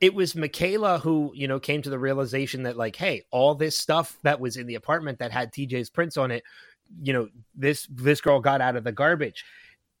it 0.00 0.14
was 0.14 0.34
Michaela 0.34 0.98
who 0.98 1.32
you 1.34 1.46
know 1.46 1.60
came 1.60 1.82
to 1.82 1.90
the 1.90 1.98
realization 1.98 2.62
that 2.62 2.76
like, 2.76 2.96
hey, 2.96 3.22
all 3.30 3.54
this 3.54 3.76
stuff 3.76 4.18
that 4.22 4.40
was 4.40 4.56
in 4.56 4.66
the 4.66 4.74
apartment 4.76 5.18
that 5.18 5.32
had 5.32 5.52
TJ's 5.52 5.90
prints 5.90 6.16
on 6.16 6.30
it, 6.30 6.42
you 7.02 7.12
know, 7.12 7.28
this 7.54 7.86
this 7.90 8.20
girl 8.20 8.40
got 8.40 8.60
out 8.60 8.76
of 8.76 8.84
the 8.84 8.92
garbage. 8.92 9.44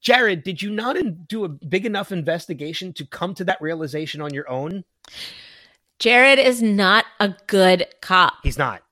Jared, 0.00 0.42
did 0.42 0.60
you 0.60 0.70
not 0.70 0.96
in, 0.98 1.24
do 1.28 1.44
a 1.44 1.48
big 1.48 1.86
enough 1.86 2.12
investigation 2.12 2.92
to 2.92 3.06
come 3.06 3.34
to 3.34 3.44
that 3.44 3.60
realization 3.62 4.20
on 4.20 4.34
your 4.34 4.48
own? 4.50 4.84
Jared 5.98 6.38
is 6.38 6.60
not 6.60 7.06
a 7.20 7.34
good 7.46 7.86
cop. 8.02 8.34
He's 8.42 8.58
not. 8.58 8.82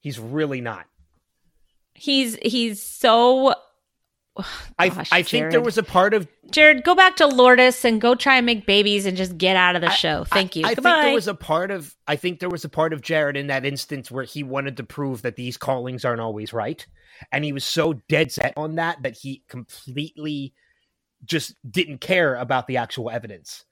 He's 0.00 0.18
really 0.18 0.60
not. 0.60 0.86
He's 1.94 2.36
he's 2.36 2.82
so. 2.82 3.54
I 4.78 4.88
Gosh, 4.88 5.10
I 5.12 5.22
think 5.22 5.50
there 5.50 5.60
was 5.60 5.76
a 5.76 5.82
part 5.82 6.14
of 6.14 6.26
Jared, 6.50 6.84
go 6.84 6.94
back 6.94 7.16
to 7.16 7.26
Lourdes 7.26 7.84
and 7.84 8.00
go 8.00 8.14
try 8.14 8.36
and 8.36 8.46
make 8.46 8.64
babies 8.64 9.04
and 9.04 9.14
just 9.14 9.36
get 9.36 9.56
out 9.56 9.76
of 9.76 9.82
the 9.82 9.90
I- 9.90 9.94
show. 9.94 10.24
Thank 10.24 10.56
you. 10.56 10.64
I, 10.64 10.70
I 10.70 10.74
think 10.74 10.84
there 10.84 11.12
was 11.12 11.28
a 11.28 11.34
part 11.34 11.70
of 11.70 11.94
I 12.06 12.16
think 12.16 12.40
there 12.40 12.48
was 12.48 12.64
a 12.64 12.68
part 12.70 12.94
of 12.94 13.02
Jared 13.02 13.36
in 13.36 13.48
that 13.48 13.66
instance 13.66 14.10
where 14.10 14.24
he 14.24 14.42
wanted 14.42 14.78
to 14.78 14.84
prove 14.84 15.22
that 15.22 15.36
these 15.36 15.58
callings 15.58 16.04
aren't 16.04 16.20
always 16.20 16.52
right, 16.52 16.84
and 17.30 17.44
he 17.44 17.52
was 17.52 17.64
so 17.64 17.94
dead 18.08 18.32
set 18.32 18.54
on 18.56 18.76
that 18.76 19.02
that 19.02 19.18
he 19.18 19.42
completely 19.48 20.54
just 21.24 21.54
didn't 21.70 21.98
care 21.98 22.34
about 22.34 22.66
the 22.66 22.78
actual 22.78 23.10
evidence. 23.10 23.64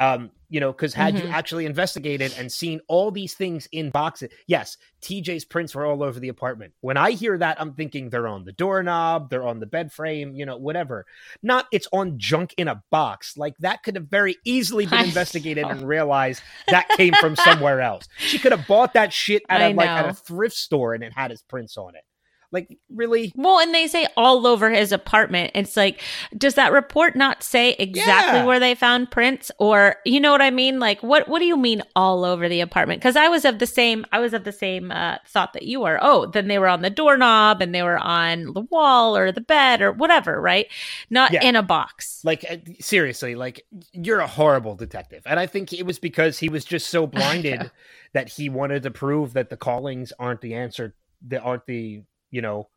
Um, 0.00 0.30
you 0.50 0.60
know, 0.60 0.72
because 0.72 0.94
had 0.94 1.18
you 1.18 1.24
Mhm. 1.26 1.32
actually 1.32 1.66
investigated 1.66 2.32
and 2.38 2.50
seen 2.50 2.80
all 2.88 3.10
these 3.10 3.34
things 3.34 3.68
in 3.72 3.90
boxes, 3.90 4.30
yes, 4.46 4.78
TJ's 5.02 5.44
prints 5.44 5.74
were 5.74 5.84
all 5.84 6.02
over 6.02 6.18
the 6.20 6.28
apartment. 6.28 6.72
When 6.80 6.96
I 6.96 7.10
hear 7.10 7.36
that, 7.36 7.60
I'm 7.60 7.74
thinking 7.74 8.08
they're 8.08 8.26
on 8.28 8.44
the 8.44 8.52
doorknob, 8.52 9.28
they're 9.28 9.46
on 9.46 9.60
the 9.60 9.66
bed 9.66 9.92
frame, 9.92 10.34
you 10.34 10.46
know, 10.46 10.56
whatever. 10.56 11.04
Not 11.42 11.66
it's 11.70 11.86
on 11.92 12.18
junk 12.18 12.54
in 12.56 12.66
a 12.68 12.82
box. 12.90 13.36
Like 13.36 13.56
that 13.58 13.82
could 13.82 13.96
have 13.96 14.06
very 14.06 14.36
easily 14.44 14.86
been 14.86 15.04
investigated 15.04 15.64
and 15.66 15.86
realized 15.86 16.42
that 16.68 16.88
came 16.90 17.12
from 17.14 17.36
somewhere 17.36 17.80
else. 17.82 18.08
She 18.18 18.38
could 18.38 18.52
have 18.52 18.66
bought 18.66 18.94
that 18.94 19.12
shit 19.12 19.42
at 19.50 19.60
a 19.60 19.74
like 19.74 19.90
at 19.90 20.08
a 20.08 20.14
thrift 20.14 20.56
store 20.56 20.94
and 20.94 21.04
it 21.04 21.12
had 21.12 21.30
his 21.30 21.42
prints 21.42 21.76
on 21.76 21.94
it. 21.94 22.04
Like 22.50 22.78
really? 22.88 23.30
Well, 23.36 23.58
and 23.58 23.74
they 23.74 23.86
say 23.88 24.06
all 24.16 24.46
over 24.46 24.70
his 24.70 24.90
apartment. 24.90 25.50
It's 25.54 25.76
like, 25.76 26.00
does 26.36 26.54
that 26.54 26.72
report 26.72 27.14
not 27.14 27.42
say 27.42 27.72
exactly 27.78 28.38
Yeah. 28.38 28.44
where 28.46 28.58
they 28.58 28.74
found 28.74 29.10
prints, 29.10 29.50
or 29.58 29.96
you 30.06 30.18
know 30.18 30.32
what 30.32 30.40
I 30.40 30.50
mean? 30.50 30.78
Like, 30.80 31.02
what 31.02 31.28
what 31.28 31.40
do 31.40 31.44
you 31.44 31.58
mean 31.58 31.82
all 31.94 32.24
over 32.24 32.48
the 32.48 32.60
apartment? 32.62 33.00
Because 33.00 33.16
I 33.16 33.28
was 33.28 33.44
of 33.44 33.58
the 33.58 33.66
same, 33.66 34.06
I 34.12 34.18
was 34.18 34.32
of 34.32 34.44
the 34.44 34.52
same 34.52 34.90
uh, 34.90 35.18
thought 35.26 35.52
that 35.52 35.64
you 35.64 35.80
were. 35.80 35.98
Oh, 36.00 36.24
then 36.24 36.48
they 36.48 36.58
were 36.58 36.68
on 36.68 36.80
the 36.80 36.88
doorknob 36.88 37.60
and 37.60 37.74
they 37.74 37.82
were 37.82 37.98
on 37.98 38.54
the 38.54 38.62
wall 38.70 39.14
or 39.14 39.30
the 39.30 39.42
bed 39.42 39.82
or 39.82 39.92
whatever, 39.92 40.40
right? 40.40 40.68
Not 41.10 41.32
Yeah. 41.32 41.44
in 41.44 41.54
a 41.54 41.62
box. 41.62 42.22
Like 42.24 42.46
uh, 42.50 42.56
seriously, 42.80 43.34
like 43.34 43.66
you're 43.92 44.20
a 44.20 44.26
horrible 44.26 44.74
detective. 44.74 45.22
And 45.26 45.38
I 45.38 45.46
think 45.46 45.74
it 45.74 45.84
was 45.84 45.98
because 45.98 46.38
he 46.38 46.48
was 46.48 46.64
just 46.64 46.88
so 46.88 47.06
blinded 47.18 47.70
that 48.14 48.30
he 48.30 48.48
wanted 48.48 48.84
to 48.84 48.90
prove 48.90 49.34
that 49.34 49.50
the 49.50 49.56
callings 49.58 50.14
aren't 50.18 50.40
the 50.40 50.54
answer 50.54 50.94
that 51.26 51.42
aren't 51.42 51.66
the, 51.66 52.02
you 52.30 52.42
know, 52.42 52.68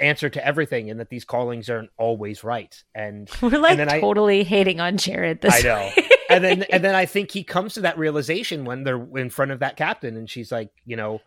answer 0.00 0.30
to 0.30 0.44
everything 0.46 0.90
and 0.90 0.98
that 0.98 1.10
these 1.10 1.24
callings 1.24 1.68
aren't 1.68 1.90
always 1.98 2.42
right. 2.42 2.82
And 2.94 3.28
We're 3.42 3.58
like 3.58 3.76
then 3.76 3.88
I- 3.90 4.00
totally 4.00 4.44
hating 4.44 4.80
on 4.80 4.96
Jared. 4.96 5.40
This 5.42 5.54
I 5.54 5.60
know. 5.60 5.90
and 6.30 6.42
then 6.44 6.62
and 6.70 6.82
then 6.82 6.94
I 6.94 7.06
think 7.06 7.30
he 7.30 7.44
comes 7.44 7.74
to 7.74 7.80
that 7.82 7.98
realization 7.98 8.64
when 8.64 8.84
they're 8.84 9.06
in 9.18 9.30
front 9.30 9.50
of 9.50 9.60
that 9.60 9.76
captain 9.76 10.16
and 10.16 10.28
she's 10.28 10.50
like, 10.50 10.70
you 10.86 10.96
know, 10.96 11.20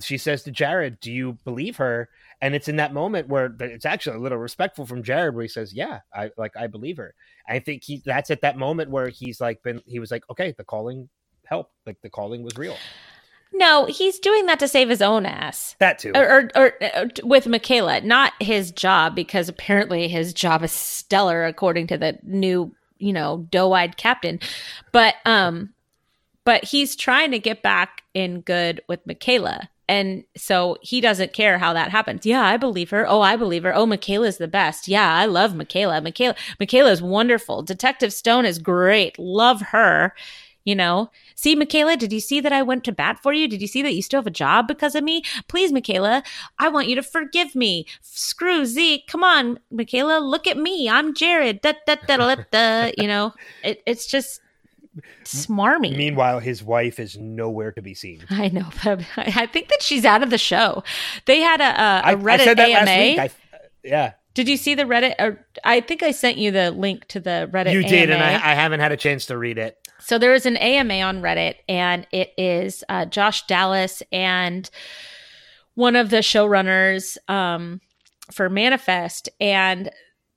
she 0.00 0.18
says 0.18 0.42
to 0.42 0.50
Jared, 0.50 1.00
"Do 1.00 1.10
you 1.10 1.38
believe 1.44 1.76
her?" 1.78 2.10
And 2.42 2.54
it's 2.54 2.68
in 2.68 2.76
that 2.76 2.92
moment 2.92 3.26
where 3.26 3.52
it's 3.58 3.86
actually 3.86 4.18
a 4.18 4.20
little 4.20 4.36
respectful 4.38 4.84
from 4.84 5.02
Jared 5.02 5.34
where 5.34 5.42
he 5.42 5.48
says, 5.48 5.72
"Yeah, 5.72 6.00
I 6.14 6.30
like 6.36 6.54
I 6.58 6.66
believe 6.66 6.98
her." 6.98 7.14
I 7.48 7.58
think 7.58 7.82
he 7.84 8.02
that's 8.04 8.30
at 8.30 8.42
that 8.42 8.58
moment 8.58 8.90
where 8.90 9.08
he's 9.08 9.40
like 9.40 9.62
been 9.62 9.80
he 9.86 9.98
was 9.98 10.10
like, 10.10 10.24
"Okay, 10.30 10.54
the 10.58 10.62
calling 10.62 11.08
helped. 11.46 11.72
Like 11.86 11.96
the 12.02 12.10
calling 12.10 12.42
was 12.42 12.56
real." 12.58 12.76
No, 13.52 13.86
he's 13.86 14.18
doing 14.18 14.46
that 14.46 14.58
to 14.60 14.68
save 14.68 14.88
his 14.88 15.02
own 15.02 15.26
ass. 15.26 15.74
That 15.78 15.98
too. 15.98 16.12
or, 16.14 16.24
or, 16.30 16.50
or 16.54 16.72
uh, 16.82 17.06
with 17.24 17.46
Michaela, 17.46 18.00
not 18.02 18.32
his 18.40 18.70
job, 18.70 19.14
because 19.14 19.48
apparently 19.48 20.08
his 20.08 20.32
job 20.32 20.62
is 20.62 20.72
stellar 20.72 21.44
according 21.44 21.86
to 21.88 21.98
the 21.98 22.18
new, 22.22 22.74
you 22.98 23.12
know, 23.12 23.46
doe-eyed 23.50 23.96
captain. 23.96 24.38
But 24.92 25.16
um, 25.24 25.74
but 26.44 26.64
he's 26.64 26.96
trying 26.96 27.30
to 27.32 27.38
get 27.38 27.62
back 27.62 28.02
in 28.14 28.42
good 28.42 28.80
with 28.88 29.06
Michaela, 29.06 29.68
and 29.88 30.24
so 30.36 30.76
he 30.82 31.00
doesn't 31.00 31.32
care 31.32 31.58
how 31.58 31.72
that 31.72 31.90
happens. 31.90 32.26
Yeah, 32.26 32.44
I 32.44 32.58
believe 32.58 32.90
her. 32.90 33.08
Oh, 33.08 33.22
I 33.22 33.36
believe 33.36 33.64
her. 33.64 33.74
Oh, 33.74 33.86
Michaela's 33.86 34.38
the 34.38 34.48
best. 34.48 34.88
Yeah, 34.88 35.14
I 35.14 35.26
love 35.26 35.54
Michaela. 35.54 36.00
Michaela, 36.00 36.36
Michaela 36.60 36.90
is 36.90 37.02
wonderful. 37.02 37.62
Detective 37.62 38.12
Stone 38.12 38.44
is 38.44 38.58
great. 38.58 39.18
Love 39.18 39.60
her. 39.60 40.14
You 40.68 40.74
know, 40.74 41.10
see, 41.34 41.54
Michaela, 41.54 41.96
did 41.96 42.12
you 42.12 42.20
see 42.20 42.40
that 42.40 42.52
I 42.52 42.60
went 42.60 42.84
to 42.84 42.92
bat 42.92 43.20
for 43.22 43.32
you? 43.32 43.48
Did 43.48 43.62
you 43.62 43.66
see 43.66 43.80
that 43.80 43.94
you 43.94 44.02
still 44.02 44.20
have 44.20 44.26
a 44.26 44.30
job 44.30 44.68
because 44.68 44.94
of 44.94 45.02
me? 45.02 45.22
Please, 45.48 45.72
Michaela, 45.72 46.22
I 46.58 46.68
want 46.68 46.88
you 46.88 46.94
to 46.96 47.02
forgive 47.02 47.54
me. 47.54 47.86
Screw 48.02 48.66
Zeke. 48.66 49.06
Come 49.06 49.24
on, 49.24 49.60
Michaela, 49.70 50.18
look 50.20 50.46
at 50.46 50.58
me. 50.58 50.86
I'm 50.86 51.14
Jared. 51.14 51.62
Da, 51.62 51.72
da, 51.86 51.96
da, 52.06 52.18
da, 52.18 52.44
da. 52.50 52.90
You 52.98 53.08
know, 53.08 53.32
it, 53.64 53.82
it's 53.86 54.06
just 54.06 54.42
smarmy. 55.24 55.96
Meanwhile, 55.96 56.40
his 56.40 56.62
wife 56.62 57.00
is 57.00 57.16
nowhere 57.16 57.72
to 57.72 57.80
be 57.80 57.94
seen. 57.94 58.26
I 58.28 58.48
know, 58.48 58.68
but 58.84 59.00
I 59.16 59.46
think 59.46 59.68
that 59.68 59.82
she's 59.82 60.04
out 60.04 60.22
of 60.22 60.28
the 60.28 60.36
show. 60.36 60.84
They 61.24 61.40
had 61.40 61.62
a, 61.62 61.64
a, 61.64 61.68
a 61.68 62.02
I, 62.08 62.14
Reddit 62.14 62.40
I 62.40 62.44
said 62.44 62.58
that 62.58 62.68
AMA. 62.68 62.84
last 62.84 62.98
week. 62.98 63.18
I, 63.18 63.30
yeah, 63.84 64.12
Did 64.34 64.50
you 64.50 64.58
see 64.58 64.74
the 64.74 64.84
Reddit? 64.84 65.14
Or 65.18 65.46
I 65.64 65.80
think 65.80 66.02
I 66.02 66.10
sent 66.10 66.36
you 66.36 66.50
the 66.50 66.72
link 66.72 67.06
to 67.06 67.20
the 67.20 67.48
Reddit. 67.50 67.72
you 67.72 67.82
did, 67.84 68.10
and 68.10 68.22
I, 68.22 68.34
I 68.34 68.54
haven't 68.54 68.80
had 68.80 68.92
a 68.92 68.98
chance 68.98 69.24
to 69.26 69.38
read 69.38 69.56
it. 69.56 69.78
So 70.00 70.18
there 70.18 70.34
is 70.34 70.46
an 70.46 70.56
AMA 70.56 71.00
on 71.00 71.22
Reddit, 71.22 71.56
and 71.68 72.06
it 72.12 72.32
is 72.38 72.84
uh, 72.88 73.04
Josh 73.06 73.46
Dallas 73.46 74.02
and 74.12 74.68
one 75.74 75.96
of 75.96 76.10
the 76.10 76.18
showrunners 76.18 77.16
um, 77.28 77.80
for 78.32 78.48
Manifest, 78.48 79.28
and 79.40 79.90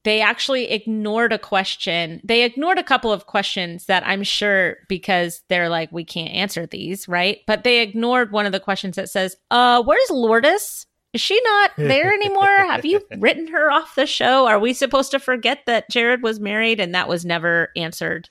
they 0.03 0.21
actually 0.21 0.71
ignored 0.71 1.31
a 1.31 1.37
question. 1.37 2.21
They 2.23 2.43
ignored 2.43 2.79
a 2.79 2.83
couple 2.83 3.11
of 3.11 3.27
questions 3.27 3.85
that 3.85 4.05
I'm 4.05 4.23
sure 4.23 4.77
because 4.87 5.41
they're 5.47 5.69
like, 5.69 5.91
we 5.91 6.03
can't 6.03 6.33
answer 6.33 6.65
these, 6.65 7.07
right? 7.07 7.39
But 7.45 7.63
they 7.63 7.81
ignored 7.81 8.31
one 8.31 8.47
of 8.47 8.51
the 8.51 8.59
questions 8.59 8.95
that 8.95 9.09
says, 9.09 9.35
"Uh, 9.51 9.83
where's 9.83 10.09
Lourdes?" 10.09 10.87
Is 11.13 11.21
she 11.21 11.39
not 11.43 11.71
there 11.77 12.13
anymore? 12.13 12.45
Have 12.45 12.85
you 12.85 13.01
written 13.17 13.47
her 13.47 13.69
off 13.69 13.95
the 13.95 14.07
show? 14.07 14.47
Are 14.47 14.59
we 14.59 14.73
supposed 14.73 15.11
to 15.11 15.19
forget 15.19 15.59
that 15.65 15.89
Jared 15.89 16.23
was 16.23 16.39
married 16.39 16.79
and 16.79 16.95
that 16.95 17.07
was 17.07 17.25
never 17.25 17.69
answered? 17.75 18.29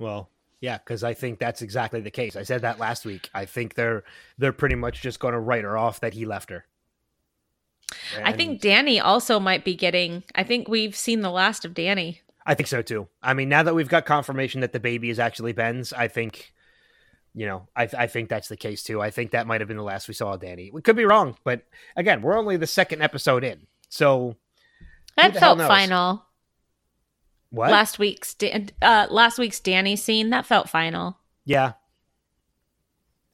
Well, 0.00 0.30
yeah, 0.60 0.78
because 0.78 1.04
I 1.04 1.14
think 1.14 1.38
that's 1.38 1.62
exactly 1.62 2.00
the 2.00 2.10
case. 2.10 2.34
I 2.34 2.42
said 2.42 2.62
that 2.62 2.80
last 2.80 3.04
week. 3.04 3.30
I 3.32 3.44
think 3.44 3.74
they're 3.74 4.02
they're 4.38 4.52
pretty 4.52 4.74
much 4.74 5.02
just 5.02 5.20
going 5.20 5.34
to 5.34 5.40
write 5.40 5.62
her 5.62 5.78
off 5.78 6.00
that 6.00 6.14
he 6.14 6.26
left 6.26 6.50
her. 6.50 6.64
I 8.22 8.32
think 8.32 8.60
Danny 8.60 9.00
also 9.00 9.38
might 9.40 9.64
be 9.64 9.74
getting. 9.74 10.22
I 10.34 10.42
think 10.42 10.68
we've 10.68 10.96
seen 10.96 11.20
the 11.20 11.30
last 11.30 11.64
of 11.64 11.74
Danny. 11.74 12.22
I 12.46 12.54
think 12.54 12.68
so 12.68 12.82
too. 12.82 13.08
I 13.22 13.34
mean, 13.34 13.48
now 13.48 13.62
that 13.62 13.74
we've 13.74 13.88
got 13.88 14.06
confirmation 14.06 14.60
that 14.62 14.72
the 14.72 14.80
baby 14.80 15.10
is 15.10 15.18
actually 15.18 15.52
Ben's, 15.52 15.92
I 15.92 16.08
think, 16.08 16.52
you 17.34 17.46
know, 17.46 17.68
I, 17.76 17.88
I 17.96 18.06
think 18.06 18.28
that's 18.28 18.48
the 18.48 18.56
case 18.56 18.82
too. 18.82 19.02
I 19.02 19.10
think 19.10 19.32
that 19.32 19.46
might 19.46 19.60
have 19.60 19.68
been 19.68 19.76
the 19.76 19.82
last 19.82 20.08
we 20.08 20.14
saw 20.14 20.34
of 20.34 20.40
Danny. 20.40 20.70
We 20.72 20.82
could 20.82 20.96
be 20.96 21.04
wrong, 21.04 21.36
but 21.44 21.62
again, 21.96 22.22
we're 22.22 22.38
only 22.38 22.56
the 22.56 22.66
second 22.66 23.02
episode 23.02 23.44
in, 23.44 23.66
so 23.88 24.36
That 25.16 25.36
felt 25.36 25.58
final. 25.58 26.24
What? 27.50 27.70
Last 27.70 27.98
week's 27.98 28.36
uh, 28.80 29.06
last 29.10 29.38
week's 29.38 29.58
Danny 29.58 29.96
scene 29.96 30.30
that 30.30 30.46
felt 30.46 30.68
final. 30.68 31.18
Yeah, 31.44 31.72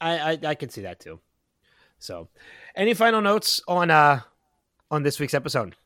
I, 0.00 0.32
I 0.32 0.38
I 0.48 0.54
can 0.54 0.70
see 0.70 0.82
that 0.82 1.00
too. 1.00 1.20
So, 1.98 2.28
any 2.74 2.94
final 2.94 3.20
notes 3.20 3.60
on 3.68 3.90
uh 3.90 4.20
on 4.90 5.02
this 5.02 5.20
week's 5.20 5.34
episode? 5.34 5.76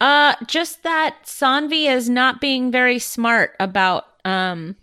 Uh, 0.00 0.34
just 0.46 0.84
that 0.84 1.16
Saanvi 1.24 1.90
is 1.90 2.08
not 2.08 2.40
being 2.40 2.70
very 2.70 2.98
smart 2.98 3.56
about 3.58 4.04
um 4.24 4.76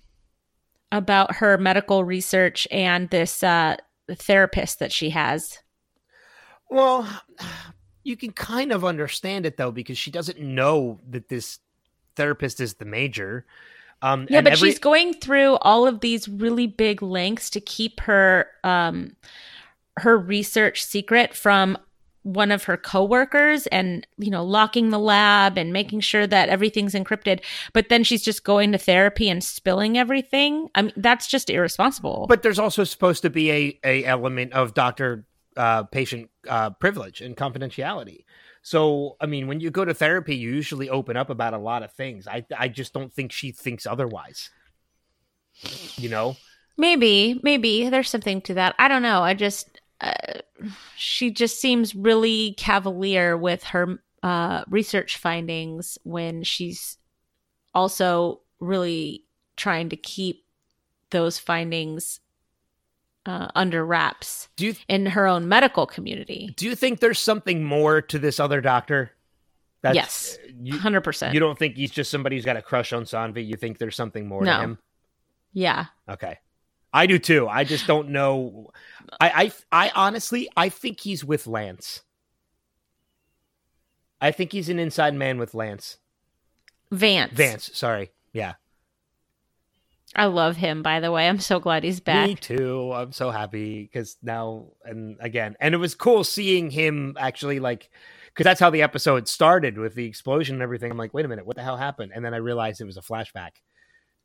about 0.92 1.36
her 1.36 1.58
medical 1.58 2.04
research 2.04 2.68
and 2.72 3.10
this 3.12 3.44
uh 3.44 3.78
therapist 4.12 4.80
that 4.80 4.92
she 4.92 5.12
has. 5.12 5.60
Well, 6.70 7.08
you 8.04 8.18
can 8.18 8.32
kind 8.32 8.72
of 8.72 8.84
understand 8.84 9.46
it 9.46 9.58
though 9.58 9.72
because 9.72 9.98
she 9.98 10.12
doesn't 10.12 10.40
know 10.40 11.00
that 11.10 11.30
this 11.30 11.60
therapist 12.16 12.60
is 12.60 12.76
the 12.76 12.86
major. 12.86 13.46
Um, 14.02 14.28
Yeah, 14.30 14.42
but 14.42 14.54
every- 14.54 14.70
she's 14.70 14.80
going 14.80 15.14
through 15.14 15.56
all 15.58 15.88
of 15.88 16.02
these 16.02 16.28
really 16.28 16.68
big 16.68 17.02
lengths 17.02 17.50
to 17.52 17.60
keep 17.62 18.02
her 18.02 18.48
um 18.64 19.16
her 19.98 20.18
research 20.18 20.84
secret 20.84 21.34
from 21.34 21.78
one 22.24 22.52
of 22.52 22.64
her 22.64 22.76
coworkers 22.76 23.68
and 23.68 24.06
you 24.18 24.30
know 24.32 24.44
locking 24.44 24.90
the 24.90 25.00
lab 25.00 25.58
and 25.58 25.72
making 25.72 26.00
sure 26.02 26.26
that 26.28 26.50
everything's 26.50 26.94
encrypted 26.94 27.40
but 27.72 27.88
then 27.90 28.04
she's 28.04 28.24
just 28.24 28.44
going 28.44 28.72
to 28.72 28.78
therapy 28.80 29.30
and 29.30 29.44
spilling 29.44 29.96
everything 29.98 30.68
i 30.76 30.82
mean 30.82 30.92
that's 30.98 31.28
just 31.28 31.50
irresponsible 31.52 32.26
But 32.28 32.42
there's 32.42 32.60
also 32.60 32.84
supposed 32.84 33.22
to 33.22 33.30
be 33.30 33.52
a, 33.52 33.80
a 33.86 34.04
element 34.06 34.54
of 34.54 34.74
doctor 34.74 35.26
uh, 35.56 35.84
patient 35.84 36.30
uh, 36.50 36.72
privilege 36.72 37.22
and 37.22 37.38
confidentiality. 37.38 38.25
So, 38.66 39.16
I 39.22 39.28
mean, 39.28 39.46
when 39.46 39.60
you 39.60 39.70
go 39.70 39.86
to 39.86 39.94
therapy, 39.94 40.36
you 40.36 40.50
usually 40.50 40.90
open 40.90 41.16
up 41.16 41.30
about 41.30 41.54
a 41.54 41.60
lot 41.60 41.84
of 41.84 41.92
things. 41.94 42.28
I 42.28 42.46
I 42.58 42.68
just 42.68 42.94
don't 42.94 43.14
think 43.14 43.32
she 43.32 43.52
thinks 43.52 43.86
otherwise. 43.86 44.50
You 45.98 46.10
know, 46.10 46.36
maybe 46.78 47.40
maybe 47.44 47.90
there's 47.90 48.10
something 48.10 48.42
to 48.42 48.54
that 48.54 48.76
i 48.80 48.88
don't 48.88 49.02
know 49.02 49.22
i 49.22 49.34
just 49.34 49.80
uh, 50.02 50.12
she 50.98 51.32
just 51.32 51.60
seems 51.62 51.96
really 51.96 52.54
cavalier 52.58 53.38
with 53.38 53.64
her 53.64 53.98
uh, 54.24 54.64
research 54.70 55.18
findings 55.18 55.98
when 56.04 56.44
she's 56.44 56.98
also 57.74 58.42
really 58.60 59.24
trying 59.56 59.88
to 59.88 59.96
keep 59.96 60.44
those 61.12 61.40
findings 61.40 62.20
uh, 63.26 63.48
under 63.56 63.86
wraps 63.86 64.50
do 64.56 64.68
you 64.68 64.76
in 64.88 65.06
her 65.08 65.26
own 65.28 65.48
medical 65.48 65.86
community. 65.88 66.54
do 66.58 66.66
you 66.66 66.76
think 66.76 67.00
there's 67.00 67.20
something 67.20 67.64
more 67.64 68.02
to 68.02 68.20
this 68.20 68.40
other 68.40 68.62
doctor? 68.62 69.12
That's, 69.82 69.96
Yes. 69.96 70.38
100%. 70.64 71.34
you 71.34 71.40
don't 71.40 71.58
think 71.60 71.76
he's 71.76 71.92
just 71.92 72.10
somebody 72.10 72.36
who's 72.36 72.46
got 72.46 72.58
a 72.58 72.62
crush 72.62 72.92
on 72.94 73.04
Saanvi? 73.04 73.46
You 73.46 73.56
think 73.56 73.78
there's 73.78 73.96
something 73.96 74.28
more 74.28 74.44
to 74.44 74.58
him? 74.58 74.78
yeah. 75.54 75.86
Okay. 76.10 76.38
I 76.94 77.08
do 77.08 77.20
too. 77.20 77.48
I 77.48 77.66
just 77.66 77.88
don't 77.88 78.10
know. 78.10 78.72
I, 79.20 79.52
I 79.72 79.86
I 79.88 79.92
honestly 79.96 80.48
I 80.56 80.70
think 80.70 81.02
he's 81.02 81.26
with 81.26 81.46
Lance. 81.46 82.04
I 84.22 84.32
think 84.32 84.54
he's 84.54 84.70
an 84.70 84.80
inside 84.80 85.14
man 85.14 85.38
with 85.38 85.54
Lance. 85.54 85.98
Vance. 86.92 87.34
Vance, 87.34 87.70
sorry. 87.74 88.12
Yeah. 88.32 88.54
I 90.16 90.26
love 90.26 90.56
him, 90.56 90.82
by 90.82 91.00
the 91.00 91.12
way. 91.12 91.28
I'm 91.28 91.40
so 91.40 91.60
glad 91.60 91.84
he's 91.84 92.00
back. 92.00 92.28
Me 92.28 92.36
too. 92.36 92.92
I'm 92.94 93.12
so 93.12 93.32
happy 93.32 93.84
because 93.84 94.18
now 94.24 94.68
and 94.84 95.18
again, 95.20 95.56
and 95.60 95.76
it 95.76 95.78
was 95.78 95.96
cool 95.96 96.24
seeing 96.24 96.70
him 96.70 97.16
actually 97.20 97.60
like 97.60 97.90
because 98.28 98.46
that's 98.46 98.60
how 98.60 98.70
the 98.70 98.82
episode 98.82 99.28
started 99.28 99.78
with 99.78 99.96
the 99.96 100.06
explosion 100.06 100.56
and 100.56 100.64
everything. 100.64 100.92
I'm 100.92 100.98
like, 100.98 101.14
wait 101.14 101.26
a 101.26 101.28
minute, 101.28 101.46
what 101.46 101.56
the 101.56 101.64
hell 101.64 101.78
happened? 101.78 102.12
And 102.16 102.24
then 102.24 102.34
I 102.34 102.38
realized 102.38 102.82
it 102.82 102.86
was 102.86 102.98
a 102.98 103.02
flashback 103.02 103.52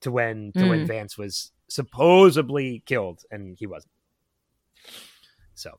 to 0.02 0.10
when 0.10 0.52
to 0.56 0.66
when 0.66 0.84
Mm. 0.84 0.88
Vance 0.88 1.18
was 1.18 1.52
supposedly 1.68 2.82
killed, 2.86 3.22
and 3.30 3.56
he 3.58 3.66
wasn't. 3.66 3.92
So, 5.54 5.78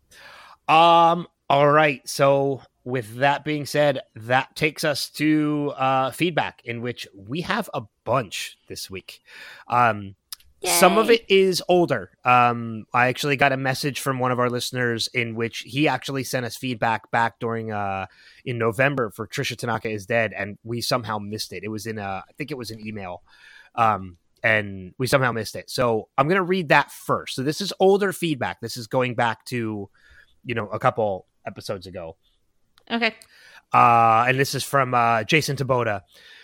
um, 0.68 1.28
all 1.50 1.70
right. 1.70 2.08
So 2.08 2.62
with 2.84 3.16
that 3.16 3.44
being 3.44 3.66
said, 3.66 4.02
that 4.16 4.56
takes 4.56 4.84
us 4.84 5.10
to 5.12 5.74
uh 5.78 6.12
feedback 6.12 6.62
in 6.66 6.82
which 6.82 7.08
we 7.16 7.42
have 7.42 7.70
a 7.74 7.84
bunch 8.04 8.58
this 8.68 8.90
week. 8.90 9.22
Um 9.68 10.16
some 10.64 11.00
of 11.00 11.10
it 11.10 11.26
is 11.28 11.64
older. 11.68 12.12
Um, 12.24 12.86
I 12.94 13.08
actually 13.08 13.36
got 13.36 13.52
a 13.52 13.58
message 13.58 14.00
from 14.00 14.20
one 14.20 14.32
of 14.32 14.40
our 14.40 14.50
listeners 14.50 15.10
in 15.12 15.34
which 15.34 15.60
he 15.60 15.88
actually 15.88 16.24
sent 16.24 16.46
us 16.46 16.56
feedback 16.56 17.10
back 17.10 17.40
during 17.40 17.72
uh 17.72 18.06
in 18.46 18.60
November 18.60 19.10
for 19.10 19.26
Trisha 19.26 19.58
Tanaka 19.58 19.90
is 19.90 20.06
dead, 20.06 20.34
and 20.38 20.60
we 20.64 20.82
somehow 20.82 21.18
missed 21.18 21.52
it. 21.52 21.64
It 21.64 21.70
was 21.70 21.88
in 21.88 21.98
a, 21.98 22.24
I 22.30 22.32
think 22.38 22.52
it 22.52 22.58
was 22.58 22.70
an 22.70 22.86
email, 22.86 23.24
um, 23.74 24.18
and 24.44 24.94
we 25.00 25.08
somehow 25.08 25.32
missed 25.32 25.56
it. 25.56 25.68
So 25.72 26.10
I'm 26.16 26.28
gonna 26.28 26.44
read 26.44 26.70
that 26.70 26.92
first. 26.92 27.36
So 27.36 27.42
this 27.42 27.60
is 27.60 27.74
older 27.80 28.14
feedback. 28.14 28.62
This 28.62 28.78
is 28.78 28.86
going 28.86 29.16
back 29.16 29.46
to, 29.46 29.90
you 30.46 30.56
know, 30.56 30.68
a 30.68 30.78
couple 30.78 31.26
episodes 31.44 31.88
ago. 31.88 32.18
Okay. 32.92 33.16
Uh, 33.74 34.26
and 34.28 34.38
this 34.38 34.54
is 34.54 34.64
from 34.64 34.94
uh, 34.94 35.24
Jason 35.24 35.56
Taboda. 35.56 36.02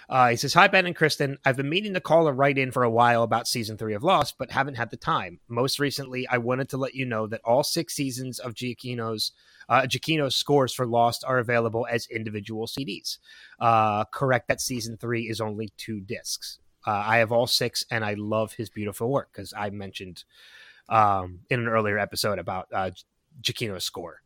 Uh, 0.09 0.29
he 0.29 0.37
says, 0.37 0.53
Hi, 0.53 0.67
Ben 0.67 0.85
and 0.85 0.95
Kristen. 0.95 1.37
I've 1.43 1.57
been 1.57 1.69
meaning 1.69 1.93
to 1.93 1.99
call 1.99 2.29
or 2.29 2.33
write 2.33 2.57
in 2.57 2.71
for 2.71 2.83
a 2.83 2.89
while 2.89 3.23
about 3.23 3.47
season 3.47 3.77
three 3.77 3.93
of 3.93 4.03
Lost, 4.03 4.35
but 4.37 4.51
haven't 4.51 4.75
had 4.75 4.89
the 4.89 4.97
time. 4.97 5.41
Most 5.49 5.79
recently, 5.79 6.25
I 6.27 6.37
wanted 6.37 6.69
to 6.69 6.77
let 6.77 6.95
you 6.95 7.05
know 7.05 7.27
that 7.27 7.41
all 7.43 7.63
six 7.63 7.93
seasons 7.93 8.39
of 8.39 8.53
Giacchino's, 8.53 9.33
uh, 9.67 9.81
Giacchino's 9.81 10.37
scores 10.37 10.73
for 10.73 10.87
Lost 10.87 11.25
are 11.27 11.39
available 11.39 11.85
as 11.91 12.07
individual 12.07 12.67
CDs. 12.67 13.17
Uh, 13.59 14.05
correct 14.05 14.47
that 14.47 14.61
season 14.61 14.95
three 14.95 15.23
is 15.23 15.41
only 15.41 15.73
two 15.75 15.99
discs. 15.99 16.59
Uh, 16.85 17.03
I 17.05 17.17
have 17.17 17.33
all 17.33 17.47
six, 17.47 17.83
and 17.91 18.05
I 18.05 18.13
love 18.13 18.53
his 18.53 18.69
beautiful 18.69 19.11
work 19.11 19.29
because 19.33 19.53
I 19.57 19.71
mentioned 19.71 20.23
um, 20.87 21.41
in 21.49 21.59
an 21.59 21.67
earlier 21.67 21.99
episode 21.99 22.39
about 22.39 22.69
uh, 22.73 22.91
Giacchino's 23.41 23.83
score. 23.83 24.21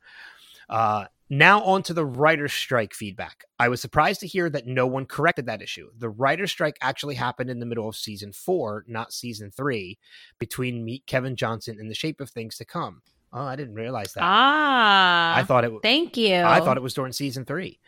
Now 1.33 1.63
on 1.63 1.81
to 1.83 1.93
the 1.93 2.05
writer's 2.05 2.51
strike 2.51 2.93
feedback. 2.93 3.45
I 3.57 3.69
was 3.69 3.79
surprised 3.79 4.19
to 4.19 4.27
hear 4.27 4.49
that 4.49 4.67
no 4.67 4.85
one 4.85 5.05
corrected 5.05 5.45
that 5.45 5.61
issue. 5.61 5.89
The 5.97 6.09
writer's 6.09 6.51
strike 6.51 6.77
actually 6.81 7.15
happened 7.15 7.49
in 7.49 7.61
the 7.61 7.65
middle 7.65 7.87
of 7.87 7.95
season 7.95 8.33
four, 8.33 8.83
not 8.85 9.13
season 9.13 9.49
three, 9.49 9.97
between 10.39 10.83
Meet 10.83 11.05
Kevin 11.07 11.37
Johnson 11.37 11.77
and 11.79 11.89
The 11.89 11.95
Shape 11.95 12.19
of 12.19 12.29
Things 12.29 12.57
to 12.57 12.65
Come. 12.65 13.01
Oh, 13.31 13.45
I 13.45 13.55
didn't 13.55 13.75
realize 13.75 14.11
that. 14.11 14.23
Ah. 14.25 15.37
I 15.37 15.43
thought 15.43 15.63
it. 15.63 15.71
Thank 15.81 16.17
you. 16.17 16.35
I 16.35 16.59
thought 16.59 16.75
it 16.75 16.83
was 16.83 16.93
during 16.93 17.13
season 17.13 17.45
three. 17.45 17.79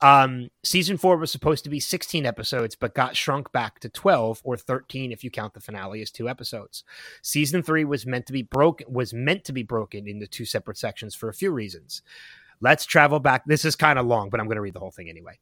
Um, 0.00 0.50
season 0.64 0.96
four 0.96 1.16
was 1.16 1.30
supposed 1.30 1.62
to 1.62 1.70
be 1.70 1.78
16 1.78 2.26
episodes, 2.26 2.74
but 2.74 2.94
got 2.94 3.14
shrunk 3.14 3.52
back 3.52 3.78
to 3.80 3.88
12 3.88 4.40
or 4.42 4.56
13 4.56 5.12
if 5.12 5.22
you 5.22 5.30
count 5.30 5.54
the 5.54 5.60
finale 5.60 6.02
as 6.02 6.10
two 6.10 6.28
episodes. 6.28 6.82
Season 7.22 7.62
three 7.62 7.84
was 7.84 8.04
meant 8.04 8.26
to 8.26 8.32
be 8.32 8.42
broken 8.42 8.92
was 8.92 9.14
meant 9.14 9.44
to 9.44 9.52
be 9.52 9.62
broken 9.62 10.08
into 10.08 10.26
two 10.26 10.44
separate 10.44 10.78
sections 10.78 11.14
for 11.14 11.28
a 11.28 11.34
few 11.34 11.52
reasons. 11.52 12.02
Let's 12.60 12.86
travel 12.86 13.20
back. 13.20 13.44
This 13.46 13.64
is 13.64 13.76
kind 13.76 13.98
of 13.98 14.06
long, 14.06 14.30
but 14.30 14.40
I'm 14.40 14.46
going 14.46 14.56
to 14.56 14.62
read 14.62 14.74
the 14.74 14.80
whole 14.80 14.90
thing 14.90 15.08
anyway. 15.08 15.38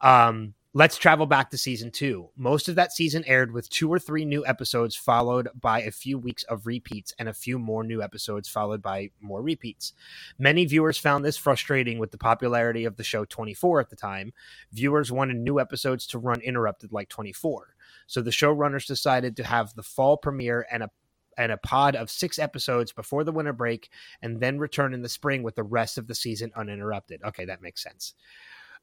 Um, 0.00 0.54
Let's 0.76 0.98
travel 0.98 1.24
back 1.24 1.48
to 1.48 1.56
season 1.56 1.90
two. 1.90 2.28
Most 2.36 2.68
of 2.68 2.74
that 2.74 2.92
season 2.92 3.24
aired 3.26 3.50
with 3.50 3.70
two 3.70 3.90
or 3.90 3.98
three 3.98 4.26
new 4.26 4.44
episodes, 4.44 4.94
followed 4.94 5.48
by 5.58 5.80
a 5.80 5.90
few 5.90 6.18
weeks 6.18 6.42
of 6.42 6.66
repeats, 6.66 7.14
and 7.18 7.30
a 7.30 7.32
few 7.32 7.58
more 7.58 7.82
new 7.82 8.02
episodes, 8.02 8.46
followed 8.46 8.82
by 8.82 9.08
more 9.18 9.40
repeats. 9.40 9.94
Many 10.38 10.66
viewers 10.66 10.98
found 10.98 11.24
this 11.24 11.38
frustrating 11.38 11.98
with 11.98 12.10
the 12.10 12.18
popularity 12.18 12.84
of 12.84 12.98
the 12.98 13.04
show 13.04 13.24
24 13.24 13.80
at 13.80 13.88
the 13.88 13.96
time. 13.96 14.34
Viewers 14.70 15.10
wanted 15.10 15.38
new 15.38 15.58
episodes 15.58 16.06
to 16.08 16.18
run 16.18 16.42
interrupted 16.42 16.92
like 16.92 17.08
24. 17.08 17.74
So 18.06 18.20
the 18.20 18.30
showrunners 18.30 18.86
decided 18.86 19.34
to 19.38 19.44
have 19.44 19.74
the 19.76 19.82
fall 19.82 20.18
premiere 20.18 20.66
and 20.70 20.82
a 20.82 20.90
and 21.36 21.52
a 21.52 21.56
pod 21.58 21.96
of 21.96 22.10
six 22.10 22.38
episodes 22.38 22.92
before 22.92 23.24
the 23.24 23.32
winter 23.32 23.52
break, 23.52 23.90
and 24.22 24.40
then 24.40 24.58
return 24.58 24.94
in 24.94 25.02
the 25.02 25.08
spring 25.08 25.42
with 25.42 25.54
the 25.54 25.62
rest 25.62 25.98
of 25.98 26.06
the 26.06 26.14
season 26.14 26.52
uninterrupted. 26.56 27.22
Okay, 27.24 27.44
that 27.44 27.62
makes 27.62 27.82
sense. 27.82 28.14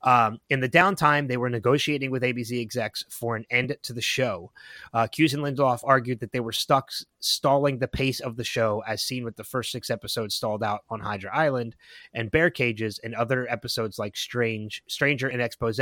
Um, 0.03 0.39
in 0.49 0.59
the 0.59 0.69
downtime, 0.69 1.27
they 1.27 1.37
were 1.37 1.49
negotiating 1.49 2.11
with 2.11 2.23
ABC 2.23 2.59
execs 2.59 3.05
for 3.09 3.35
an 3.35 3.45
end 3.49 3.75
to 3.83 3.93
the 3.93 4.01
show. 4.01 4.51
Uh, 4.93 5.07
Cuse 5.07 5.33
and 5.33 5.43
Lindelof 5.43 5.79
argued 5.83 6.19
that 6.19 6.31
they 6.31 6.41
were 6.41 6.51
stuck 6.51 6.91
stalling 7.19 7.79
the 7.79 7.87
pace 7.87 8.19
of 8.19 8.35
the 8.35 8.43
show, 8.43 8.83
as 8.85 9.01
seen 9.01 9.23
with 9.23 9.37
the 9.37 9.43
first 9.43 9.71
six 9.71 9.89
episodes 9.89 10.35
stalled 10.35 10.63
out 10.63 10.81
on 10.89 10.99
Hydra 10.99 11.35
Island, 11.35 11.75
and 12.13 12.31
Bear 12.31 12.49
Cages 12.49 12.99
and 13.03 13.15
other 13.15 13.49
episodes 13.49 13.97
like 13.97 14.17
Strange, 14.17 14.83
Stranger 14.87 15.29
and 15.29 15.41
Expose 15.41 15.79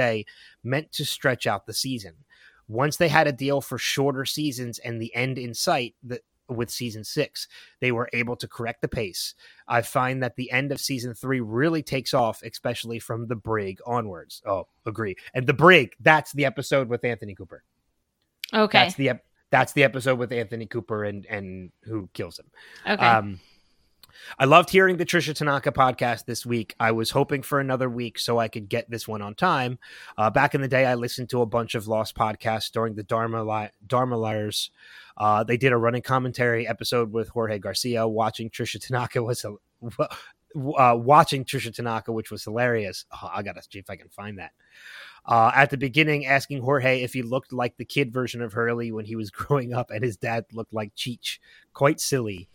meant 0.63 0.91
to 0.91 1.05
stretch 1.05 1.47
out 1.47 1.65
the 1.65 1.73
season. 1.73 2.13
Once 2.67 2.97
they 2.97 3.09
had 3.09 3.27
a 3.27 3.33
deal 3.33 3.59
for 3.59 3.77
shorter 3.77 4.23
seasons 4.23 4.79
and 4.79 5.01
the 5.01 5.13
end 5.15 5.37
in 5.37 5.53
sight, 5.53 5.95
the, 6.03 6.21
with 6.51 6.69
season 6.69 7.03
six. 7.03 7.47
They 7.79 7.91
were 7.91 8.09
able 8.13 8.35
to 8.37 8.47
correct 8.47 8.81
the 8.81 8.87
pace. 8.87 9.35
I 9.67 9.81
find 9.81 10.21
that 10.23 10.35
the 10.35 10.51
end 10.51 10.71
of 10.71 10.79
season 10.79 11.13
three 11.13 11.39
really 11.39 11.83
takes 11.83 12.13
off, 12.13 12.43
especially 12.43 12.99
from 12.99 13.27
the 13.27 13.35
brig 13.35 13.79
onwards. 13.85 14.41
Oh, 14.45 14.67
agree. 14.85 15.15
And 15.33 15.47
the 15.47 15.53
brig, 15.53 15.93
that's 15.99 16.31
the 16.33 16.45
episode 16.45 16.89
with 16.89 17.03
Anthony 17.03 17.35
Cooper. 17.35 17.63
Okay. 18.53 18.79
That's 18.79 18.95
the 18.95 19.11
that's 19.49 19.73
the 19.73 19.83
episode 19.83 20.17
with 20.17 20.31
Anthony 20.31 20.65
Cooper 20.65 21.03
and 21.03 21.25
and 21.25 21.71
who 21.83 22.09
kills 22.13 22.39
him. 22.39 22.49
Okay. 22.87 23.05
Um, 23.05 23.39
I 24.37 24.45
loved 24.45 24.69
hearing 24.69 24.97
the 24.97 25.05
Trisha 25.05 25.35
Tanaka 25.35 25.71
podcast 25.71 26.25
this 26.25 26.45
week. 26.45 26.75
I 26.79 26.91
was 26.91 27.11
hoping 27.11 27.41
for 27.41 27.59
another 27.59 27.89
week 27.89 28.19
so 28.19 28.39
I 28.39 28.47
could 28.47 28.69
get 28.69 28.89
this 28.89 29.07
one 29.07 29.21
on 29.21 29.35
time. 29.35 29.79
Uh, 30.17 30.29
back 30.29 30.55
in 30.55 30.61
the 30.61 30.67
day, 30.67 30.85
I 30.85 30.95
listened 30.95 31.29
to 31.29 31.41
a 31.41 31.45
bunch 31.45 31.75
of 31.75 31.87
Lost 31.87 32.15
podcasts 32.15 32.71
during 32.71 32.95
the 32.95 33.03
Dharma, 33.03 33.43
li- 33.43 33.71
Dharma 33.85 34.17
Liars. 34.17 34.71
Uh, 35.17 35.43
they 35.43 35.57
did 35.57 35.71
a 35.71 35.77
running 35.77 36.01
commentary 36.01 36.67
episode 36.67 37.11
with 37.11 37.29
Jorge 37.29 37.59
Garcia. 37.59 38.07
Watching 38.07 38.49
Trisha 38.49 38.79
Tanaka 38.79 39.21
was 39.23 39.45
a, 39.45 39.55
uh, 40.55 40.95
watching 40.97 41.45
Trisha 41.45 41.73
Tanaka, 41.73 42.11
which 42.11 42.31
was 42.31 42.43
hilarious. 42.43 43.05
Oh, 43.11 43.29
I 43.33 43.43
gotta 43.43 43.61
see 43.61 43.79
if 43.79 43.89
I 43.89 43.95
can 43.95 44.09
find 44.09 44.39
that. 44.39 44.51
Uh, 45.25 45.51
at 45.53 45.69
the 45.69 45.77
beginning, 45.77 46.25
asking 46.25 46.61
Jorge 46.61 47.03
if 47.03 47.13
he 47.13 47.21
looked 47.21 47.53
like 47.53 47.77
the 47.77 47.85
kid 47.85 48.11
version 48.11 48.41
of 48.41 48.53
Hurley 48.53 48.91
when 48.91 49.05
he 49.05 49.15
was 49.15 49.29
growing 49.31 49.73
up, 49.73 49.91
and 49.91 50.03
his 50.03 50.17
dad 50.17 50.45
looked 50.51 50.73
like 50.73 50.95
Cheech. 50.95 51.39
Quite 51.73 51.99
silly. 51.99 52.49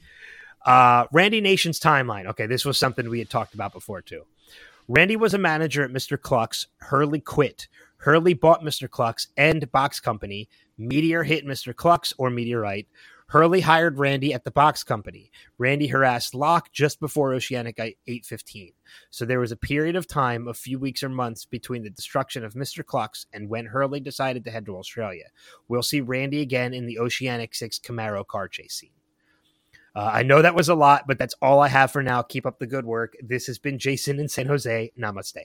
Uh, 0.67 1.07
Randy 1.13 1.41
Nation's 1.41 1.81
timeline. 1.81 2.27
Okay, 2.27 2.47
this 2.47 2.65
was 2.65 2.77
something 2.77 3.09
we 3.09 3.21
had 3.21 3.31
talked 3.31 3.55
about 3.55 3.73
before 3.73 4.03
too. 4.03 4.25
Randy 4.89 5.17
was 5.17 5.33
a 5.33 5.39
manager 5.39 5.85
at 5.85 5.93
Mr. 5.93 6.21
Cluck's. 6.21 6.67
Hurley 6.79 7.21
quit. 7.21 7.69
Hurley 7.99 8.35
bought 8.35 8.63
Mr. 8.63 8.91
Cluck's 8.91 9.29
and 9.37 9.71
Box 9.73 10.01
Company. 10.01 10.49
Meteor 10.77 11.23
hit 11.23 11.47
Mr. 11.47 11.75
Cluck's 11.75 12.13
or 12.19 12.31
Meteorite. 12.31 12.89
Hurley 13.29 13.61
hired 13.61 13.99
Randy 13.99 14.33
at 14.33 14.45
the 14.45 14.53
box 14.53 14.85
company. 14.85 15.33
Randy 15.59 15.89
harassed 15.89 16.33
Locke 16.33 16.71
just 16.73 17.01
before 17.01 17.35
Oceanic 17.35 17.77
815. 17.81 18.73
So 19.11 19.25
there 19.25 19.41
was 19.41 19.51
a 19.51 19.57
period 19.57 19.97
of 19.97 20.07
time, 20.07 20.47
a 20.47 20.55
few 20.55 20.79
weeks 20.79 21.03
or 21.03 21.09
months, 21.09 21.45
between 21.45 21.83
the 21.83 21.91
destruction 21.91 22.45
of 22.45 22.55
Mr. 22.55 22.85
Cluck's 22.85 23.27
and 23.33 23.49
when 23.49 23.67
Hurley 23.67 23.99
decided 23.99 24.45
to 24.45 24.53
head 24.53 24.65
to 24.67 24.77
Australia. 24.77 25.25
We'll 25.67 25.83
see 25.83 26.01
Randy 26.01 26.41
again 26.41 26.73
in 26.73 26.87
the 26.87 27.01
Oceanic 27.01 27.57
6 27.57 27.81
Camaro 27.81 28.25
car 28.25 28.47
chase 28.47 28.75
scene. 28.75 28.91
Uh, 29.97 30.11
I 30.13 30.23
know 30.25 30.43
that 30.43 30.55
was 30.55 30.69
a 30.69 30.75
lot, 30.75 31.07
but 31.07 31.19
that's 31.19 31.35
all 31.41 31.59
I 31.61 31.69
have 31.69 31.91
for 31.91 32.03
now. 32.03 32.21
Keep 32.21 32.45
up 32.45 32.59
the 32.59 32.67
good 32.67 32.85
work. 32.85 33.17
This 33.23 33.47
has 33.47 33.59
been 33.59 33.79
Jason 33.79 34.21
in 34.21 34.29
San 34.29 34.47
Jose. 34.47 34.93
Namaste. 34.99 35.43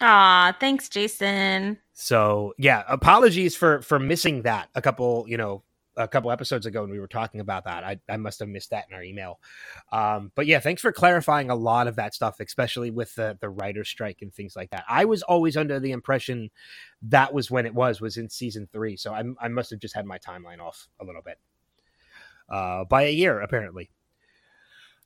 Aw, 0.00 0.56
thanks, 0.60 0.88
Jason. 0.88 1.78
So 1.92 2.54
yeah, 2.56 2.84
apologies 2.88 3.56
for 3.56 3.82
for 3.82 3.98
missing 3.98 4.42
that 4.42 4.68
a 4.76 4.80
couple, 4.80 5.24
you 5.26 5.36
know, 5.36 5.64
a 5.96 6.06
couple 6.06 6.30
episodes 6.30 6.66
ago 6.66 6.82
when 6.82 6.90
we 6.90 7.00
were 7.00 7.08
talking 7.08 7.40
about 7.40 7.64
that. 7.64 7.82
I, 7.82 7.98
I 8.08 8.16
must 8.16 8.38
have 8.38 8.48
missed 8.48 8.70
that 8.70 8.86
in 8.88 8.94
our 8.94 9.02
email. 9.02 9.40
Um, 9.90 10.30
but 10.36 10.46
yeah, 10.46 10.60
thanks 10.60 10.80
for 10.80 10.92
clarifying 10.92 11.50
a 11.50 11.54
lot 11.56 11.88
of 11.88 11.96
that 11.96 12.14
stuff, 12.14 12.38
especially 12.38 12.92
with 12.92 13.12
the 13.16 13.36
the 13.40 13.48
writer 13.48 13.84
strike 13.84 14.22
and 14.22 14.32
things 14.32 14.54
like 14.54 14.70
that. 14.70 14.84
I 14.88 15.04
was 15.04 15.22
always 15.22 15.56
under 15.56 15.80
the 15.80 15.90
impression 15.90 16.50
that 17.02 17.34
was 17.34 17.50
when 17.50 17.66
it 17.66 17.74
was 17.74 18.00
was 18.00 18.16
in 18.16 18.30
season 18.30 18.68
three, 18.72 18.96
so 18.96 19.12
I, 19.12 19.24
I 19.40 19.48
must 19.48 19.70
have 19.70 19.80
just 19.80 19.96
had 19.96 20.06
my 20.06 20.18
timeline 20.18 20.60
off 20.60 20.86
a 21.00 21.04
little 21.04 21.22
bit 21.22 21.38
uh, 22.52 22.84
by 22.84 23.02
a 23.02 23.12
year, 23.12 23.40
apparently. 23.40 23.90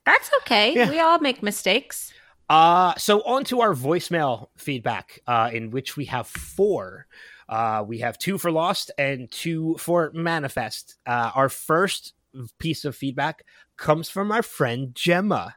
That's 0.04 0.30
okay. 0.42 0.74
Yeah. 0.74 0.90
We 0.90 1.00
all 1.00 1.18
make 1.20 1.42
mistakes. 1.42 2.12
Uh, 2.48 2.94
so 2.96 3.22
on 3.22 3.44
to 3.44 3.60
our 3.60 3.74
voicemail 3.74 4.48
feedback, 4.56 5.20
uh, 5.26 5.50
in 5.52 5.70
which 5.70 5.96
we 5.96 6.04
have 6.06 6.26
four. 6.26 7.06
Uh, 7.48 7.84
we 7.86 8.00
have 8.00 8.18
two 8.18 8.38
for 8.38 8.50
Lost 8.50 8.90
and 8.98 9.30
two 9.30 9.76
for 9.78 10.10
Manifest. 10.14 10.96
Uh, 11.06 11.30
our 11.34 11.48
first 11.48 12.14
piece 12.58 12.84
of 12.84 12.94
feedback 12.94 13.44
comes 13.76 14.08
from 14.08 14.30
our 14.30 14.42
friend 14.42 14.94
Gemma. 14.94 15.56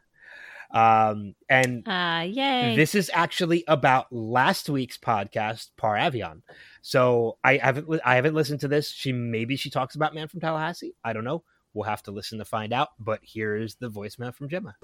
Um, 0.72 1.34
and 1.50 1.88
uh, 1.88 2.26
yay. 2.28 2.76
this 2.76 2.94
is 2.94 3.10
actually 3.12 3.64
about 3.68 4.12
last 4.14 4.70
week's 4.70 5.00
podcast, 5.00 5.70
Par 5.78 5.96
Avion. 5.96 6.42
So 6.82 7.38
I 7.44 7.58
haven't 7.58 8.02
I 8.06 8.16
haven't 8.16 8.36
listened 8.36 8.60
to 8.62 8.68
this. 8.68 8.92
She 8.92 9.12
maybe 9.12 9.56
she 9.56 9.72
talks 9.72 9.96
about 9.96 10.14
Man 10.14 10.28
from 10.28 10.42
Tallahassee. 10.42 10.96
I 11.04 11.14
don't 11.14 11.24
know. 11.24 11.44
We'll 11.74 11.88
have 11.88 12.04
to 12.04 12.12
listen 12.12 12.40
to 12.40 12.46
find 12.46 12.74
out. 12.74 12.90
But 13.00 13.20
here 13.22 13.56
is 13.56 13.76
the 13.76 13.90
voicemail 13.90 14.34
from 14.34 14.50
Gemma. 14.50 14.76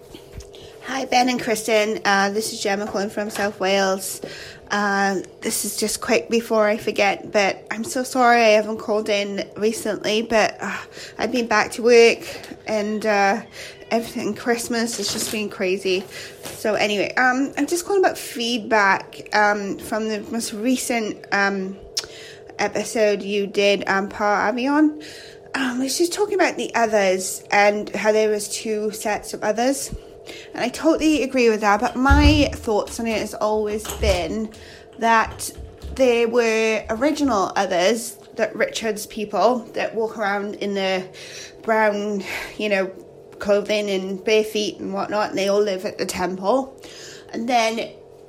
Hi, 0.86 1.06
Ben 1.06 1.30
and 1.30 1.42
Kristen. 1.42 2.00
Uh, 2.06 2.30
this 2.30 2.54
is 2.54 2.62
Gemma 2.62 2.86
calling 2.86 3.10
from 3.10 3.32
South 3.32 3.60
Wales. 3.60 4.22
Uh, 4.70 5.22
this 5.42 5.66
is 5.66 5.78
just 5.78 6.00
quick 6.00 6.30
before 6.30 6.68
I 6.68 6.78
forget, 6.78 7.32
but 7.32 7.66
I'm 7.72 7.84
so 7.84 8.04
sorry 8.04 8.42
I 8.42 8.50
haven't 8.50 8.78
called 8.78 9.10
in 9.10 9.50
recently, 9.58 10.22
but 10.22 10.58
uh, 10.60 10.78
I've 11.18 11.32
been 11.32 11.48
back 11.48 11.72
to 11.74 11.84
work 11.84 12.20
and 12.68 13.04
uh, 13.04 13.42
everything. 13.90 14.36
Christmas 14.36 14.98
has 14.98 15.12
just 15.12 15.32
been 15.32 15.50
crazy. 15.50 16.04
So, 16.44 16.76
anyway, 16.76 17.14
um, 17.16 17.52
I'm 17.58 17.66
just 17.66 17.86
calling 17.86 18.04
about 18.04 18.18
feedback 18.18 19.28
um, 19.36 19.80
from 19.80 20.08
the 20.08 20.22
most 20.32 20.54
recent 20.54 21.26
um, 21.32 21.78
episode 22.60 23.24
you 23.24 23.48
did, 23.48 23.88
um, 23.88 24.08
Par 24.08 24.52
Avion 24.52 25.04
um, 25.56 25.80
was 25.80 25.98
just 25.98 26.14
talking 26.14 26.36
about 26.36 26.58
the 26.58 26.74
others 26.76 27.44
and 27.50 27.90
how 27.90 28.12
there 28.12 28.30
was 28.30 28.50
two 28.50 28.92
sets 28.92 29.34
of 29.34 29.44
others. 29.44 29.94
And 30.54 30.64
I 30.64 30.70
totally 30.70 31.24
agree 31.24 31.50
with 31.50 31.62
that, 31.62 31.80
but 31.80 31.96
my 31.96 32.50
thoughts 32.54 33.00
on 33.00 33.08
it 33.08 33.20
has 33.20 33.34
always 33.34 33.92
been 33.98 34.52
that 35.00 35.52
there 35.96 36.28
were 36.28 36.84
original 36.90 37.52
others, 37.56 38.18
that 38.36 38.56
Richard's 38.56 39.06
people 39.06 39.60
that 39.74 39.96
walk 39.96 40.18
around 40.18 40.56
in 40.56 40.74
the 40.74 41.08
brown, 41.64 42.24
you 42.58 42.70
know, 42.70 42.88
clothing 43.40 43.90
and 43.90 44.24
bare 44.24 44.44
feet 44.44 44.80
and 44.80 44.94
whatnot, 44.94 45.30
and 45.30 45.38
they 45.38 45.48
all 45.48 45.62
live 45.62 45.86
at 45.86 45.98
the 45.98 46.06
temple. 46.06 46.82
And 47.32 47.48
then 47.48 47.80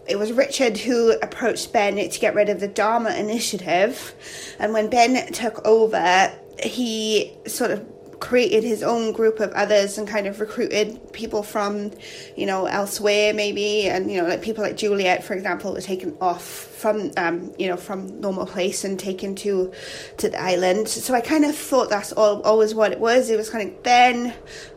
it 0.09 0.17
was 0.19 0.33
Richard 0.33 0.79
who 0.79 1.13
approached 1.23 1.73
Ben 1.73 1.97
to 1.97 2.21
get 2.21 2.35
rid 2.35 2.49
of 2.49 2.61
the 2.61 2.69
Dharma 2.69 3.11
initiative. 3.11 4.15
And 4.59 4.73
when 4.73 4.89
Ben 4.89 5.33
took 5.33 5.65
over, 5.67 6.33
he 6.63 7.37
sort 7.47 7.71
of 7.71 7.85
created 8.19 8.65
his 8.65 8.83
own 8.83 9.13
group 9.13 9.41
of 9.41 9.53
others 9.53 9.99
and 9.99 10.09
kind 10.09 10.27
of 10.27 10.41
recruited 10.41 11.13
people 11.13 11.43
from, 11.43 11.91
you 12.35 12.47
know, 12.47 12.67
elsewhere 12.67 13.35
maybe, 13.35 13.89
and 13.89 14.11
you 14.11 14.21
know, 14.21 14.27
like 14.27 14.43
people 14.43 14.65
like 14.65 14.77
Juliet, 14.77 15.23
for 15.23 15.35
example, 15.35 15.73
were 15.73 15.81
taken 15.81 16.17
off 16.21 16.43
from, 16.43 17.11
um, 17.17 17.53
you 17.59 17.69
know, 17.69 17.77
from 17.77 18.21
normal 18.21 18.47
place 18.47 18.85
and 18.85 18.99
taken 18.99 19.35
to 19.35 19.73
to 20.17 20.29
the 20.29 20.41
island. 20.41 20.89
So 20.89 21.15
I 21.15 21.21
kind 21.21 21.45
of 21.45 21.55
thought 21.55 21.91
that's 21.91 22.13
all 22.13 22.41
always 22.43 22.75
what 22.75 22.93
it 22.93 23.01
was. 23.01 23.29
It 23.29 23.37
was 23.37 23.51
kind 23.51 23.69
of 23.69 23.83
Ben 23.83 24.33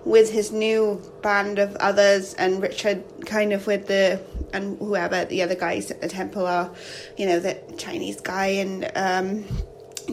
with 0.05 0.31
his 0.31 0.51
new 0.51 1.01
band 1.21 1.59
of 1.59 1.75
others, 1.77 2.33
and 2.33 2.61
Richard 2.61 3.03
kind 3.25 3.53
of 3.53 3.67
with 3.67 3.87
the 3.87 4.21
and 4.51 4.77
whoever 4.79 5.25
the 5.25 5.43
other 5.43 5.55
guys 5.55 5.91
at 5.91 6.01
the 6.01 6.09
temple 6.09 6.45
are, 6.45 6.71
you 7.17 7.25
know, 7.25 7.39
the 7.39 7.57
Chinese 7.77 8.19
guy 8.19 8.47
and. 8.47 8.91
um 8.95 9.45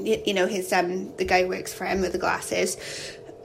you 0.04 0.34
know 0.34 0.46
his 0.46 0.72
um 0.72 1.14
the 1.16 1.24
guy 1.24 1.44
works 1.44 1.72
for 1.72 1.84
him 1.84 2.00
with 2.00 2.12
the 2.12 2.18
glasses 2.18 2.76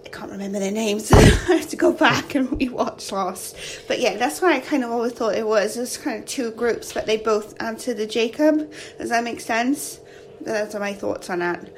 I 0.06 0.10
can't 0.10 0.32
remember 0.32 0.60
their 0.60 0.72
names. 0.74 1.10
I 1.14 1.22
have 1.22 1.70
to 1.70 1.78
go 1.78 1.94
back 1.94 2.36
and 2.36 2.50
rewatch 2.50 3.14
Lost. 3.14 3.56
But 3.88 4.02
yeah, 4.02 4.18
that's 4.18 4.42
why 4.42 4.56
I 4.56 4.60
kind 4.60 4.84
of 4.84 4.92
always 4.92 5.14
thought 5.14 5.36
it 5.36 5.48
was. 5.48 5.78
It 5.78 5.80
was 5.80 5.98
kind 5.98 6.20
of 6.20 6.26
two 6.26 6.52
groups, 6.52 6.92
but 6.92 7.06
they 7.06 7.16
both 7.16 7.56
answered 7.62 7.96
the 7.96 8.06
Jacob. 8.06 8.70
Does 8.98 9.10
that 9.10 9.24
make 9.24 9.40
sense? 9.40 10.02
Those 10.42 10.76
are 10.76 10.80
my 10.82 10.94
thoughts 10.94 11.30
on 11.30 11.40
that. 11.40 11.74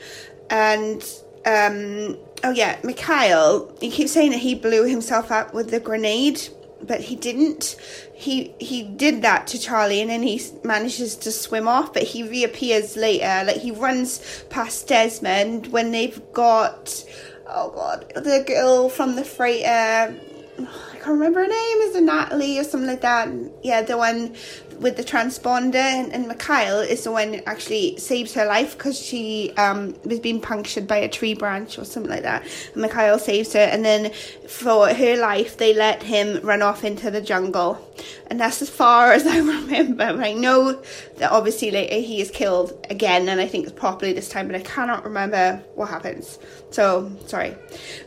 And 0.50 1.04
um, 1.46 2.18
oh 2.44 2.52
yeah, 2.52 2.80
Mikhail. 2.84 3.76
He 3.80 3.92
keeps 3.92 4.12
saying 4.12 4.32
that 4.32 4.40
he 4.40 4.56
blew 4.56 4.86
himself 4.86 5.32
up 5.32 5.54
with 5.54 5.70
the 5.70 5.80
grenade, 5.80 6.42
but 6.84 7.02
he 7.02 7.16
didn't. 7.16 7.76
He 8.14 8.54
he 8.60 8.84
did 8.84 9.22
that 9.22 9.48
to 9.48 9.60
Charlie, 9.60 10.02
and 10.02 10.10
then 10.10 10.24
he 10.24 10.42
manages 10.64 11.16
to 11.18 11.32
swim 11.32 11.68
off. 11.68 11.94
But 11.94 12.04
he 12.04 12.24
reappears 12.24 12.96
later. 12.96 13.44
Like 13.46 13.58
he 13.58 13.72
runs 13.72 14.44
past 14.50 14.88
Desmond 14.88 15.68
when 15.68 15.92
they've 15.92 16.22
got 16.34 17.04
oh 17.48 17.72
god, 17.72 18.12
the 18.16 18.44
girl 18.46 18.90
from 18.90 19.16
the 19.16 19.24
freighter. 19.24 20.16
I 20.60 20.96
can't 20.98 21.08
remember 21.08 21.42
her 21.42 21.48
name. 21.48 21.78
Is 21.82 21.96
it 21.96 22.04
Natalie 22.04 22.60
or 22.60 22.64
something 22.64 22.88
like 22.88 23.02
that? 23.02 23.28
Yeah, 23.64 23.82
the 23.82 23.98
one 23.98 24.36
with 24.80 24.98
the 24.98 25.04
transponder, 25.04 25.76
and, 25.76 26.12
and 26.14 26.28
Mikhail 26.28 26.80
is 26.80 27.04
the 27.04 27.12
one 27.12 27.32
that 27.32 27.48
actually 27.48 27.98
saves 27.98 28.34
her 28.34 28.46
life 28.46 28.78
because 28.78 29.00
she 29.00 29.54
um, 29.58 29.96
was 30.04 30.20
being 30.20 30.42
punctured 30.42 30.88
by 30.88 30.98
a 30.98 31.10
tree 31.10 31.34
branch 31.34 31.78
or 31.78 31.86
something 31.86 32.12
like 32.12 32.24
that. 32.24 32.44
And 32.74 32.82
Mikhail 32.82 33.20
saves 33.20 33.54
her, 33.54 33.60
and 33.60 33.84
then 33.84 34.12
for 34.48 34.94
her 34.94 35.18
life, 35.18 35.58
they 35.58 35.74
let 35.74 36.04
him 36.04 36.40
run 36.42 36.62
off 36.62 36.84
into 36.84 37.10
the 37.12 37.22
jungle. 37.22 37.80
And 38.28 38.40
that's 38.40 38.62
as 38.62 38.70
far 38.70 39.12
as 39.14 39.26
I 39.26 39.38
remember. 39.38 40.04
I 40.04 40.34
know 40.34 40.82
that 41.18 41.32
obviously 41.32 41.72
later 41.72 41.96
he 41.96 42.22
is 42.22 42.32
killed 42.32 42.86
again, 42.90 43.30
and 43.30 43.40
I 43.40 43.48
think 43.48 43.66
it's 43.66 43.74
properly 43.74 44.14
this 44.14 44.30
time, 44.30 44.48
but 44.48 44.56
I 44.56 44.62
cannot 44.62 45.04
remember 45.04 45.64
what 45.76 45.90
happens. 45.90 46.40
So, 46.72 47.12
sorry. 47.28 47.56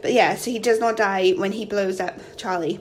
But 0.03 0.13
yeah, 0.13 0.37
so 0.37 0.51
he 0.51 0.59
does 0.59 0.81
not 0.81 0.97
die 0.97 1.33
when 1.33 1.53
he 1.53 1.65
blows 1.65 2.01
up 2.01 2.19
Charlie. 2.37 2.81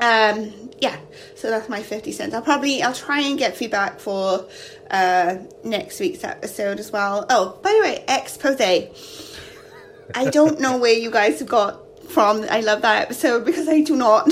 Um, 0.00 0.63
yeah, 0.84 0.98
so 1.34 1.48
that's 1.48 1.70
my 1.70 1.82
50 1.82 2.12
cents. 2.12 2.34
I'll 2.34 2.42
probably, 2.42 2.82
I'll 2.82 2.92
try 2.92 3.20
and 3.20 3.38
get 3.38 3.56
feedback 3.56 4.00
for 4.00 4.46
uh, 4.90 5.38
next 5.64 5.98
week's 5.98 6.22
episode 6.24 6.78
as 6.78 6.92
well. 6.92 7.24
Oh, 7.30 7.58
by 7.62 7.72
the 7.72 7.80
way, 7.80 8.04
expose. 8.06 8.60
I 10.14 10.28
don't 10.28 10.60
know 10.60 10.76
where 10.76 10.92
you 10.92 11.10
guys 11.10 11.38
have 11.38 11.48
got 11.48 11.80
from 12.10 12.44
I 12.50 12.60
love 12.60 12.82
that 12.82 13.00
episode 13.00 13.46
because 13.46 13.66
I 13.66 13.80
do 13.80 13.96
not. 13.96 14.26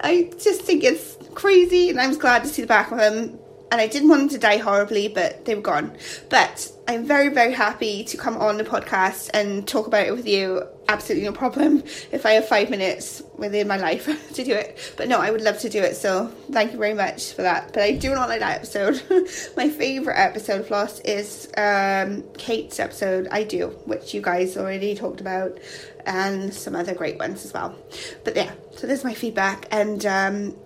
I 0.00 0.30
just 0.38 0.62
think 0.62 0.84
it's 0.84 1.18
crazy 1.34 1.90
and 1.90 2.00
I 2.00 2.06
was 2.06 2.16
glad 2.16 2.44
to 2.44 2.48
see 2.48 2.62
the 2.62 2.68
back 2.68 2.92
of 2.92 3.00
him 3.00 3.36
and 3.72 3.80
I 3.80 3.88
didn't 3.88 4.08
want 4.08 4.20
them 4.22 4.28
to 4.30 4.38
die 4.38 4.58
horribly, 4.58 5.08
but 5.08 5.44
they 5.44 5.56
were 5.56 5.60
gone. 5.60 5.96
But 6.28 6.70
I'm 6.86 7.04
very, 7.04 7.30
very 7.30 7.52
happy 7.52 8.04
to 8.04 8.16
come 8.16 8.36
on 8.36 8.58
the 8.58 8.64
podcast 8.64 9.30
and 9.34 9.66
talk 9.66 9.88
about 9.88 10.06
it 10.06 10.12
with 10.12 10.28
you. 10.28 10.62
Absolutely 10.90 11.24
no 11.24 11.32
problem 11.32 11.84
if 12.10 12.26
I 12.26 12.32
have 12.32 12.48
five 12.48 12.68
minutes 12.68 13.22
within 13.36 13.68
my 13.68 13.76
life 13.76 14.06
to 14.34 14.42
do 14.42 14.52
it. 14.52 14.92
But 14.96 15.06
no, 15.06 15.20
I 15.20 15.30
would 15.30 15.40
love 15.40 15.60
to 15.60 15.68
do 15.68 15.80
it. 15.80 15.94
So 15.94 16.26
thank 16.50 16.72
you 16.72 16.78
very 16.78 16.94
much 16.94 17.32
for 17.32 17.42
that. 17.42 17.72
But 17.72 17.84
I 17.84 17.92
do 17.92 18.12
not 18.12 18.28
like 18.28 18.40
that 18.40 18.56
episode. 18.56 19.00
my 19.56 19.70
favourite 19.70 20.18
episode 20.18 20.62
of 20.62 20.70
Lost 20.70 21.06
is 21.06 21.48
um, 21.56 22.24
Kate's 22.36 22.80
episode, 22.80 23.28
I 23.30 23.44
Do, 23.44 23.68
which 23.84 24.14
you 24.14 24.20
guys 24.20 24.56
already 24.56 24.96
talked 24.96 25.20
about, 25.20 25.60
and 26.06 26.52
some 26.52 26.74
other 26.74 26.92
great 26.92 27.20
ones 27.20 27.44
as 27.44 27.54
well. 27.54 27.78
But 28.24 28.34
yeah, 28.34 28.50
so 28.72 28.88
there's 28.88 29.04
my 29.04 29.14
feedback. 29.14 29.68
And 29.70 30.04
um, 30.06 30.56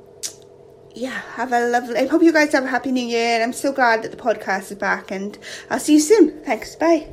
yeah, 0.95 1.21
have 1.35 1.53
a 1.53 1.69
lovely. 1.69 1.99
I 1.99 2.07
hope 2.07 2.23
you 2.23 2.33
guys 2.33 2.53
have 2.53 2.65
a 2.65 2.69
happy 2.69 2.93
new 2.93 3.07
year. 3.07 3.35
And 3.35 3.43
I'm 3.43 3.53
so 3.53 3.73
glad 3.73 4.03
that 4.05 4.11
the 4.11 4.17
podcast 4.17 4.73
is 4.73 4.79
back. 4.79 5.11
And 5.11 5.39
I'll 5.69 5.79
see 5.79 5.93
you 5.95 6.01
soon. 6.01 6.43
Thanks. 6.45 6.77
Bye. 6.77 7.13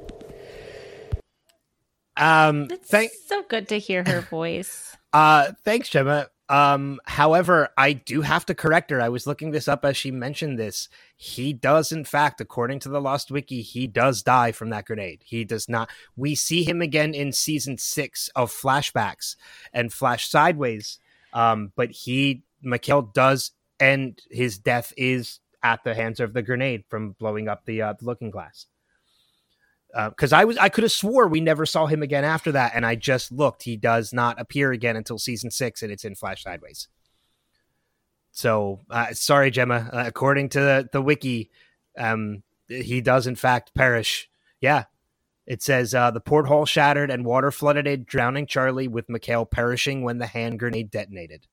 Um, 2.21 2.67
It's 2.69 2.87
thank. 2.89 3.11
so 3.27 3.43
good 3.49 3.67
to 3.69 3.79
hear 3.79 4.03
her 4.07 4.21
voice. 4.21 4.95
Uh, 5.13 5.51
thanks, 5.65 5.89
Gemma. 5.89 6.27
Um, 6.47 6.97
however, 7.05 7.67
I 7.77 7.91
do 7.91 8.21
have 8.21 8.45
to 8.45 8.55
correct 8.55 8.89
her. 8.91 9.01
I 9.01 9.09
was 9.09 9.27
looking 9.27 9.51
this 9.51 9.67
up 9.67 9.83
as 9.83 9.97
she 9.97 10.09
mentioned 10.09 10.57
this. 10.57 10.87
He 11.17 11.51
does, 11.51 11.91
in 11.91 12.05
fact, 12.05 12.39
according 12.39 12.79
to 12.79 12.89
the 12.89 13.01
Lost 13.01 13.29
Wiki, 13.29 13.61
he 13.61 13.87
does 13.87 14.23
die 14.23 14.53
from 14.53 14.69
that 14.69 14.85
grenade. 14.85 15.21
He 15.25 15.43
does 15.43 15.67
not. 15.67 15.89
We 16.15 16.33
see 16.35 16.63
him 16.63 16.81
again 16.81 17.13
in 17.13 17.33
season 17.33 17.77
six 17.77 18.29
of 18.37 18.53
flashbacks 18.53 19.35
and 19.73 19.91
Flash 19.91 20.29
Sideways. 20.29 20.97
Um, 21.33 21.73
but 21.75 21.91
he, 21.91 22.43
Mikhail, 22.61 23.01
does 23.01 23.51
and 23.81 24.17
his 24.29 24.57
death 24.57 24.93
is 24.95 25.41
at 25.61 25.83
the 25.83 25.93
hands 25.93 26.21
of 26.21 26.31
the 26.31 26.41
grenade 26.41 26.85
from 26.87 27.11
blowing 27.19 27.49
up 27.49 27.65
the, 27.65 27.81
uh, 27.81 27.93
the 27.99 28.05
looking 28.05 28.31
glass. 28.31 28.67
Because 29.93 30.31
uh, 30.31 30.37
I 30.37 30.45
was, 30.45 30.57
I 30.57 30.69
could 30.69 30.83
have 30.83 30.91
swore 30.91 31.27
we 31.27 31.41
never 31.41 31.65
saw 31.65 31.85
him 31.85 32.01
again 32.01 32.23
after 32.23 32.51
that, 32.53 32.71
and 32.75 32.85
I 32.85 32.95
just 32.95 33.31
looked. 33.31 33.63
He 33.63 33.75
does 33.75 34.13
not 34.13 34.39
appear 34.39 34.71
again 34.71 34.95
until 34.95 35.17
season 35.17 35.51
six, 35.51 35.83
and 35.83 35.91
it's 35.91 36.05
in 36.05 36.15
Flash 36.15 36.43
Sideways. 36.43 36.87
So, 38.31 38.79
uh, 38.89 39.13
sorry, 39.13 39.51
Gemma. 39.51 39.89
Uh, 39.91 40.03
according 40.07 40.49
to 40.49 40.59
the, 40.59 40.89
the 40.91 41.01
wiki, 41.01 41.51
um, 41.97 42.43
he 42.67 43.01
does 43.01 43.27
in 43.27 43.35
fact 43.35 43.75
perish. 43.75 44.29
Yeah, 44.61 44.85
it 45.45 45.61
says 45.61 45.93
uh, 45.93 46.11
the 46.11 46.21
porthole 46.21 46.65
shattered 46.65 47.11
and 47.11 47.25
water 47.25 47.51
flooded 47.51 47.87
it, 47.87 48.05
drowning 48.05 48.45
Charlie, 48.45 48.87
with 48.87 49.09
Mikhail 49.09 49.45
perishing 49.45 50.03
when 50.03 50.17
the 50.19 50.27
hand 50.27 50.59
grenade 50.59 50.91
detonated. 50.91 51.47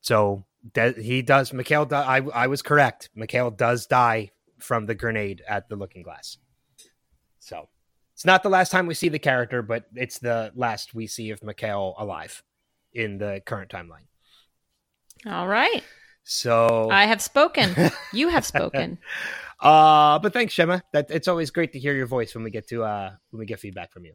So 0.00 0.44
de- 0.72 1.02
he 1.02 1.20
does. 1.20 1.52
Mikhail, 1.52 1.84
do- 1.84 1.96
I 1.96 2.22
I 2.34 2.46
was 2.46 2.62
correct. 2.62 3.10
Mikhail 3.14 3.50
does 3.50 3.86
die 3.86 4.30
from 4.58 4.86
the 4.86 4.94
grenade 4.94 5.42
at 5.46 5.68
the 5.68 5.76
Looking 5.76 6.02
Glass. 6.02 6.38
So 7.44 7.68
it's 8.14 8.24
not 8.24 8.42
the 8.42 8.48
last 8.48 8.70
time 8.72 8.86
we 8.86 8.94
see 8.94 9.10
the 9.10 9.18
character, 9.18 9.60
but 9.60 9.84
it's 9.94 10.18
the 10.18 10.50
last 10.54 10.94
we 10.94 11.06
see 11.06 11.30
of 11.30 11.42
Mikhail 11.42 11.94
alive 11.98 12.42
in 12.92 13.18
the 13.18 13.42
current 13.44 13.70
timeline. 13.70 14.06
All 15.26 15.46
right. 15.46 15.82
So 16.22 16.88
I 16.90 17.04
have 17.04 17.20
spoken. 17.20 17.74
You 18.12 18.28
have 18.28 18.46
spoken. 18.46 18.98
uh 19.60 20.18
but 20.20 20.32
thanks, 20.32 20.54
Gemma. 20.54 20.82
That 20.92 21.10
it's 21.10 21.28
always 21.28 21.50
great 21.50 21.72
to 21.72 21.78
hear 21.78 21.92
your 21.94 22.06
voice 22.06 22.34
when 22.34 22.44
we 22.44 22.50
get 22.50 22.68
to 22.68 22.84
uh 22.84 23.10
when 23.30 23.40
we 23.40 23.46
get 23.46 23.60
feedback 23.60 23.92
from 23.92 24.04
you. 24.06 24.14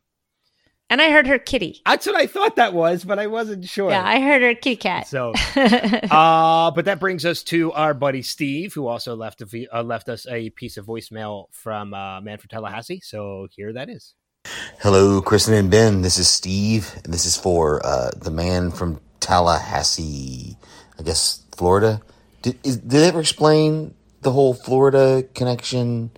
And 0.92 1.02
I 1.02 1.12
heard 1.12 1.28
her 1.28 1.38
kitty. 1.38 1.82
That's 1.86 2.08
what 2.08 2.16
I 2.16 2.26
thought 2.26 2.56
that 2.56 2.74
was, 2.74 3.04
but 3.04 3.20
I 3.20 3.28
wasn't 3.28 3.66
sure. 3.66 3.92
Yeah, 3.92 4.04
I 4.04 4.20
heard 4.20 4.42
her 4.42 4.56
kitty 4.56 4.76
cat. 4.76 5.08
So, 5.08 5.34
uh, 5.56 6.72
but 6.72 6.86
that 6.86 7.00
brings 7.00 7.26
us 7.26 7.44
to 7.44 7.72
our 7.74 7.94
buddy 7.94 8.24
Steve, 8.24 8.74
who 8.74 8.88
also 8.88 9.16
left 9.16 9.42
a, 9.42 9.46
v- 9.46 9.68
uh, 9.72 9.84
left 9.84 10.10
us 10.10 10.26
a 10.28 10.50
piece 10.50 10.78
of 10.78 10.88
voicemail 10.88 11.46
from 11.52 11.94
uh, 11.94 12.22
Man 12.22 12.40
from 12.40 12.48
Tallahassee. 12.50 13.02
So 13.04 13.48
here 13.52 13.72
that 13.74 13.88
is. 13.88 14.16
Hello, 14.80 15.22
Kristen 15.22 15.54
and 15.54 15.70
Ben. 15.70 16.02
This 16.02 16.18
is 16.18 16.28
Steve, 16.28 16.92
and 17.04 17.14
this 17.14 17.26
is 17.26 17.38
for 17.38 17.86
uh, 17.86 18.10
the 18.16 18.32
man 18.32 18.72
from 18.72 19.00
Tallahassee, 19.20 20.58
I 20.98 21.04
guess 21.04 21.44
Florida. 21.56 22.02
Did 22.42 22.58
is, 22.64 22.78
did 22.78 23.04
ever 23.04 23.20
explain 23.20 23.94
the 24.22 24.32
whole 24.32 24.56
Florida 24.56 25.24
connection 25.36 26.10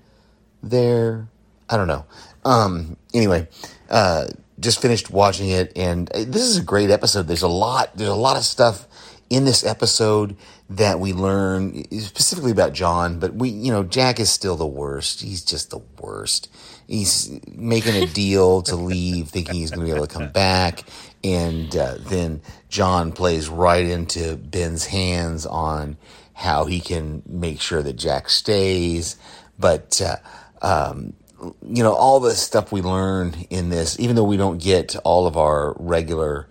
there? 0.64 1.27
I 1.69 1.76
don't 1.76 1.88
know. 1.88 2.06
Um. 2.45 2.95
Anyway, 3.14 3.49
uh, 3.89 4.27
just 4.61 4.81
finished 4.81 5.09
watching 5.09 5.49
it, 5.49 5.73
and 5.75 6.09
uh, 6.11 6.19
this 6.19 6.43
is 6.43 6.57
a 6.57 6.63
great 6.63 6.89
episode. 6.89 7.27
There's 7.27 7.41
a 7.41 7.47
lot. 7.47 7.97
There's 7.97 8.09
a 8.09 8.15
lot 8.15 8.38
of 8.38 8.43
stuff 8.43 8.88
in 9.29 9.45
this 9.45 9.65
episode 9.65 10.35
that 10.69 10.99
we 10.99 11.13
learn 11.13 11.83
specifically 11.99 12.51
about 12.51 12.73
John, 12.73 13.19
but 13.19 13.33
we, 13.33 13.49
you 13.49 13.71
know, 13.71 13.83
Jack 13.83 14.19
is 14.19 14.29
still 14.29 14.55
the 14.57 14.67
worst. 14.67 15.21
He's 15.21 15.43
just 15.43 15.69
the 15.69 15.81
worst. 15.99 16.49
He's 16.88 17.39
making 17.47 17.95
a 17.95 18.07
deal 18.07 18.61
to 18.63 18.75
leave, 18.75 19.29
thinking 19.29 19.55
he's 19.55 19.71
going 19.71 19.88
to 19.88 19.91
be 19.91 19.95
able 19.95 20.07
to 20.07 20.13
come 20.13 20.31
back. 20.31 20.83
And 21.23 21.73
uh, 21.75 21.95
then 21.99 22.41
John 22.67 23.13
plays 23.13 23.47
right 23.47 23.85
into 23.85 24.35
Ben's 24.35 24.85
hands 24.85 25.45
on 25.45 25.97
how 26.33 26.65
he 26.65 26.81
can 26.81 27.23
make 27.25 27.61
sure 27.61 27.81
that 27.81 27.93
Jack 27.93 28.29
stays. 28.29 29.15
But, 29.57 30.01
uh, 30.01 30.17
um, 30.61 31.13
you 31.41 31.84
know, 31.84 31.93
all 31.93 32.19
the 32.19 32.31
stuff 32.31 32.72
we 32.72 32.81
learn 32.81 33.35
in 33.49 33.69
this, 33.69 33.99
even 33.99 34.15
though 34.15 34.23
we 34.23 34.38
don't 34.38 34.61
get 34.61 34.95
all 35.03 35.27
of 35.27 35.38
our 35.38 35.76
regular 35.80 36.47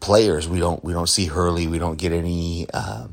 players, 0.00 0.48
we 0.48 0.58
don't 0.58 0.82
we 0.84 0.92
don't 0.92 1.08
see 1.08 1.26
Hurley, 1.26 1.66
we 1.66 1.78
don't 1.78 1.98
get 1.98 2.12
any 2.12 2.66
uh, 2.72 3.08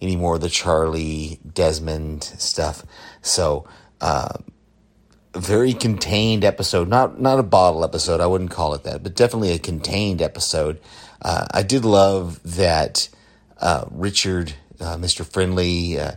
any 0.00 0.16
more 0.16 0.36
of 0.36 0.40
the 0.40 0.48
Charlie 0.48 1.40
Desmond 1.52 2.24
stuff. 2.24 2.84
So, 3.22 3.68
uh, 4.00 4.38
very 5.34 5.74
contained 5.74 6.44
episode, 6.44 6.88
not 6.88 7.20
not 7.20 7.38
a 7.38 7.44
bottle 7.44 7.84
episode, 7.84 8.20
I 8.20 8.26
wouldn't 8.26 8.50
call 8.50 8.74
it 8.74 8.82
that, 8.84 9.02
but 9.02 9.14
definitely 9.14 9.52
a 9.52 9.58
contained 9.58 10.22
episode. 10.22 10.80
Uh, 11.22 11.46
I 11.52 11.62
did 11.62 11.84
love 11.84 12.40
that 12.56 13.08
uh, 13.60 13.84
Richard, 13.90 14.54
uh, 14.80 14.96
Mr. 14.96 15.26
Friendly, 15.26 15.98
uh, 15.98 16.12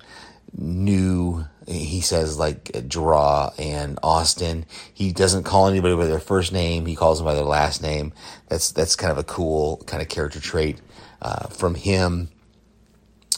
knew 0.57 1.45
he 1.71 2.01
says 2.01 2.37
like 2.37 2.87
draw 2.87 3.51
and 3.57 3.99
Austen. 4.03 4.65
He 4.93 5.11
doesn't 5.11 5.43
call 5.43 5.67
anybody 5.67 5.95
by 5.95 6.05
their 6.05 6.19
first 6.19 6.51
name. 6.51 6.85
He 6.85 6.95
calls 6.95 7.19
them 7.19 7.25
by 7.25 7.35
their 7.35 7.43
last 7.43 7.81
name. 7.81 8.13
That's 8.47 8.71
that's 8.71 8.95
kind 8.95 9.11
of 9.11 9.17
a 9.17 9.23
cool 9.23 9.83
kind 9.87 10.01
of 10.01 10.09
character 10.09 10.39
trait 10.39 10.79
uh, 11.21 11.47
from 11.47 11.75
him. 11.75 12.29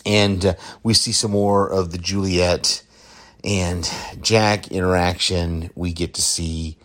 And 0.06 0.46
uh, 0.46 0.54
we 0.84 0.94
see 0.94 1.12
some 1.12 1.32
more 1.32 1.70
of 1.70 1.92
the 1.92 1.98
Juliet 1.98 2.84
and 3.44 3.90
Jack 4.22 4.70
interaction. 4.70 5.70
We 5.76 5.94
get 5.94 6.14
to 6.16 6.22
see 6.22 6.78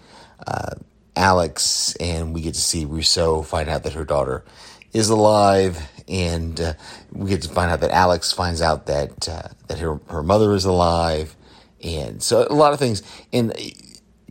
uh, 0.46 0.74
Alex, 1.16 1.96
and 1.96 2.32
we 2.32 2.40
get 2.40 2.54
to 2.54 2.60
see 2.60 2.84
Rousseau 2.84 3.42
find 3.42 3.68
out 3.68 3.82
that 3.82 3.94
her 3.94 4.04
daughter 4.04 4.44
is 4.92 5.08
alive, 5.10 5.78
and 6.08 6.60
uh, 6.60 6.72
we 7.12 7.30
get 7.30 7.42
to 7.42 7.48
find 7.48 7.70
out 7.70 7.80
that 7.80 7.90
Alex 7.90 8.32
finds 8.32 8.62
out 8.62 8.86
that 8.86 9.28
uh, 9.28 9.48
that 9.66 9.78
her 9.78 10.00
her 10.08 10.22
mother 10.22 10.54
is 10.54 10.64
alive, 10.64 11.36
and 11.82 12.22
so 12.22 12.46
a 12.48 12.54
lot 12.54 12.72
of 12.72 12.78
things. 12.78 13.02
And 13.32 13.52
uh, 13.52 13.56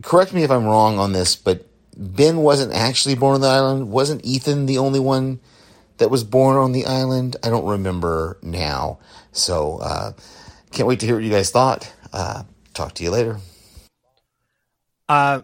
correct 0.02 0.32
me 0.32 0.42
if 0.42 0.50
I'm 0.50 0.64
wrong 0.64 0.98
on 0.98 1.12
this, 1.12 1.36
but 1.36 1.66
Ben 1.96 2.38
wasn't 2.38 2.72
actually 2.72 3.14
born 3.14 3.36
on 3.36 3.40
the 3.40 3.48
island. 3.48 3.90
Wasn't 3.90 4.24
Ethan 4.24 4.66
the 4.66 4.78
only 4.78 5.00
one 5.00 5.40
that 5.98 6.10
was 6.10 6.24
born 6.24 6.56
on 6.56 6.72
the 6.72 6.86
island? 6.86 7.36
I 7.42 7.48
don't 7.48 7.66
remember 7.66 8.38
now. 8.42 8.98
So 9.32 9.78
uh, 9.78 10.12
can't 10.72 10.88
wait 10.88 11.00
to 11.00 11.06
hear 11.06 11.16
what 11.16 11.24
you 11.24 11.30
guys 11.30 11.50
thought. 11.50 11.92
Uh, 12.12 12.44
talk 12.74 12.94
to 12.94 13.04
you 13.04 13.10
later. 13.10 13.38
Uh, 15.08 15.40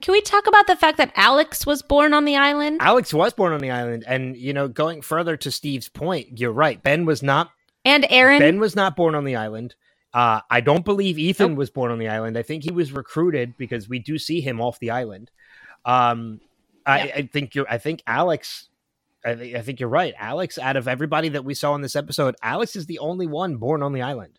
Can 0.00 0.12
we 0.12 0.20
talk 0.20 0.46
about 0.46 0.66
the 0.66 0.76
fact 0.76 0.98
that 0.98 1.12
Alex 1.16 1.66
was 1.66 1.82
born 1.82 2.14
on 2.14 2.24
the 2.24 2.36
island? 2.36 2.78
Alex 2.80 3.12
was 3.12 3.32
born 3.32 3.52
on 3.52 3.60
the 3.60 3.70
island, 3.70 4.04
and 4.06 4.36
you 4.36 4.52
know, 4.52 4.68
going 4.68 5.02
further 5.02 5.36
to 5.36 5.50
Steve's 5.50 5.88
point, 5.88 6.38
you're 6.38 6.52
right. 6.52 6.82
Ben 6.82 7.04
was 7.04 7.22
not. 7.22 7.50
And 7.84 8.06
Aaron? 8.08 8.38
Ben 8.38 8.60
was 8.60 8.76
not 8.76 8.94
born 8.94 9.14
on 9.14 9.24
the 9.24 9.36
island. 9.36 9.74
Uh, 10.12 10.40
I 10.50 10.60
don't 10.60 10.84
believe 10.84 11.18
Ethan 11.18 11.54
was 11.54 11.70
born 11.70 11.92
on 11.92 11.98
the 11.98 12.08
island. 12.08 12.36
I 12.36 12.42
think 12.42 12.64
he 12.64 12.72
was 12.72 12.92
recruited 12.92 13.56
because 13.56 13.88
we 13.88 13.98
do 14.00 14.18
see 14.18 14.40
him 14.40 14.60
off 14.60 14.78
the 14.80 14.90
island. 14.90 15.30
Um, 15.84 16.40
I, 16.84 17.04
Yeah. 17.04 17.14
I 17.16 17.22
think 17.32 17.54
you're. 17.54 17.66
I 17.70 17.78
think 17.78 18.02
Alex. 18.06 18.68
I, 19.24 19.34
thi- 19.34 19.54
I 19.56 19.60
think 19.62 19.78
you're 19.80 19.88
right. 19.90 20.14
Alex, 20.18 20.58
out 20.58 20.76
of 20.76 20.88
everybody 20.88 21.28
that 21.28 21.44
we 21.44 21.52
saw 21.54 21.74
in 21.74 21.82
this 21.82 21.94
episode, 21.94 22.34
Alex 22.42 22.74
is 22.74 22.86
the 22.86 22.98
only 23.00 23.26
one 23.26 23.56
born 23.56 23.82
on 23.82 23.92
the 23.92 24.00
island. 24.02 24.38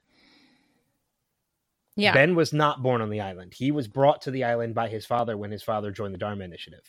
yeah. 1.95 2.14
Ben 2.14 2.34
was 2.35 2.52
not 2.52 2.81
born 2.81 2.99
on 3.02 3.11
the 3.11 3.22
island. 3.22 3.53
He 3.56 3.72
was 3.72 3.88
brought 3.88 4.22
to 4.23 4.31
the 4.31 4.43
island 4.43 4.73
by 4.73 4.89
his 4.89 5.06
father 5.06 5.38
when 5.38 5.52
his 5.52 5.61
father 5.61 5.91
joined 5.91 6.15
the 6.15 6.18
Dharma 6.18 6.43
Initiative. 6.45 6.81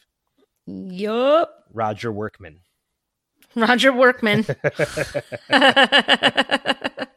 Yup. 0.66 1.64
Roger 1.72 2.10
Workman. 2.10 2.60
Roger 3.54 3.92
Workman. 3.92 4.46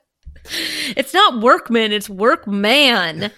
it's 0.95 1.13
not 1.13 1.41
workman, 1.41 1.91
it's 1.91 2.09
workman. 2.09 3.31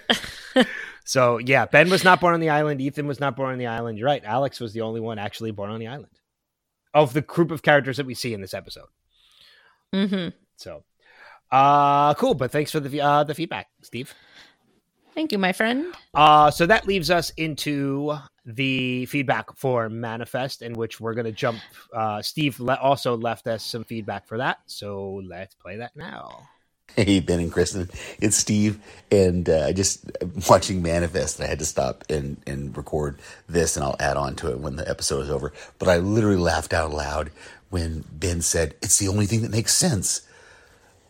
So 1.08 1.38
yeah, 1.38 1.66
Ben 1.66 1.90
was 1.90 2.04
not 2.04 2.20
born 2.20 2.34
on 2.34 2.42
the 2.42 2.50
island. 2.50 2.82
Ethan 2.82 3.08
was 3.08 3.22
not 3.22 3.38
born 3.38 3.54
on 3.54 3.58
the 3.58 3.68
island. 3.68 3.98
You're 3.98 4.08
right. 4.08 4.24
Alex 4.26 4.60
was 4.60 4.74
the 4.74 4.82
only 4.82 5.00
one 5.00 5.18
actually 5.18 5.52
born 5.52 5.72
on 5.72 5.80
the 5.80 5.88
island 5.88 6.12
of 6.94 7.14
the 7.14 7.22
group 7.22 7.50
of 7.50 7.62
characters 7.64 7.96
that 7.96 8.06
we 8.06 8.14
see 8.14 8.34
in 8.34 8.42
this 8.42 8.54
episode. 8.54 8.90
Mm-hmm. 9.96 10.36
So, 10.58 10.84
uh, 11.50 12.14
cool. 12.16 12.34
But 12.34 12.52
thanks 12.52 12.72
for 12.72 12.82
the 12.82 13.00
uh, 13.00 13.24
the 13.24 13.34
feedback, 13.34 13.68
Steve. 13.84 14.14
Thank 15.16 15.32
you, 15.32 15.38
my 15.38 15.54
friend. 15.54 15.96
Uh, 16.14 16.52
so 16.52 16.66
that 16.66 16.86
leaves 16.86 17.10
us 17.10 17.30
into 17.38 18.18
the 18.46 19.06
feedback 19.06 19.56
for 19.56 19.88
Manifest, 19.88 20.62
in 20.62 20.74
which 20.74 21.00
we're 21.00 21.14
going 21.14 21.26
to 21.26 21.32
jump. 21.32 21.60
Uh, 21.94 22.22
Steve 22.22 22.60
le- 22.60 22.76
also 22.76 23.16
left 23.16 23.48
us 23.48 23.64
some 23.64 23.86
feedback 23.86 24.28
for 24.28 24.40
that, 24.40 24.58
so 24.66 25.22
let's 25.26 25.56
play 25.56 25.78
that 25.78 25.96
now. 25.96 26.50
Hey, 26.96 27.20
Ben 27.20 27.40
and 27.40 27.52
Kristen, 27.52 27.92
it's 28.20 28.38
Steve, 28.38 28.80
and 29.12 29.48
uh, 29.48 29.66
I 29.68 29.72
just 29.74 30.10
watching 30.50 30.82
Manifest, 30.82 31.40
I 31.40 31.46
had 31.46 31.60
to 31.60 31.66
stop 31.66 32.04
and 32.10 32.38
and 32.48 32.76
record 32.76 33.20
this, 33.48 33.76
and 33.76 33.86
I'll 33.86 33.96
add 34.00 34.18
on 34.18 34.36
to 34.38 34.52
it 34.52 34.60
when 34.60 34.78
the 34.78 34.90
episode 34.90 35.22
is 35.22 35.30
over. 35.30 35.54
But 35.78 35.90
I 35.90 35.98
literally 35.98 36.38
laughed 36.38 36.74
out 36.74 36.92
loud 36.92 37.30
when 37.70 38.04
Ben 38.12 38.42
said, 38.42 38.74
"It's 38.82 38.98
the 38.98 39.10
only 39.10 39.28
thing 39.28 39.44
that 39.44 39.52
makes 39.52 39.76
sense," 39.76 40.22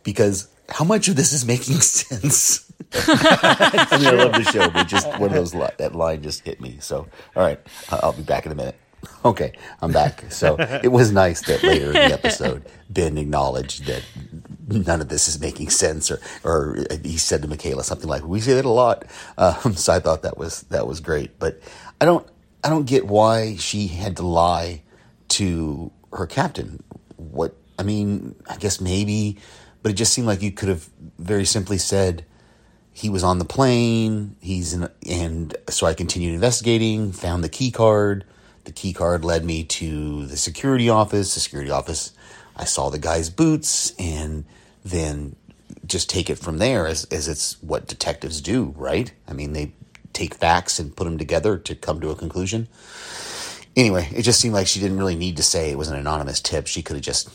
because 0.03 0.49
how 0.69 0.83
much 0.83 1.07
of 1.07 1.15
this 1.15 1.31
is 1.31 1.45
making 1.45 1.75
sense? 1.79 2.69
I 2.93 3.97
mean, 3.97 4.07
I 4.07 4.23
love 4.23 4.33
the 4.33 4.43
show, 4.43 4.69
but 4.69 4.87
just 4.87 5.07
one 5.19 5.29
of 5.29 5.33
those 5.35 5.53
that 5.53 5.95
line 5.95 6.21
just 6.21 6.43
hit 6.43 6.59
me. 6.59 6.77
So, 6.81 7.07
all 7.35 7.43
right, 7.43 7.59
I'll 7.89 8.11
be 8.13 8.23
back 8.23 8.45
in 8.45 8.51
a 8.51 8.55
minute. 8.55 8.75
Okay, 9.23 9.53
I'm 9.81 9.91
back. 9.91 10.31
So 10.31 10.57
it 10.83 10.91
was 10.91 11.11
nice 11.11 11.41
that 11.47 11.63
later 11.63 11.87
in 11.87 11.93
the 11.93 12.13
episode, 12.13 12.65
Ben 12.89 13.17
acknowledged 13.17 13.85
that 13.85 14.03
none 14.67 15.01
of 15.01 15.09
this 15.09 15.27
is 15.27 15.39
making 15.39 15.69
sense, 15.69 16.11
or 16.11 16.19
or 16.43 16.85
he 17.03 17.17
said 17.17 17.41
to 17.41 17.47
Michaela 17.47 17.83
something 17.83 18.09
like, 18.09 18.23
"We 18.23 18.39
say 18.39 18.53
that 18.53 18.65
a 18.65 18.69
lot." 18.69 19.05
Um, 19.39 19.75
so 19.75 19.93
I 19.93 19.99
thought 19.99 20.23
that 20.23 20.37
was 20.37 20.63
that 20.63 20.87
was 20.87 20.99
great, 20.99 21.37
but 21.37 21.59
I 22.01 22.05
don't 22.05 22.27
I 22.63 22.69
don't 22.69 22.85
get 22.85 23.07
why 23.07 23.55
she 23.55 23.87
had 23.87 24.17
to 24.17 24.25
lie 24.25 24.81
to 25.29 25.91
her 26.11 26.25
captain. 26.25 26.83
What 27.17 27.55
I 27.77 27.83
mean, 27.83 28.35
I 28.49 28.57
guess 28.57 28.81
maybe, 28.81 29.37
but 29.83 29.91
it 29.91 29.95
just 29.95 30.13
seemed 30.13 30.27
like 30.27 30.41
you 30.41 30.51
could 30.51 30.69
have 30.69 30.89
very 31.19 31.45
simply 31.45 31.77
said 31.77 32.25
he 32.91 33.09
was 33.09 33.23
on 33.23 33.37
the 33.37 33.45
plane. 33.45 34.35
He's 34.41 34.73
in, 34.73 34.89
and 35.07 35.55
so 35.69 35.85
I 35.85 35.93
continued 35.93 36.33
investigating, 36.33 37.11
found 37.11 37.43
the 37.43 37.49
key 37.49 37.69
card. 37.69 38.25
The 38.63 38.71
key 38.71 38.91
card 38.91 39.23
led 39.23 39.45
me 39.45 39.63
to 39.63 40.25
the 40.25 40.35
security 40.35 40.89
office. 40.89 41.35
The 41.35 41.39
security 41.39 41.69
office, 41.69 42.11
I 42.55 42.65
saw 42.65 42.89
the 42.89 42.99
guy's 42.99 43.29
boots, 43.29 43.93
and 43.99 44.45
then 44.89 45.35
just 45.85 46.09
take 46.09 46.29
it 46.29 46.37
from 46.37 46.57
there 46.57 46.87
as, 46.87 47.05
as 47.05 47.27
it's 47.27 47.61
what 47.61 47.87
detectives 47.87 48.41
do, 48.41 48.73
right? 48.77 49.11
I 49.27 49.33
mean, 49.33 49.53
they 49.53 49.71
take 50.13 50.33
facts 50.35 50.79
and 50.79 50.95
put 50.95 51.05
them 51.05 51.17
together 51.17 51.57
to 51.57 51.75
come 51.75 52.01
to 52.01 52.09
a 52.09 52.15
conclusion. 52.15 52.67
Anyway, 53.75 54.09
it 54.13 54.23
just 54.23 54.39
seemed 54.39 54.53
like 54.53 54.67
she 54.67 54.79
didn't 54.79 54.97
really 54.97 55.15
need 55.15 55.37
to 55.37 55.43
say 55.43 55.69
it 55.69 55.77
was 55.77 55.89
an 55.89 55.97
anonymous 55.97 56.41
tip. 56.41 56.67
She 56.67 56.81
could 56.81 56.95
have 56.95 57.05
just, 57.05 57.29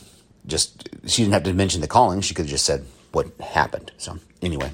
just, 0.47 0.89
she 1.07 1.23
didn't 1.23 1.35
have 1.35 1.45
to 1.45 1.53
mention 1.55 1.81
the 1.81 1.87
calling. 1.87 2.21
She 2.21 2.35
could 2.35 2.47
have 2.47 2.51
just 2.51 2.65
said 2.67 2.85
what 3.13 3.29
happened. 3.41 3.93
So, 3.99 4.19
anyway, 4.41 4.73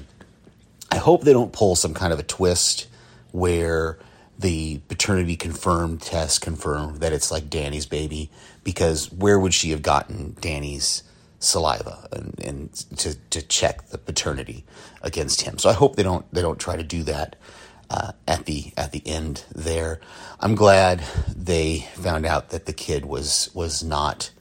I 0.91 0.97
hope 0.97 1.21
they 1.21 1.33
don't 1.33 1.53
pull 1.53 1.75
some 1.75 1.93
kind 1.93 2.11
of 2.11 2.19
a 2.19 2.23
twist 2.23 2.87
where 3.31 3.99
the 4.39 4.79
paternity 4.87 5.35
confirmed 5.35 6.01
test 6.01 6.41
confirmed 6.41 7.01
that 7.01 7.13
it's 7.13 7.29
like 7.29 7.49
Danny's 7.49 7.85
baby 7.85 8.31
because 8.63 9.11
where 9.11 9.37
would 9.37 9.53
she 9.53 9.71
have 9.71 9.83
gotten 9.83 10.35
Danny's 10.39 11.03
saliva 11.39 12.07
and, 12.11 12.39
and 12.43 12.73
to, 12.99 13.15
to 13.29 13.41
check 13.41 13.87
the 13.89 13.97
paternity 13.97 14.65
against 15.01 15.41
him? 15.41 15.57
So 15.57 15.69
I 15.69 15.73
hope 15.73 15.95
they 15.95 16.03
don't 16.03 16.31
they 16.33 16.41
don't 16.41 16.59
try 16.59 16.75
to 16.75 16.83
do 16.83 17.03
that 17.03 17.35
uh, 17.89 18.13
at 18.27 18.45
the 18.45 18.73
at 18.77 18.91
the 18.91 19.05
end 19.07 19.45
there. 19.53 19.99
I'm 20.39 20.55
glad 20.55 21.01
they 21.35 21.87
found 21.95 22.25
out 22.25 22.49
that 22.49 22.65
the 22.65 22.73
kid 22.73 23.05
was 23.05 23.49
was 23.53 23.83
not 23.83 24.31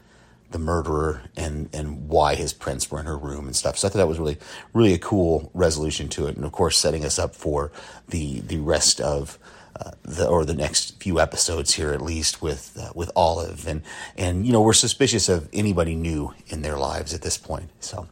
the 0.50 0.58
murderer 0.58 1.22
and 1.36 1.68
and 1.72 2.08
why 2.08 2.34
his 2.34 2.52
prints 2.52 2.90
were 2.90 3.00
in 3.00 3.06
her 3.06 3.18
room 3.18 3.46
and 3.46 3.56
stuff. 3.56 3.78
So 3.78 3.88
I 3.88 3.90
thought 3.90 3.98
that 3.98 4.08
was 4.08 4.18
really 4.18 4.38
really 4.74 4.94
a 4.94 4.98
cool 4.98 5.50
resolution 5.54 6.08
to 6.10 6.26
it, 6.26 6.36
and 6.36 6.44
of 6.44 6.52
course 6.52 6.78
setting 6.78 7.04
us 7.04 7.18
up 7.18 7.34
for 7.34 7.72
the 8.08 8.40
the 8.40 8.58
rest 8.58 9.00
of. 9.00 9.38
Uh, 9.80 9.92
the 10.02 10.26
or 10.26 10.44
the 10.44 10.54
next 10.54 11.00
few 11.00 11.20
episodes 11.20 11.74
here 11.74 11.92
at 11.92 12.02
least 12.02 12.42
with 12.42 12.76
uh, 12.80 12.90
with 12.96 13.10
Olive 13.14 13.64
and 13.68 13.82
and 14.16 14.44
you 14.44 14.52
know 14.52 14.60
we're 14.60 14.72
suspicious 14.72 15.28
of 15.28 15.48
anybody 15.52 15.94
new 15.94 16.34
in 16.48 16.62
their 16.62 16.76
lives 16.76 17.14
at 17.14 17.22
this 17.22 17.38
point 17.38 17.70
so 17.78 18.08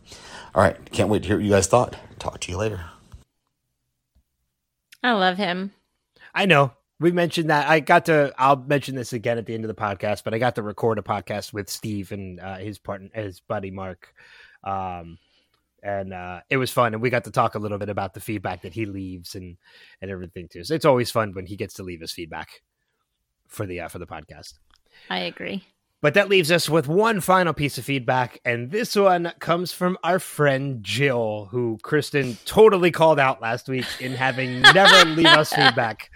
all 0.54 0.62
right 0.62 0.76
can't 0.92 1.08
wait 1.08 1.22
to 1.22 1.28
hear 1.28 1.38
what 1.38 1.44
you 1.44 1.50
guys 1.50 1.66
thought 1.66 1.96
talk 2.20 2.38
to 2.38 2.52
you 2.52 2.58
later 2.58 2.84
I 5.02 5.12
love 5.12 5.36
him. 5.36 5.72
I 6.34 6.46
know 6.46 6.72
we 6.98 7.12
mentioned 7.12 7.50
that. 7.50 7.68
I 7.68 7.80
got 7.80 8.06
to. 8.06 8.32
I'll 8.36 8.56
mention 8.56 8.94
this 8.96 9.12
again 9.12 9.38
at 9.38 9.46
the 9.46 9.54
end 9.54 9.64
of 9.64 9.68
the 9.68 9.80
podcast, 9.80 10.24
but 10.24 10.34
I 10.34 10.38
got 10.38 10.56
to 10.56 10.62
record 10.62 10.98
a 10.98 11.02
podcast 11.02 11.52
with 11.52 11.70
Steve 11.70 12.10
and 12.12 12.40
uh, 12.40 12.56
his 12.56 12.78
partner, 12.78 13.08
his 13.14 13.40
buddy 13.40 13.70
Mark, 13.70 14.12
um, 14.64 15.18
and 15.86 16.12
uh, 16.12 16.40
it 16.50 16.56
was 16.56 16.72
fun. 16.72 16.94
And 16.94 17.02
we 17.02 17.10
got 17.10 17.24
to 17.24 17.30
talk 17.30 17.54
a 17.54 17.60
little 17.60 17.78
bit 17.78 17.88
about 17.88 18.12
the 18.12 18.20
feedback 18.20 18.62
that 18.62 18.74
he 18.74 18.86
leaves 18.86 19.36
and 19.36 19.56
and 20.02 20.10
everything 20.10 20.48
too. 20.48 20.64
So 20.64 20.74
it's 20.74 20.84
always 20.84 21.10
fun 21.10 21.32
when 21.32 21.46
he 21.46 21.56
gets 21.56 21.74
to 21.74 21.84
leave 21.84 22.00
his 22.00 22.12
feedback 22.12 22.62
for 23.46 23.64
the 23.64 23.80
uh, 23.80 23.88
for 23.88 23.98
the 23.98 24.06
podcast. 24.06 24.54
I 25.08 25.20
agree. 25.20 25.62
But 26.02 26.14
that 26.14 26.28
leaves 26.28 26.52
us 26.52 26.68
with 26.68 26.88
one 26.88 27.20
final 27.20 27.54
piece 27.54 27.78
of 27.78 27.84
feedback, 27.84 28.40
and 28.44 28.70
this 28.70 28.94
one 28.94 29.32
comes 29.38 29.72
from 29.72 29.96
our 30.04 30.18
friend 30.18 30.82
Jill, 30.82 31.48
who 31.50 31.78
Kristen 31.82 32.36
totally 32.44 32.90
called 32.90 33.18
out 33.18 33.40
last 33.40 33.68
week 33.68 33.86
in 34.00 34.12
having 34.12 34.60
never 34.74 35.08
leave 35.08 35.26
us 35.26 35.52
feedback. 35.52 36.10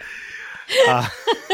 Uh, 0.86 1.08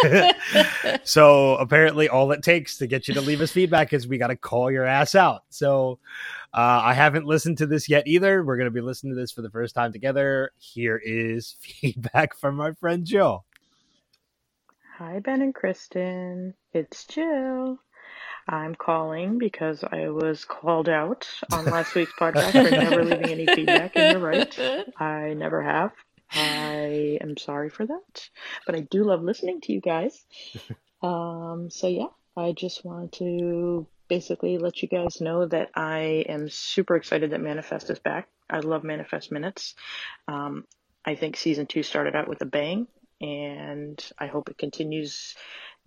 so 1.04 1.56
apparently, 1.56 2.08
all 2.08 2.32
it 2.32 2.42
takes 2.42 2.78
to 2.78 2.86
get 2.86 3.08
you 3.08 3.14
to 3.14 3.20
leave 3.20 3.40
us 3.40 3.52
feedback 3.52 3.92
is 3.92 4.08
we 4.08 4.18
got 4.18 4.28
to 4.28 4.36
call 4.36 4.70
your 4.70 4.84
ass 4.84 5.14
out. 5.14 5.42
So 5.50 6.00
uh, 6.56 6.80
I 6.84 6.94
haven't 6.94 7.26
listened 7.26 7.58
to 7.58 7.66
this 7.66 7.86
yet 7.86 8.06
either. 8.06 8.42
We're 8.42 8.56
going 8.56 8.64
to 8.64 8.70
be 8.70 8.80
listening 8.80 9.14
to 9.14 9.20
this 9.20 9.30
for 9.30 9.42
the 9.42 9.50
first 9.50 9.74
time 9.74 9.92
together. 9.92 10.52
Here 10.56 11.00
is 11.04 11.56
feedback 11.60 12.34
from 12.34 12.60
our 12.60 12.74
friend 12.74 13.04
Jill. 13.04 13.44
Hi, 14.96 15.18
Ben 15.18 15.42
and 15.42 15.54
Kristen. 15.54 16.54
It's 16.72 17.04
Jill. 17.04 17.78
I'm 18.48 18.74
calling 18.74 19.36
because 19.36 19.84
I 19.84 20.08
was 20.08 20.46
called 20.46 20.88
out 20.88 21.28
on 21.52 21.66
last 21.66 21.94
week's 21.94 22.12
podcast 22.18 22.52
for 22.52 22.70
never 22.70 23.04
leaving 23.04 23.28
any 23.28 23.46
feedback, 23.46 23.92
and 23.94 24.12
you're 24.12 24.26
right. 24.26 24.58
I 24.98 25.34
never 25.34 25.62
have. 25.62 25.92
I 26.32 27.18
am 27.20 27.36
sorry 27.36 27.68
for 27.68 27.84
that, 27.86 28.28
but 28.64 28.74
I 28.74 28.80
do 28.80 29.04
love 29.04 29.22
listening 29.22 29.60
to 29.62 29.72
you 29.72 29.80
guys. 29.80 30.24
Um, 31.02 31.68
so 31.70 31.88
yeah, 31.88 32.06
I 32.38 32.52
just 32.52 32.82
wanted 32.82 33.12
to 33.18 33.86
basically 34.08 34.58
let 34.58 34.82
you 34.82 34.88
guys 34.88 35.20
know 35.20 35.46
that 35.46 35.70
I 35.74 36.24
am 36.28 36.48
super 36.48 36.96
excited 36.96 37.30
that 37.30 37.40
Manifest 37.40 37.90
is 37.90 37.98
back. 37.98 38.28
I 38.48 38.60
love 38.60 38.84
Manifest 38.84 39.32
Minutes. 39.32 39.74
Um, 40.28 40.64
I 41.04 41.14
think 41.14 41.36
season 41.36 41.66
two 41.66 41.82
started 41.82 42.14
out 42.16 42.28
with 42.28 42.42
a 42.42 42.46
bang. 42.46 42.86
and 43.20 44.04
I 44.18 44.26
hope 44.26 44.48
it 44.50 44.58
continues 44.58 45.34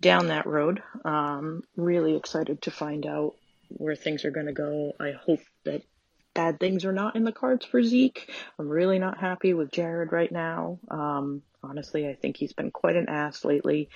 down 0.00 0.28
that 0.28 0.46
road. 0.46 0.82
Um, 1.04 1.62
really 1.76 2.16
excited 2.16 2.62
to 2.62 2.70
find 2.70 3.06
out 3.06 3.34
where 3.68 3.94
things 3.94 4.24
are 4.24 4.30
going 4.32 4.46
to 4.46 4.52
go. 4.52 4.92
I 4.98 5.12
hope 5.12 5.40
that 5.64 5.82
bad 6.34 6.60
things 6.60 6.84
are 6.84 6.92
not 6.92 7.16
in 7.16 7.24
the 7.24 7.32
cards 7.32 7.64
for 7.66 7.82
Zeke. 7.82 8.30
I'm 8.58 8.68
really 8.68 8.98
not 8.98 9.18
happy 9.18 9.54
with 9.54 9.72
Jared 9.72 10.12
right 10.12 10.30
now. 10.30 10.78
Um, 10.90 11.42
honestly, 11.62 12.08
I 12.08 12.14
think 12.14 12.36
he's 12.36 12.52
been 12.52 12.70
quite 12.70 12.96
an 12.96 13.08
ass 13.08 13.44
lately, 13.44 13.90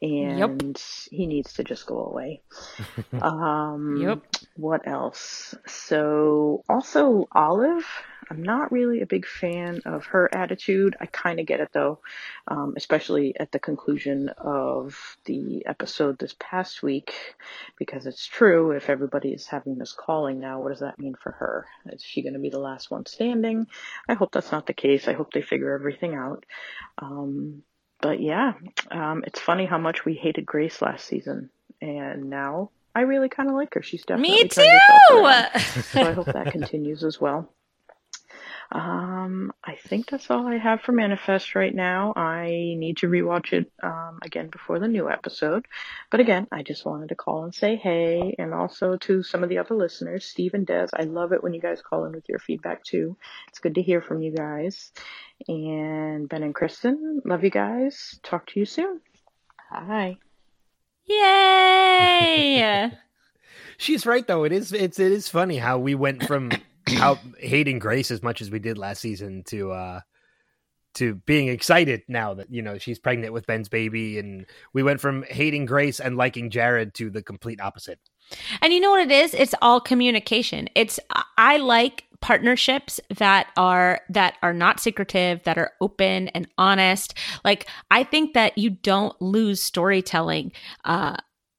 and 0.00 0.38
yep. 0.38 0.78
he 1.10 1.26
needs 1.26 1.54
to 1.54 1.64
just 1.64 1.86
go 1.86 2.04
away. 2.04 2.42
um, 3.20 3.96
yep. 4.00 4.22
What 4.56 4.86
else? 4.86 5.54
So, 5.66 6.64
also 6.68 7.28
Olive. 7.32 7.86
I'm 8.32 8.42
not 8.42 8.72
really 8.72 9.02
a 9.02 9.06
big 9.06 9.26
fan 9.26 9.82
of 9.84 10.06
her 10.06 10.34
attitude. 10.34 10.96
I 10.98 11.04
kind 11.04 11.38
of 11.38 11.44
get 11.44 11.60
it 11.60 11.68
though, 11.74 11.98
um, 12.48 12.72
especially 12.78 13.38
at 13.38 13.52
the 13.52 13.58
conclusion 13.58 14.30
of 14.38 15.18
the 15.26 15.66
episode 15.66 16.18
this 16.18 16.34
past 16.38 16.82
week, 16.82 17.12
because 17.78 18.06
it's 18.06 18.26
true. 18.26 18.70
If 18.70 18.88
everybody 18.88 19.34
is 19.34 19.46
having 19.46 19.76
this 19.76 19.92
calling 19.92 20.40
now, 20.40 20.62
what 20.62 20.70
does 20.70 20.80
that 20.80 20.98
mean 20.98 21.14
for 21.14 21.32
her? 21.32 21.66
Is 21.92 22.02
she 22.02 22.22
going 22.22 22.32
to 22.32 22.38
be 22.38 22.48
the 22.48 22.58
last 22.58 22.90
one 22.90 23.04
standing? 23.04 23.66
I 24.08 24.14
hope 24.14 24.32
that's 24.32 24.50
not 24.50 24.66
the 24.66 24.72
case. 24.72 25.08
I 25.08 25.12
hope 25.12 25.34
they 25.34 25.42
figure 25.42 25.74
everything 25.74 26.14
out. 26.14 26.46
Um, 26.96 27.64
but 28.00 28.18
yeah, 28.18 28.54
um, 28.90 29.24
it's 29.26 29.40
funny 29.40 29.66
how 29.66 29.78
much 29.78 30.06
we 30.06 30.14
hated 30.14 30.46
Grace 30.46 30.80
last 30.80 31.04
season, 31.04 31.50
and 31.82 32.30
now 32.30 32.70
I 32.94 33.02
really 33.02 33.28
kind 33.28 33.50
of 33.50 33.56
like 33.56 33.74
her. 33.74 33.82
She's 33.82 34.06
definitely 34.06 34.44
me 34.44 34.48
too. 34.48 34.62
so 35.82 36.00
I 36.00 36.12
hope 36.12 36.32
that 36.32 36.50
continues 36.50 37.04
as 37.04 37.20
well. 37.20 37.52
Um, 38.74 39.52
I 39.62 39.76
think 39.76 40.08
that's 40.08 40.30
all 40.30 40.46
I 40.46 40.56
have 40.56 40.80
for 40.80 40.92
Manifest 40.92 41.54
right 41.54 41.74
now. 41.74 42.14
I 42.16 42.46
need 42.78 42.96
to 42.98 43.06
rewatch 43.06 43.52
it 43.52 43.70
um, 43.82 44.18
again 44.22 44.48
before 44.48 44.78
the 44.78 44.88
new 44.88 45.10
episode. 45.10 45.66
But 46.10 46.20
again, 46.20 46.46
I 46.50 46.62
just 46.62 46.86
wanted 46.86 47.10
to 47.10 47.14
call 47.14 47.44
and 47.44 47.54
say 47.54 47.76
hey, 47.76 48.34
and 48.38 48.54
also 48.54 48.96
to 48.96 49.22
some 49.22 49.42
of 49.42 49.50
the 49.50 49.58
other 49.58 49.74
listeners, 49.74 50.24
Steve 50.24 50.54
and 50.54 50.66
Des. 50.66 50.88
I 50.94 51.02
love 51.02 51.32
it 51.32 51.42
when 51.42 51.52
you 51.52 51.60
guys 51.60 51.82
call 51.82 52.06
in 52.06 52.12
with 52.12 52.28
your 52.30 52.38
feedback 52.38 52.82
too. 52.82 53.16
It's 53.48 53.58
good 53.58 53.74
to 53.74 53.82
hear 53.82 54.00
from 54.00 54.22
you 54.22 54.32
guys. 54.32 54.90
And 55.48 56.26
Ben 56.28 56.42
and 56.42 56.54
Kristen, 56.54 57.20
love 57.26 57.44
you 57.44 57.50
guys. 57.50 58.18
Talk 58.22 58.46
to 58.48 58.60
you 58.60 58.64
soon. 58.64 59.00
Hi. 59.70 60.16
Yay! 61.04 62.90
She's 63.76 64.06
right 64.06 64.26
though. 64.26 64.44
It 64.44 64.52
is 64.52 64.72
it's 64.72 64.98
it 64.98 65.12
is 65.12 65.28
funny 65.28 65.58
how 65.58 65.78
we 65.78 65.94
went 65.94 66.24
from 66.26 66.50
how 66.88 67.18
hating 67.38 67.78
Grace 67.78 68.10
as 68.10 68.22
much 68.22 68.40
as 68.40 68.50
we 68.50 68.58
did 68.58 68.78
last 68.78 69.00
season 69.00 69.42
to 69.44 69.72
uh 69.72 70.00
to 70.94 71.14
being 71.14 71.48
excited 71.48 72.02
now 72.08 72.34
that 72.34 72.52
you 72.52 72.62
know 72.62 72.78
she's 72.78 72.98
pregnant 72.98 73.32
with 73.32 73.46
Ben's 73.46 73.68
baby 73.68 74.18
and 74.18 74.46
we 74.72 74.82
went 74.82 75.00
from 75.00 75.22
hating 75.24 75.64
Grace 75.64 76.00
and 76.00 76.16
liking 76.16 76.50
Jared 76.50 76.94
to 76.94 77.10
the 77.10 77.22
complete 77.22 77.60
opposite. 77.60 77.98
And 78.60 78.72
you 78.72 78.80
know 78.80 78.90
what 78.90 79.00
it 79.00 79.10
is? 79.10 79.34
It's 79.34 79.54
all 79.62 79.80
communication. 79.80 80.68
It's 80.74 81.00
I 81.36 81.58
like 81.58 82.04
partnerships 82.22 83.00
that 83.18 83.48
are 83.56 84.00
that 84.08 84.34
are 84.42 84.54
not 84.54 84.80
secretive 84.80 85.42
that 85.42 85.58
are 85.58 85.72
open 85.80 86.28
and 86.28 86.46
honest 86.56 87.14
like 87.44 87.66
i 87.90 88.04
think 88.04 88.32
that 88.32 88.56
you 88.56 88.70
don't 88.70 89.20
lose 89.20 89.60
storytelling 89.60 90.52
uh 90.84 91.16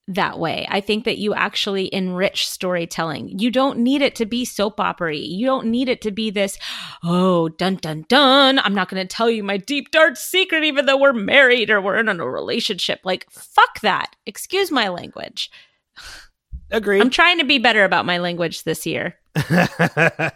that 0.08 0.38
way. 0.38 0.68
I 0.70 0.82
think 0.82 1.06
that 1.06 1.18
you 1.18 1.34
actually 1.34 1.94
enrich 1.94 2.48
storytelling. 2.48 3.40
You 3.40 3.50
don't 3.52 3.80
need 3.80 4.02
it 4.02 4.16
to 4.16 4.26
be 4.26 4.46
soap 4.46 4.80
opera. 4.80 5.16
You 5.16 5.46
don't 5.46 5.68
need 5.68 5.88
it 5.88 6.02
to 6.02 6.12
be 6.12 6.30
this, 6.30 6.58
oh, 7.04 7.50
dun 7.50 7.76
dun 7.78 8.06
dun. 8.10 8.60
I'm 8.60 8.76
not 8.76 8.90
going 8.90 9.06
to 9.06 9.16
tell 9.16 9.30
you 9.30 9.44
my 9.44 9.58
deep 9.58 9.92
dark 9.92 10.18
secret, 10.18 10.64
even 10.64 10.86
though 10.86 10.98
we're 10.98 11.14
married 11.14 11.70
or 11.70 11.80
we're 11.80 11.98
in 11.98 12.10
a 12.10 12.30
relationship. 12.30 13.00
Like, 13.04 13.30
fuck 13.30 13.80
that. 13.82 14.16
Excuse 14.26 14.72
my 14.72 14.90
language. 14.90 15.50
Agreed. 16.72 17.02
I'm 17.02 17.12
trying 17.12 17.38
to 17.38 17.46
be 17.46 17.60
better 17.60 17.84
about 17.84 18.06
my 18.06 18.18
language 18.18 18.64
this 18.64 18.86
year. 18.86 19.16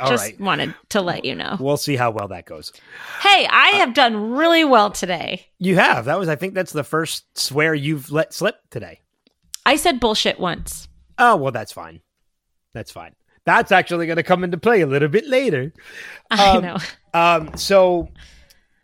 All 0.00 0.08
Just 0.08 0.24
right. 0.24 0.40
wanted 0.40 0.74
to 0.88 1.02
let 1.02 1.26
you 1.26 1.34
know. 1.34 1.58
We'll 1.60 1.76
see 1.76 1.96
how 1.96 2.10
well 2.12 2.28
that 2.28 2.46
goes. 2.46 2.72
Hey, 3.20 3.46
I 3.46 3.72
uh, 3.74 3.78
have 3.78 3.92
done 3.94 4.32
really 4.32 4.64
well 4.64 4.90
today. 4.90 5.46
You 5.58 5.76
have. 5.76 6.06
That 6.06 6.18
was, 6.18 6.30
I 6.30 6.36
think, 6.36 6.54
that's 6.54 6.72
the 6.72 6.82
first 6.82 7.38
swear 7.38 7.74
you've 7.74 8.10
let 8.10 8.32
slip 8.32 8.56
today. 8.70 9.01
I 9.64 9.76
said 9.76 10.00
bullshit 10.00 10.40
once. 10.40 10.88
Oh, 11.18 11.36
well, 11.36 11.52
that's 11.52 11.72
fine. 11.72 12.00
That's 12.74 12.90
fine. 12.90 13.14
That's 13.44 13.72
actually 13.72 14.06
going 14.06 14.16
to 14.16 14.22
come 14.22 14.44
into 14.44 14.58
play 14.58 14.80
a 14.80 14.86
little 14.86 15.08
bit 15.08 15.26
later. 15.26 15.72
I 16.30 16.56
um, 16.56 16.62
know. 16.62 16.76
Um, 17.14 17.56
so, 17.56 18.08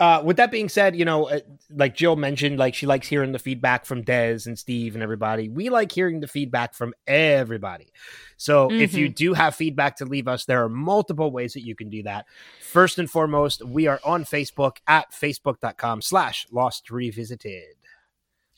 uh, 0.01 0.23
with 0.25 0.37
that 0.37 0.51
being 0.51 0.69
said, 0.69 0.95
you 0.95 1.05
know, 1.05 1.29
uh, 1.29 1.41
like 1.71 1.95
Jill 1.95 2.17
mentioned, 2.17 2.59
like 2.59 2.75
she 2.75 2.87
likes 2.87 3.09
hearing 3.09 3.33
the 3.33 3.39
feedback 3.39 3.85
from 3.85 4.03
Des 4.03 4.41
and 4.47 4.59
Steve 4.59 4.95
and 4.95 5.03
everybody. 5.03 5.49
We 5.49 5.71
like 5.71 5.91
hearing 5.91 6.21
the 6.21 6.29
feedback 6.29 6.75
from 6.75 6.95
everybody. 7.07 7.93
So, 8.37 8.69
mm-hmm. 8.69 8.81
if 8.81 8.95
you 8.95 9.07
mm-hmm. 9.07 9.15
do 9.15 9.35
have 9.35 9.55
feedback 9.55 9.97
to 9.97 10.05
leave 10.05 10.29
us, 10.29 10.45
there 10.45 10.63
are 10.63 10.69
multiple 10.69 11.31
ways 11.31 11.55
that 11.55 11.65
you 11.65 11.75
can 11.75 11.89
do 11.89 12.03
that. 12.05 12.27
First 12.61 12.99
and 12.99 13.11
foremost, 13.11 13.65
we 13.65 13.87
are 13.87 14.01
on 14.05 14.25
Facebook 14.25 14.77
at 14.87 15.11
facebook.com 15.13 16.03
slash 16.03 16.47
lost 16.51 16.91
revisited. 16.91 17.75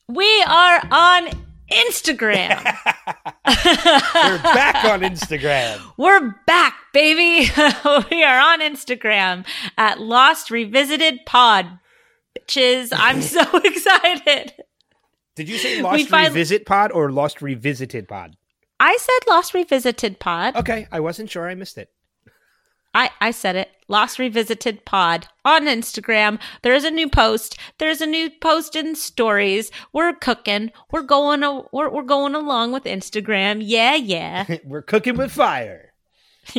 We 0.09 0.45
are 0.49 0.83
on 0.91 1.31
Instagram. 1.71 2.63
We're 3.47 4.43
back 4.43 4.85
on 4.85 5.01
Instagram. 5.01 5.81
We're 5.97 6.35
back, 6.47 6.75
baby. 6.93 7.51
we 8.11 8.23
are 8.25 8.41
on 8.41 8.61
Instagram 8.61 9.47
at 9.79 10.01
Lost 10.01 10.51
Revisited 10.51 11.21
Pod. 11.27 11.67
Bitches, 12.39 12.93
I'm 12.93 13.23
so 13.23 13.43
excited. 13.59 14.53
Did 15.37 15.49
you 15.49 15.59
say 15.59 15.81
Lost 15.83 16.09
find- 16.09 16.29
Revisit 16.29 16.67
Pod 16.67 16.93
or 16.93 17.11
Lost 17.11 17.41
Revisited 17.43 18.09
Pod? 18.09 18.37
I 18.79 18.97
said 18.99 19.29
Lost 19.29 19.53
Revisited 19.55 20.19
Pod. 20.19 20.57
Okay, 20.57 20.87
I 20.91 21.01
wasn't 21.01 21.31
sure 21.31 21.49
I 21.49 21.55
missed 21.55 21.79
it. 21.79 21.91
I, 22.95 23.11
I 23.21 23.31
said 23.31 23.57
it. 23.57 23.71
Lost 23.89 24.19
Revisited 24.19 24.85
Pod 24.85 25.27
on 25.45 25.67
Instagram. 25.67 26.41
There's 26.63 26.85
a 26.85 26.91
new 26.91 27.09
post. 27.09 27.59
There's 27.79 28.01
a 28.01 28.07
new 28.07 28.31
post 28.31 28.77
in 28.77 28.95
stories. 28.95 29.71
We're 29.93 30.13
cooking. 30.13 30.71
We're 30.91 31.03
going. 31.03 31.43
A, 31.43 31.63
we're 31.73 31.91
we're 31.91 32.03
going 32.03 32.35
along 32.35 32.73
with 32.73 32.85
Instagram. 32.85 33.61
Yeah, 33.65 33.97
yeah. 33.97 34.47
we're 34.65 34.83
cooking 34.83 35.17
with 35.17 35.33
fire. 35.33 35.93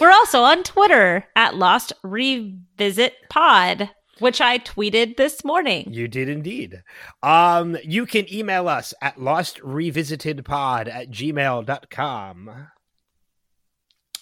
we're 0.00 0.10
also 0.10 0.42
on 0.42 0.62
Twitter 0.62 1.26
at 1.36 1.56
Lost 1.56 1.92
Revisit 2.02 3.14
Pod 3.28 3.90
which 4.18 4.40
I 4.40 4.58
tweeted 4.60 5.16
this 5.16 5.44
morning. 5.44 5.92
You 5.92 6.06
did 6.06 6.28
indeed. 6.28 6.84
Um, 7.24 7.76
you 7.82 8.06
can 8.06 8.32
email 8.32 8.68
us 8.68 8.94
at 9.02 9.16
lostrevisitedpod 9.16 10.88
at 10.88 11.10
gmail.com. 11.10 12.68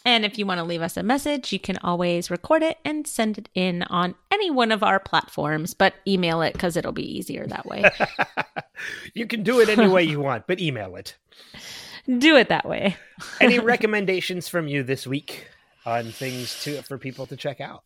And 0.05 0.25
if 0.25 0.39
you 0.39 0.47
want 0.47 0.59
to 0.59 0.65
leave 0.65 0.81
us 0.81 0.97
a 0.97 1.03
message, 1.03 1.53
you 1.53 1.59
can 1.59 1.77
always 1.79 2.31
record 2.31 2.63
it 2.63 2.79
and 2.85 3.07
send 3.07 3.37
it 3.37 3.49
in 3.55 3.83
on 3.85 4.15
any 4.31 4.51
one 4.51 4.73
of 4.73 4.83
our 4.83 4.99
platforms, 4.99 5.75
but 5.75 5.95
email 6.07 6.41
it 6.41 6.55
because 6.55 6.77
it'll 6.77 6.93
be 6.93 7.19
easier 7.19 7.47
that 7.47 7.67
way. 7.67 7.85
you 9.15 9.27
can 9.27 9.43
do 9.43 9.61
it 9.61 9.69
any 9.69 9.89
way 9.89 10.03
you 10.03 10.21
want, 10.21 10.47
but 10.47 10.61
email 10.61 10.97
it. 10.97 11.17
Do 12.19 12.37
it 12.37 12.49
that 12.49 12.67
way. 12.67 12.97
any 13.41 13.59
recommendations 13.59 14.49
from 14.49 14.67
you 14.67 14.83
this 14.83 15.07
week 15.07 15.47
on 15.85 16.11
things 16.11 16.61
to 16.65 16.83
for 16.83 16.99
people 16.99 17.27
to 17.27 17.37
check 17.37 17.61
out? 17.61 17.85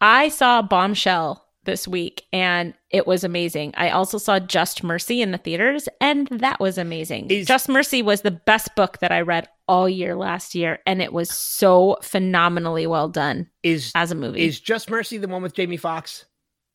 I 0.00 0.28
saw 0.28 0.62
Bombshell 0.62 1.43
this 1.64 1.88
week 1.88 2.26
and 2.32 2.74
it 2.90 3.06
was 3.06 3.24
amazing. 3.24 3.74
I 3.76 3.90
also 3.90 4.18
saw 4.18 4.38
Just 4.38 4.82
Mercy 4.82 5.22
in 5.22 5.30
the 5.30 5.38
theaters 5.38 5.88
and 6.00 6.28
that 6.28 6.60
was 6.60 6.78
amazing. 6.78 7.30
Is, 7.30 7.46
Just 7.46 7.68
Mercy 7.68 8.02
was 8.02 8.22
the 8.22 8.30
best 8.30 8.74
book 8.76 8.98
that 8.98 9.12
I 9.12 9.20
read 9.20 9.48
all 9.66 9.88
year 9.88 10.14
last 10.14 10.54
year 10.54 10.78
and 10.86 11.02
it 11.02 11.12
was 11.12 11.30
so 11.30 11.98
phenomenally 12.02 12.86
well 12.86 13.08
done 13.08 13.48
is 13.62 13.92
as 13.94 14.10
a 14.10 14.14
movie. 14.14 14.46
Is 14.46 14.60
Just 14.60 14.90
Mercy 14.90 15.18
the 15.18 15.28
one 15.28 15.42
with 15.42 15.54
Jamie 15.54 15.76
Foxx? 15.76 16.24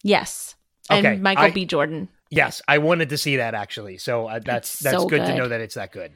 Yes. 0.04 0.56
And 0.90 1.06
okay, 1.06 1.18
Michael 1.18 1.46
I, 1.46 1.52
B. 1.52 1.66
Jordan. 1.66 2.10
Yes, 2.32 2.62
I 2.68 2.78
wanted 2.78 3.10
to 3.10 3.18
see 3.18 3.38
that 3.38 3.54
actually. 3.54 3.98
So 3.98 4.28
uh, 4.28 4.40
that's 4.40 4.74
it's 4.76 4.84
that's 4.84 4.98
so 4.98 5.08
good, 5.08 5.22
good 5.22 5.28
to 5.28 5.36
know 5.36 5.48
that 5.48 5.62
it's 5.62 5.76
that 5.76 5.92
good. 5.92 6.12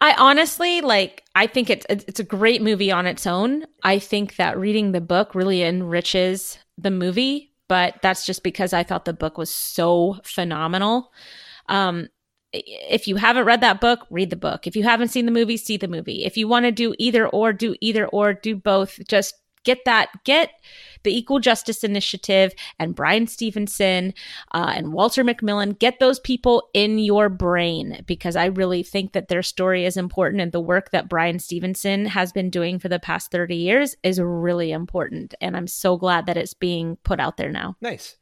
I 0.00 0.14
honestly 0.18 0.80
like 0.80 1.24
I 1.34 1.46
think 1.46 1.70
it's 1.70 1.86
it's 1.88 2.20
a 2.20 2.24
great 2.24 2.62
movie 2.62 2.90
on 2.90 3.06
its 3.06 3.26
own. 3.26 3.66
I 3.82 3.98
think 3.98 4.36
that 4.36 4.58
reading 4.58 4.92
the 4.92 5.00
book 5.00 5.34
really 5.34 5.62
enriches 5.62 6.58
the 6.78 6.90
movie 6.90 7.52
but 7.68 7.96
that's 8.02 8.26
just 8.26 8.42
because 8.42 8.72
I 8.72 8.82
thought 8.82 9.04
the 9.04 9.12
book 9.12 9.38
was 9.38 9.50
so 9.50 10.18
phenomenal. 10.24 11.12
Um, 11.68 12.08
if 12.52 13.08
you 13.08 13.16
haven't 13.16 13.44
read 13.44 13.60
that 13.60 13.80
book, 13.80 14.06
read 14.10 14.30
the 14.30 14.36
book. 14.36 14.66
If 14.66 14.76
you 14.76 14.82
haven't 14.82 15.08
seen 15.08 15.26
the 15.26 15.32
movie, 15.32 15.56
see 15.56 15.76
the 15.76 15.88
movie. 15.88 16.24
If 16.24 16.36
you 16.36 16.48
want 16.48 16.64
to 16.64 16.72
do 16.72 16.94
either 16.98 17.28
or, 17.28 17.52
do 17.52 17.74
either 17.80 18.06
or, 18.08 18.32
do 18.32 18.56
both. 18.56 18.98
Just 19.08 19.34
get 19.66 19.84
that, 19.84 20.08
get 20.24 20.52
the 21.02 21.16
Equal 21.16 21.40
Justice 21.40 21.84
Initiative 21.84 22.52
and 22.78 22.94
Bryan 22.94 23.26
Stevenson 23.26 24.14
uh, 24.52 24.72
and 24.74 24.92
Walter 24.92 25.22
McMillian 25.22 25.78
get 25.78 26.00
those 26.00 26.18
people 26.18 26.68
in 26.72 26.98
your 26.98 27.28
brain 27.28 28.02
because 28.06 28.36
I 28.36 28.46
really 28.46 28.82
think 28.82 29.12
that 29.12 29.28
their 29.28 29.42
story 29.42 29.84
is 29.84 29.96
important 29.96 30.40
and 30.40 30.52
the 30.52 30.60
work 30.60 30.90
that 30.92 31.08
Bryan 31.08 31.38
Stevenson 31.38 32.06
has 32.06 32.32
been 32.32 32.48
doing 32.48 32.78
for 32.78 32.88
the 32.88 32.98
past 32.98 33.30
30 33.30 33.54
years 33.54 33.94
is 34.02 34.20
really 34.20 34.72
important. 34.72 35.34
And 35.40 35.56
I'm 35.56 35.66
so 35.66 35.96
glad 35.96 36.26
that 36.26 36.36
it's 36.36 36.54
being 36.54 36.96
put 37.04 37.20
out 37.20 37.36
there 37.36 37.52
now. 37.52 37.76
Nice. 37.80 38.16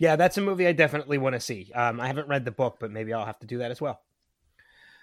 Yeah, 0.00 0.16
that's 0.16 0.38
a 0.38 0.40
movie 0.40 0.66
I 0.66 0.72
definitely 0.72 1.18
want 1.18 1.34
to 1.34 1.40
see. 1.40 1.70
Um, 1.74 2.00
I 2.00 2.06
haven't 2.06 2.28
read 2.28 2.44
the 2.44 2.50
book, 2.50 2.78
but 2.80 2.90
maybe 2.90 3.12
I'll 3.12 3.26
have 3.26 3.38
to 3.40 3.46
do 3.46 3.58
that 3.58 3.70
as 3.70 3.80
well. 3.80 4.00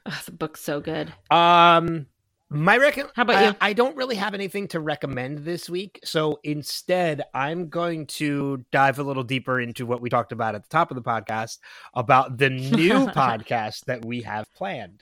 Ugh, 0.06 0.26
the 0.26 0.32
book's 0.32 0.62
so 0.62 0.82
good. 0.82 1.14
Um, 1.30 2.08
my 2.54 2.78
reckon. 2.78 3.08
How 3.16 3.22
about 3.22 3.36
I, 3.38 3.48
you? 3.48 3.56
I 3.62 3.74
don't 3.74 3.96
really 3.96 4.16
have 4.16 4.34
anything 4.34 4.68
to 4.70 4.82
recommend 4.82 5.40
this 5.40 5.70
week, 5.70 6.02
so 6.04 6.40
instead, 6.44 7.24
I'm 7.34 7.70
going 7.70 8.08
to 8.08 8.66
dive 8.72 9.00
a 9.00 9.04
little 9.04 9.24
deeper 9.24 9.62
into 9.62 9.86
what 9.86 10.02
we 10.02 10.10
talked 10.10 10.34
about 10.34 10.54
at 10.54 10.64
the 10.64 10.70
top 10.70 10.92
of 10.92 10.96
the 10.96 11.02
podcast 11.02 11.60
about 11.94 12.38
the 12.38 12.50
new 12.50 13.08
podcast 13.08 13.86
that 13.86 14.04
we 14.04 14.22
have 14.24 14.54
planned. 14.54 15.02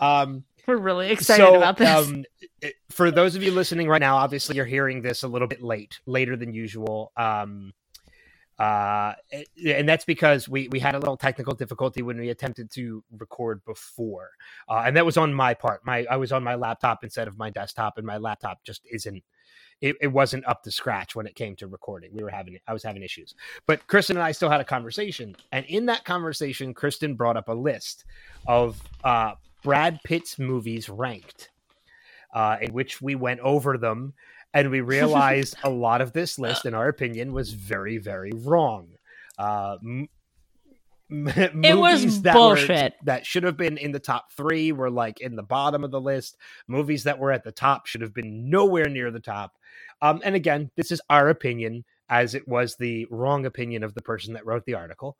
Um, 0.00 0.42
We're 0.66 0.76
really 0.76 1.10
excited 1.10 1.44
so, 1.44 1.56
about 1.56 1.76
this. 1.76 1.88
Um, 1.88 2.24
for 2.90 3.10
those 3.10 3.36
of 3.36 3.42
you 3.42 3.52
listening 3.52 3.88
right 3.88 4.00
now, 4.00 4.16
obviously 4.16 4.56
you're 4.56 4.64
hearing 4.64 5.02
this 5.02 5.22
a 5.22 5.28
little 5.28 5.48
bit 5.48 5.62
late, 5.62 6.00
later 6.06 6.36
than 6.36 6.52
usual. 6.52 7.12
Um, 7.16 7.72
uh, 8.62 9.14
and 9.66 9.88
that's 9.88 10.04
because 10.04 10.48
we 10.48 10.68
we 10.68 10.78
had 10.78 10.94
a 10.94 10.98
little 11.00 11.16
technical 11.16 11.52
difficulty 11.52 12.00
when 12.00 12.16
we 12.16 12.28
attempted 12.28 12.70
to 12.70 13.02
record 13.18 13.60
before, 13.64 14.30
uh, 14.68 14.84
and 14.86 14.96
that 14.96 15.04
was 15.04 15.16
on 15.16 15.34
my 15.34 15.52
part. 15.52 15.84
My 15.84 16.06
I 16.08 16.14
was 16.14 16.30
on 16.30 16.44
my 16.44 16.54
laptop 16.54 17.02
instead 17.02 17.26
of 17.26 17.36
my 17.36 17.50
desktop, 17.50 17.98
and 17.98 18.06
my 18.06 18.18
laptop 18.18 18.62
just 18.62 18.82
isn't. 18.88 19.24
It, 19.80 19.96
it 20.00 20.06
wasn't 20.06 20.46
up 20.46 20.62
to 20.62 20.70
scratch 20.70 21.16
when 21.16 21.26
it 21.26 21.34
came 21.34 21.56
to 21.56 21.66
recording. 21.66 22.10
We 22.14 22.22
were 22.22 22.30
having 22.30 22.56
I 22.68 22.72
was 22.72 22.84
having 22.84 23.02
issues, 23.02 23.34
but 23.66 23.84
Kristen 23.88 24.16
and 24.16 24.22
I 24.22 24.30
still 24.30 24.48
had 24.48 24.60
a 24.60 24.64
conversation, 24.64 25.34
and 25.50 25.66
in 25.66 25.86
that 25.86 26.04
conversation, 26.04 26.72
Kristen 26.72 27.16
brought 27.16 27.36
up 27.36 27.48
a 27.48 27.54
list 27.54 28.04
of 28.46 28.80
uh, 29.02 29.32
Brad 29.64 29.98
Pitt's 30.04 30.38
movies 30.38 30.88
ranked, 30.88 31.50
uh, 32.32 32.58
in 32.60 32.72
which 32.72 33.02
we 33.02 33.16
went 33.16 33.40
over 33.40 33.76
them, 33.76 34.14
and 34.54 34.70
we 34.70 34.80
realized 34.96 35.56
a 35.62 35.70
lot 35.70 36.00
of 36.00 36.12
this 36.12 36.38
list, 36.38 36.66
in 36.66 36.74
our 36.74 36.88
opinion, 36.88 37.32
was 37.32 37.52
very, 37.52 37.98
very 37.98 38.32
wrong. 38.34 38.88
Uh, 39.38 39.76
m- 39.82 40.08
It 41.10 41.76
was 41.76 42.00
movies 42.00 42.22
that 42.22 42.34
were- 42.34 42.40
bullshit. 42.40 42.94
that 43.04 43.26
should 43.26 43.42
have 43.42 43.56
been 43.58 43.76
in 43.76 43.92
the 43.92 43.98
top 43.98 44.32
three 44.32 44.72
were 44.72 44.90
like 44.90 45.20
in 45.20 45.36
the 45.36 45.42
bottom 45.42 45.84
of 45.84 45.90
the 45.90 46.00
list. 46.00 46.36
Movies 46.66 47.04
that 47.04 47.18
were 47.18 47.30
at 47.32 47.44
the 47.44 47.52
top 47.52 47.86
should 47.86 48.00
have 48.00 48.14
been 48.14 48.48
nowhere 48.48 48.88
near 48.88 49.10
the 49.10 49.20
top. 49.20 49.52
Um, 50.00 50.22
and 50.24 50.34
again, 50.34 50.70
this 50.76 50.90
is 50.90 51.02
our 51.10 51.28
opinion, 51.28 51.84
as 52.08 52.34
it 52.34 52.48
was 52.48 52.76
the 52.76 53.06
wrong 53.10 53.44
opinion 53.44 53.82
of 53.84 53.92
the 53.94 54.00
person 54.02 54.32
that 54.34 54.46
wrote 54.46 54.64
the 54.64 54.74
article. 54.74 55.16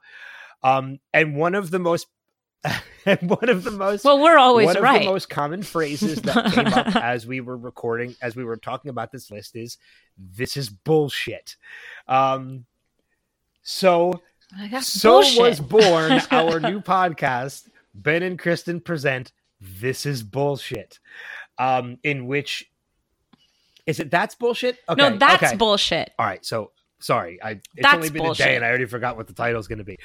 Um, 0.63 0.99
and 1.13 1.37
one 1.37 1.55
of 1.55 1.71
the 1.71 1.79
most, 1.79 2.07
and 3.07 3.31
one 3.31 3.49
of 3.49 3.65
the 3.65 3.71
most, 3.71 4.05
well, 4.05 4.21
we're 4.21 4.39
always 4.39 4.67
one 4.67 4.77
of 4.77 4.83
right. 4.83 5.03
the 5.03 5.11
most 5.11 5.29
common 5.29 5.63
phrases 5.63 6.21
that 6.23 6.53
came 6.53 6.67
up 6.69 6.95
as 6.97 7.27
we 7.27 7.41
were 7.41 7.57
recording, 7.57 8.15
as 8.23 8.37
we 8.37 8.45
were 8.45 8.57
talking 8.57 8.89
about 8.89 9.11
this 9.11 9.31
list, 9.31 9.57
is 9.57 9.79
"This 10.17 10.57
is 10.57 10.69
bullshit." 10.71 11.57
Um, 12.07 12.65
so 13.63 14.21
That's 14.71 14.87
so 14.87 15.23
bullshit. 15.23 15.41
was 15.41 15.61
born 15.61 16.13
our 16.31 16.61
new 16.61 16.81
podcast, 16.81 17.69
Ben 17.95 18.23
and 18.23 18.39
Kristen 18.39 18.81
present 18.81 19.33
This 19.61 20.07
is 20.07 20.23
Bullshit. 20.23 20.99
Um, 21.59 21.99
in 22.03 22.27
which 22.27 22.71
is 23.87 24.01
it 24.01 24.11
that's 24.11 24.35
bullshit? 24.35 24.79
Okay. 24.89 25.01
no, 25.01 25.17
that's 25.17 25.43
okay. 25.43 25.57
bullshit. 25.57 26.13
All 26.19 26.27
right, 26.27 26.45
so 26.45 26.71
sorry. 27.01 27.43
I 27.43 27.53
it's 27.53 27.63
That's 27.77 27.95
only 27.95 28.11
been 28.11 28.23
a 28.23 28.25
bullshit. 28.27 28.47
day 28.47 28.57
and 28.57 28.65
I 28.65 28.69
already 28.69 28.87
forgot 28.87 29.17
what 29.17 29.27
the 29.27 29.33
title's 29.33 29.67
gonna 29.67 29.85
be. 29.85 29.99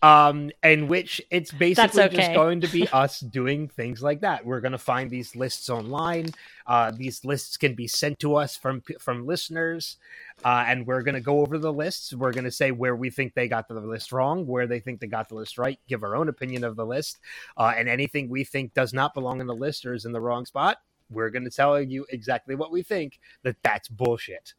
Um, 0.00 0.52
in 0.62 0.86
which 0.86 1.20
it's 1.28 1.50
basically 1.50 2.08
just 2.10 2.32
going 2.32 2.60
to 2.60 2.68
be 2.68 2.86
us 2.92 3.18
doing 3.18 3.66
things 3.66 4.00
like 4.00 4.20
that. 4.20 4.46
We're 4.46 4.60
gonna 4.60 4.78
find 4.78 5.10
these 5.10 5.34
lists 5.34 5.68
online. 5.68 6.28
Uh, 6.68 6.92
these 6.92 7.24
lists 7.24 7.56
can 7.56 7.74
be 7.74 7.88
sent 7.88 8.20
to 8.20 8.36
us 8.36 8.56
from 8.56 8.80
from 9.00 9.26
listeners, 9.26 9.96
uh, 10.44 10.64
and 10.68 10.86
we're 10.86 11.02
gonna 11.02 11.20
go 11.20 11.40
over 11.40 11.58
the 11.58 11.72
lists. 11.72 12.14
We're 12.14 12.32
gonna 12.32 12.52
say 12.52 12.70
where 12.70 12.94
we 12.94 13.10
think 13.10 13.34
they 13.34 13.48
got 13.48 13.66
the 13.66 13.80
list 13.80 14.12
wrong, 14.12 14.46
where 14.46 14.68
they 14.68 14.78
think 14.78 15.00
they 15.00 15.08
got 15.08 15.28
the 15.28 15.34
list 15.34 15.58
right, 15.58 15.80
give 15.88 16.04
our 16.04 16.14
own 16.14 16.28
opinion 16.28 16.62
of 16.62 16.76
the 16.76 16.86
list, 16.86 17.18
uh, 17.56 17.72
and 17.76 17.88
anything 17.88 18.28
we 18.28 18.44
think 18.44 18.74
does 18.74 18.92
not 18.92 19.14
belong 19.14 19.40
in 19.40 19.48
the 19.48 19.54
list 19.54 19.84
or 19.84 19.94
is 19.94 20.04
in 20.04 20.12
the 20.12 20.20
wrong 20.20 20.46
spot. 20.46 20.78
We're 21.10 21.30
gonna 21.30 21.50
tell 21.50 21.80
you 21.82 22.06
exactly 22.10 22.54
what 22.54 22.70
we 22.70 22.82
think 22.84 23.18
that 23.42 23.56
that's 23.64 23.88
bullshit. 23.88 24.54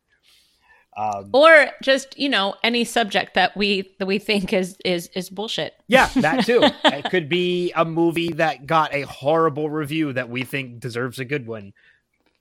Um, 0.98 1.30
Or 1.34 1.68
just, 1.82 2.18
you 2.20 2.30
know, 2.30 2.56
any 2.64 2.84
subject 2.84 3.36
that 3.36 3.56
we 3.56 3.94
that 4.00 4.06
we 4.06 4.20
think 4.20 4.54
is 4.54 4.78
is 4.84 5.08
is 5.16 5.30
bullshit. 5.30 5.74
Yeah, 5.88 6.08
that 6.16 6.46
too. 6.46 6.62
it 6.84 7.10
could 7.10 7.30
be 7.30 7.72
a 7.76 7.86
movie 7.86 8.34
that 8.34 8.66
got 8.66 8.94
a 8.94 9.02
horrible 9.04 9.70
review 9.70 10.14
that 10.14 10.30
we 10.30 10.44
think 10.44 10.80
deserves 10.80 11.20
a 11.20 11.26
good 11.26 11.48
one. 11.48 11.74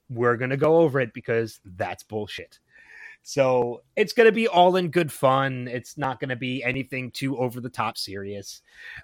We're 0.09 0.37
going 0.37 0.49
to 0.49 0.57
go 0.57 0.77
over 0.77 0.99
it 0.99 1.13
because 1.13 1.59
that's 1.63 2.03
bullshit. 2.03 2.59
So 3.21 3.83
it's 3.95 4.13
going 4.13 4.25
to 4.25 4.31
be 4.31 4.47
all 4.47 4.75
in 4.75 4.89
good 4.89 5.11
fun. 5.11 5.67
It's 5.67 5.97
not 5.97 6.19
going 6.19 6.29
to 6.29 6.35
be 6.35 6.63
anything 6.63 7.11
too 7.11 7.37
over 7.37 7.61
the 7.61 7.69
top 7.69 7.97
serious. 7.97 8.61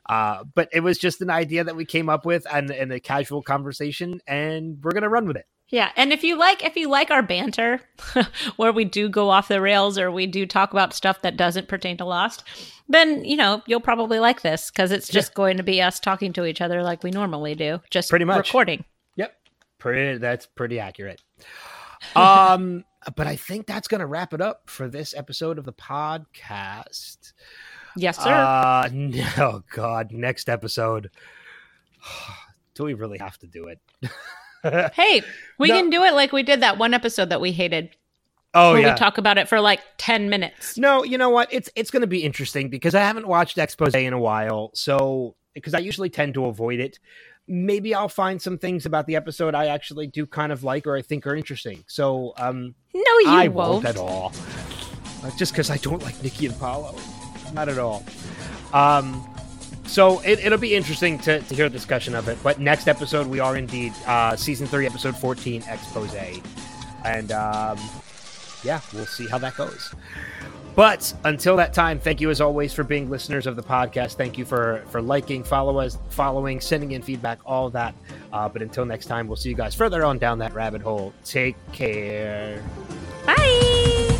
Uh, 0.07 0.45
but 0.55 0.69
it 0.71 0.79
was 0.79 0.97
just 0.97 1.21
an 1.21 1.29
idea 1.29 1.63
that 1.63 1.75
we 1.75 1.85
came 1.85 2.09
up 2.09 2.25
with 2.25 2.47
and, 2.51 2.71
in 2.71 2.91
a 2.91 2.99
casual 2.99 3.43
conversation, 3.43 4.21
and 4.25 4.79
we're 4.81 4.91
going 4.91 5.03
to 5.03 5.09
run 5.09 5.27
with 5.27 5.37
it. 5.37 5.45
Yeah, 5.69 5.91
and 5.95 6.13
if 6.13 6.23
you 6.23 6.37
like 6.37 6.63
if 6.63 6.75
you 6.75 6.89
like 6.89 7.09
our 7.09 7.23
banter 7.23 7.81
where 8.55 8.71
we 8.71 8.85
do 8.85 9.09
go 9.09 9.29
off 9.29 9.47
the 9.47 9.59
rails 9.61 9.97
or 9.97 10.11
we 10.11 10.27
do 10.27 10.45
talk 10.45 10.71
about 10.71 10.93
stuff 10.93 11.21
that 11.23 11.37
doesn't 11.37 11.67
pertain 11.67 11.97
to 11.97 12.05
Lost, 12.05 12.43
then, 12.87 13.25
you 13.25 13.35
know, 13.35 13.63
you'll 13.65 13.79
probably 13.79 14.19
like 14.19 14.41
this 14.41 14.69
cuz 14.69 14.91
it's 14.91 15.09
just 15.09 15.33
going 15.33 15.57
to 15.57 15.63
be 15.63 15.81
us 15.81 15.99
talking 15.99 16.33
to 16.33 16.45
each 16.45 16.61
other 16.61 16.83
like 16.83 17.03
we 17.03 17.09
normally 17.09 17.55
do, 17.55 17.81
just 17.89 18.09
Pretty 18.09 18.25
much. 18.25 18.47
recording. 18.47 18.85
Yep. 19.15 19.35
Pretty 19.79 20.17
that's 20.19 20.45
pretty 20.45 20.79
accurate. 20.79 21.21
Um 22.15 22.83
but 23.15 23.25
I 23.25 23.35
think 23.35 23.67
that's 23.67 23.87
going 23.87 23.99
to 23.99 24.05
wrap 24.07 24.33
it 24.33 24.41
up 24.41 24.69
for 24.69 24.87
this 24.87 25.13
episode 25.15 25.57
of 25.57 25.65
the 25.65 25.73
podcast. 25.73 27.33
Yes, 27.95 28.17
sir. 28.17 28.31
Uh, 28.33 28.89
no, 28.91 29.63
God, 29.71 30.11
next 30.11 30.49
episode. 30.49 31.09
Do 32.75 32.83
we 32.83 32.93
really 32.93 33.19
have 33.19 33.37
to 33.39 33.47
do 33.47 33.67
it? 33.67 33.79
hey, 34.93 35.21
we 35.57 35.69
no. 35.69 35.75
can 35.75 35.89
do 35.89 36.03
it 36.03 36.13
like 36.13 36.31
we 36.31 36.43
did 36.43 36.61
that 36.61 36.77
one 36.77 36.93
episode 36.93 37.29
that 37.29 37.41
we 37.41 37.51
hated 37.51 37.89
oh 38.53 38.73
where 38.73 38.81
yeah. 38.81 38.93
we 38.93 38.97
talk 38.99 39.17
about 39.17 39.37
it 39.37 39.47
for 39.47 39.59
like 39.61 39.81
10 39.97 40.29
minutes. 40.29 40.77
no, 40.77 41.03
you 41.03 41.17
know 41.17 41.29
what? 41.29 41.51
It's 41.51 41.69
it's 41.75 41.91
going 41.91 42.01
to 42.01 42.07
be 42.07 42.23
interesting 42.23 42.69
because 42.69 42.95
I 42.95 43.01
haven't 43.01 43.27
watched 43.27 43.57
Expose 43.57 43.93
in 43.95 44.13
a 44.13 44.19
while. 44.19 44.71
So 44.73 45.35
because 45.53 45.73
I 45.73 45.79
usually 45.79 46.09
tend 46.09 46.33
to 46.35 46.45
avoid 46.45 46.79
it. 46.79 46.99
Maybe 47.47 47.93
I'll 47.93 48.09
find 48.09 48.41
some 48.41 48.57
things 48.57 48.87
about 48.87 49.05
the 49.05 49.15
episode 49.15 49.53
I 49.53 49.67
actually 49.67 50.07
do 50.07 50.25
kind 50.25 50.51
of 50.51 50.63
like 50.63 50.87
or 50.87 50.95
I 50.95 51.01
think 51.03 51.27
are 51.27 51.35
interesting. 51.35 51.83
So 51.87 52.33
um, 52.37 52.73
No, 52.93 53.01
you 53.19 53.27
I 53.27 53.47
won't. 53.47 53.83
won't 53.83 53.85
at 53.85 53.97
all. 53.97 54.33
Uh, 55.23 55.29
just 55.37 55.53
because 55.53 55.69
I 55.69 55.77
don't 55.77 56.01
like 56.01 56.21
Nikki 56.23 56.47
and 56.47 56.57
Paulo, 56.59 56.95
Not 57.53 57.69
at 57.69 57.77
all. 57.77 58.03
Um, 58.73 59.27
so 59.85 60.19
it, 60.21 60.39
it'll 60.39 60.57
be 60.57 60.75
interesting 60.75 61.19
to, 61.19 61.39
to 61.39 61.55
hear 61.55 61.65
a 61.65 61.69
discussion 61.69 62.15
of 62.15 62.27
it. 62.27 62.37
But 62.43 62.59
next 62.59 62.87
episode, 62.87 63.27
we 63.27 63.39
are 63.39 63.57
indeed 63.57 63.93
uh, 64.05 64.35
season 64.35 64.67
three, 64.67 64.85
episode 64.85 65.15
14, 65.15 65.63
expose. 65.69 66.13
And 67.03 67.31
um, 67.31 67.79
yeah, 68.63 68.81
we'll 68.93 69.05
see 69.05 69.27
how 69.27 69.37
that 69.37 69.55
goes. 69.55 69.93
But 70.75 71.13
until 71.23 71.55
that 71.55 71.73
time, 71.73 71.99
thank 71.99 72.19
you 72.19 72.29
as 72.29 72.41
always 72.41 72.73
for 72.73 72.83
being 72.83 73.09
listeners 73.09 73.47
of 73.47 73.55
the 73.55 73.63
podcast. 73.63 74.15
Thank 74.15 74.37
you 74.37 74.43
for 74.43 74.83
for 74.89 75.01
liking, 75.01 75.41
follow 75.41 75.79
us, 75.79 75.97
following, 76.09 76.59
sending 76.59 76.91
in 76.91 77.01
feedback, 77.01 77.39
all 77.45 77.69
that. 77.69 77.95
Uh, 78.33 78.49
but 78.49 78.61
until 78.61 78.85
next 78.85 79.05
time, 79.05 79.27
we'll 79.27 79.37
see 79.37 79.49
you 79.49 79.55
guys 79.55 79.73
further 79.73 80.03
on 80.03 80.17
down 80.17 80.39
that 80.39 80.53
rabbit 80.53 80.81
hole. 80.81 81.13
Take 81.23 81.55
care. 81.71 82.61
Bye. 83.25 84.19